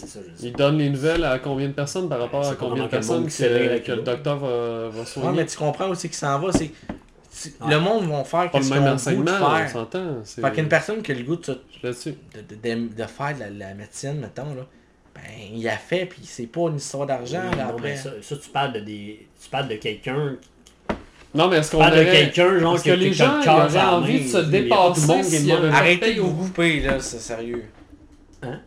C'est 0.00 0.06
ça 0.06 0.20
je 0.26 0.30
dis. 0.32 0.46
Il 0.48 0.52
donne 0.52 0.78
les 0.78 0.90
nouvelles 0.90 1.24
à 1.24 1.38
combien 1.38 1.68
de 1.68 1.72
personnes 1.72 2.08
par 2.08 2.18
rapport 2.20 2.46
à 2.46 2.54
combien 2.54 2.84
de 2.84 2.88
personnes 2.88 3.26
que, 3.26 3.78
que 3.78 3.92
le 3.92 4.02
docteur 4.02 4.36
va, 4.38 4.88
va 4.88 5.00
Ouais, 5.00 5.04
soigner. 5.06 5.36
mais 5.38 5.46
tu 5.46 5.56
comprends 5.56 5.88
aussi 5.90 6.08
qu'il 6.08 6.16
s'en 6.18 6.38
va, 6.38 6.52
c'est... 6.52 6.70
Le 7.68 7.78
monde 7.78 8.08
va 8.10 8.24
faire 8.24 8.50
Pas 8.50 8.58
le 8.58 8.64
qu'est-ce 8.64 8.74
même 8.74 8.92
enseignement, 8.94 9.30
on 9.40 9.56
faire. 9.56 9.70
s'entend. 9.70 10.24
Fait 10.24 10.52
qu'une 10.52 10.68
personne 10.68 11.02
qui 11.02 11.12
a 11.12 11.14
le 11.14 11.22
goût 11.22 11.36
de, 11.36 11.52
de, 11.84 11.90
de, 11.90 12.54
de- 12.62 12.94
de 12.94 13.04
faire 13.04 13.34
de 13.34 13.40
la, 13.40 13.50
la 13.68 13.74
médecine, 13.74 14.14
mettons, 14.20 14.54
là, 14.54 14.66
ben, 15.14 15.22
il 15.54 15.68
a 15.68 15.76
fait, 15.76 16.06
puis 16.06 16.22
c'est 16.24 16.46
pas 16.46 16.62
une 16.62 16.76
histoire 16.76 17.06
d'argent, 17.06 17.40
Oui, 17.50 17.56
là, 17.56 17.64
non, 17.64 17.70
après. 17.70 17.90
mais 17.90 17.96
ça, 17.96 18.10
ça, 18.22 18.36
tu 18.36 18.48
parles 18.50 18.72
de 18.72 18.80
des. 18.80 19.26
Tu 19.40 19.48
parles 19.50 19.68
de 19.68 19.74
quelqu'un. 19.76 20.36
Non, 21.34 21.46
mais 21.48 21.58
est-ce 21.58 21.70
qu'on 21.72 21.78
aurait... 21.78 22.06
quelqu'un, 22.10 22.58
genre, 22.58 22.82
que 22.82 22.90
a- 22.90 22.96
les 22.96 23.12
gens 23.12 23.38
auraient 23.40 23.78
envie 23.84 24.24
de 24.24 24.28
se 24.28 24.38
dépasser 24.38 25.70
Arrêtez 25.72 26.14
de 26.14 26.20
vous 26.20 26.34
couper, 26.46 26.80
là, 26.80 26.98
c'est 26.98 27.20
sérieux. 27.20 27.64
Hein? 28.42 28.60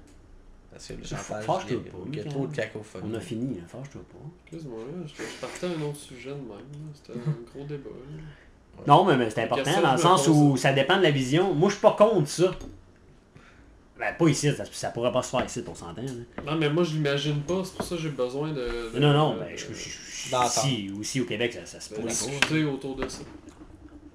Parce 0.88 1.66
que 1.66 1.74
pas, 1.76 1.98
il 2.12 2.16
y 2.18 2.20
a 2.22 2.24
trop 2.26 2.48
de 2.48 2.56
cacophonie. 2.56 3.12
On 3.12 3.16
a 3.16 3.20
fini, 3.20 3.56
là, 3.56 3.62
fâche-toi 3.68 4.02
pas. 4.12 4.18
Excuse-moi, 4.46 4.80
là, 4.80 5.04
je, 5.08 5.14
je 5.24 5.38
partais 5.40 5.68
à 5.68 5.70
un 5.70 5.90
autre 5.90 5.98
sujet 6.00 6.30
de 6.30 6.36
même. 6.36 6.92
C'était 6.94 7.20
un 7.20 7.54
gros 7.56 7.66
débat. 7.66 7.90
Non, 8.88 9.06
mais, 9.06 9.18
mais 9.18 9.30
c'est 9.30 9.44
important 9.44 9.82
dans 9.82 9.92
le 9.92 9.98
sens 9.98 10.28
où 10.28 10.58
ça 10.58 10.74
dépend 10.74 10.98
de 10.98 11.04
la 11.04 11.12
vision. 11.12 11.54
Moi, 11.54 11.70
je 11.70 11.76
suis 11.76 11.82
pas 11.82 11.92
contre 11.98 12.28
ça. 12.28 12.52
Ben, 14.00 14.16
pas 14.18 14.28
ici, 14.30 14.52
ça, 14.52 14.64
ça 14.72 14.90
pourrait 14.90 15.12
pas 15.12 15.22
se 15.22 15.30
faire 15.30 15.46
ici, 15.46 15.64
on 15.68 15.76
s'entend. 15.76 16.02
Non, 16.44 16.56
mais 16.56 16.70
moi, 16.70 16.84
je 16.84 16.94
l'imagine 16.94 17.42
pas. 17.42 17.62
C'est 17.64 17.76
pour 17.76 17.86
ça 17.86 17.96
que 17.96 18.02
j'ai 18.02 18.10
besoin 18.10 18.50
de... 18.52 18.90
de- 18.96 19.00
Non, 19.00 19.14
non, 19.14 19.36
ben, 19.38 19.50
je, 19.56 19.66
je, 19.72 19.90
je- 19.90 20.32
D'entendre. 20.32 20.50
ici, 20.66 20.92
aussi 21.00 21.22
au 21.22 21.26
Québec, 21.26 21.54
ça, 21.54 21.66
ça 21.68 21.80
se 21.80 21.90
pourrait 21.90 22.08
pas. 22.08 22.10
discuter 22.10 22.64
autour 22.64 22.96
de 22.96 23.08
ça. 23.08 23.22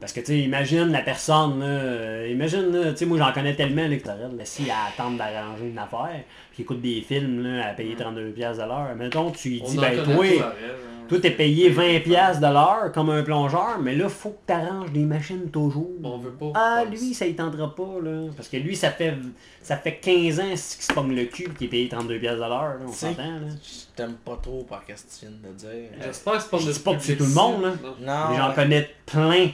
Parce 0.01 0.12
que, 0.12 0.21
tu 0.21 0.27
sais, 0.27 0.39
imagine 0.41 0.89
la 0.91 1.03
personne, 1.03 1.61
là, 1.61 1.67
euh, 1.67 2.29
imagine, 2.31 2.71
là, 2.71 2.91
tu 2.93 2.99
sais, 2.99 3.07
moi 3.07 3.17
j'en 3.17 3.33
connais 3.33 3.55
tellement, 3.57 3.87
là, 3.89 3.97
que 3.97 4.03
t'arrêtes, 4.03 4.33
là, 4.37 4.45
si 4.45 4.64
elle 4.64 5.17
d'arranger 5.17 5.69
une 5.69 5.79
affaire, 5.79 6.23
puis 6.57 6.63
écoute 6.63 6.81
des 6.81 7.03
films, 7.03 7.43
là, 7.43 7.69
à 7.69 7.75
payer 7.75 7.95
32$ 7.95 8.33
piastres 8.33 8.65
de 8.65 8.67
l'heure, 8.67 8.97
mettons, 8.97 9.31
tu 9.31 9.51
lui 9.51 9.61
dis, 9.61 9.79
en 9.79 9.83
ben, 9.83 10.03
toi, 10.03 10.23
rêve, 10.23 10.43
hein. 10.43 11.05
toi, 11.07 11.21
t'es 11.21 11.31
payé 11.31 11.71
20$ 11.71 12.03
piastres 12.03 12.41
de 12.41 12.51
l'heure 12.51 12.93
comme 12.95 13.11
un 13.11 13.23
plongeur, 13.23 13.79
mais 13.79 13.95
là, 13.95 14.09
faut 14.09 14.31
que 14.31 14.47
t'arranges 14.47 14.91
les 14.95 15.05
machines 15.05 15.51
toujours. 15.51 15.91
On 16.03 16.17
veut 16.17 16.31
pas. 16.31 16.53
Ah, 16.55 16.85
lui, 16.91 17.13
ça 17.13 17.27
il 17.27 17.37
tentera 17.37 17.75
pas, 17.75 18.01
là. 18.03 18.31
Parce 18.35 18.49
que 18.49 18.57
lui, 18.57 18.75
ça 18.75 18.91
fait, 18.91 19.13
ça 19.61 19.77
fait 19.77 19.97
15 19.99 20.41
ans 20.41 20.49
qu'il 20.49 20.57
se 20.57 20.93
pogne 20.95 21.15
le 21.15 21.27
cul, 21.27 21.51
qu'il 21.51 21.67
est 21.67 21.69
payé 21.69 21.89
32$ 21.91 22.21
piastres 22.21 22.43
de 22.43 22.49
l'heure, 22.49 22.79
là, 22.79 22.87
on 22.87 22.93
s'entend, 22.93 23.23
là. 23.23 23.49
Je 23.63 23.95
t'aime 23.95 24.15
pas 24.25 24.39
trop 24.43 24.63
par 24.63 24.83
ce 24.89 25.03
que 25.03 25.27
tu 25.27 25.27
viens 25.27 25.51
de 25.51 25.55
dire. 25.59 25.91
J'espère 26.03 26.33
que 26.33 26.41
c'est 26.41 26.51
pas 26.51 26.59
Je 26.59 26.79
pas 26.79 26.95
que 26.95 27.03
c'est 27.03 27.17
tout 27.17 27.25
le 27.25 27.35
monde, 27.35 27.65
là. 27.65 27.73
non. 28.01 28.35
J'en 28.35 28.49
ouais. 28.49 28.55
connais 28.55 28.91
plein. 29.05 29.51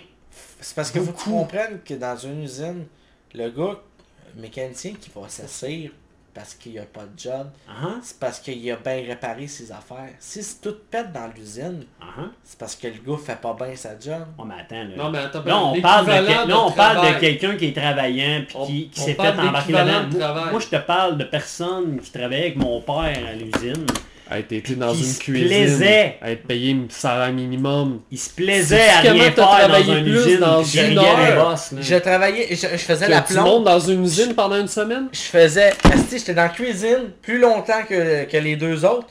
c'est 0.60 0.76
parce 0.76 0.92
que 0.92 1.00
beaucoup. 1.00 1.30
comprennes 1.30 1.80
que 1.84 1.94
dans 1.94 2.16
une 2.16 2.44
usine, 2.44 2.84
le 3.34 3.50
gars, 3.50 3.80
le 4.36 4.40
mécanicien 4.40 4.92
qui 5.00 5.10
va 5.12 5.28
s'asseoir 5.28 5.90
parce 6.34 6.54
qu'il 6.54 6.78
a 6.78 6.82
pas 6.82 7.02
de 7.02 7.18
job, 7.18 7.48
Ah, 7.68 7.96
c'est 8.02 8.18
parce 8.18 8.40
qu'il 8.40 8.70
a 8.70 8.76
bien 8.76 9.02
réparé 9.06 9.46
ses 9.46 9.70
affaires. 9.70 10.10
Si 10.18 10.42
c'est 10.42 10.60
tout 10.60 10.76
pète 10.90 11.12
dans 11.12 11.28
l'usine, 11.36 11.84
ah. 12.00 12.22
c'est 12.42 12.58
parce 12.58 12.74
que 12.74 12.86
le 12.88 12.94
gars 13.06 13.18
fait 13.22 13.40
pas 13.40 13.54
bien 13.54 13.76
sa 13.76 13.98
job. 13.98 14.24
Oh, 14.38 14.44
mais 14.44 14.54
attends, 14.60 14.82
là. 14.84 14.96
Non, 14.96 15.10
mais 15.10 15.18
attends, 15.18 15.44
Là, 15.44 15.58
on 15.58 15.80
parle 15.80 16.06
de, 16.06 16.10
l'équivalent 16.12 16.40
quel- 16.40 16.48
là, 16.48 16.60
on 16.60 16.70
parle 16.72 17.14
de 17.14 17.20
quelqu'un 17.20 17.56
qui 17.56 17.66
est 17.66 17.76
travaillant 17.76 18.44
puis 18.48 18.56
On- 18.58 18.66
qui, 18.66 18.90
s'est 18.94 19.14
fait 19.14 19.28
embarquer 19.28 19.72
là-dedans. 19.72 20.08
de 20.08 20.18
Moi, 20.18 20.50
moi, 20.52 20.60
je 20.60 20.68
te 20.68 20.76
parle 20.76 21.18
de 21.18 21.24
personnes 21.24 22.00
qui 22.00 22.10
travaillaient 22.10 22.42
avec 22.42 22.56
mon 22.56 22.80
père 22.80 23.18
à 23.28 23.32
l'usine. 23.34 23.86
Hey, 24.34 24.44
t'étais 24.44 24.74
dans 24.74 24.92
Qui 24.92 25.00
une 25.00 25.04
se 25.04 25.18
cuisine. 25.20 25.46
plaisait. 25.48 26.16
À 26.22 26.30
être 26.30 26.44
payé 26.46 26.72
un 26.72 26.86
salaire 26.88 27.32
minimum. 27.32 28.00
Il 28.10 28.18
se 28.18 28.30
plaisait 28.30 28.88
à 28.88 29.00
rien 29.00 29.14
faire 29.32 29.68
dans 29.68 29.82
une 29.82 30.04
plus 30.04 30.16
usine. 30.26 30.38
dans 30.40 30.62
une 30.62 30.98
heure? 30.98 31.50
boss. 31.50 31.74
Je 31.80 31.94
travaillais, 31.96 32.46
je, 32.50 32.56
je 32.56 32.76
faisais 32.76 33.08
la 33.08 33.20
Que 33.20 33.28
tu 33.28 33.34
plombe. 33.34 33.46
montes 33.46 33.64
dans 33.64 33.80
une 33.80 34.04
usine 34.04 34.34
pendant 34.34 34.56
une 34.58 34.68
semaine? 34.68 35.08
Je 35.12 35.18
faisais, 35.20 35.72
j'étais 36.10 36.34
dans 36.34 36.44
la 36.44 36.48
cuisine 36.48 37.10
plus 37.20 37.38
longtemps 37.38 37.82
que, 37.88 38.24
que 38.24 38.36
les 38.38 38.56
deux 38.56 38.84
autres. 38.84 39.06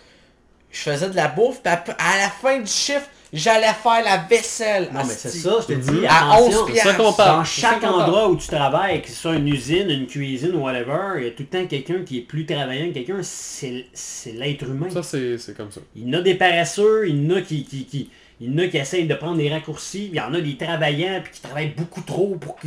Je 0.71 0.79
faisais 0.79 1.09
de 1.09 1.15
la 1.15 1.27
bouffe, 1.27 1.61
puis 1.61 1.71
après- 1.73 1.95
à 1.99 2.17
la 2.17 2.29
fin 2.29 2.57
du 2.59 2.71
chiffre, 2.71 3.07
j'allais 3.33 3.73
faire 3.81 4.03
la 4.03 4.17
vaisselle. 4.29 4.89
Non, 4.93 4.99
mais 5.05 5.13
c'est 5.13 5.29
ça, 5.29 5.57
je 5.61 5.73
te 5.73 5.79
dis. 5.79 6.05
À 6.07 6.33
attention. 6.33 6.63
11 6.63 6.71
C'est 6.73 6.79
ça 6.79 6.93
qu'on 6.93 6.97
piastres. 7.03 7.17
parle. 7.17 7.37
Dans 7.39 7.43
chaque 7.45 7.83
endroit 7.83 8.29
où 8.29 8.35
tu 8.35 8.47
travailles, 8.47 9.01
que 9.01 9.09
ce 9.09 9.15
soit 9.15 9.35
une 9.35 9.47
usine, 9.47 9.89
une 9.89 10.07
cuisine 10.07 10.53
ou 10.55 10.59
whatever, 10.63 11.17
il 11.19 11.23
y 11.23 11.27
a 11.27 11.31
tout 11.31 11.43
le 11.43 11.45
temps 11.59 11.65
quelqu'un 11.67 12.03
qui 12.03 12.19
est 12.19 12.21
plus 12.21 12.45
travaillant 12.45 12.87
que 12.89 12.93
quelqu'un. 12.95 13.19
C'est 13.21 13.85
c'est 13.93 14.31
l'être 14.33 14.63
humain. 14.63 14.89
Ça, 14.89 15.03
c'est 15.03 15.37
c'est 15.37 15.55
comme 15.55 15.71
ça. 15.71 15.81
Il 15.95 16.07
y 16.09 16.15
en 16.15 16.19
a 16.19 16.21
des 16.21 16.35
paresseux, 16.35 17.07
il 17.07 17.23
y 17.23 17.33
en 17.33 17.37
a 17.37 17.41
qui, 17.41 17.63
qui, 17.63 17.85
qui, 17.85 18.09
Il 18.39 18.51
y 18.51 18.55
en 18.55 18.57
a 18.63 18.67
qui 18.67 18.77
essayent 18.77 19.07
de 19.07 19.15
prendre 19.15 19.37
des 19.37 19.49
raccourcis, 19.49 20.07
il 20.11 20.15
y 20.15 20.19
en 20.19 20.33
a 20.33 20.41
des 20.41 20.57
travaillants 20.57 21.21
puis 21.23 21.31
qui 21.33 21.41
travaillent 21.41 21.73
beaucoup 21.77 22.01
trop 22.01 22.35
pour 22.41 22.57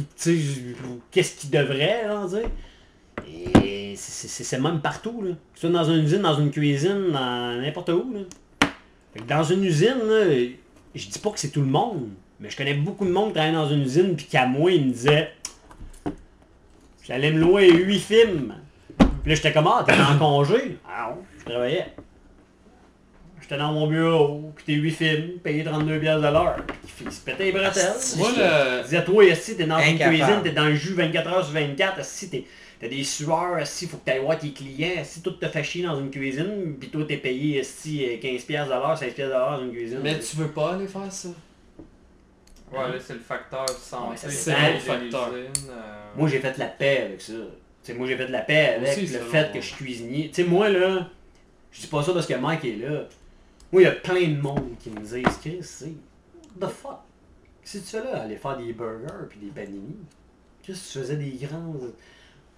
qu'est-ce 1.11 1.35
qu'ils 1.37 1.51
devraient, 1.51 2.07
là, 2.07 2.27
tu 2.29 2.37
sais. 2.37 2.45
Et 3.65 3.95
c'est- 3.97 4.29
c'est 4.29 4.45
c'est 4.45 4.59
même 4.61 4.81
partout, 4.81 5.23
là. 5.23 5.31
Que 5.31 5.37
ce 5.55 5.61
soit 5.63 5.71
dans 5.71 5.85
une 5.85 6.05
usine, 6.05 6.23
dans 6.23 6.39
une 6.39 6.51
cuisine, 6.51 7.11
dans 7.13 7.61
n'importe 7.61 7.89
où, 7.91 8.13
là. 8.15 8.21
Dans 9.29 9.45
une 9.45 9.65
usine, 9.65 9.99
là, 10.07 10.25
je 10.95 11.09
dis 11.09 11.19
pas 11.19 11.31
que 11.31 11.39
c'est 11.39 11.51
tout 11.51 11.61
le 11.61 11.67
monde, 11.67 12.09
mais 12.41 12.51
je 12.51 12.57
connais 12.57 12.75
beaucoup 12.75 13.05
de 13.05 13.11
monde 13.11 13.29
qui 13.29 13.35
travaille 13.35 13.53
dans 13.53 13.69
une 13.69 13.83
usine 13.83 14.17
puis 14.17 14.27
qu'à 14.27 14.47
moi, 14.47 14.73
il 14.73 14.87
me 14.87 14.93
disait 14.93 15.31
J'allais 17.07 17.33
me 17.33 17.41
louer 17.41 17.71
8 17.71 17.99
films. 18.01 18.55
Puis 18.99 19.07
là, 19.27 19.35
j'étais 19.35 19.53
comme, 19.53 19.67
ah, 19.67 19.85
t'es 19.87 19.93
en 19.93 20.19
congé? 20.19 20.79
Ah 20.89 21.11
non, 21.11 21.23
je 21.39 21.45
travaillais. 21.45 21.87
J'étais 23.43 23.59
dans 23.59 23.73
mon 23.73 23.87
bureau, 23.87 24.53
puis 24.57 24.65
t'es 24.65 24.73
8 24.73 24.91
films, 24.91 25.29
payé 25.43 25.65
32 25.65 26.01
piastres 26.01 26.23
de 26.27 26.33
l'heure. 26.33 26.57
Il 27.05 27.13
se 27.13 27.21
pétait 27.21 27.45
les 27.45 27.53
bretelles. 27.53 27.93
Moi, 28.17 28.31
Je 28.35 28.41
le... 28.41 28.83
disais, 28.85 29.05
toi, 29.05 29.35
si 29.35 29.57
t'es 29.57 29.67
dans 29.67 29.79
une 29.79 29.99
cuisine, 29.99 30.41
t'es 30.43 30.53
dans 30.53 30.65
le 30.65 30.75
jus 30.75 30.95
24 30.95 31.29
heures 31.29 31.45
sur 31.45 31.53
24, 31.53 32.03
si 32.05 32.31
t'es... 32.31 32.45
T'as 32.85 32.91
des 32.91 33.03
sueurs, 33.03 33.67
si 33.67 33.87
faut 33.87 33.97
que 33.97 34.05
t'ailles 34.05 34.21
voir 34.21 34.39
tes 34.39 34.53
clients, 34.53 35.03
si 35.05 35.23
tout 35.23 35.31
te 35.31 35.49
fait 35.49 35.65
chier 35.65 35.85
dans 35.85 35.99
une 35.99 36.11
cuisine, 36.11 36.77
puis 36.79 36.91
toi 36.91 37.03
t'es 37.09 37.17
payé 37.17 37.65
si 37.65 38.07
15 38.21 38.43
piastres 38.43 38.75
de 38.75 38.79
l'heure, 38.79 38.99
16 38.99 39.15
piastres 39.15 39.35
de 39.35 39.39
l'heure 39.39 39.59
dans 39.59 39.65
une 39.65 39.73
cuisine. 39.73 40.01
Mais 40.03 40.19
tu 40.19 40.37
veux 40.37 40.49
pas 40.49 40.75
aller 40.75 40.87
faire 40.87 41.11
ça? 41.11 41.31
Ouais, 42.71 42.93
là, 42.93 43.01
c'est 43.01 43.15
le 43.15 43.21
facteur 43.21 43.67
santé. 43.71 44.11
Ouais, 44.11 44.17
c'est 44.19 44.27
de 44.51 44.73
l'usine, 44.73 44.81
facteur. 44.81 45.31
euh, 45.33 45.49
Moi, 46.15 46.29
j'ai 46.29 46.41
fait 46.41 46.59
la 46.59 46.67
paix 46.67 47.05
avec 47.07 47.23
ça. 47.23 47.33
T'sais, 47.83 47.95
moi, 47.95 48.07
j'ai 48.07 48.19
fait 48.19 48.29
la 48.29 48.41
paix 48.43 48.75
avec 48.77 48.99
Aussi, 48.99 49.07
le 49.15 49.21
fait 49.21 49.51
que 49.55 49.63
je 49.63 49.67
suis 49.67 49.77
cuisinier. 49.77 50.29
Tu 50.29 50.43
sais, 50.43 50.45
moi, 50.47 50.69
là, 50.69 51.09
je 51.73 51.81
dis 51.81 51.87
pas 51.87 52.03
ça 52.03 52.13
parce 52.13 52.27
que 52.27 52.35
Mike 52.35 52.67
est 52.67 52.77
là. 52.87 53.05
Moi, 53.73 53.81
il 53.81 53.85
y 53.87 53.89
a 53.89 53.93
plein 53.93 54.29
de 54.29 54.39
monde 54.39 54.73
qui 54.79 54.91
me 54.91 55.01
disent, 55.01 55.39
Chris, 55.41 55.57
c'est 55.63 55.95
what 56.61 56.69
the 56.69 56.71
fuck? 56.71 56.99
Qu'est-ce 57.63 57.79
que 57.79 57.85
tu 57.85 57.91
fais 57.97 58.13
là? 58.13 58.25
Aller 58.25 58.37
faire 58.37 58.59
des 58.59 58.75
burgers 58.75 59.27
puis 59.31 59.39
des 59.41 59.47
panini? 59.53 59.97
Qu'est-ce 60.63 60.89
que 60.89 60.93
tu 60.93 60.99
faisais 60.99 61.17
des 61.17 61.31
grands... 61.47 61.75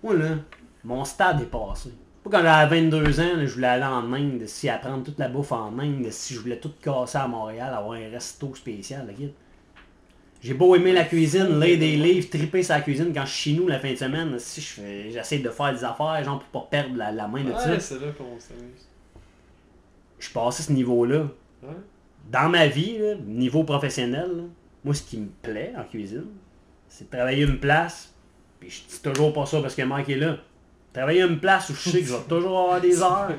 Moi, 0.07 0.15
là, 0.15 0.37
mon 0.85 1.05
stade 1.05 1.43
est 1.43 1.47
passé. 1.47 1.91
Pas 2.23 2.31
quand 2.31 2.43
j'avais 2.43 2.81
22 2.81 3.21
ans, 3.21 3.37
là, 3.39 3.45
je 3.45 3.55
voulais 3.55 3.67
aller 3.67 3.85
en 3.85 4.13
Inde, 4.13 4.47
si 4.47 4.69
apprendre 4.69 5.03
toute 5.03 5.19
la 5.19 5.29
bouffe 5.29 5.51
en 5.51 5.77
Inde, 5.81 6.07
si 6.11 6.35
je 6.35 6.39
voulais 6.39 6.61
tout 6.61 6.71
casser 6.81 7.19
à 7.19 7.27
Montréal, 7.27 7.75
avoir 7.75 7.95
un 7.99 8.09
resto 8.09 8.55
spécial. 8.55 9.13
J'ai 10.41 10.55
beau 10.55 10.77
aimer 10.77 10.93
la 10.93 11.05
cuisine, 11.05 11.59
lire 11.59 11.77
des 11.77 11.97
livres, 11.97 12.29
triper 12.31 12.63
sa 12.63 12.81
cuisine 12.83 13.13
quand 13.13 13.27
je 13.27 13.33
suis 13.33 13.51
chez 13.51 13.59
nous 13.59 13.67
la 13.67 13.81
fin 13.81 13.91
de 13.91 13.97
semaine, 13.97 14.39
si 14.39 14.61
je 14.61 15.11
j'essaie 15.11 15.41
de 15.41 15.51
faire 15.51 15.73
des 15.73 15.83
affaires, 15.83 16.23
genre 16.23 16.39
pour 16.39 16.63
pas 16.63 16.69
perdre 16.71 16.97
la, 16.97 17.11
la 17.11 17.27
main 17.27 17.43
de 17.43 17.51
ça. 17.51 17.71
Ouais, 17.71 17.81
c'est 17.81 17.95
là 17.95 18.13
qu'on 18.17 18.39
s'amuse. 18.39 18.89
Je 20.21 20.25
suis 20.25 20.33
passé 20.33 20.63
ce 20.63 20.73
niveau-là. 20.73 21.27
Ouais. 21.65 21.69
Dans 22.31 22.49
ma 22.49 22.69
vie, 22.69 23.01
niveau 23.27 23.65
professionnel, 23.65 24.45
moi 24.85 24.95
ce 24.95 25.03
qui 25.03 25.19
me 25.19 25.31
plaît 25.43 25.73
en 25.77 25.83
cuisine, 25.83 26.27
c'est 26.89 27.11
de 27.11 27.11
travailler 27.11 27.43
une 27.43 27.59
place, 27.59 28.15
puis 28.61 28.71
je 28.71 28.83
dis 28.95 29.03
toujours 29.03 29.33
pas 29.33 29.47
ça 29.47 29.61
parce 29.61 29.75
que 29.75 29.83
Mike 29.83 30.09
est 30.09 30.17
là. 30.17 30.37
Travailler 30.93 31.23
une 31.23 31.39
place 31.39 31.69
où 31.71 31.75
je 31.75 31.91
sais 31.91 32.01
que 32.01 32.07
je 32.07 32.13
vais 32.15 32.23
toujours 32.29 32.59
avoir 32.59 32.81
des 32.81 33.03
heures. 33.03 33.31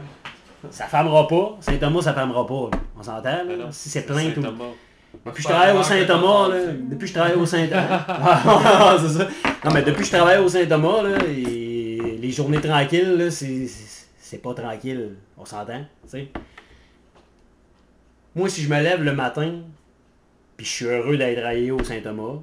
Ça 0.70 0.86
fermera 0.86 1.28
pas. 1.28 1.58
Saint-Thomas, 1.62 2.02
ça 2.02 2.14
fermera 2.14 2.46
pas. 2.46 2.70
là. 2.72 2.80
On 3.00 3.04
s'entend, 3.04 3.24
là? 3.24 3.44
Ben 3.48 3.60
non, 3.60 3.72
si 3.72 3.90
c'est 3.90 4.04
plein 4.06 4.32
tout. 4.32 4.42
Depuis 4.42 5.38
que 5.38 5.42
je 5.42 5.48
travaille 5.48 5.76
au 5.78 5.84
Saint-Thomas, 5.84 6.48
là, 6.50 6.58
depuis 6.74 7.00
que 7.00 7.08
je 7.08 7.14
travaille 7.14 7.36
au 7.36 7.46
Saint-Thomas, 7.46 8.98
c'est 9.00 9.18
ça. 9.18 9.28
Non, 9.66 9.72
mais 9.74 9.82
depuis 9.82 10.00
que 10.02 10.06
je 10.06 10.12
travaille 10.12 10.40
au 10.40 10.50
Saint-Thomas, 10.50 11.02
là, 11.02 11.18
et 11.28 12.18
les 12.22 12.32
journées 12.32 12.62
tranquilles, 12.62 13.16
là, 13.18 13.32
c'est, 13.32 13.68
c'est 13.68 13.98
c'est 14.20 14.42
pas 14.42 14.54
tranquille. 14.54 15.16
On 15.38 15.46
s'entend, 15.46 15.80
tu 16.04 16.10
sais. 16.10 16.28
Moi, 18.36 18.50
si 18.50 18.62
je 18.62 18.70
me 18.70 18.82
lève 18.82 19.02
le 19.02 19.14
matin, 19.14 19.62
puis 20.58 20.66
je 20.66 20.72
suis 20.72 20.86
heureux 20.86 21.18
d'aller 21.18 21.36
travailler 21.38 21.72
au 21.72 21.82
Saint-Thomas, 21.84 22.42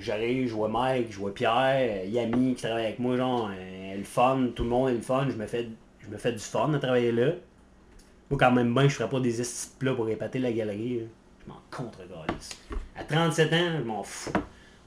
j'arrive, 0.00 0.48
je 0.48 0.54
vois 0.54 0.68
Mike, 0.68 1.08
je 1.10 1.18
vois 1.18 1.34
Pierre, 1.34 2.04
Yami 2.06 2.54
qui 2.54 2.62
travaille 2.62 2.86
avec 2.86 2.98
moi, 2.98 3.16
genre, 3.16 3.50
euh, 3.52 3.96
le 3.96 4.04
fun, 4.04 4.48
tout 4.54 4.62
le 4.64 4.70
monde 4.70 4.90
est 4.90 4.94
le 4.94 5.00
fun, 5.00 5.26
je 5.28 5.36
me 5.36 5.46
fais, 5.46 5.68
je 6.00 6.08
me 6.08 6.16
fais 6.16 6.32
du 6.32 6.38
fun 6.38 6.72
à 6.72 6.78
travailler 6.78 7.12
là. 7.12 7.32
Moi, 8.30 8.38
quand 8.38 8.52
même 8.52 8.72
bien, 8.72 8.88
je 8.88 8.94
ferais 8.94 9.10
pas 9.10 9.20
des 9.20 9.40
estis 9.40 9.70
plats 9.78 9.94
pour 9.94 10.08
épater 10.08 10.38
la 10.38 10.52
galerie. 10.52 11.00
là. 11.00 11.04
Je 11.44 11.52
m'en 11.52 11.60
contre 11.70 11.98
À 12.96 13.04
37 13.04 13.52
ans, 13.52 13.78
je 13.78 13.84
m'en 13.84 14.02
fous. 14.02 14.32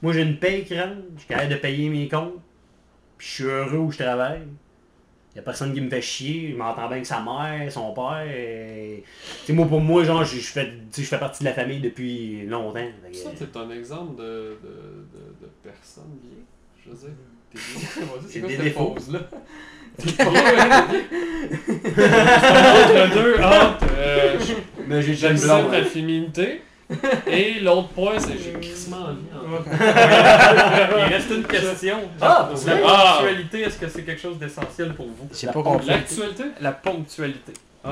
Moi, 0.02 0.14
j'ai 0.14 0.22
une 0.22 0.38
paye 0.38 0.66
qui 0.66 0.80
rentre, 0.80 0.96
je 1.16 1.20
suis 1.20 1.28
capable 1.28 1.50
de 1.50 1.56
payer 1.56 1.90
mes 1.90 2.08
comptes, 2.08 2.42
puis 3.18 3.28
je 3.28 3.34
suis 3.34 3.44
heureux 3.44 3.78
où 3.78 3.92
je 3.92 3.98
travaille. 3.98 4.42
Y 5.36 5.40
a 5.40 5.42
personne 5.42 5.74
qui 5.74 5.82
me 5.82 5.90
fait 5.90 6.02
chier, 6.02 6.52
je 6.52 6.56
m'entends 6.56 6.84
bien 6.88 6.92
avec 6.92 7.06
sa 7.06 7.20
mère, 7.22 7.70
son 7.72 7.92
père. 7.94 8.26
et- 8.34 9.04
moi, 9.50 9.68
pour 9.68 9.82
moi, 9.82 10.04
genre, 10.06 10.24
je 10.24 10.38
je 10.38 10.48
fais, 10.48 10.72
je 10.98 11.02
fais 11.04 11.20
partie 11.20 11.44
de 11.44 11.50
la 11.50 11.54
famille 11.54 11.82
depuis 11.82 12.46
longtemps. 12.48 12.80
Que- 13.12 13.18
Ça, 13.18 13.32
t'es 13.38 13.58
un 13.58 13.70
exemple 13.72 14.16
de, 14.18 14.58
de, 14.64 15.06
de, 15.14 15.20
de 15.42 15.48
personne 15.62 16.18
bien. 16.24 16.38
Je 16.86 16.90
veux 16.90 16.96
dire, 16.96 17.10
c'est 18.30 18.40
quoi 18.42 18.50
cette 18.50 18.74
pause-là? 18.76 19.20
Entre 19.98 20.06
deux, 23.14 23.36
entre, 23.42 23.86
euh, 23.98 24.38
Mais 24.88 25.02
j'ai 25.02 25.30
une 25.30 25.40
blonde, 25.40 25.72
la 25.72 25.78
hein. 25.80 25.84
féminité. 25.86 26.62
Et 27.28 27.60
l'autre 27.62 27.88
point, 27.90 28.20
c'est 28.20 28.38
j'ai 28.38 28.54
crissement 28.54 28.98
envie. 28.98 29.26
Il 30.98 31.14
reste 31.14 31.32
une 31.32 31.44
question. 31.44 31.98
Ah, 32.22 32.50
la 32.68 32.76
ponctualité, 32.78 33.62
est-ce 33.62 33.80
que 33.80 33.88
c'est 33.90 34.04
quelque 34.04 34.22
chose 34.22 34.38
d'essentiel 34.38 34.94
pour 34.94 35.08
vous? 35.08 35.28
J'ai 35.34 35.48
pas 35.48 35.64
compris. 35.64 35.88
L'actualité? 35.88 36.44
La 36.62 36.72
ponctualité. 36.72 37.54
Nous, 37.84 37.92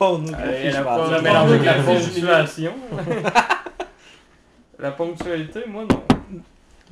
Euh, 0.00 0.70
la 0.70 1.40
avec 1.40 1.64
la 1.64 1.74
ponctualité. 1.74 2.20
ponctuation. 2.20 2.74
la 4.78 4.90
ponctualité, 4.92 5.60
moi 5.66 5.84
non. 5.90 6.02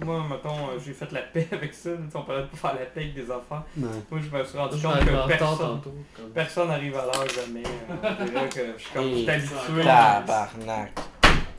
Moi, 0.04 0.22
mettons, 0.28 0.68
euh, 0.68 0.78
j'ai 0.84 0.92
fait 0.92 1.10
la 1.12 1.22
paix 1.22 1.48
avec 1.52 1.72
ça. 1.72 1.90
On 2.14 2.20
parlait 2.22 2.42
de 2.42 2.56
faire 2.56 2.74
la 2.74 2.84
paix 2.86 3.00
avec 3.00 3.14
des 3.14 3.22
affaires. 3.30 3.62
Ouais. 3.78 3.88
Moi, 4.10 4.20
je 4.22 4.36
me 4.36 4.44
suis 4.44 4.58
rendu 4.58 4.82
compte 4.82 5.00
que 5.00 5.26
personne, 5.28 5.58
tantôt. 5.58 5.94
comme- 6.14 6.30
personne 6.34 6.68
n'arrive 6.68 6.96
à 6.96 7.02
l'heure 7.04 7.26
jamais. 7.34 7.62
Euh, 8.04 8.48
que 8.48 8.60
je 8.76 8.82
suis 8.82 8.92
comme 8.92 9.04
Et 9.04 9.10
je 9.16 9.20
suis 9.20 9.30
habitué. 9.30 9.84
Tabarnak. 9.84 10.92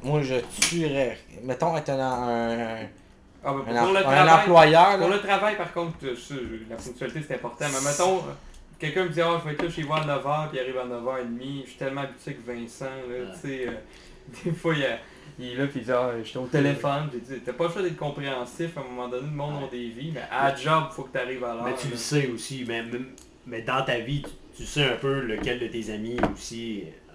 Moi, 0.04 0.22
je 0.22 0.36
tuerais. 0.62 1.18
Mettons, 1.44 1.76
être 1.78 1.90
un, 1.90 2.00
un, 2.00 2.78
Ah, 3.44 3.54
ben, 3.54 3.76
un, 3.76 3.84
pour 3.84 3.94
le 3.94 4.00
un 4.00 4.02
travail, 4.04 4.30
employeur, 4.42 4.98
Pour 5.00 5.10
là. 5.10 5.16
le 5.16 5.22
travail, 5.22 5.58
par 5.58 5.74
contre, 5.74 5.96
euh, 6.04 6.16
la 6.70 6.76
ponctualité 6.76 7.22
c'est 7.28 7.36
important. 7.36 7.66
Mais 7.72 7.90
mettons, 7.90 8.22
quelqu'un 8.78 9.04
me 9.06 9.10
dit 9.10 9.22
Ah, 9.22 9.40
je 9.42 9.48
vais 9.48 9.54
être 9.56 9.64
là 9.64 9.70
chez 9.72 9.82
vous 9.84 9.94
à 9.94 10.02
9h, 10.02 10.50
puis 10.50 10.58
il 10.58 10.60
arrive 10.60 10.78
à 10.78 10.86
9h30. 10.86 11.62
Je 11.64 11.70
suis 11.70 11.78
tellement 11.80 12.02
habitué 12.02 12.36
que 12.36 12.52
Vincent, 12.52 12.86
là, 12.86 12.92
Ouais. 13.08 13.26
tu 13.42 13.48
sais, 13.48 13.68
euh, 13.68 13.72
des 14.46 14.52
fois, 14.52 14.74
il, 14.76 14.84
a- 14.86 14.98
il 15.40 15.52
est 15.52 15.56
là, 15.56 15.68
puis 15.68 15.80
il 15.82 15.86
dit 15.86 15.92
Ah, 15.92 16.12
j'étais 16.24 16.38
au 16.40 16.46
téléphone. 16.48 17.10
J'ai 17.14 17.20
dit 17.36 17.42
T'as 17.46 17.54
pas 17.54 17.66
le 17.66 17.70
choix 17.72 17.82
d'être 17.82 17.98
compréhensif. 17.98 18.78
À 18.78 18.82
un 18.82 18.84
moment 18.84 19.08
donné, 19.08 19.28
le 19.28 19.36
monde 19.36 19.64
a 19.66 19.72
des 19.72 19.90
vies, 19.90 20.12
mais 20.14 20.24
à 20.32 20.50
la 20.50 20.56
job, 20.56 20.86
faut 20.92 21.04
que 21.04 21.12
tu 21.18 21.24
arrives 21.24 21.44
à 21.44 21.54
l'heure. 21.54 21.64
Mais 21.64 21.76
tu 21.76 21.86
là. 21.88 21.92
le 21.92 21.98
sais 21.98 22.28
aussi, 22.28 22.66
mais, 22.68 22.84
mais- 22.84 23.00
mais 23.46 23.62
dans 23.62 23.84
ta 23.84 24.00
vie, 24.00 24.22
tu, 24.24 24.30
tu 24.58 24.66
sais 24.66 24.84
un 24.86 24.96
peu 24.98 25.22
lequel 25.22 25.60
de 25.60 25.68
tes 25.68 25.92
amis 25.92 26.18
aussi, 26.34 26.84
euh, 26.84 27.14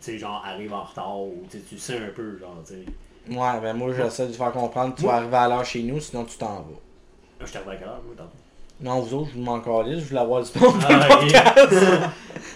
tu 0.00 0.12
sais, 0.12 0.18
genre, 0.18 0.42
arrive 0.44 0.72
en 0.72 0.82
retard, 0.84 1.18
ou 1.20 1.44
tu 1.50 1.58
sais, 1.58 1.64
tu 1.68 1.74
le 1.76 1.80
sais 1.80 1.98
un 1.98 2.10
peu, 2.14 2.38
genre, 2.38 2.56
tu 2.66 2.74
sais. 2.74 2.84
Ouais, 3.36 3.60
ben 3.62 3.72
moi, 3.74 3.92
j'essaie 3.96 4.26
de 4.26 4.32
faire 4.32 4.52
comprendre 4.52 4.94
que 4.94 5.00
tu 5.00 5.06
vas 5.06 5.14
arriver 5.14 5.36
à 5.36 5.48
l'heure 5.48 5.64
chez 5.64 5.82
nous, 5.82 5.98
sinon 6.00 6.24
tu 6.24 6.36
t'en 6.36 6.56
vas. 6.56 6.80
Là, 7.40 7.46
je 7.46 7.52
t'arrive 7.52 7.68
à 7.70 7.76
quelle 7.76 7.88
heure, 7.88 8.02
moi, 8.04 8.14
tantôt? 8.16 8.30
Non, 8.80 9.00
vous 9.00 9.14
autres, 9.14 9.30
je 9.32 9.38
vous 9.38 9.44
m'en 9.44 9.60
calisse, 9.60 10.00
je 10.00 10.08
voulais 10.08 10.20
avoir. 10.20 10.42
Ah, 10.82 11.08
ok. 11.22 11.32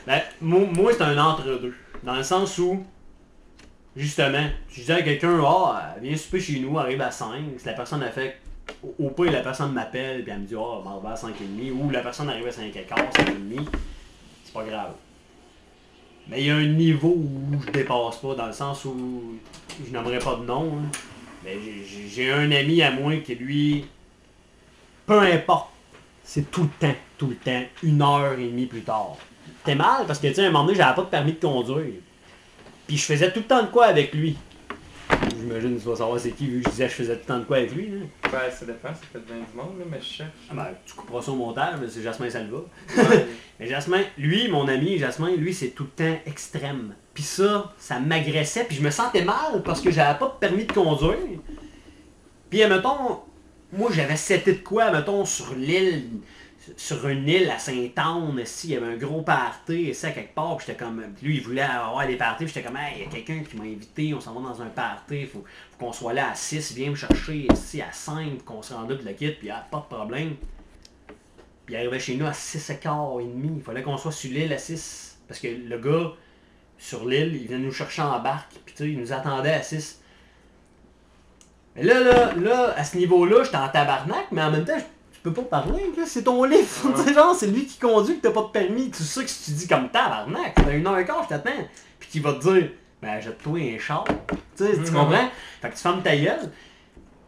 Ben, 0.07 0.20
moi, 0.41 0.61
moi, 0.74 0.93
c'est 0.93 1.03
un 1.03 1.16
entre-deux. 1.18 1.74
Dans 2.03 2.14
le 2.16 2.22
sens 2.22 2.59
où, 2.59 2.82
justement, 3.99 4.46
je 4.70 4.80
disais 4.80 4.92
à 4.94 5.03
quelqu'un, 5.03 5.40
ah, 5.44 5.96
viens 6.01 6.16
souper 6.16 6.40
chez 6.40 6.61
nous, 6.61 6.78
arrive 6.78 7.01
à 7.03 7.11
5. 7.11 7.42
Si 7.59 7.66
la 7.66 7.72
personne 7.72 8.03
a 8.03 8.11
fait, 8.11 8.40
au, 8.99 9.11
pire, 9.11 9.32
la 9.32 9.40
personne 9.40 9.72
m'appelle, 9.72 10.22
puis 10.22 10.32
elle 10.32 10.40
me 10.40 10.46
dit, 10.46 10.55
ah, 10.55 10.80
m'en 10.84 11.01
va 11.01 11.11
à 11.11 11.14
5h30, 11.14 11.72
ou 11.72 11.90
la 11.90 12.01
personne 12.01 12.30
arrive 12.30 12.46
à 12.46 12.51
5h15, 12.51 13.12
5h30, 13.12 13.66
c'est 14.44 14.55
pas 14.55 14.64
grave. 14.64 14.92
Mais 16.28 16.42
il 16.42 16.46
y 16.46 16.51
a 16.51 16.57
un 16.57 16.66
niveau 16.66 17.14
où 17.16 17.61
je 17.66 17.70
dépasse 17.72 18.16
pas, 18.18 18.34
dans 18.34 18.46
le 18.46 18.53
sens 18.53 18.84
où 18.84 19.38
je 19.84 19.90
n'aimerais 19.90 20.18
pas 20.18 20.36
de 20.36 20.44
nom. 20.44 20.78
hein. 20.78 20.90
Mais 21.44 21.57
j'ai 22.09 22.32
un 22.32 22.51
ami 22.51 22.82
à 22.82 22.90
moi 22.90 23.16
qui, 23.16 23.34
lui, 23.34 23.84
peu 25.07 25.20
importe, 25.20 25.70
c'est 26.22 26.51
tout 26.51 26.62
le 26.62 26.88
temps, 26.88 26.96
tout 27.16 27.28
le 27.28 27.36
temps, 27.36 27.62
une 27.82 28.03
heure 28.03 28.38
et 28.38 28.46
demie 28.46 28.66
plus 28.66 28.82
tard. 28.82 29.16
T'es 29.64 29.74
mal 29.74 30.07
parce 30.07 30.18
que, 30.18 30.28
tu 30.28 30.34
sais, 30.34 30.44
à 30.44 30.49
un 30.49 30.51
moment 30.51 30.64
donné, 30.64 30.76
j'avais 30.76 30.94
pas 30.94 31.03
de 31.03 31.07
permis 31.09 31.32
de 31.32 31.38
conduire. 31.38 31.94
Puis 32.89 32.97
je 32.97 33.05
faisais 33.05 33.30
tout 33.30 33.41
le 33.41 33.45
temps 33.45 33.62
de 33.62 33.68
quoi 33.68 33.84
avec 33.84 34.14
lui? 34.14 34.34
J'imagine 35.39 35.76
que 35.76 35.82
tu 35.82 35.89
vas 35.89 35.97
savoir 35.97 36.18
c'est 36.18 36.30
qui, 36.30 36.47
vu 36.47 36.62
que 36.62 36.68
je 36.68 36.70
disais 36.70 36.86
que 36.86 36.91
je 36.91 36.97
faisais 36.97 37.14
tout 37.16 37.20
le 37.20 37.26
temps 37.26 37.39
de 37.39 37.45
quoi 37.45 37.59
avec 37.59 37.74
lui. 37.74 37.91
Là. 37.91 37.99
Ben, 38.32 38.51
ça 38.51 38.64
dépend, 38.64 38.89
ça 38.89 39.03
fait 39.12 39.18
bien 39.26 39.36
du 39.36 39.57
monde, 39.57 39.78
là, 39.78 39.84
mais 39.91 40.01
je 40.01 40.07
cherche. 40.07 40.30
Ah 40.51 40.55
ben, 40.55 40.68
tu 40.86 40.95
couperas 40.95 41.20
ça 41.20 41.30
au 41.30 41.36
montage, 41.36 41.74
mais 41.78 41.86
c'est 41.89 42.03
Jasmin 42.03 42.30
Salva. 42.30 42.59
Ouais. 42.97 43.26
Mais 43.61 43.66
Jasmin, 43.66 44.03
lui, 44.16 44.47
mon 44.47 44.68
ami, 44.68 44.99
Jasmin, 44.99 45.34
lui, 45.34 45.53
c'est 45.53 45.70
tout 45.70 45.82
le 45.82 46.05
temps 46.05 46.20
extrême. 46.26 46.95
Puis 47.12 47.24
ça, 47.24 47.74
ça 47.76 47.99
m'agressait, 47.99 48.62
puis 48.62 48.76
je 48.76 48.82
me 48.82 48.91
sentais 48.91 49.24
mal 49.24 49.64
parce 49.64 49.80
que 49.80 49.91
j'avais 49.91 50.16
pas 50.16 50.26
de 50.26 50.39
permis 50.39 50.64
de 50.64 50.72
conduire. 50.72 51.18
Puis, 52.49 52.64
mettons, 52.68 53.18
moi, 53.72 53.91
j'avais 53.93 54.16
seté 54.16 54.53
de 54.53 54.59
quoi, 54.59 54.93
mettons, 54.93 55.24
sur 55.24 55.55
l'île 55.57 56.05
sur 56.76 57.08
une 57.08 57.28
île 57.28 57.50
à 57.50 57.58
Saint-Anne, 57.58 58.44
il 58.64 58.70
y 58.70 58.76
avait 58.76 58.86
un 58.86 58.96
gros 58.96 59.22
party, 59.22 59.90
ici, 59.90 60.06
à 60.06 60.10
quelque 60.10 60.34
part, 60.34 60.58
j'étais 60.60 60.76
comme, 60.76 61.02
lui, 61.22 61.36
il 61.36 61.42
voulait 61.42 61.62
avoir 61.62 62.06
des 62.06 62.16
parties, 62.16 62.46
j'étais 62.46 62.62
comme, 62.62 62.78
il 62.94 63.02
y 63.02 63.06
a 63.06 63.08
quelqu'un 63.08 63.42
qui 63.42 63.56
m'a 63.56 63.64
invité, 63.64 64.14
on 64.14 64.20
s'en 64.20 64.34
va 64.34 64.48
dans 64.48 64.62
un 64.62 64.66
party, 64.66 65.26
faut, 65.26 65.44
faut 65.72 65.86
qu'on 65.86 65.92
soit 65.92 66.12
là 66.12 66.30
à 66.30 66.34
6, 66.34 66.72
viens 66.74 66.90
me 66.90 66.94
chercher 66.96 67.46
ici 67.52 67.80
à 67.80 67.92
5, 67.92 68.44
qu'on 68.44 68.62
se 68.62 68.74
rende 68.74 68.94
puis 68.96 69.06
le 69.06 69.12
kit, 69.12 69.30
puis 69.30 69.50
ah, 69.50 69.66
pas 69.70 69.78
de 69.78 69.94
problème. 69.94 70.36
Puis 71.66 71.74
il 71.74 71.76
arrivait 71.76 72.00
chez 72.00 72.16
nous 72.16 72.26
à 72.26 72.32
6 72.32 72.70
et 72.70 72.76
quart 72.78 73.20
et 73.20 73.24
demi, 73.24 73.52
il 73.56 73.62
fallait 73.62 73.82
qu'on 73.82 73.96
soit 73.96 74.12
sur 74.12 74.30
l'île 74.30 74.52
à 74.52 74.58
6, 74.58 75.18
parce 75.26 75.40
que 75.40 75.48
le 75.48 75.78
gars, 75.78 76.12
sur 76.78 77.06
l'île, 77.06 77.34
il 77.34 77.48
venait 77.48 77.58
nous 77.58 77.72
chercher 77.72 78.02
en 78.02 78.18
barque, 78.20 78.52
puis 78.64 78.74
tu 78.74 78.84
sais, 78.84 78.90
il 78.90 78.98
nous 78.98 79.12
attendait 79.12 79.54
à 79.54 79.62
6. 79.62 80.02
Mais 81.76 81.82
là, 81.84 82.00
là, 82.00 82.34
là, 82.34 82.74
à 82.76 82.84
ce 82.84 82.96
niveau-là, 82.96 83.44
j'étais 83.44 83.56
en 83.56 83.68
tabarnak, 83.68 84.32
mais 84.32 84.42
en 84.42 84.50
même 84.50 84.64
temps, 84.64 84.78
tu 84.78 84.84
peux 85.30 85.42
pas 85.42 85.62
parler, 85.62 85.82
c'est 86.06 86.24
ton 86.24 86.44
livre. 86.44 86.66
Genre, 87.14 87.34
c'est 87.34 87.46
lui 87.46 87.66
qui 87.66 87.78
conduit, 87.78 88.16
que 88.18 88.22
t'as 88.28 88.32
pas 88.32 88.42
de 88.42 88.48
permis. 88.48 88.90
Tu 88.90 89.02
sais 89.02 89.24
que 89.24 89.28
tu 89.28 89.50
dis 89.52 89.66
comme 89.68 89.88
tabarnak, 89.90 90.54
t'as 90.54 90.72
une 90.72 90.86
heure 90.86 90.98
et 90.98 91.04
quart, 91.04 91.22
je 91.24 91.28
t'attends. 91.28 91.50
Puis 91.98 92.08
qu'il 92.10 92.22
va 92.22 92.34
te 92.34 92.40
dire, 92.42 92.70
ben, 93.02 93.20
jette-toi 93.20 93.58
un 93.74 93.78
char. 93.78 94.04
Tu 94.56 94.64
sais, 94.64 94.72
tu 94.84 94.92
comprends? 94.92 95.28
Fait 95.60 95.70
que 95.70 95.74
tu 95.74 95.80
fermes 95.82 96.02
ta 96.02 96.16
gueule. 96.16 96.50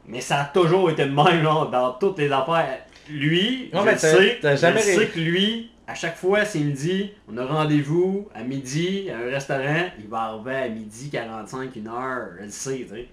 Mais 0.07 0.20
ça 0.20 0.40
a 0.40 0.44
toujours 0.46 0.90
été 0.90 1.05
le 1.05 1.12
même, 1.12 1.42
genre, 1.42 1.70
dans 1.70 1.92
toutes 1.92 2.18
les 2.18 2.32
affaires. 2.32 2.80
Lui, 3.09 3.70
Non, 3.72 3.80
je 3.80 3.86
mais 3.86 3.98
sais, 3.98 4.38
je 4.42 4.57
jamais 4.57 4.80
sais 4.80 5.07
que 5.09 5.18
lui, 5.18 5.70
à 5.86 5.94
chaque 5.94 6.16
fois, 6.16 6.44
s'il 6.44 6.66
me 6.66 6.72
dit, 6.72 7.11
on 7.28 7.36
a 7.36 7.44
rendez-vous 7.44 8.28
à 8.34 8.42
midi 8.42 9.09
à 9.11 9.18
un 9.18 9.30
restaurant, 9.30 9.86
il 9.98 10.07
va 10.09 10.18
arriver 10.18 10.57
à 10.57 10.68
midi 10.68 11.11
45, 11.11 11.74
une 11.74 11.88
heure, 11.88 12.28
je 12.38 12.44
le 12.44 12.51
sais, 12.51 12.86
tu 12.88 12.94
sais. 12.94 13.09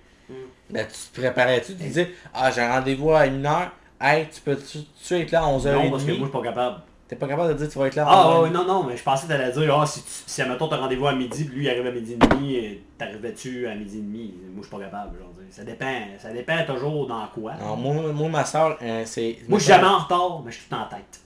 Ben, 0.70 0.86
tu 0.86 1.00
te 1.12 1.22
préparais-tu, 1.22 1.74
tu 1.76 1.84
disais, 1.84 2.12
ah, 2.34 2.52
j'ai 2.52 2.62
un 2.62 2.74
rendez-vous 2.74 3.12
à 3.12 3.26
1h, 3.26 3.70
hey, 4.02 4.28
tu 4.30 4.42
peux-tu 4.42 4.80
tu 5.04 5.14
être 5.16 5.32
là 5.32 5.44
à 5.44 5.48
11h30? 5.48 5.74
Non, 5.74 5.92
parce 5.92 6.04
que 6.04 6.12
moi, 6.12 6.18
je 6.20 6.24
suis 6.24 6.32
pas 6.32 6.42
capable. 6.42 6.82
T'es 7.08 7.16
pas 7.16 7.28
capable 7.28 7.54
de 7.54 7.58
dire, 7.58 7.70
tu 7.70 7.80
vas 7.80 7.88
être 7.88 7.96
là 7.96 8.06
à 8.06 8.10
Ah 8.12 8.26
11h30? 8.26 8.42
ouais, 8.44 8.50
non, 8.50 8.66
non, 8.66 8.84
mais 8.84 8.98
je 8.98 9.04
pensais 9.04 9.28
que 9.28 9.32
t'allais 9.32 9.52
dire, 9.52 9.80
ah, 9.80 9.86
si, 9.86 10.02
tu, 10.04 10.10
si 10.26 10.42
admettons, 10.42 10.68
t'as 10.68 10.78
rendez-vous 10.78 11.08
à 11.08 11.14
midi, 11.14 11.46
puis 11.46 11.56
lui, 11.56 11.66
il 11.66 11.70
arrive 11.70 11.88
à 11.88 11.92
midi 11.92 12.14
et 12.14 12.18
demi, 12.18 12.56
et 12.56 12.84
t'arrivais-tu 12.98 13.66
à 13.68 13.76
midi 13.76 13.98
et 14.00 14.02
demi? 14.02 14.34
Moi, 14.54 14.62
je 14.64 14.68
suis 14.68 14.76
pas 14.78 14.84
capable, 14.84 15.18
genre, 15.18 15.32
ça 15.50 15.64
dépend, 15.64 16.02
ça 16.20 16.34
dépend 16.34 16.58
toujours 16.66 17.08
dans 17.08 17.26
quoi. 17.28 17.54
Non, 17.62 17.78
moi, 17.78 18.12
moi, 18.12 18.28
ma 18.30 18.44
soeur, 18.46 18.78
c'est... 19.06 19.38
Moi, 19.48 19.58
je 19.60 19.64
suis 19.64 19.74
jamais 19.74 19.88
en 19.88 20.00
retard, 20.00 20.42
mais 20.44 20.52
je 20.52 20.58
suis 20.58 20.66
tout 20.70 20.76
en 20.76 20.86
tête. 20.86 21.22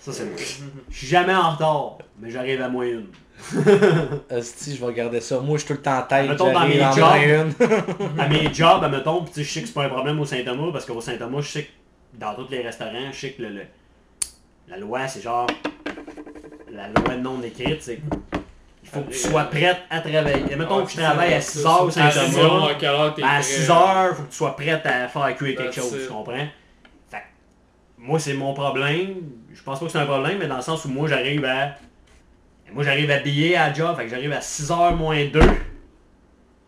Ça, 0.00 0.12
c'est 0.12 0.24
moi. 0.24 0.34
Je 0.88 0.96
suis 0.96 1.06
jamais 1.08 1.34
en 1.34 1.50
retard, 1.50 1.98
mais 2.20 2.30
j'arrive 2.30 2.62
à 2.62 2.68
moins 2.68 2.84
une. 2.86 3.06
Esti, 4.30 4.74
je 4.74 4.80
vais 4.80 4.86
regarder 4.86 5.20
ça. 5.20 5.38
Moi, 5.40 5.56
je 5.58 5.64
suis 5.64 5.68
tout 5.68 5.74
le 5.74 5.82
temps 5.82 5.98
en 5.98 6.02
tête. 6.02 6.28
Mettons, 6.28 6.52
dans 6.52 6.66
mes 6.66 6.78
jobs. 6.94 7.68
À 8.18 8.28
mes 8.28 8.52
jobs, 8.52 8.82
admettons, 8.84 9.22
puis 9.22 9.32
tu 9.34 9.40
sais, 9.40 9.44
je 9.46 9.52
sais 9.54 9.60
que 9.62 9.66
c'est 9.68 9.74
pas 9.74 9.84
un 9.84 9.88
problème 9.88 10.18
au 10.20 10.24
Saint-Thomas, 10.24 10.72
parce 10.72 10.84
qu'au 10.86 11.00
Saint-Thomas, 11.00 11.40
je 11.42 11.48
sais 11.48 11.62
que 11.64 11.70
dans 12.14 12.34
tous 12.34 12.48
les 12.50 12.62
restaurants, 12.62 13.12
je 13.12 13.18
sais 13.18 13.30
que 13.32 13.42
le, 13.42 13.48
le- 13.50 13.62
la 14.68 14.78
loi, 14.78 15.06
c'est 15.06 15.20
genre. 15.22 15.46
La 16.72 16.88
loi 16.88 17.14
non 17.16 17.40
écrite, 17.42 17.82
c'est. 17.82 18.00
Il 18.82 18.88
faut 18.88 19.00
que 19.00 19.10
tu 19.12 19.18
sois 19.18 19.44
prête 19.44 19.78
à 19.90 20.00
travailler. 20.00 20.56
Mettons 20.56 20.84
que 20.84 20.90
je 20.92 20.96
travaille 20.96 21.34
à 21.34 21.40
6 21.40 21.66
heures 21.66 21.82
au 21.84 21.90
Saint-Thomas. 21.90 22.68
À 22.70 22.74
quelle 22.74 22.88
heure 22.90 23.14
t'es 23.14 23.22
Ben, 23.22 23.28
à 23.28 23.32
prêt? 23.34 23.42
6 23.42 23.70
heures, 23.70 24.16
faut 24.16 24.22
que 24.22 24.30
tu 24.30 24.36
sois 24.36 24.56
prête 24.56 24.86
à 24.86 25.08
faire 25.08 25.36
cuire 25.36 25.56
quelque 25.56 25.74
chose, 25.74 25.92
tu 26.02 26.08
comprends? 26.08 26.32
Fait 27.10 27.16
que, 27.18 27.22
moi, 27.98 28.18
c'est 28.18 28.34
mon 28.34 28.54
problème. 28.54 29.14
Je 29.52 29.62
pense 29.62 29.80
pas 29.80 29.86
que 29.86 29.92
c'est 29.92 29.98
un 29.98 30.06
problème, 30.06 30.38
mais 30.38 30.46
dans 30.46 30.56
le 30.56 30.62
sens 30.62 30.84
où 30.84 30.88
moi, 30.88 31.08
j'arrive 31.08 31.44
à. 31.44 31.74
Moi, 32.72 32.84
j'arrive 32.84 33.10
habillé 33.10 33.56
à 33.56 33.68
la 33.68 33.74
job, 33.74 33.96
fait 33.96 34.04
que 34.04 34.10
j'arrive 34.10 34.32
à 34.32 34.40
6h 34.40 34.94
moins 34.96 35.24
2. 35.24 35.40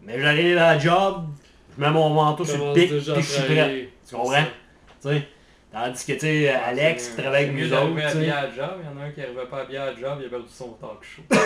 Mais 0.03 0.21
j'arrive 0.21 0.57
à 0.59 0.75
la 0.75 0.79
job, 0.79 1.25
je 1.77 1.85
mets 1.85 1.91
mon 1.91 2.11
manteau 2.11 2.45
sur 2.45 2.69
le 2.69 2.73
pic, 2.73 2.89
puis 2.89 3.11
à 3.11 3.15
je 3.17 3.21
suis 3.21 3.43
prêt. 3.43 3.89
Tu 4.09 4.15
comprends? 4.15 4.45
Tu 5.03 5.09
sais? 5.09 5.29
Tandis 5.71 6.07
que, 6.07 6.13
tu 6.13 6.21
sais, 6.21 6.49
Alex 6.49 7.09
qui 7.09 7.17
travaille 7.23 7.45
avec 7.45 7.55
mieux 7.55 7.67
nous 7.67 7.75
autres, 7.75 8.11
sais. 8.11 8.31
à 8.31 8.43
la 8.43 8.51
job, 8.51 8.71
il 8.81 8.87
y 8.87 8.89
en 8.89 8.97
a 9.03 9.05
un 9.05 9.11
qui 9.11 9.21
arrivait 9.21 9.45
pas 9.51 9.61
habillé 9.61 9.79
à 9.79 9.87
la 9.87 9.95
job, 9.95 10.19
il 10.21 10.27
a 10.27 10.29
perdu 10.31 10.47
son 10.49 10.71
talk 10.81 11.03
show. 11.03 11.21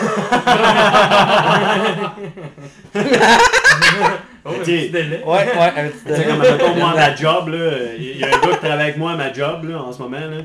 oh, 4.44 4.48
un 4.48 4.52
petit 4.60 4.90
délai. 4.90 5.24
Ouais, 5.24 5.26
ouais, 5.26 5.72
un 5.76 5.88
petit 5.88 6.04
Tu 6.06 6.14
sais, 6.14 6.24
comme, 6.24 6.38
mettons, 6.38 6.76
moi, 6.76 6.90
à 6.90 6.94
ma 6.94 7.16
job, 7.20 7.48
là, 7.48 7.94
il 7.98 8.16
y 8.16 8.22
a 8.22 8.28
un 8.28 8.30
gars 8.30 8.38
qui 8.38 8.58
travaille 8.58 8.80
avec 8.80 8.96
moi 8.96 9.10
à 9.12 9.16
ma 9.16 9.32
job, 9.32 9.64
là, 9.64 9.82
en 9.82 9.92
ce 9.92 10.00
moment, 10.00 10.20
là. 10.20 10.42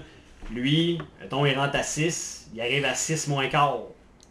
Lui, 0.51 0.97
mettons, 1.21 1.45
il 1.45 1.55
rentre 1.55 1.75
à 1.75 1.83
6, 1.83 2.49
il 2.55 2.61
arrive 2.61 2.83
à 2.83 2.95
6 2.95 3.27
moins 3.27 3.47
quart. 3.47 3.77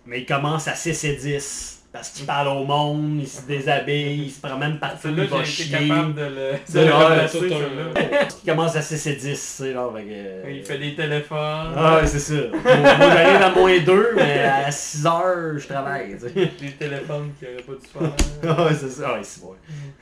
Mais 0.06 0.20
il 0.20 0.26
commence 0.26 0.68
à 0.68 0.74
6 0.74 1.04
et 1.04 1.16
10. 1.16 1.72
Parce 1.92 2.10
qu'il 2.10 2.26
parle 2.26 2.48
au 2.48 2.64
monde, 2.64 3.20
il 3.20 3.26
se 3.26 3.40
déshabille, 3.42 4.24
il 4.24 4.30
se 4.30 4.38
promène 4.40 4.78
partout, 4.78 4.98
Celui-là, 5.04 5.24
il 5.24 5.30
va 5.30 5.42
j'ai 5.44 5.62
été 5.62 5.78
chier. 5.78 5.88
capable 5.88 6.14
de 6.14 6.20
le, 6.20 6.28
de 6.28 6.80
le. 6.80 8.28
Il 8.44 8.50
commence 8.50 8.76
à 8.76 8.82
6 8.82 9.06
et 9.06 9.14
10, 9.14 9.22
tu 9.22 9.34
sais, 9.36 9.72
genre, 9.72 9.94
que, 9.94 10.00
euh, 10.04 10.50
Il 10.50 10.62
fait 10.62 10.76
des 10.76 10.94
téléphones, 10.94 11.72
Ah 11.74 11.96
ouais, 11.96 12.06
c'est 12.06 12.18
ça. 12.18 12.34
moi, 12.52 12.60
moi, 12.62 13.10
j'arrive 13.10 13.42
à 13.42 13.50
moins 13.50 13.78
2, 13.78 14.12
mais 14.14 14.40
à 14.42 14.70
6 14.70 15.06
heures, 15.06 15.58
je 15.58 15.66
travaille, 15.68 16.18
tu 16.18 16.28
sais. 16.28 16.30
des 16.60 16.72
téléphones 16.72 17.32
qu'il 17.38 17.48
aurait 17.48 17.62
pas 17.62 17.72
dû 17.72 17.86
faire. 17.86 18.56
Ah 18.58 18.64
ouais, 18.66 18.74
c'est 18.74 18.90
ça. 18.90 19.04
Ah 19.08 19.14
ouais, 19.14 19.20
c'est 19.22 19.40
bon. 19.40 19.54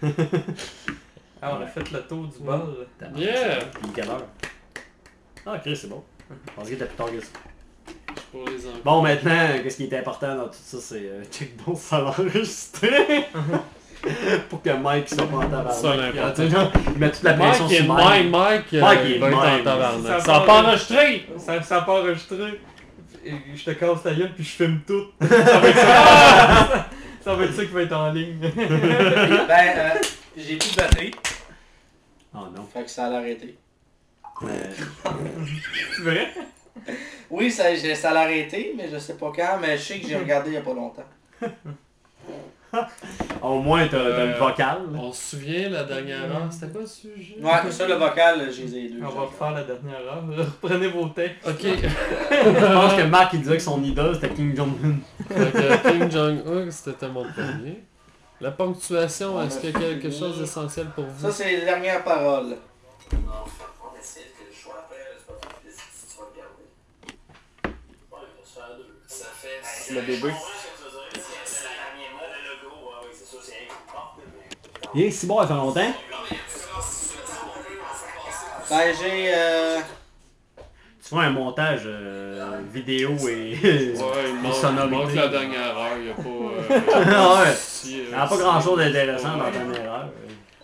Ah, 1.47 1.59
on 1.61 1.63
a 1.63 1.67
fait 1.67 1.91
le 1.93 2.01
tour 2.01 2.27
du 2.27 2.39
bol. 2.43 2.87
Yeah! 3.17 3.59
Puis 3.75 3.91
quelle 3.95 4.09
heure? 4.09 4.25
Ah, 5.45 5.57
ok, 5.57 5.77
c'est 5.77 5.89
bon. 5.91 6.03
Je 6.31 6.53
pensais 6.55 6.69
qu'il 6.69 6.77
était 6.77 6.87
plus 6.87 6.97
tard 6.97 7.11
que 7.11 7.21
ça. 7.21 7.27
Pour 8.33 8.49
les 8.49 8.67
enfants. 8.67 8.79
Bon, 8.85 9.03
maintenant, 9.03 9.49
qu'est-ce 9.63 9.77
qui 9.77 9.85
est 9.85 9.99
important 9.99 10.35
dans 10.37 10.47
tout 10.47 10.55
ça, 10.63 10.79
c'est 10.81 10.97
euh, 11.03 11.23
check 11.31 11.57
donc 11.65 11.79
ça 11.79 12.01
l'enregistrer. 12.01 13.27
Pour 14.51 14.61
que 14.61 14.69
Mike 14.69 15.09
soit 15.09 15.27
pas 15.27 15.37
en 15.39 15.49
tabarnak. 15.49 16.15
L'important. 16.15 16.49
Genre, 16.51 16.73
Il 16.93 16.99
met 16.99 17.11
toute 17.11 17.23
la 17.23 17.37
Mike 17.37 17.49
pression 17.49 17.69
sur 17.71 17.95
Mike, 17.95 18.31
Mike. 18.31 18.31
Mike, 18.33 18.75
euh, 18.75 18.81
Mike 18.83 19.01
est 19.07 19.19
va 19.19 19.29
être 19.31 19.37
en 19.39 19.41
Mike. 19.41 19.65
tabarnak. 19.65 20.07
Ça 20.07 20.21
Ça 20.21 20.33
va 20.33 20.39
va. 20.41 20.45
pas 20.47 20.63
enregistré! 20.63 21.27
Ça, 21.39 21.63
ça 21.63 21.77
a 21.79 21.81
pas 21.83 22.01
enregistré. 22.01 22.61
Et 23.25 23.33
Je 23.55 23.65
te 23.65 23.71
casse 23.71 24.05
la 24.05 24.13
gueule 24.15 24.33
puis 24.35 24.45
je 24.45 24.51
filme 24.51 24.81
tout. 24.87 25.07
Ça 25.27 25.59
va 25.59 25.69
être 25.69 25.77
ça, 25.79 26.87
ça, 27.25 27.35
va 27.35 27.45
être 27.45 27.55
ça 27.55 27.65
qui 27.65 27.73
va 27.73 27.81
être 27.83 27.97
en 27.97 28.13
ligne. 28.13 28.37
Ben, 29.49 29.69
euh, 29.79 29.91
j'ai 30.37 30.57
plus 30.57 30.73
de 30.73 30.77
batterie, 30.77 31.11
Oh 32.35 32.41
non. 32.55 32.67
fait 32.71 32.83
que 32.85 32.91
ça 32.91 33.07
a 33.07 33.13
arrêté. 33.17 33.57
Euh, 34.43 34.47
C'est 35.97 36.03
vrai? 36.03 36.29
Oui, 37.31 37.51
ça, 37.51 37.75
j'ai- 37.75 37.95
ça 37.95 38.13
l'a 38.13 38.21
arrêté, 38.23 38.75
mais 38.77 38.89
je 38.93 38.99
sais 38.99 39.15
pas 39.15 39.33
quand, 39.35 39.59
mais 39.61 39.77
je 39.79 39.83
sais 39.83 40.01
que 40.01 40.07
j'ai 40.09 40.17
regardé 40.17 40.51
il 40.51 40.55
y 40.55 40.57
a 40.57 40.61
pas 40.61 40.75
longtemps. 40.75 41.05
au 43.43 43.61
moins, 43.61 43.87
t'as 43.87 43.97
Euh, 43.99 44.35
vocal. 44.39 44.79
là. 44.93 44.99
On 44.99 45.13
se 45.13 45.37
souvient 45.37 45.69
la 45.69 45.85
dernière 45.85 46.25
heure, 46.25 46.49
c'était 46.51 46.73
quoi 46.73 46.81
le 46.81 46.87
sujet? 46.87 47.37
Ouais, 47.41 47.71
ça, 47.71 47.87
le 47.87 47.95
vocal, 47.95 48.51
j'ai 48.53 48.65
les 48.65 48.89
deux. 48.89 48.99
On 49.05 49.09
va 49.11 49.21
refaire 49.23 49.51
la 49.53 49.63
dernière 49.65 50.01
heure. 50.01 50.25
Reprenez 50.63 50.89
vos 50.89 51.09
textes. 51.09 51.47
Ok. 51.47 51.61
Je 51.63 52.75
pense 52.75 52.95
que 52.95 53.03
Marc, 53.03 53.33
il 53.35 53.41
disait 53.43 53.57
que 53.57 53.63
son 53.63 53.83
idole, 53.85 54.15
c'était 54.17 54.31
King 54.35 54.57
Jong-un. 54.57 54.97
Kim 55.91 56.11
Jong-un, 56.11 56.71
c'était 56.71 57.09
mon 57.09 57.23
premier. 57.25 57.83
La 58.41 58.51
ponctuation, 58.51 59.37
On 59.37 59.43
est-ce 59.47 59.61
qu'il 59.61 59.71
y 59.71 59.77
a 59.77 59.79
quelque 59.79 60.11
chose 60.11 60.39
d'essentiel 60.41 60.87
pour 60.95 61.05
vous? 61.05 61.29
Ça, 61.29 61.33
c'est 61.33 61.57
les 61.57 61.65
dernières 61.65 62.03
paroles. 62.03 62.57
On 63.13 63.17
essaie 63.99 64.21
que 64.37 64.45
le 64.49 64.53
choix 64.55 64.75
après, 64.85 64.97
c'est 65.17 65.27
pas 65.27 65.35
trop 65.41 65.61
difficile 65.65 65.91
si 65.93 66.07
tu 66.09 66.19
vas 66.19 66.27
le 66.35 66.41
garder. 66.41 66.67
Ouais, 68.11 68.19
ça 68.45 68.61
fait 68.63 68.77
deux. 68.77 68.95
Ça 69.07 69.27
fait. 69.33 69.49
Le 69.49 69.63
bébé. 69.63 69.63
C'est 69.63 69.63
la 69.63 69.63
dernière 69.63 69.63
mot. 69.63 69.63
Le 69.63 69.63
logo, 69.63 69.63
ouais, 69.63 69.63
oui, 69.63 69.63
c'est 69.63 69.63
sûr, 69.63 69.63
c'est 69.63 69.74
un 69.91 70.21
coup 70.21 70.37
Il 74.95 75.03
est 75.03 75.11
si 75.11 75.27
bon, 75.27 75.41
ça 75.41 75.49
fait 75.49 75.55
longtemps. 75.55 75.95
Ben, 78.71 78.95
j'ai... 79.01 79.33
Euh... 79.35 79.81
Tu 81.07 81.15
vois 81.15 81.25
un 81.25 81.31
montage 81.31 81.83
euh, 81.85 82.61
vidéo 82.73 83.11
et. 83.29 83.59
Ouais, 83.63 83.95
il 84.29 84.91
manque 84.91 85.15
la 85.15 85.29
dernière 85.29 85.77
heure, 85.77 85.97
il 85.99 86.05
n'y 86.05 86.11
a 86.11 86.15
pas... 86.15 86.23
Euh, 86.23 87.45
ouais. 87.45 87.53
si, 87.55 88.01
euh, 88.01 88.05
Il 88.05 88.09
n'y 88.09 88.15
a 88.15 88.27
pas 88.27 88.37
grand 88.39 88.61
chose 88.61 88.79
d'intéressant 88.79 89.37
dans 89.37 89.45
ta 89.45 89.51
dernière 89.51 89.93
heure. 89.93 90.09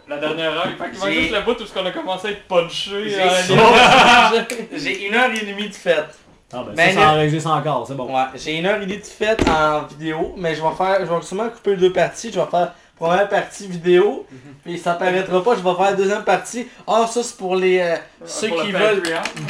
La 0.09 0.17
dernière 0.17 0.53
heure. 0.53 0.69
Fait 0.79 0.91
qu'il 0.91 1.13
juste 1.13 1.33
le 1.33 1.41
bout 1.43 1.61
où 1.61 1.65
on 1.77 1.87
a 1.87 1.91
commencé 1.91 2.29
à 2.29 2.31
être 2.31 2.45
punché. 2.49 3.11
J'ai 3.11 3.21
euh, 3.21 4.43
J'ai 4.73 5.07
une 5.07 5.15
heure 5.15 5.31
et 5.31 5.45
demie 5.45 5.69
de 5.69 5.75
fête. 5.75 6.19
Ah 6.53 6.65
ben, 6.67 6.75
Ben, 6.75 6.95
ça, 6.95 7.51
encore, 7.51 7.87
c'est 7.87 7.95
bon. 7.95 8.13
Ouais, 8.15 8.25
j'ai 8.35 8.59
une 8.59 8.67
heure 8.67 8.77
et 8.83 8.87
demie 8.87 8.99
de 8.99 9.05
fête 9.05 9.41
en 9.49 9.83
vidéo, 9.87 10.35
mais 10.37 10.55
je 10.55 10.63
vais 10.63 10.75
faire, 10.77 10.99
je 11.01 11.13
vais 11.13 11.23
sûrement 11.23 11.49
couper 11.49 11.77
deux 11.77 11.93
parties. 11.93 12.33
Je 12.33 12.41
vais 12.41 12.47
faire 12.47 12.73
première 12.97 13.29
partie 13.29 13.67
vidéo, 13.69 14.27
puis 14.65 14.79
ça 14.79 14.95
paraîtra 14.95 15.43
pas. 15.43 15.55
Je 15.57 15.63
vais 15.63 15.75
faire 15.75 15.81
la 15.81 15.95
deuxième 15.95 16.25
partie. 16.25 16.67
Ah, 16.87 17.07
ça 17.07 17.23
c'est 17.23 17.37
pour 17.37 17.55
les 17.57 17.79
euh, 17.79 17.97
ceux 18.27 18.49
pour 18.49 18.59
le 18.59 18.65
qui 18.65 18.73
veulent, 18.73 19.03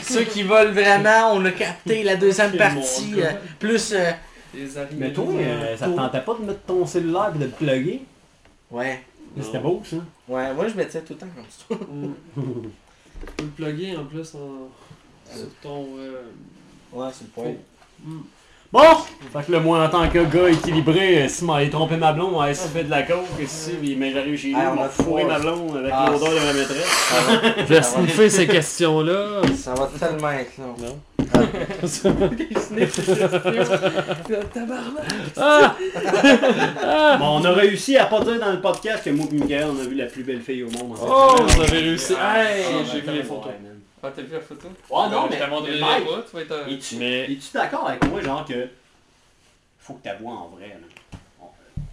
ceux 0.02 0.24
qui 0.24 0.42
veulent 0.42 0.72
vraiment. 0.72 1.32
On 1.32 1.44
a 1.46 1.50
capté 1.52 2.02
la 2.02 2.16
deuxième 2.16 2.52
partie 2.56 3.14
euh, 3.22 3.32
plus. 3.58 3.92
euh, 3.92 4.10
Les. 4.54 4.96
Mais 4.98 5.12
toi, 5.12 5.24
euh, 5.32 5.76
ça 5.76 5.86
te 5.86 5.96
tentait 5.96 6.20
pas 6.20 6.34
de 6.34 6.44
mettre 6.44 6.60
ton 6.62 6.84
cellulaire 6.84 7.32
et 7.34 7.38
de 7.38 7.44
le 7.44 7.50
plugger? 7.50 8.02
Ouais, 8.70 9.02
Mais 9.36 9.42
C'était 9.42 9.58
beau, 9.58 9.80
ça. 9.84 9.96
ouais. 10.28 10.52
Moi 10.54 10.68
je 10.68 10.74
mettais 10.74 11.00
tout 11.00 11.14
le 11.14 11.18
temps 11.18 11.26
comme 11.34 11.78
ça. 11.78 11.84
Mm. 11.90 12.14
Tu 13.20 13.26
peux 13.36 13.44
le 13.44 13.50
plugger 13.50 13.96
en 13.96 14.04
plus 14.04 14.34
en... 14.34 14.68
sur 15.36 15.48
ton... 15.62 15.86
Ouais, 16.92 17.08
c'est 17.12 17.24
le 17.24 17.30
point. 17.30 17.52
Mm. 18.04 18.18
Bon! 18.72 18.82
Fait 19.32 19.44
que 19.46 19.50
là, 19.52 19.58
moi, 19.58 19.84
en 19.84 19.88
tant 19.88 20.08
que 20.08 20.18
gars 20.24 20.48
équilibré, 20.48 21.24
euh, 21.24 21.28
si 21.28 21.44
m'avait 21.44 21.68
trompé 21.68 21.96
ma 21.96 22.12
blonde, 22.12 22.36
m'avait 22.36 22.54
fait 22.54 22.84
de 22.84 22.90
la 22.90 23.02
coke, 23.02 23.24
et 23.40 23.46
si, 23.46 23.72
mais 23.98 24.12
j'arrive 24.12 24.38
chez 24.38 24.48
lui, 24.48 24.54
on 24.56 24.76
m'a 24.76 24.84
a 24.84 24.88
fourré 24.88 25.24
ma 25.24 25.40
blonde 25.40 25.76
avec 25.76 25.92
Ah, 25.92 26.08
l'odeur 26.08 26.30
de 26.30 26.38
ma 26.46 26.52
maîtresse. 26.52 27.12
Je 27.58 27.62
vais 27.64 27.82
sniffer 27.82 28.30
ces 28.30 28.46
questions-là. 28.46 29.42
ça 29.56 29.74
va 29.74 29.90
tellement 29.98 30.30
être 30.30 30.52
long. 30.58 30.76
Ah! 35.36 35.76
Bon, 37.18 37.40
on 37.40 37.44
a 37.44 37.52
réussi 37.52 37.96
à 37.96 38.06
pas 38.06 38.20
dire 38.20 38.38
dans 38.38 38.52
le 38.52 38.60
podcast 38.60 39.04
que 39.04 39.10
moi 39.10 39.26
et 39.32 39.34
Michael, 39.36 39.66
on 39.76 39.80
a 39.80 39.84
vu 39.84 39.94
la 39.94 40.06
plus 40.06 40.22
belle 40.22 40.40
fille 40.40 40.62
au 40.62 40.70
monde. 40.70 40.92
en 40.92 40.96
fait. 40.96 41.06
Oh, 41.08 41.36
vous 41.46 41.60
avez 41.62 41.78
réussi. 41.78 42.14
Ah, 42.20 42.44
Hey, 42.44 42.64
j'ai 42.92 43.00
ben, 43.00 43.12
vu 43.12 43.18
les 43.18 43.24
photos. 43.24 43.52
Ah, 44.02 44.08
t'as 44.14 44.22
vu 44.22 44.32
la 44.32 44.40
photo? 44.40 44.68
Ouais, 44.68 45.08
non, 45.10 45.26
je 45.26 45.32
mais- 45.32 45.38
mais 45.40 45.80
Mike, 45.80 46.06
tu 46.30 46.36
vas 46.36 46.42
être... 46.42 46.68
Es-tu 46.70 46.96
Mais- 46.96 47.24
es-tu 47.32 47.52
d'accord 47.52 47.86
avec 47.88 48.04
moi, 48.06 48.20
genre 48.22 48.44
que 48.44 48.68
faut 49.78 49.94
que 49.94 50.02
t'avoues 50.04 50.28
en 50.30 50.48
vrai, 50.48 50.68
là? 50.68 51.46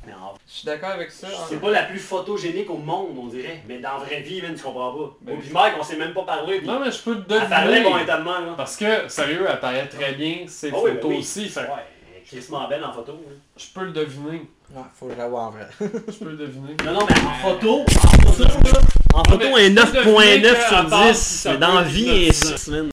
Mais 0.06 0.14
en 0.14 0.36
Je 0.48 0.54
suis 0.54 0.66
d'accord 0.66 0.92
avec 0.92 1.12
ça. 1.12 1.28
hein. 1.28 1.46
C'est 1.50 1.60
pas 1.60 1.70
la 1.70 1.84
plus 1.84 2.00
photogénique 2.00 2.70
au 2.70 2.78
monde, 2.78 3.18
on 3.22 3.28
dirait. 3.28 3.62
Mais 3.68 3.80
dans 3.80 3.98
la 3.98 4.06
vraie 4.06 4.22
vie, 4.22 4.42
man, 4.42 4.56
tu 4.56 4.64
comprends 4.64 4.94
pas. 4.94 5.18
Ben, 5.20 5.38
pis 5.38 5.50
Mike, 5.52 5.74
on 5.78 5.84
s'est 5.84 5.98
même 5.98 6.14
pas 6.14 6.24
parlé. 6.24 6.62
Non, 6.62 6.80
mais 6.80 6.90
je 6.92 7.00
peux 7.02 7.22
te 7.22 7.34
elle 7.34 7.50
parlait 7.50 7.72
deviner. 7.80 7.90
momentablement, 7.90 8.40
là. 8.40 8.54
Parce 8.56 8.78
que, 8.78 9.10
sérieux, 9.10 9.46
elle 9.50 9.60
paraît 9.60 9.86
très 9.90 10.14
bien, 10.14 10.46
ces 10.48 10.70
Ah 10.72 10.76
oui, 10.78 10.92
photos 10.92 11.02
ben 11.02 11.10
oui. 11.10 11.18
aussi. 11.18 11.50
fait 11.50 11.60
Ouais, 11.60 11.68
elle 12.14 12.22
est 12.22 12.26
crissement 12.26 12.70
belle 12.70 12.86
en 12.86 12.94
photo. 12.94 13.20
hein. 13.28 13.34
je 13.58 13.66
peux 13.74 13.84
le 13.84 13.92
deviner. 13.92 14.44
Ouais, 14.72 14.82
faut 14.98 15.08
que 15.08 15.14
je 15.14 15.18
la 15.18 15.28
vois 15.28 15.42
en 15.44 15.50
vrai. 15.52 15.68
Je 15.82 16.14
peux 16.24 16.30
le 16.30 16.38
deviner. 16.38 16.76
Non, 16.86 16.94
non, 16.94 17.06
mais 17.10 17.22
en 17.28 17.34
photo, 17.50 17.82
en 17.82 18.32
photo, 18.32 18.44
là, 18.44 18.80
en 19.14 19.24
photo, 19.24 19.48
un 19.56 19.76
faut 20.02 20.12
deviner 20.12 20.42
9.9 20.42 20.54
qu'à 20.54 20.68
sur 20.68 20.84
base, 20.90 21.20
10. 21.20 21.20
ça 21.20 21.52
Mais 21.52 21.58
dans 21.58 21.82
vie, 21.84 22.30
un 22.30 22.34
6, 22.34 22.68
man. 22.68 22.90